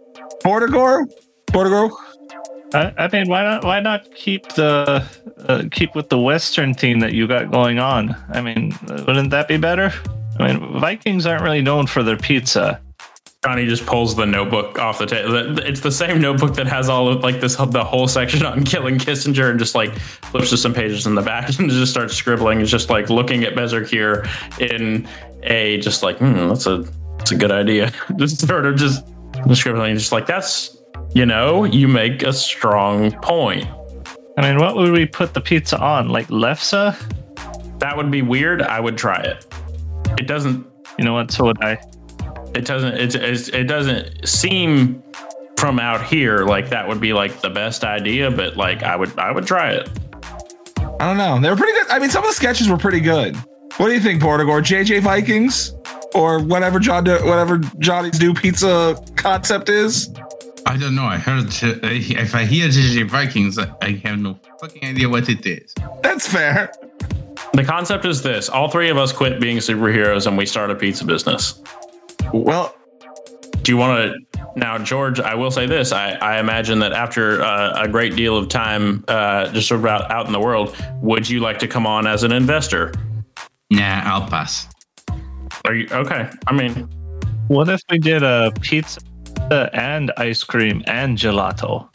Portigor, 0.45 1.07
Portigor. 1.49 1.91
I, 2.75 2.93
I 2.97 3.09
mean, 3.09 3.29
why 3.29 3.43
not? 3.43 3.65
Why 3.65 3.81
not 3.81 4.15
keep 4.15 4.49
the 4.51 5.05
uh, 5.49 5.65
keep 5.71 5.95
with 5.95 6.09
the 6.09 6.19
Western 6.19 6.75
theme 6.75 7.01
that 7.01 7.13
you 7.13 7.27
got 7.27 7.51
going 7.51 7.79
on? 7.79 8.17
I 8.31 8.41
mean, 8.41 8.77
wouldn't 8.89 9.31
that 9.31 9.49
be 9.49 9.57
better? 9.57 9.93
I 10.39 10.53
mean, 10.53 10.81
Vikings 10.81 11.27
aren't 11.27 11.43
really 11.43 11.63
known 11.63 11.87
for 11.87 12.03
their 12.03 12.17
pizza. 12.17 12.81
Johnny 13.45 13.67
just 13.67 13.85
pulls 13.87 14.15
the 14.15 14.25
notebook 14.25 14.79
off 14.79 15.01
the 15.01 15.07
table. 15.07 15.59
It's 15.59 15.81
the 15.81 15.91
same 15.91 16.21
notebook 16.21 16.55
that 16.55 16.69
has 16.69 16.89
all 16.89 17.09
of 17.09 17.25
like 17.25 17.41
this 17.41 17.57
the 17.57 17.83
whole 17.85 18.07
section 18.07 18.47
on 18.47 18.63
killing 18.65 18.99
Kissinger, 18.99 19.51
and 19.51 19.59
just 19.59 19.75
like 19.75 19.93
flips 19.99 20.51
to 20.51 20.57
some 20.57 20.73
pages 20.73 21.07
in 21.07 21.17
the 21.17 21.23
back 21.23 21.49
and 21.59 21.69
just 21.69 21.91
starts 21.91 22.15
scribbling. 22.15 22.61
It's 22.61 22.71
just 22.71 22.89
like 22.89 23.11
looking 23.11 23.43
at 23.43 23.55
Berzerkir 23.55 24.29
in 24.61 25.09
a 25.43 25.79
just 25.79 26.05
like 26.05 26.19
hmm, 26.19 26.49
that's 26.49 26.67
a 26.67 26.85
that's 27.19 27.33
a 27.33 27.37
good 27.37 27.51
idea. 27.51 27.93
just 28.17 28.47
sort 28.47 28.65
of 28.65 28.77
just 28.77 29.05
scribbling, 29.55 29.97
just 29.97 30.13
like 30.13 30.27
that's 30.27 30.77
you 31.15 31.27
know 31.27 31.65
you 31.65 31.89
make 31.89 32.23
a 32.23 32.33
strong 32.33 33.13
point. 33.21 33.67
I 34.39 34.43
mean, 34.43 34.59
what 34.59 34.77
would 34.77 34.93
we 34.93 35.07
put 35.07 35.35
the 35.35 35.41
pizza 35.41 35.79
on? 35.79 36.09
Like 36.09 36.29
lefse? 36.29 36.97
That 37.79 37.97
would 37.97 38.11
be 38.11 38.23
weird. 38.23 38.63
I 38.63 38.81
would 38.81 38.97
try 38.97 39.21
it. 39.21 39.47
It 40.19 40.27
doesn't 40.27 40.67
You 40.99 41.05
know 41.05 41.15
what? 41.15 41.31
So 41.31 41.45
would 41.45 41.63
I. 41.63 41.79
it 42.55 42.65
doesn't 42.65 42.95
it's, 42.95 43.15
it's, 43.15 43.49
it 43.49 43.65
doesn't 43.65 44.27
seem 44.29 45.03
from 45.59 45.79
out 45.79 46.05
here 46.05 46.39
like 46.45 46.71
that 46.71 46.87
would 46.89 47.01
be 47.01 47.13
like 47.13 47.41
the 47.41 47.49
best 47.49 47.85
idea 47.85 48.29
but 48.31 48.57
like 48.57 48.83
i 48.83 48.97
would 48.97 49.17
i 49.17 49.31
would 49.31 49.47
try 49.47 49.71
it 49.71 49.89
I 51.01 51.07
don't 51.07 51.17
know. 51.17 51.41
They 51.41 51.51
were 51.51 51.57
pretty 51.57 51.73
good. 51.73 51.89
I 51.91 51.99
mean, 51.99 52.11
some 52.11 52.23
of 52.23 52.31
the 52.31 52.35
sketches 52.35 52.69
were 52.69 52.77
pretty 52.77 53.01
good. 53.01 53.35
What 53.77 53.89
do 53.89 53.93
you 53.93 53.99
think, 53.99 54.23
Portigor? 54.23 54.63
JJ 54.63 55.01
Vikings 55.01 55.75
or 56.15 56.41
whatever 56.41 56.79
John, 56.79 57.05
whatever 57.05 57.59
Johnny's 57.81 58.21
new 58.21 58.33
pizza 58.35 58.97
concept 59.17 59.69
is? 59.69 60.15
I 60.67 60.77
don't 60.77 60.95
know. 60.95 61.05
I 61.05 61.19
heard 61.19 61.47
uh, 61.63 61.79
if 61.83 62.35
I 62.35 62.45
hear 62.45 62.69
JJ 62.69 63.09
Vikings, 63.09 63.59
I 63.59 63.73
I 63.83 64.01
have 64.05 64.19
no 64.19 64.39
fucking 64.61 64.85
idea 64.85 65.09
what 65.09 65.29
it 65.29 65.45
is. 65.45 65.75
That's 66.03 66.27
fair. 66.27 66.73
the 67.55 67.65
concept 67.65 68.05
is 68.05 68.23
this 68.23 68.49
all 68.49 68.69
three 68.69 68.89
of 68.89 68.97
us 68.97 69.13
quit 69.13 69.41
being 69.41 69.59
superheroes 69.59 70.27
and 70.27 70.39
we 70.39 70.47
start 70.47 70.71
a 70.71 70.75
pizza 70.75 71.05
business 71.05 71.61
Well, 72.33 72.75
do 73.63 73.73
you 73.73 73.77
want 73.79 73.93
to 74.01 74.41
now 74.57 74.77
george 74.79 75.19
i 75.21 75.35
will 75.35 75.51
say 75.51 75.67
this 75.67 75.93
i, 75.93 76.13
I 76.13 76.39
imagine 76.41 76.79
that 76.81 76.93
after 76.93 77.43
uh, 77.43 77.83
a 77.85 77.89
great 77.89 78.17
deal 78.17 78.37
of 78.37 78.49
time 78.49 79.05
uh, 79.09 79.51
just 79.53 79.69
sort 79.69 79.81
of 79.81 79.87
out, 79.87 80.11
out 80.11 80.27
in 80.27 80.33
the 80.33 80.41
world 80.41 80.77
would 81.03 81.29
you 81.29 81.41
like 81.41 81.59
to 81.61 81.69
come 81.69 81.87
on 81.87 82.07
as 82.07 82.23
an 82.23 82.33
investor 82.33 82.93
Nah, 83.71 84.03
I'll 84.05 84.27
pass. 84.29 84.69
are 85.67 85.75
you 85.75 85.87
okay 85.93 86.31
i 86.47 86.53
mean 86.53 86.89
What 87.49 87.69
if 87.69 87.81
we 87.91 87.99
did 87.99 88.23
a 88.23 88.53
pizza 88.61 89.01
and 89.51 90.13
ice 90.17 90.45
cream 90.45 90.83
and 90.87 91.17
gelato? 91.19 91.93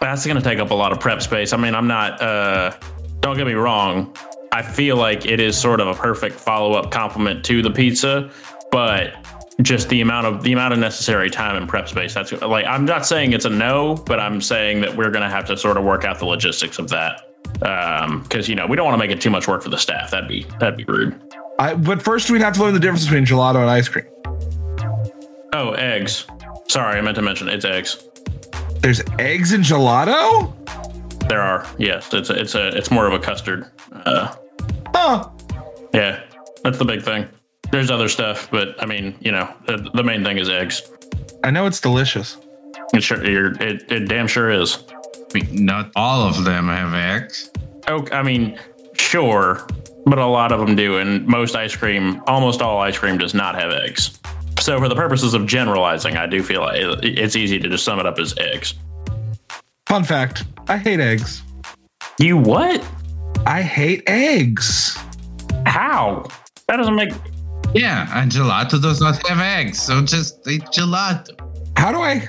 That's 0.00 0.24
going 0.24 0.36
to 0.36 0.42
take 0.42 0.58
up 0.58 0.70
a 0.70 0.74
lot 0.74 0.92
of 0.92 1.00
prep 1.00 1.22
space. 1.22 1.52
I 1.52 1.56
mean, 1.56 1.74
I'm 1.74 1.86
not, 1.86 2.20
uh, 2.22 2.76
don't 3.20 3.36
get 3.36 3.46
me 3.46 3.54
wrong. 3.54 4.14
I 4.52 4.62
feel 4.62 4.96
like 4.96 5.26
it 5.26 5.40
is 5.40 5.56
sort 5.56 5.80
of 5.80 5.88
a 5.88 5.94
perfect 5.94 6.36
follow 6.36 6.74
up 6.74 6.90
compliment 6.90 7.44
to 7.46 7.62
the 7.62 7.70
pizza, 7.70 8.30
but 8.70 9.14
just 9.62 9.88
the 9.88 10.00
amount 10.00 10.26
of 10.26 10.42
the 10.44 10.52
amount 10.52 10.72
of 10.72 10.78
necessary 10.78 11.28
time 11.30 11.56
and 11.56 11.68
prep 11.68 11.88
space. 11.88 12.14
That's 12.14 12.32
like, 12.32 12.64
I'm 12.64 12.84
not 12.84 13.06
saying 13.06 13.32
it's 13.32 13.44
a 13.44 13.50
no, 13.50 13.96
but 14.06 14.20
I'm 14.20 14.40
saying 14.40 14.80
that 14.82 14.96
we're 14.96 15.10
going 15.10 15.24
to 15.24 15.30
have 15.30 15.46
to 15.46 15.56
sort 15.56 15.76
of 15.76 15.84
work 15.84 16.04
out 16.04 16.18
the 16.18 16.26
logistics 16.26 16.78
of 16.78 16.88
that. 16.90 17.22
Um, 17.62 18.24
cause 18.26 18.48
you 18.48 18.54
know, 18.54 18.66
we 18.66 18.76
don't 18.76 18.84
want 18.86 18.94
to 18.94 18.98
make 18.98 19.10
it 19.10 19.20
too 19.20 19.30
much 19.30 19.48
work 19.48 19.62
for 19.62 19.68
the 19.68 19.78
staff. 19.78 20.12
That'd 20.12 20.28
be, 20.28 20.46
that'd 20.60 20.76
be 20.76 20.84
rude. 20.84 21.20
I, 21.58 21.74
but 21.74 22.00
first 22.00 22.30
we'd 22.30 22.40
have 22.40 22.54
to 22.54 22.62
learn 22.62 22.74
the 22.74 22.80
difference 22.80 23.04
between 23.04 23.26
gelato 23.26 23.56
and 23.56 23.68
ice 23.68 23.88
cream. 23.88 24.06
Oh, 25.52 25.72
eggs. 25.72 26.24
Sorry. 26.70 26.98
I 26.98 27.00
meant 27.00 27.16
to 27.16 27.22
mention 27.22 27.48
it's 27.48 27.64
eggs. 27.64 28.04
There's 28.80 29.02
eggs 29.18 29.52
in 29.52 29.62
gelato? 29.62 30.54
There 31.28 31.40
are. 31.40 31.66
Yes. 31.78 32.12
It's 32.14 32.30
a, 32.30 32.40
it's 32.40 32.54
a, 32.54 32.68
it's 32.76 32.90
more 32.90 33.06
of 33.06 33.12
a 33.12 33.18
custard. 33.18 33.66
Uh, 33.92 34.34
Huh. 34.94 35.28
Yeah, 35.94 36.24
that's 36.64 36.76
the 36.78 36.84
big 36.84 37.02
thing. 37.02 37.28
There's 37.70 37.88
other 37.90 38.08
stuff, 38.08 38.50
but 38.50 38.74
I 38.82 38.86
mean, 38.86 39.16
you 39.20 39.30
know, 39.30 39.48
the, 39.66 39.88
the 39.94 40.02
main 40.02 40.24
thing 40.24 40.38
is 40.38 40.48
eggs. 40.48 40.90
I 41.44 41.50
know 41.50 41.66
it's 41.66 41.80
delicious. 41.80 42.36
It 42.92 43.02
sure, 43.02 43.24
you're, 43.24 43.52
it, 43.62 43.90
it 43.92 44.08
damn 44.08 44.26
sure 44.26 44.50
is. 44.50 44.82
I 44.90 45.38
mean, 45.38 45.64
not 45.64 45.92
all 45.94 46.22
of 46.22 46.44
them 46.44 46.66
have 46.66 46.94
eggs. 46.94 47.50
Oh, 47.86 48.06
I 48.10 48.22
mean, 48.22 48.58
sure, 48.94 49.66
but 50.04 50.18
a 50.18 50.26
lot 50.26 50.50
of 50.50 50.58
them 50.58 50.74
do, 50.74 50.98
and 50.98 51.24
most 51.26 51.54
ice 51.54 51.76
cream, 51.76 52.20
almost 52.26 52.60
all 52.60 52.78
ice 52.80 52.98
cream, 52.98 53.16
does 53.18 53.34
not 53.34 53.54
have 53.54 53.70
eggs. 53.70 54.18
So, 54.60 54.78
for 54.78 54.88
the 54.88 54.94
purposes 54.94 55.34
of 55.34 55.46
generalizing, 55.46 56.16
I 56.16 56.26
do 56.26 56.42
feel 56.42 56.60
like 56.60 56.80
it's 57.02 57.36
easy 57.36 57.58
to 57.58 57.68
just 57.68 57.84
sum 57.84 58.00
it 58.00 58.06
up 58.06 58.18
as 58.18 58.36
eggs. 58.38 58.74
Fun 59.86 60.04
fact 60.04 60.44
I 60.68 60.76
hate 60.76 61.00
eggs. 61.00 61.42
You 62.18 62.36
what? 62.36 62.86
I 63.46 63.62
hate 63.62 64.02
eggs. 64.06 64.98
How? 65.64 66.26
That 66.66 66.76
doesn't 66.76 66.96
make. 66.96 67.10
Yeah, 67.74 68.10
and 68.14 68.30
gelato 68.30 68.80
does 68.80 69.00
not 69.00 69.26
have 69.28 69.38
eggs, 69.38 69.80
so 69.80 70.02
just 70.02 70.46
eat 70.48 70.62
gelato. 70.64 71.38
How 71.76 71.92
do 71.92 71.98
I 71.98 72.26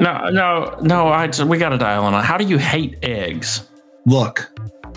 No, 0.00 0.28
no, 0.30 0.76
no. 0.82 1.08
I 1.08 1.30
we 1.44 1.58
got 1.58 1.70
to 1.70 1.78
dial 1.78 2.06
in 2.08 2.14
on. 2.14 2.24
How 2.24 2.36
do 2.36 2.44
you 2.44 2.58
hate 2.58 2.98
eggs? 3.02 3.68
look? 4.06 4.50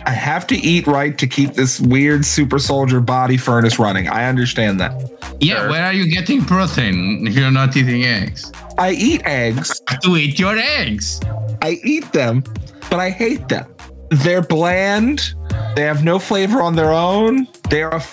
I 0.06 0.12
have 0.12 0.46
to 0.48 0.56
eat 0.56 0.86
right 0.88 1.18
to 1.18 1.28
keep 1.28 1.54
this 1.54 1.80
weird 1.80 2.26
super 2.26 2.60
soldier 2.60 3.00
body 3.00 3.38
furnace 3.38 3.80
running. 3.80 4.08
I 4.10 4.28
understand 4.28 4.80
that. 4.80 4.92
Yeah, 5.40 5.60
Sure. 5.62 5.70
where 5.70 5.86
are 5.86 5.94
you 5.94 6.08
getting 6.12 6.44
protein 6.44 7.26
if 7.28 7.34
you're 7.36 7.52
not 7.52 7.76
eating 7.78 8.04
eggs? 8.04 8.52
I 8.78 8.92
eat 8.92 9.22
eggs. 9.26 9.82
To 10.04 10.18
eat 10.18 10.40
your 10.40 10.58
eggs. 10.58 11.22
I 11.62 11.80
eat 11.84 12.12
them, 12.12 12.44
but 12.90 13.00
I 13.00 13.10
hate 13.12 13.48
them. 13.48 13.66
They're 14.10 14.42
bland. 14.42 15.34
They 15.76 15.84
have 15.84 16.04
no 16.04 16.20
flavor 16.20 16.62
on 16.62 16.76
their 16.76 16.92
own. 16.92 17.48
They 17.70 17.84
are. 17.84 17.96
A, 17.96 18.04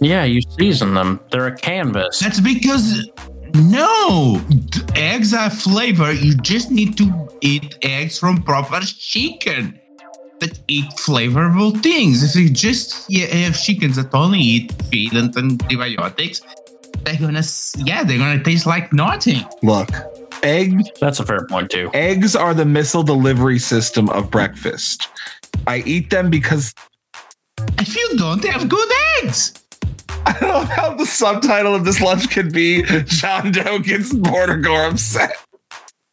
Yeah, 0.00 0.24
you 0.24 0.40
season 0.58 0.94
them. 0.94 1.20
They're 1.30 1.46
a 1.46 1.56
canvas. 1.56 2.18
That's 2.18 2.40
because 2.40 3.08
no, 3.54 4.40
eggs 4.96 5.32
are 5.32 5.48
flavor. 5.50 6.12
You 6.12 6.34
just 6.36 6.70
need 6.70 6.96
to 6.98 7.28
eat 7.40 7.78
eggs 7.82 8.18
from 8.18 8.42
proper 8.42 8.80
chicken 8.80 9.78
that 10.40 10.58
eat 10.68 10.86
flavorful 10.92 11.80
things. 11.82 12.22
If 12.22 12.40
you 12.40 12.50
just 12.50 13.10
have 13.12 13.60
chickens 13.60 13.96
that 13.96 14.12
only 14.14 14.40
eat 14.40 14.72
feed 14.90 15.12
and 15.14 15.34
antibiotics, 15.36 16.40
they're 17.04 17.16
gonna 17.18 17.42
yeah, 17.78 18.02
they're 18.04 18.18
gonna 18.18 18.42
taste 18.42 18.66
like 18.66 18.92
nothing. 18.92 19.44
look, 19.62 19.88
egg 20.42 20.82
That's 21.00 21.20
a 21.20 21.26
fair 21.26 21.46
point 21.46 21.70
too. 21.70 21.90
eggs 21.94 22.34
are 22.34 22.54
the 22.54 22.64
missile 22.64 23.02
delivery 23.02 23.58
system 23.58 24.08
of 24.10 24.30
breakfast. 24.30 25.08
I 25.66 25.78
eat 25.86 26.10
them 26.10 26.30
because 26.30 26.74
If 27.78 27.94
you 27.96 28.16
don't 28.16 28.42
have 28.44 28.68
good 28.68 28.88
eggs, 29.22 29.54
I 30.26 30.32
don't 30.40 30.48
know 30.50 30.64
how 30.64 30.94
the 30.94 31.06
subtitle 31.06 31.74
of 31.74 31.84
this 31.84 32.00
lunch 32.00 32.30
could 32.30 32.52
be 32.52 32.82
John 33.04 33.52
Doe 33.52 33.78
gets 33.78 34.12
Bordergore 34.12 34.90
upset. 34.92 35.36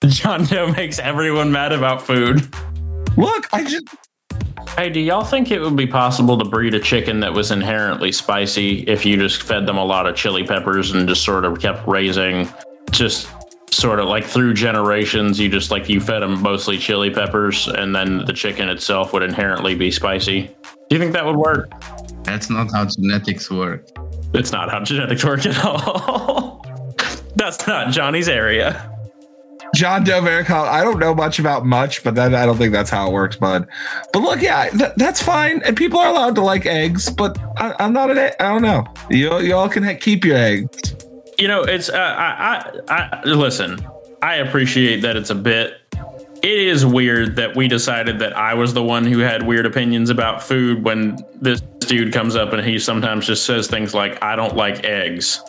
John 0.06 0.46
Doe 0.46 0.72
makes 0.74 1.00
everyone 1.00 1.52
mad 1.52 1.72
about 1.72 2.02
food. 2.02 2.48
Look, 3.18 3.48
I 3.54 3.64
just 3.64 3.86
Hey, 4.78 4.90
do 4.90 5.00
y'all 5.00 5.24
think 5.24 5.52
it 5.52 5.60
would 5.60 5.76
be 5.76 5.86
possible 5.86 6.38
to 6.38 6.46
breed 6.46 6.74
a 6.74 6.80
chicken 6.80 7.20
that 7.20 7.34
was 7.34 7.52
inherently 7.52 8.12
spicy 8.12 8.80
if 8.84 9.06
you 9.06 9.18
just 9.18 9.44
fed 9.44 9.66
them 9.66 9.78
a 9.78 9.84
lot 9.84 10.08
of 10.08 10.16
chili 10.16 10.44
peppers 10.46 10.92
and 10.92 11.08
just 11.08 11.24
sort 11.24 11.44
of 11.44 11.60
kept 11.60 11.86
raising 11.88 12.48
just 12.92 13.30
sort 13.72 14.00
of 14.00 14.08
like 14.08 14.26
through 14.26 14.54
generations, 14.54 15.40
you 15.40 15.50
just 15.50 15.72
like 15.72 15.90
you 15.90 16.00
fed 16.00 16.22
them 16.22 16.42
mostly 16.42 16.78
chili 16.78 17.10
peppers, 17.10 17.68
and 17.68 17.96
then 17.96 18.26
the 18.26 18.34
chicken 18.34 18.70
itself 18.70 19.14
would 19.14 19.24
inherently 19.24 19.76
be 19.76 19.92
spicy. 19.92 20.44
Do 20.90 20.96
you 20.96 21.00
think 21.00 21.14
that 21.14 21.26
would 21.26 21.38
work? 21.38 21.72
That's 22.24 22.50
not 22.50 22.72
how 22.72 22.86
genetics 22.86 23.50
work. 23.50 23.88
It's 24.34 24.52
not 24.52 24.70
how 24.70 24.84
genetics 24.84 25.24
work 25.26 25.46
at 25.46 25.64
all. 25.66 26.66
That's 27.36 27.66
not 27.68 27.92
Johnny's 27.92 28.30
area. 28.30 28.90
John 29.74 30.04
Doe 30.04 30.22
very 30.22 30.44
I 30.46 30.84
don't 30.84 31.00
know 31.00 31.16
much 31.16 31.40
about 31.40 31.66
much, 31.66 32.04
but 32.04 32.16
that 32.16 32.36
I 32.36 32.46
don't 32.46 32.58
think 32.58 32.74
that's 32.74 32.90
how 32.90 33.08
it 33.10 33.14
works, 33.14 33.36
bud. 33.38 33.68
But 34.12 34.20
look, 34.20 34.42
yeah, 34.42 34.70
th- 34.70 34.92
that's 34.98 35.22
fine, 35.22 35.62
and 35.64 35.78
people 35.78 36.00
are 36.00 36.10
allowed 36.10 36.36
to 36.36 36.42
like 36.42 36.66
eggs, 36.66 37.10
but 37.10 37.38
I, 37.58 37.74
I'm 37.80 37.94
not 37.94 38.12
an. 38.12 38.18
egg- 38.18 38.36
I 38.40 38.50
don't 38.50 38.62
know. 38.62 38.86
You 39.10 39.40
you 39.40 39.56
all 39.56 39.70
can 39.70 39.84
ha- 39.84 39.98
keep 40.00 40.26
your 40.26 40.38
eggs. 40.38 40.96
You 41.40 41.48
know, 41.48 41.64
it's 41.64 41.90
uh, 41.90 41.96
I, 41.98 42.72
I 42.90 43.20
I 43.24 43.24
listen. 43.26 43.86
I 44.22 44.36
appreciate 44.36 45.02
that 45.02 45.16
it's 45.16 45.30
a 45.30 45.36
bit. 45.36 45.78
It 46.44 46.60
is 46.60 46.86
weird 46.86 47.36
that 47.38 47.56
we 47.56 47.68
decided 47.68 48.20
that 48.20 48.36
I 48.36 48.56
was 48.56 48.74
the 48.74 48.84
one 48.84 49.06
who 49.06 49.20
had 49.20 49.46
weird 49.46 49.66
opinions 49.66 50.10
about 50.10 50.42
food 50.44 50.84
when 50.84 51.18
this 51.40 51.62
dude 51.80 52.12
comes 52.12 52.36
up 52.36 52.52
and 52.52 52.66
he 52.66 52.78
sometimes 52.80 53.26
just 53.28 53.46
says 53.46 53.68
things 53.68 53.94
like, 53.94 54.22
"I 54.24 54.36
don't 54.36 54.56
like 54.56 54.84
eggs." 54.84 55.42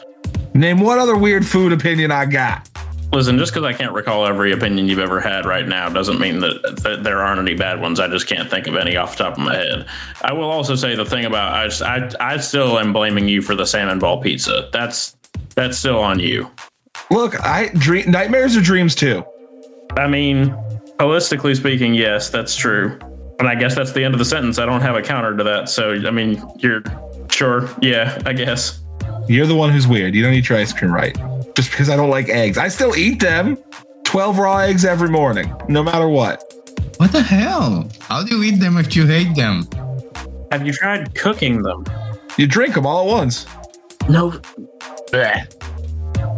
Name 0.55 0.81
one 0.81 0.99
other 0.99 1.17
weird 1.17 1.47
food 1.47 1.73
opinion 1.73 2.11
I 2.11 2.27
got. 2.27 2.69
Listen, 3.13 3.37
just 3.37 3.53
because 3.53 3.67
I 3.67 3.75
can't 3.75 3.93
recall 3.93 4.25
every 4.25 4.53
opinion 4.53 4.89
you've 4.89 4.99
ever 4.99 5.21
had 5.21 5.45
right 5.45 5.69
now 5.69 5.91
doesn't 5.91 6.19
mean 6.19 6.41
that, 6.41 6.81
that 6.83 7.05
there 7.05 7.21
aren't 7.21 7.41
any 7.41 7.55
bad 7.55 7.79
ones. 7.79 8.01
I 8.01 8.09
just 8.09 8.27
can't 8.27 8.51
think 8.51 8.67
of 8.67 8.75
any 8.75 8.97
off 8.97 9.19
the 9.19 9.25
top 9.25 9.35
of 9.35 9.41
my 9.41 9.55
head. 9.55 9.87
I 10.23 10.33
will 10.33 10.51
also 10.51 10.75
say 10.75 10.97
the 10.97 11.05
thing 11.05 11.27
about 11.27 11.53
I, 11.53 11.67
just, 11.67 11.83
I, 11.83 12.11
I 12.21 12.39
still 12.39 12.79
am 12.79 12.95
blaming 12.95 13.29
you 13.29 13.43
for 13.43 13.55
the 13.55 13.67
salmon 13.67 13.99
ball 13.99 14.23
pizza. 14.23 14.71
That's 14.73 15.17
that's 15.55 15.77
still 15.77 15.99
on 15.99 16.21
you. 16.21 16.51
Look, 17.11 17.39
I 17.45 17.69
dream 17.75 18.11
nightmares 18.11 18.57
are 18.57 18.63
dreams 18.63 18.95
too. 18.95 19.23
I 19.99 20.07
mean, 20.07 20.49
holistically 20.99 21.55
speaking, 21.55 21.93
yes, 21.93 22.31
that's 22.31 22.57
true. 22.57 22.99
And 23.39 23.47
I 23.47 23.55
guess 23.57 23.75
that's 23.75 23.93
the 23.93 24.03
end 24.03 24.15
of 24.15 24.19
the 24.19 24.25
sentence. 24.25 24.59
I 24.59 24.65
don't 24.65 24.81
have 24.81 24.97
a 24.97 25.03
counter 25.03 25.37
to 25.37 25.45
that. 25.45 25.69
So 25.69 25.93
I 25.93 26.11
mean, 26.11 26.43
you're 26.61 26.83
sure, 27.29 27.69
yeah, 27.83 28.19
I 28.25 28.33
guess. 28.33 28.81
You're 29.29 29.47
the 29.47 29.55
one 29.55 29.71
who's 29.71 29.87
weird. 29.87 30.15
You 30.15 30.23
don't 30.23 30.33
eat 30.33 30.49
your 30.49 30.57
ice 30.57 30.73
cream 30.73 30.93
right. 30.93 31.15
Just 31.55 31.71
because 31.71 31.89
I 31.89 31.97
don't 31.97 32.11
like 32.11 32.29
eggs, 32.29 32.59
I 32.59 32.69
still 32.69 32.97
eat 32.97 33.21
them. 33.21 33.59
Twelve 34.05 34.39
raw 34.39 34.59
eggs 34.59 34.85
every 34.85 35.09
morning, 35.09 35.55
no 35.69 35.83
matter 35.83 36.09
what. 36.09 36.43
What 36.99 37.13
the 37.13 37.23
hell? 37.23 37.89
How 38.01 38.23
do 38.23 38.37
you 38.37 38.43
eat 38.43 38.61
them 38.61 38.77
if 38.77 38.95
you 38.95 39.07
hate 39.07 39.35
them? 39.35 39.69
Have 40.51 40.67
you 40.67 40.73
tried 40.73 41.15
cooking 41.15 41.63
them? 41.63 41.85
You 42.37 42.47
drink 42.47 42.75
them 42.75 42.87
all 42.87 43.07
at 43.07 43.13
once. 43.13 43.47
No. 44.09 44.41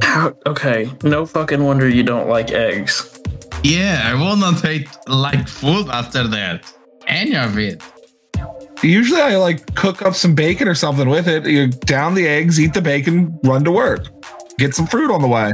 How, 0.03 0.35
okay, 0.47 0.91
no 1.03 1.27
fucking 1.27 1.63
wonder 1.63 1.89
you 1.89 2.03
don't 2.03 2.29
like 2.29 2.51
eggs. 2.53 3.21
Yeah, 3.63 4.03
I 4.05 4.15
will 4.15 4.37
not 4.37 4.61
hate 4.61 4.89
like 5.09 5.49
food 5.49 5.89
after 5.89 6.27
that. 6.29 6.73
Any 7.07 7.37
of 7.37 7.59
it. 7.59 7.83
Usually, 8.83 9.21
I 9.21 9.37
like 9.37 9.75
cook 9.75 10.03
up 10.03 10.15
some 10.15 10.35
bacon 10.35 10.69
or 10.69 10.75
something 10.75 11.09
with 11.09 11.27
it. 11.27 11.47
You 11.47 11.69
down 11.69 12.15
the 12.15 12.29
eggs, 12.29 12.61
eat 12.61 12.75
the 12.75 12.83
bacon, 12.83 13.39
run 13.45 13.65
to 13.65 13.73
work, 13.73 14.09
get 14.59 14.75
some 14.75 14.87
fruit 14.87 15.11
on 15.11 15.23
the 15.23 15.29
way. 15.29 15.53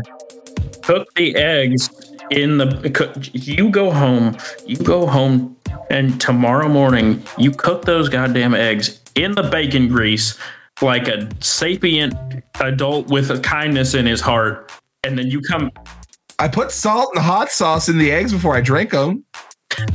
cook 0.83 1.09
the 1.15 1.35
eggs 1.37 1.91
in 2.31 2.59
the 2.59 2.91
cook, 2.91 3.17
you 3.33 3.71
go 3.71 3.91
home 3.91 4.37
you 4.67 4.77
go 4.77 5.07
home 5.07 5.57
and 5.91 6.21
tomorrow 6.21 6.69
morning 6.69 7.23
you 7.39 7.51
cook 7.51 7.85
those 7.85 8.09
goddamn 8.09 8.55
eggs 8.55 9.01
in 9.15 9.33
the 9.33 9.43
bacon 9.43 9.89
grease 9.89 10.39
like 10.81 11.09
a 11.09 11.29
sapient 11.41 12.15
adult 12.61 13.09
with 13.09 13.31
a 13.31 13.39
kindness 13.41 13.95
in 13.95 14.07
his 14.07 14.21
heart 14.21 14.71
and 15.05 15.19
then 15.19 15.27
you 15.27 15.41
come 15.41 15.71
I 16.41 16.49
put 16.49 16.71
salt 16.71 17.11
and 17.15 17.23
hot 17.23 17.51
sauce 17.51 17.91
in 17.91 17.99
the 17.99 18.11
eggs 18.11 18.33
before 18.33 18.57
I 18.57 18.63
drink 18.63 18.93
them. 18.93 19.27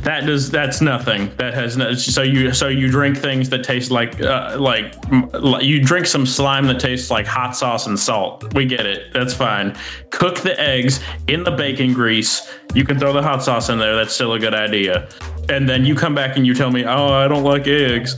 That 0.02 0.26
does 0.26 0.50
that's 0.50 0.80
nothing. 0.80 1.30
That 1.36 1.54
has 1.54 1.76
no 1.76 1.94
so 1.94 2.22
you 2.22 2.52
so 2.52 2.68
you 2.68 2.90
drink 2.90 3.16
things 3.16 3.48
that 3.50 3.64
taste 3.64 3.90
like 3.90 4.20
uh, 4.20 4.56
like 4.58 4.94
like- 5.32 5.64
you 5.64 5.82
drink 5.82 6.06
some 6.06 6.26
slime 6.26 6.66
that 6.66 6.80
tastes 6.80 7.10
like 7.10 7.26
hot 7.26 7.56
sauce 7.56 7.86
and 7.86 7.98
salt. 7.98 8.54
We 8.54 8.66
get 8.66 8.86
it. 8.86 9.12
That's 9.12 9.34
fine. 9.34 9.76
Cook 10.10 10.40
the 10.40 10.58
eggs 10.60 11.00
in 11.28 11.44
the 11.44 11.50
bacon 11.50 11.92
grease. 11.92 12.50
You 12.74 12.84
can 12.84 12.98
throw 12.98 13.12
the 13.12 13.22
hot 13.22 13.42
sauce 13.42 13.68
in 13.68 13.78
there. 13.78 13.96
That's 13.96 14.14
still 14.14 14.32
a 14.34 14.38
good 14.38 14.54
idea. 14.54 15.08
And 15.48 15.68
then 15.68 15.84
you 15.84 15.94
come 15.94 16.14
back 16.14 16.36
and 16.36 16.46
you 16.46 16.54
tell 16.54 16.70
me 16.70 16.84
oh 16.84 17.08
i 17.12 17.28
don't 17.28 17.44
like 17.44 17.66
eggs. 17.66 18.16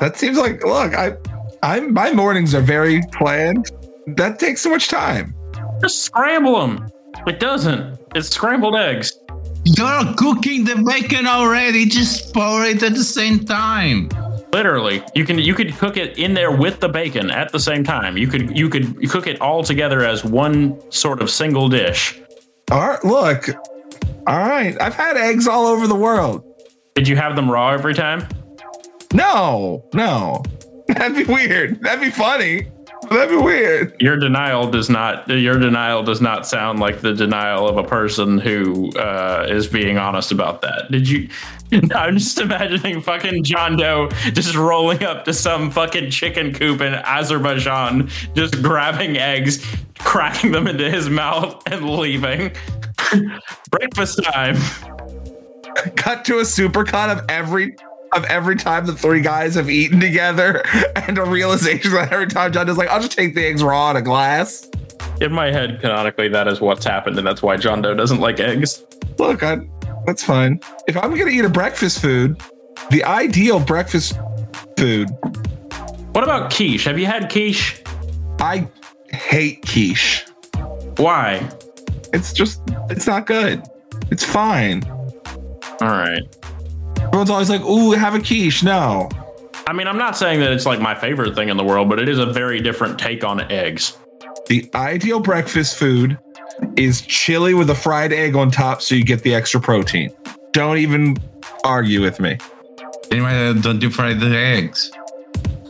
That 0.00 0.16
seems 0.16 0.38
like 0.38 0.64
look, 0.64 0.94
I, 0.94 1.16
I'm 1.62 1.92
my 1.92 2.12
mornings 2.12 2.54
are 2.54 2.60
very 2.60 3.02
planned. 3.12 3.70
That 4.16 4.38
takes 4.38 4.62
so 4.62 4.70
much 4.70 4.88
time. 4.88 5.34
just 5.80 6.02
scramble 6.02 6.58
them 6.60 6.88
it 7.26 7.40
doesn't. 7.40 7.98
It's 8.14 8.28
scrambled 8.28 8.76
eggs 8.76 9.17
You're 9.76 10.14
cooking 10.14 10.64
the 10.64 10.82
bacon 10.86 11.26
already. 11.26 11.84
Just 11.86 12.32
pour 12.32 12.64
it 12.64 12.82
at 12.82 12.94
the 12.94 13.04
same 13.04 13.44
time. 13.44 14.08
Literally, 14.52 15.02
you 15.14 15.26
can 15.26 15.38
you 15.38 15.54
could 15.54 15.76
cook 15.76 15.98
it 15.98 16.16
in 16.16 16.32
there 16.32 16.50
with 16.50 16.80
the 16.80 16.88
bacon 16.88 17.30
at 17.30 17.52
the 17.52 17.60
same 17.60 17.84
time. 17.84 18.16
You 18.16 18.28
could 18.28 18.56
you 18.56 18.70
could 18.70 19.10
cook 19.10 19.26
it 19.26 19.40
all 19.42 19.62
together 19.62 20.04
as 20.04 20.24
one 20.24 20.80
sort 20.90 21.20
of 21.20 21.28
single 21.28 21.68
dish. 21.68 22.18
All 22.70 22.88
right, 22.88 23.04
look. 23.04 23.48
All 24.26 24.38
right, 24.38 24.80
I've 24.80 24.94
had 24.94 25.16
eggs 25.16 25.46
all 25.46 25.66
over 25.66 25.86
the 25.86 25.94
world. 25.94 26.44
Did 26.94 27.06
you 27.08 27.16
have 27.16 27.36
them 27.36 27.50
raw 27.50 27.70
every 27.70 27.94
time? 27.94 28.26
No, 29.12 29.84
no, 29.92 30.42
that'd 30.88 31.16
be 31.16 31.30
weird. 31.30 31.82
That'd 31.82 32.00
be 32.00 32.10
funny. 32.10 32.68
That'd 33.10 33.30
be 33.30 33.36
weird. 33.36 33.96
Your 34.00 34.16
denial 34.16 34.70
does 34.70 34.90
not 34.90 35.28
your 35.28 35.58
denial 35.58 36.02
does 36.02 36.20
not 36.20 36.46
sound 36.46 36.78
like 36.78 37.00
the 37.00 37.14
denial 37.14 37.68
of 37.68 37.76
a 37.76 37.84
person 37.84 38.38
who 38.38 38.90
uh, 38.92 39.46
is 39.48 39.66
being 39.66 39.98
honest 39.98 40.32
about 40.32 40.62
that. 40.62 40.90
Did 40.90 41.08
you? 41.08 41.28
I'm 41.94 42.18
just 42.18 42.38
imagining 42.38 43.00
fucking 43.02 43.44
John 43.44 43.76
Doe 43.76 44.08
just 44.32 44.54
rolling 44.54 45.04
up 45.04 45.24
to 45.26 45.34
some 45.34 45.70
fucking 45.70 46.10
chicken 46.10 46.52
coop 46.52 46.80
in 46.80 46.94
Azerbaijan, 46.94 48.08
just 48.34 48.62
grabbing 48.62 49.16
eggs, 49.16 49.64
cracking 49.98 50.52
them 50.52 50.66
into 50.66 50.90
his 50.90 51.10
mouth, 51.10 51.62
and 51.66 51.90
leaving. 51.90 52.52
Breakfast 53.70 54.22
time. 54.24 54.56
Cut 55.96 56.24
to 56.24 56.38
a 56.38 56.42
supercut 56.42 57.16
of 57.16 57.24
every 57.28 57.76
of 58.12 58.24
every 58.26 58.56
time 58.56 58.86
the 58.86 58.94
three 58.94 59.20
guys 59.20 59.54
have 59.54 59.68
eaten 59.70 60.00
together, 60.00 60.62
and 60.96 61.18
a 61.18 61.24
realization 61.24 61.92
that 61.92 62.12
every 62.12 62.26
time 62.26 62.52
John 62.52 62.68
is 62.68 62.76
like, 62.76 62.88
"I'll 62.88 63.00
just 63.00 63.16
take 63.16 63.34
the 63.34 63.44
eggs 63.44 63.62
raw 63.62 63.90
in 63.90 63.96
a 63.96 64.02
glass." 64.02 64.68
In 65.20 65.32
my 65.32 65.50
head, 65.50 65.80
canonically, 65.80 66.28
that 66.28 66.46
is 66.46 66.60
what's 66.60 66.84
happened, 66.84 67.18
and 67.18 67.26
that's 67.26 67.42
why 67.42 67.56
John 67.56 67.82
Doe 67.82 67.94
doesn't 67.94 68.20
like 68.20 68.38
eggs. 68.40 68.84
Look, 69.18 69.42
I, 69.42 69.58
that's 70.06 70.22
fine. 70.22 70.60
If 70.86 70.96
I'm 70.96 71.16
gonna 71.16 71.30
eat 71.30 71.44
a 71.44 71.48
breakfast 71.48 72.00
food, 72.00 72.40
the 72.90 73.02
ideal 73.04 73.58
breakfast 73.60 74.16
food, 74.76 75.08
What 76.12 76.24
about 76.24 76.52
quiche? 76.52 76.84
Have 76.84 76.98
you 76.98 77.06
had 77.06 77.30
quiche? 77.30 77.82
I 78.40 78.68
hate 79.10 79.62
quiche. 79.66 80.24
Why? 80.96 81.48
It's 82.12 82.32
just, 82.32 82.60
it's 82.88 83.06
not 83.06 83.26
good. 83.26 83.62
It's 84.10 84.24
fine. 84.24 84.82
All 85.80 85.88
right. 85.88 86.22
Everyone's 87.08 87.30
always 87.30 87.50
like, 87.50 87.62
"Ooh, 87.62 87.92
have 87.92 88.14
a 88.14 88.20
quiche." 88.20 88.62
No, 88.62 89.08
I 89.66 89.72
mean, 89.74 89.86
I'm 89.86 89.98
not 89.98 90.16
saying 90.16 90.40
that 90.40 90.52
it's 90.52 90.64
like 90.64 90.80
my 90.80 90.94
favorite 90.94 91.34
thing 91.34 91.50
in 91.50 91.56
the 91.58 91.64
world, 91.64 91.90
but 91.90 91.98
it 91.98 92.08
is 92.08 92.18
a 92.18 92.26
very 92.26 92.60
different 92.60 92.98
take 92.98 93.22
on 93.22 93.40
eggs. 93.52 93.98
the 94.46 94.68
ideal 94.74 95.20
breakfast 95.20 95.76
food 95.76 96.18
is 96.76 97.02
chili 97.02 97.52
with 97.52 97.68
a 97.68 97.74
fried 97.74 98.12
egg 98.12 98.34
on 98.34 98.50
top, 98.50 98.80
so 98.80 98.94
you 98.94 99.04
get 99.04 99.22
the 99.22 99.34
extra 99.34 99.60
protein. 99.60 100.10
Don't 100.52 100.78
even 100.78 101.18
argue 101.64 102.00
with 102.00 102.18
me. 102.18 102.38
Anyway, 103.10 103.60
don't 103.60 103.78
do 103.78 103.90
fried 103.90 104.22
eggs? 104.22 104.90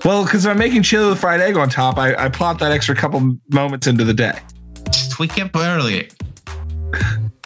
Well, 0.04 0.24
because 0.24 0.44
if 0.44 0.52
I'm 0.52 0.58
making 0.58 0.84
chili 0.84 1.08
with 1.08 1.18
fried 1.18 1.40
egg 1.40 1.56
on 1.56 1.68
top, 1.68 1.98
I, 1.98 2.14
I 2.14 2.28
plot 2.28 2.60
that 2.60 2.70
extra 2.70 2.94
couple 2.94 3.36
moments 3.48 3.88
into 3.88 4.04
the 4.04 4.14
day. 4.14 4.38
Just 4.92 5.18
wake 5.18 5.40
up 5.40 5.56
early. 5.56 6.08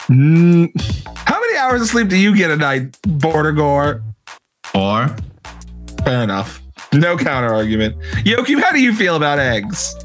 Mm, 0.07 0.69
how 1.15 1.39
many 1.39 1.42
hours 1.63 1.81
of 1.81 1.87
sleep 1.87 2.09
do 2.09 2.17
you 2.17 2.35
get 2.35 2.51
a 2.51 2.57
night, 2.57 2.97
Border 3.03 3.53
Gore? 3.53 4.03
Or 4.75 5.15
Fair 6.03 6.21
enough. 6.21 6.61
No 6.91 7.17
counter 7.17 7.53
argument. 7.53 7.97
Yoki, 8.25 8.61
how 8.61 8.71
do 8.71 8.81
you 8.81 8.93
feel 8.93 9.15
about 9.15 9.39
eggs? 9.39 9.95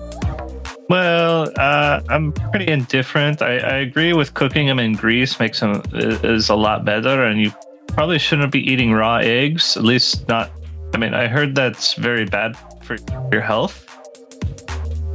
Well, 0.89 1.53
uh, 1.57 2.01
I'm 2.09 2.33
pretty 2.33 2.69
indifferent. 2.69 3.43
I, 3.43 3.59
I 3.59 3.77
agree 3.79 4.13
with 4.13 4.35
cooking 4.35 4.69
them 4.69 4.79
in 4.79 4.93
grease 4.93 5.39
makes 5.41 5.59
them 5.61 5.83
is 5.93 6.49
a 6.49 6.55
lot 6.55 6.85
better, 6.85 7.25
and 7.25 7.41
you 7.41 7.53
probably 7.89 8.19
shouldn't 8.19 8.53
be 8.53 8.61
eating 8.61 8.93
raw 8.93 9.17
eggs. 9.17 9.77
At 9.77 9.83
least 9.83 10.29
not. 10.29 10.53
I 10.95 10.99
mean, 10.99 11.13
I 11.13 11.27
heard 11.27 11.57
that's 11.57 11.95
very 11.95 12.25
bad 12.25 12.57
for 12.83 12.97
your 13.33 13.43
health. 13.43 13.85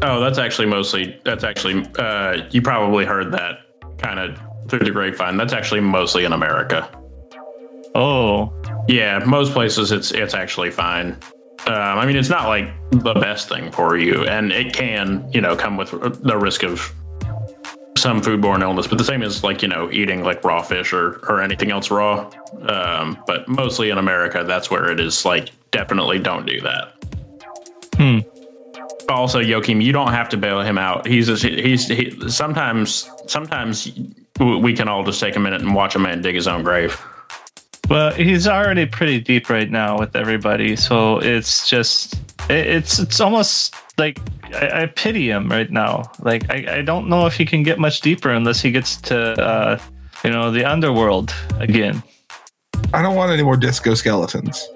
Oh, 0.04 0.20
that's 0.20 0.38
actually 0.38 0.68
mostly, 0.68 1.18
that's 1.24 1.46
actually, 1.46 1.88
uh, 1.98 2.46
you 2.52 2.62
probably 2.62 3.06
heard 3.06 3.32
that 3.32 3.60
kind 3.98 4.20
of 4.20 4.38
through 4.68 4.80
the 4.80 4.92
grapevine. 4.92 5.38
That's 5.38 5.54
actually 5.54 5.82
mostly 5.82 6.26
in 6.26 6.34
America. 6.34 6.90
Oh, 7.96 8.54
Yeah, 8.88 9.20
most 9.20 9.54
places 9.54 9.92
it's 9.92 10.12
it's 10.12 10.34
actually 10.34 10.72
fine. 10.72 11.18
Um, 11.66 11.98
I 11.98 12.06
mean, 12.06 12.18
it's 12.18 12.30
not 12.30 12.48
like 12.50 12.70
the 12.92 13.14
best 13.14 13.48
thing 13.48 13.72
for 13.72 13.98
you, 13.98 14.26
and 14.26 14.52
it 14.52 14.74
can, 14.74 15.30
you 15.32 15.40
know, 15.40 15.56
come 15.56 15.78
with 15.78 15.92
the 16.22 16.38
risk 16.38 16.64
of 16.64 16.94
some 17.98 18.20
foodborne 18.22 18.62
illness, 18.62 18.86
but 18.86 18.98
the 18.98 19.04
same 19.04 19.24
as 19.24 19.44
like 19.46 19.62
you 19.62 19.68
know 19.70 19.90
eating 19.90 20.24
like 20.24 20.44
raw 20.44 20.62
fish 20.62 20.92
or 20.92 21.22
or 21.30 21.42
anything 21.42 21.72
else 21.72 21.90
raw. 21.90 22.30
Um, 22.64 23.18
but 23.26 23.48
mostly 23.48 23.92
in 23.92 23.98
America, 23.98 24.44
that's 24.46 24.70
where 24.70 24.92
it 24.92 25.00
is 25.00 25.24
like 25.24 25.52
definitely 25.72 26.20
don't 26.20 26.46
do 26.46 26.60
that. 26.62 26.94
Hmm. 27.96 28.20
Also, 29.10 29.40
Joachim, 29.40 29.80
you 29.80 29.92
don't 29.94 30.12
have 30.12 30.30
to 30.30 30.38
bail 30.38 30.62
him 30.62 30.78
out. 30.78 31.08
He's 31.08 31.28
just, 31.28 31.44
he's 31.44 31.88
he, 31.88 32.30
sometimes 32.30 33.10
sometimes 33.28 33.92
we 34.40 34.74
can 34.74 34.88
all 34.88 35.04
just 35.04 35.20
take 35.20 35.36
a 35.36 35.40
minute 35.40 35.62
and 35.62 35.76
watch 35.76 35.96
a 35.96 36.00
man 36.00 36.22
dig 36.22 36.36
his 36.36 36.48
own 36.48 36.64
grave. 36.64 37.00
Well, 37.90 38.14
he's 38.14 38.48
already 38.48 38.86
pretty 38.86 39.20
deep 39.20 39.50
right 39.50 39.70
now 39.70 40.00
with 40.00 40.16
everybody, 40.16 40.76
so 40.76 41.20
it's 41.20 41.70
just 41.70 42.16
it, 42.50 42.68
it's 42.68 42.98
it's 42.98 43.20
almost 43.20 43.76
like 43.98 44.20
I, 44.54 44.84
I, 44.84 44.86
pity 44.86 45.30
him 45.30 45.50
right 45.50 45.70
now. 45.70 46.04
Like 46.20 46.50
I, 46.50 46.78
I 46.78 46.82
don't 46.82 47.10
know 47.10 47.26
if 47.26 47.36
he 47.36 47.46
can 47.46 47.62
get 47.62 47.80
much 47.80 48.02
deeper 48.02 48.30
unless 48.30 48.62
he 48.62 48.72
gets 48.72 48.98
to 49.02 49.18
uh, 49.42 49.80
you 50.24 50.32
know 50.32 50.50
the 50.50 50.64
underworld 50.64 51.36
again. 51.60 52.02
I 52.94 53.02
don't 53.02 53.16
want 53.16 53.32
any 53.32 53.44
more 53.44 53.58
disco 53.58 53.94
skeletons. 53.96 54.68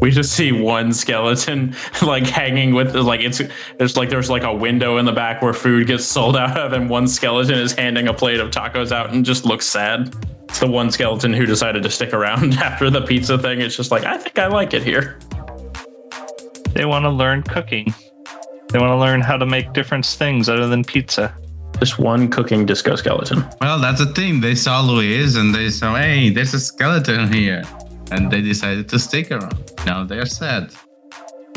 We 0.00 0.10
just 0.10 0.32
see 0.32 0.52
one 0.52 0.92
skeleton 0.92 1.74
like 2.02 2.26
hanging 2.26 2.74
with 2.74 2.94
like 2.94 3.20
it's 3.20 3.40
there's 3.78 3.96
like 3.96 4.10
there's 4.10 4.30
like 4.30 4.42
a 4.42 4.54
window 4.54 4.98
in 4.98 5.06
the 5.06 5.12
back 5.12 5.42
where 5.42 5.52
food 5.52 5.86
gets 5.86 6.04
sold 6.04 6.36
out 6.36 6.58
of, 6.58 6.72
and 6.72 6.90
one 6.90 7.08
skeleton 7.08 7.58
is 7.58 7.72
handing 7.72 8.08
a 8.08 8.14
plate 8.14 8.40
of 8.40 8.50
tacos 8.50 8.92
out 8.92 9.12
and 9.12 9.24
just 9.24 9.44
looks 9.44 9.66
sad. 9.66 10.14
It's 10.48 10.60
the 10.60 10.66
one 10.66 10.90
skeleton 10.90 11.32
who 11.32 11.46
decided 11.46 11.82
to 11.82 11.90
stick 11.90 12.12
around 12.12 12.54
after 12.58 12.90
the 12.90 13.02
pizza 13.02 13.38
thing. 13.38 13.60
It's 13.60 13.76
just 13.76 13.90
like 13.90 14.04
I 14.04 14.16
think 14.18 14.38
I 14.38 14.46
like 14.46 14.74
it 14.74 14.82
here. 14.82 15.18
They 16.72 16.84
want 16.84 17.04
to 17.04 17.10
learn 17.10 17.42
cooking. 17.42 17.94
They 18.68 18.78
want 18.78 18.90
to 18.90 18.96
learn 18.96 19.20
how 19.22 19.36
to 19.36 19.46
make 19.46 19.72
different 19.72 20.04
things 20.04 20.48
other 20.48 20.68
than 20.68 20.84
pizza. 20.84 21.34
Just 21.78 21.98
one 21.98 22.28
cooking 22.28 22.66
disco 22.66 22.96
skeleton. 22.96 23.46
Well, 23.60 23.78
that's 23.78 23.98
the 23.98 24.06
thing. 24.06 24.40
They 24.40 24.54
saw 24.54 24.80
Louise 24.80 25.36
and 25.36 25.54
they 25.54 25.70
saw, 25.70 25.94
hey, 25.94 26.30
there's 26.30 26.54
a 26.54 26.60
skeleton 26.60 27.32
here. 27.32 27.62
And 28.10 28.30
they 28.30 28.40
decided 28.40 28.88
to 28.90 28.98
stick 28.98 29.30
around. 29.30 29.72
Now 29.84 30.04
they're 30.04 30.26
sad. 30.26 30.72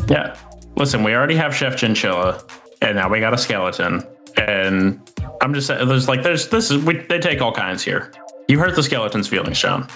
Yeah. 0.07 0.35
Listen, 0.75 1.03
we 1.03 1.13
already 1.13 1.35
have 1.35 1.55
Chef 1.55 1.75
Chinchilla, 1.75 2.43
and 2.81 2.95
now 2.95 3.09
we 3.09 3.19
got 3.19 3.33
a 3.33 3.37
skeleton. 3.37 4.03
And 4.37 4.99
I'm 5.41 5.53
just 5.53 5.67
saying, 5.67 5.87
there's 5.87 6.07
like, 6.07 6.23
there's 6.23 6.47
this 6.47 6.71
is, 6.71 6.83
we, 6.83 6.97
they 6.97 7.19
take 7.19 7.41
all 7.41 7.51
kinds 7.51 7.83
here. 7.83 8.11
You 8.47 8.59
hurt 8.59 8.75
the 8.75 8.83
skeleton's 8.83 9.27
feelings, 9.27 9.57
Sean. 9.57 9.87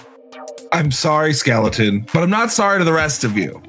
I'm 0.72 0.90
sorry, 0.90 1.32
skeleton, 1.32 2.06
but 2.12 2.22
I'm 2.22 2.30
not 2.30 2.50
sorry 2.50 2.78
to 2.78 2.84
the 2.84 2.92
rest 2.92 3.24
of 3.24 3.36
you. 3.36 3.62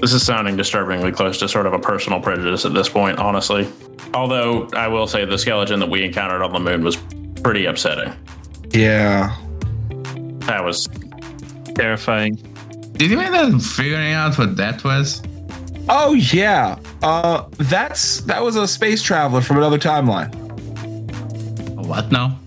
This 0.00 0.12
is 0.12 0.24
sounding 0.24 0.56
disturbingly 0.56 1.12
close 1.12 1.38
to 1.38 1.48
sort 1.48 1.66
of 1.66 1.74
a 1.74 1.78
personal 1.78 2.20
prejudice 2.20 2.64
at 2.64 2.74
this 2.74 2.88
point, 2.88 3.18
honestly. 3.18 3.68
Although 4.14 4.68
I 4.74 4.88
will 4.88 5.06
say 5.06 5.24
the 5.24 5.38
skeleton 5.38 5.78
that 5.80 5.90
we 5.90 6.04
encountered 6.04 6.42
on 6.42 6.52
the 6.52 6.58
moon 6.58 6.82
was 6.82 6.96
pretty 7.42 7.66
upsetting. 7.66 8.12
Yeah. 8.70 9.36
That 10.46 10.64
was 10.64 10.88
terrifying. 11.74 12.34
Did 12.92 13.10
you 13.10 13.20
end 13.20 13.34
up 13.34 13.60
figuring 13.62 14.12
out 14.12 14.38
what 14.38 14.56
that 14.56 14.84
was? 14.84 15.22
Oh 15.88 16.12
yeah. 16.14 16.78
Uh 17.02 17.44
that's 17.58 18.20
that 18.22 18.42
was 18.42 18.56
a 18.56 18.68
space 18.68 19.02
traveler 19.02 19.40
from 19.40 19.56
another 19.56 19.78
timeline. 19.78 20.32
What 21.74 22.12
now? 22.12 22.38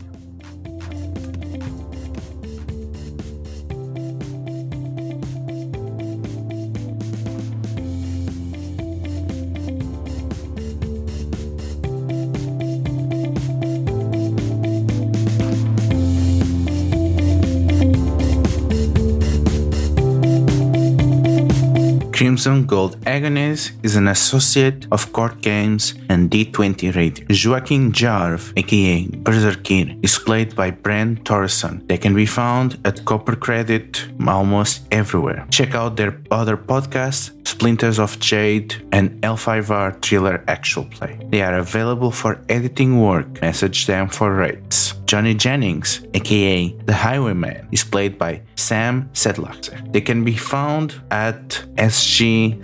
Crimson 22.35 22.65
Gold 22.65 22.97
Agonies 23.05 23.71
is 23.81 23.95
an 23.95 24.09
associate 24.09 24.87
of 24.91 25.13
Court 25.13 25.39
Games 25.39 25.93
and 26.09 26.29
D20 26.29 26.93
Radio. 26.93 27.25
Joaquin 27.29 27.93
Jarve, 27.93 28.51
aka 28.57 29.05
Berzerkir, 29.05 29.97
is 30.03 30.19
played 30.19 30.53
by 30.53 30.69
Brent 30.69 31.23
Torreson. 31.23 31.87
They 31.87 31.97
can 31.97 32.13
be 32.13 32.25
found 32.25 32.77
at 32.83 33.05
Copper 33.05 33.37
Credit 33.37 34.05
almost 34.27 34.81
everywhere. 34.91 35.47
Check 35.49 35.75
out 35.75 35.95
their 35.95 36.19
other 36.29 36.57
podcasts, 36.57 37.31
Splinters 37.47 37.99
of 37.99 38.19
Jade 38.19 38.75
and 38.91 39.11
L5R 39.21 40.01
Thriller 40.01 40.43
Actual 40.49 40.83
Play. 40.83 41.17
They 41.29 41.41
are 41.41 41.57
available 41.59 42.11
for 42.11 42.41
editing 42.49 42.99
work. 42.99 43.41
Message 43.41 43.85
them 43.85 44.09
for 44.09 44.35
rates. 44.35 44.93
Johnny 45.05 45.33
Jennings, 45.35 46.01
aka 46.13 46.69
The 46.85 46.93
Highwayman, 46.93 47.67
is 47.71 47.83
played 47.83 48.17
by 48.17 48.41
Sam 48.55 49.09
Sedlaxer. 49.13 49.91
They 49.91 50.01
can 50.01 50.23
be 50.23 50.35
found 50.35 50.95
at 51.11 51.63
SGCA 51.75 52.63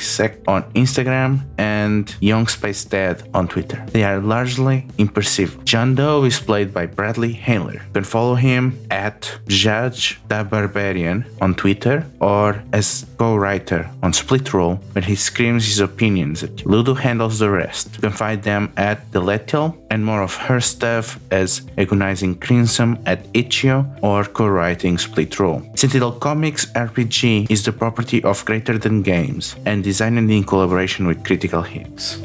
Sec 0.00 0.38
on 0.48 0.62
Instagram 0.72 1.44
and 1.58 2.14
Young 2.20 2.46
Space 2.48 2.84
Dad 2.84 3.28
on 3.32 3.46
Twitter. 3.48 3.84
They 3.88 4.04
are 4.04 4.20
largely 4.20 4.86
imperceptible. 4.98 5.64
John 5.64 5.94
Doe 5.94 6.24
is 6.24 6.40
played 6.40 6.74
by 6.74 6.86
Bradley 6.86 7.32
Handler. 7.32 7.74
You 7.74 7.92
can 7.94 8.04
follow 8.04 8.34
him 8.34 8.78
at 8.90 9.38
Judge 9.46 10.20
the 10.28 10.44
Barbarian 10.44 11.24
on 11.40 11.54
Twitter 11.54 12.06
or 12.20 12.62
as 12.72 13.06
co-writer 13.18 13.88
on 14.02 14.12
Split 14.12 14.52
Roll, 14.52 14.76
where 14.92 15.04
he 15.04 15.14
screams 15.14 15.66
his 15.66 15.78
opinions 15.80 16.42
at 16.42 16.60
you. 16.60 16.66
Ludo 16.68 16.94
handles 16.94 17.38
the 17.38 17.50
rest. 17.50 17.94
You 17.94 18.00
can 18.00 18.12
find 18.12 18.42
them 18.42 18.72
at 18.76 19.10
Delethiel 19.12 19.76
and 19.90 20.04
more 20.04 20.22
of 20.22 20.34
her 20.36 20.60
stuff 20.72 21.18
as 21.30 21.62
agonizing 21.78 22.34
Crimson 22.44 22.98
at 23.06 23.20
Itch.io 23.34 23.86
or 24.02 24.24
co-writing 24.24 24.98
Split 24.98 25.38
Roll. 25.38 25.62
Sentinel 25.74 26.12
Comics 26.12 26.66
RPG 26.72 27.50
is 27.50 27.64
the 27.64 27.72
property 27.72 28.22
of 28.24 28.44
Greater 28.44 28.78
Than 28.78 29.02
Games 29.02 29.56
and 29.66 29.84
designed 29.84 30.30
in 30.30 30.44
collaboration 30.44 31.06
with 31.06 31.24
Critical 31.24 31.62
Hits. 31.62 32.18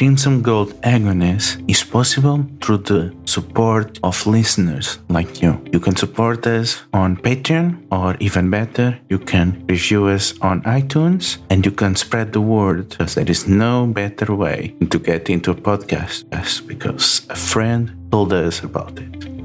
Crimson 0.00 0.40
Gold 0.40 0.72
Agonies 0.82 1.58
is 1.68 1.84
possible 1.84 2.46
through 2.62 2.78
the 2.78 3.14
support 3.26 4.00
of 4.02 4.26
listeners 4.26 4.98
like 5.10 5.42
you. 5.42 5.62
You 5.74 5.78
can 5.78 5.94
support 5.94 6.46
us 6.46 6.80
on 6.94 7.18
Patreon, 7.18 7.76
or 7.92 8.16
even 8.18 8.48
better, 8.48 8.98
you 9.10 9.18
can 9.18 9.62
review 9.68 10.06
us 10.06 10.32
on 10.40 10.62
iTunes 10.62 11.36
and 11.50 11.66
you 11.66 11.72
can 11.72 11.96
spread 11.96 12.32
the 12.32 12.40
word 12.40 12.88
because 12.88 13.14
there 13.14 13.30
is 13.30 13.46
no 13.46 13.86
better 13.88 14.34
way 14.34 14.74
to 14.88 14.98
get 14.98 15.28
into 15.28 15.50
a 15.50 15.54
podcast 15.54 16.24
as 16.32 16.62
because 16.62 17.26
a 17.28 17.36
friend 17.36 17.92
told 18.10 18.32
us 18.32 18.62
about 18.62 18.98
it. 18.98 19.39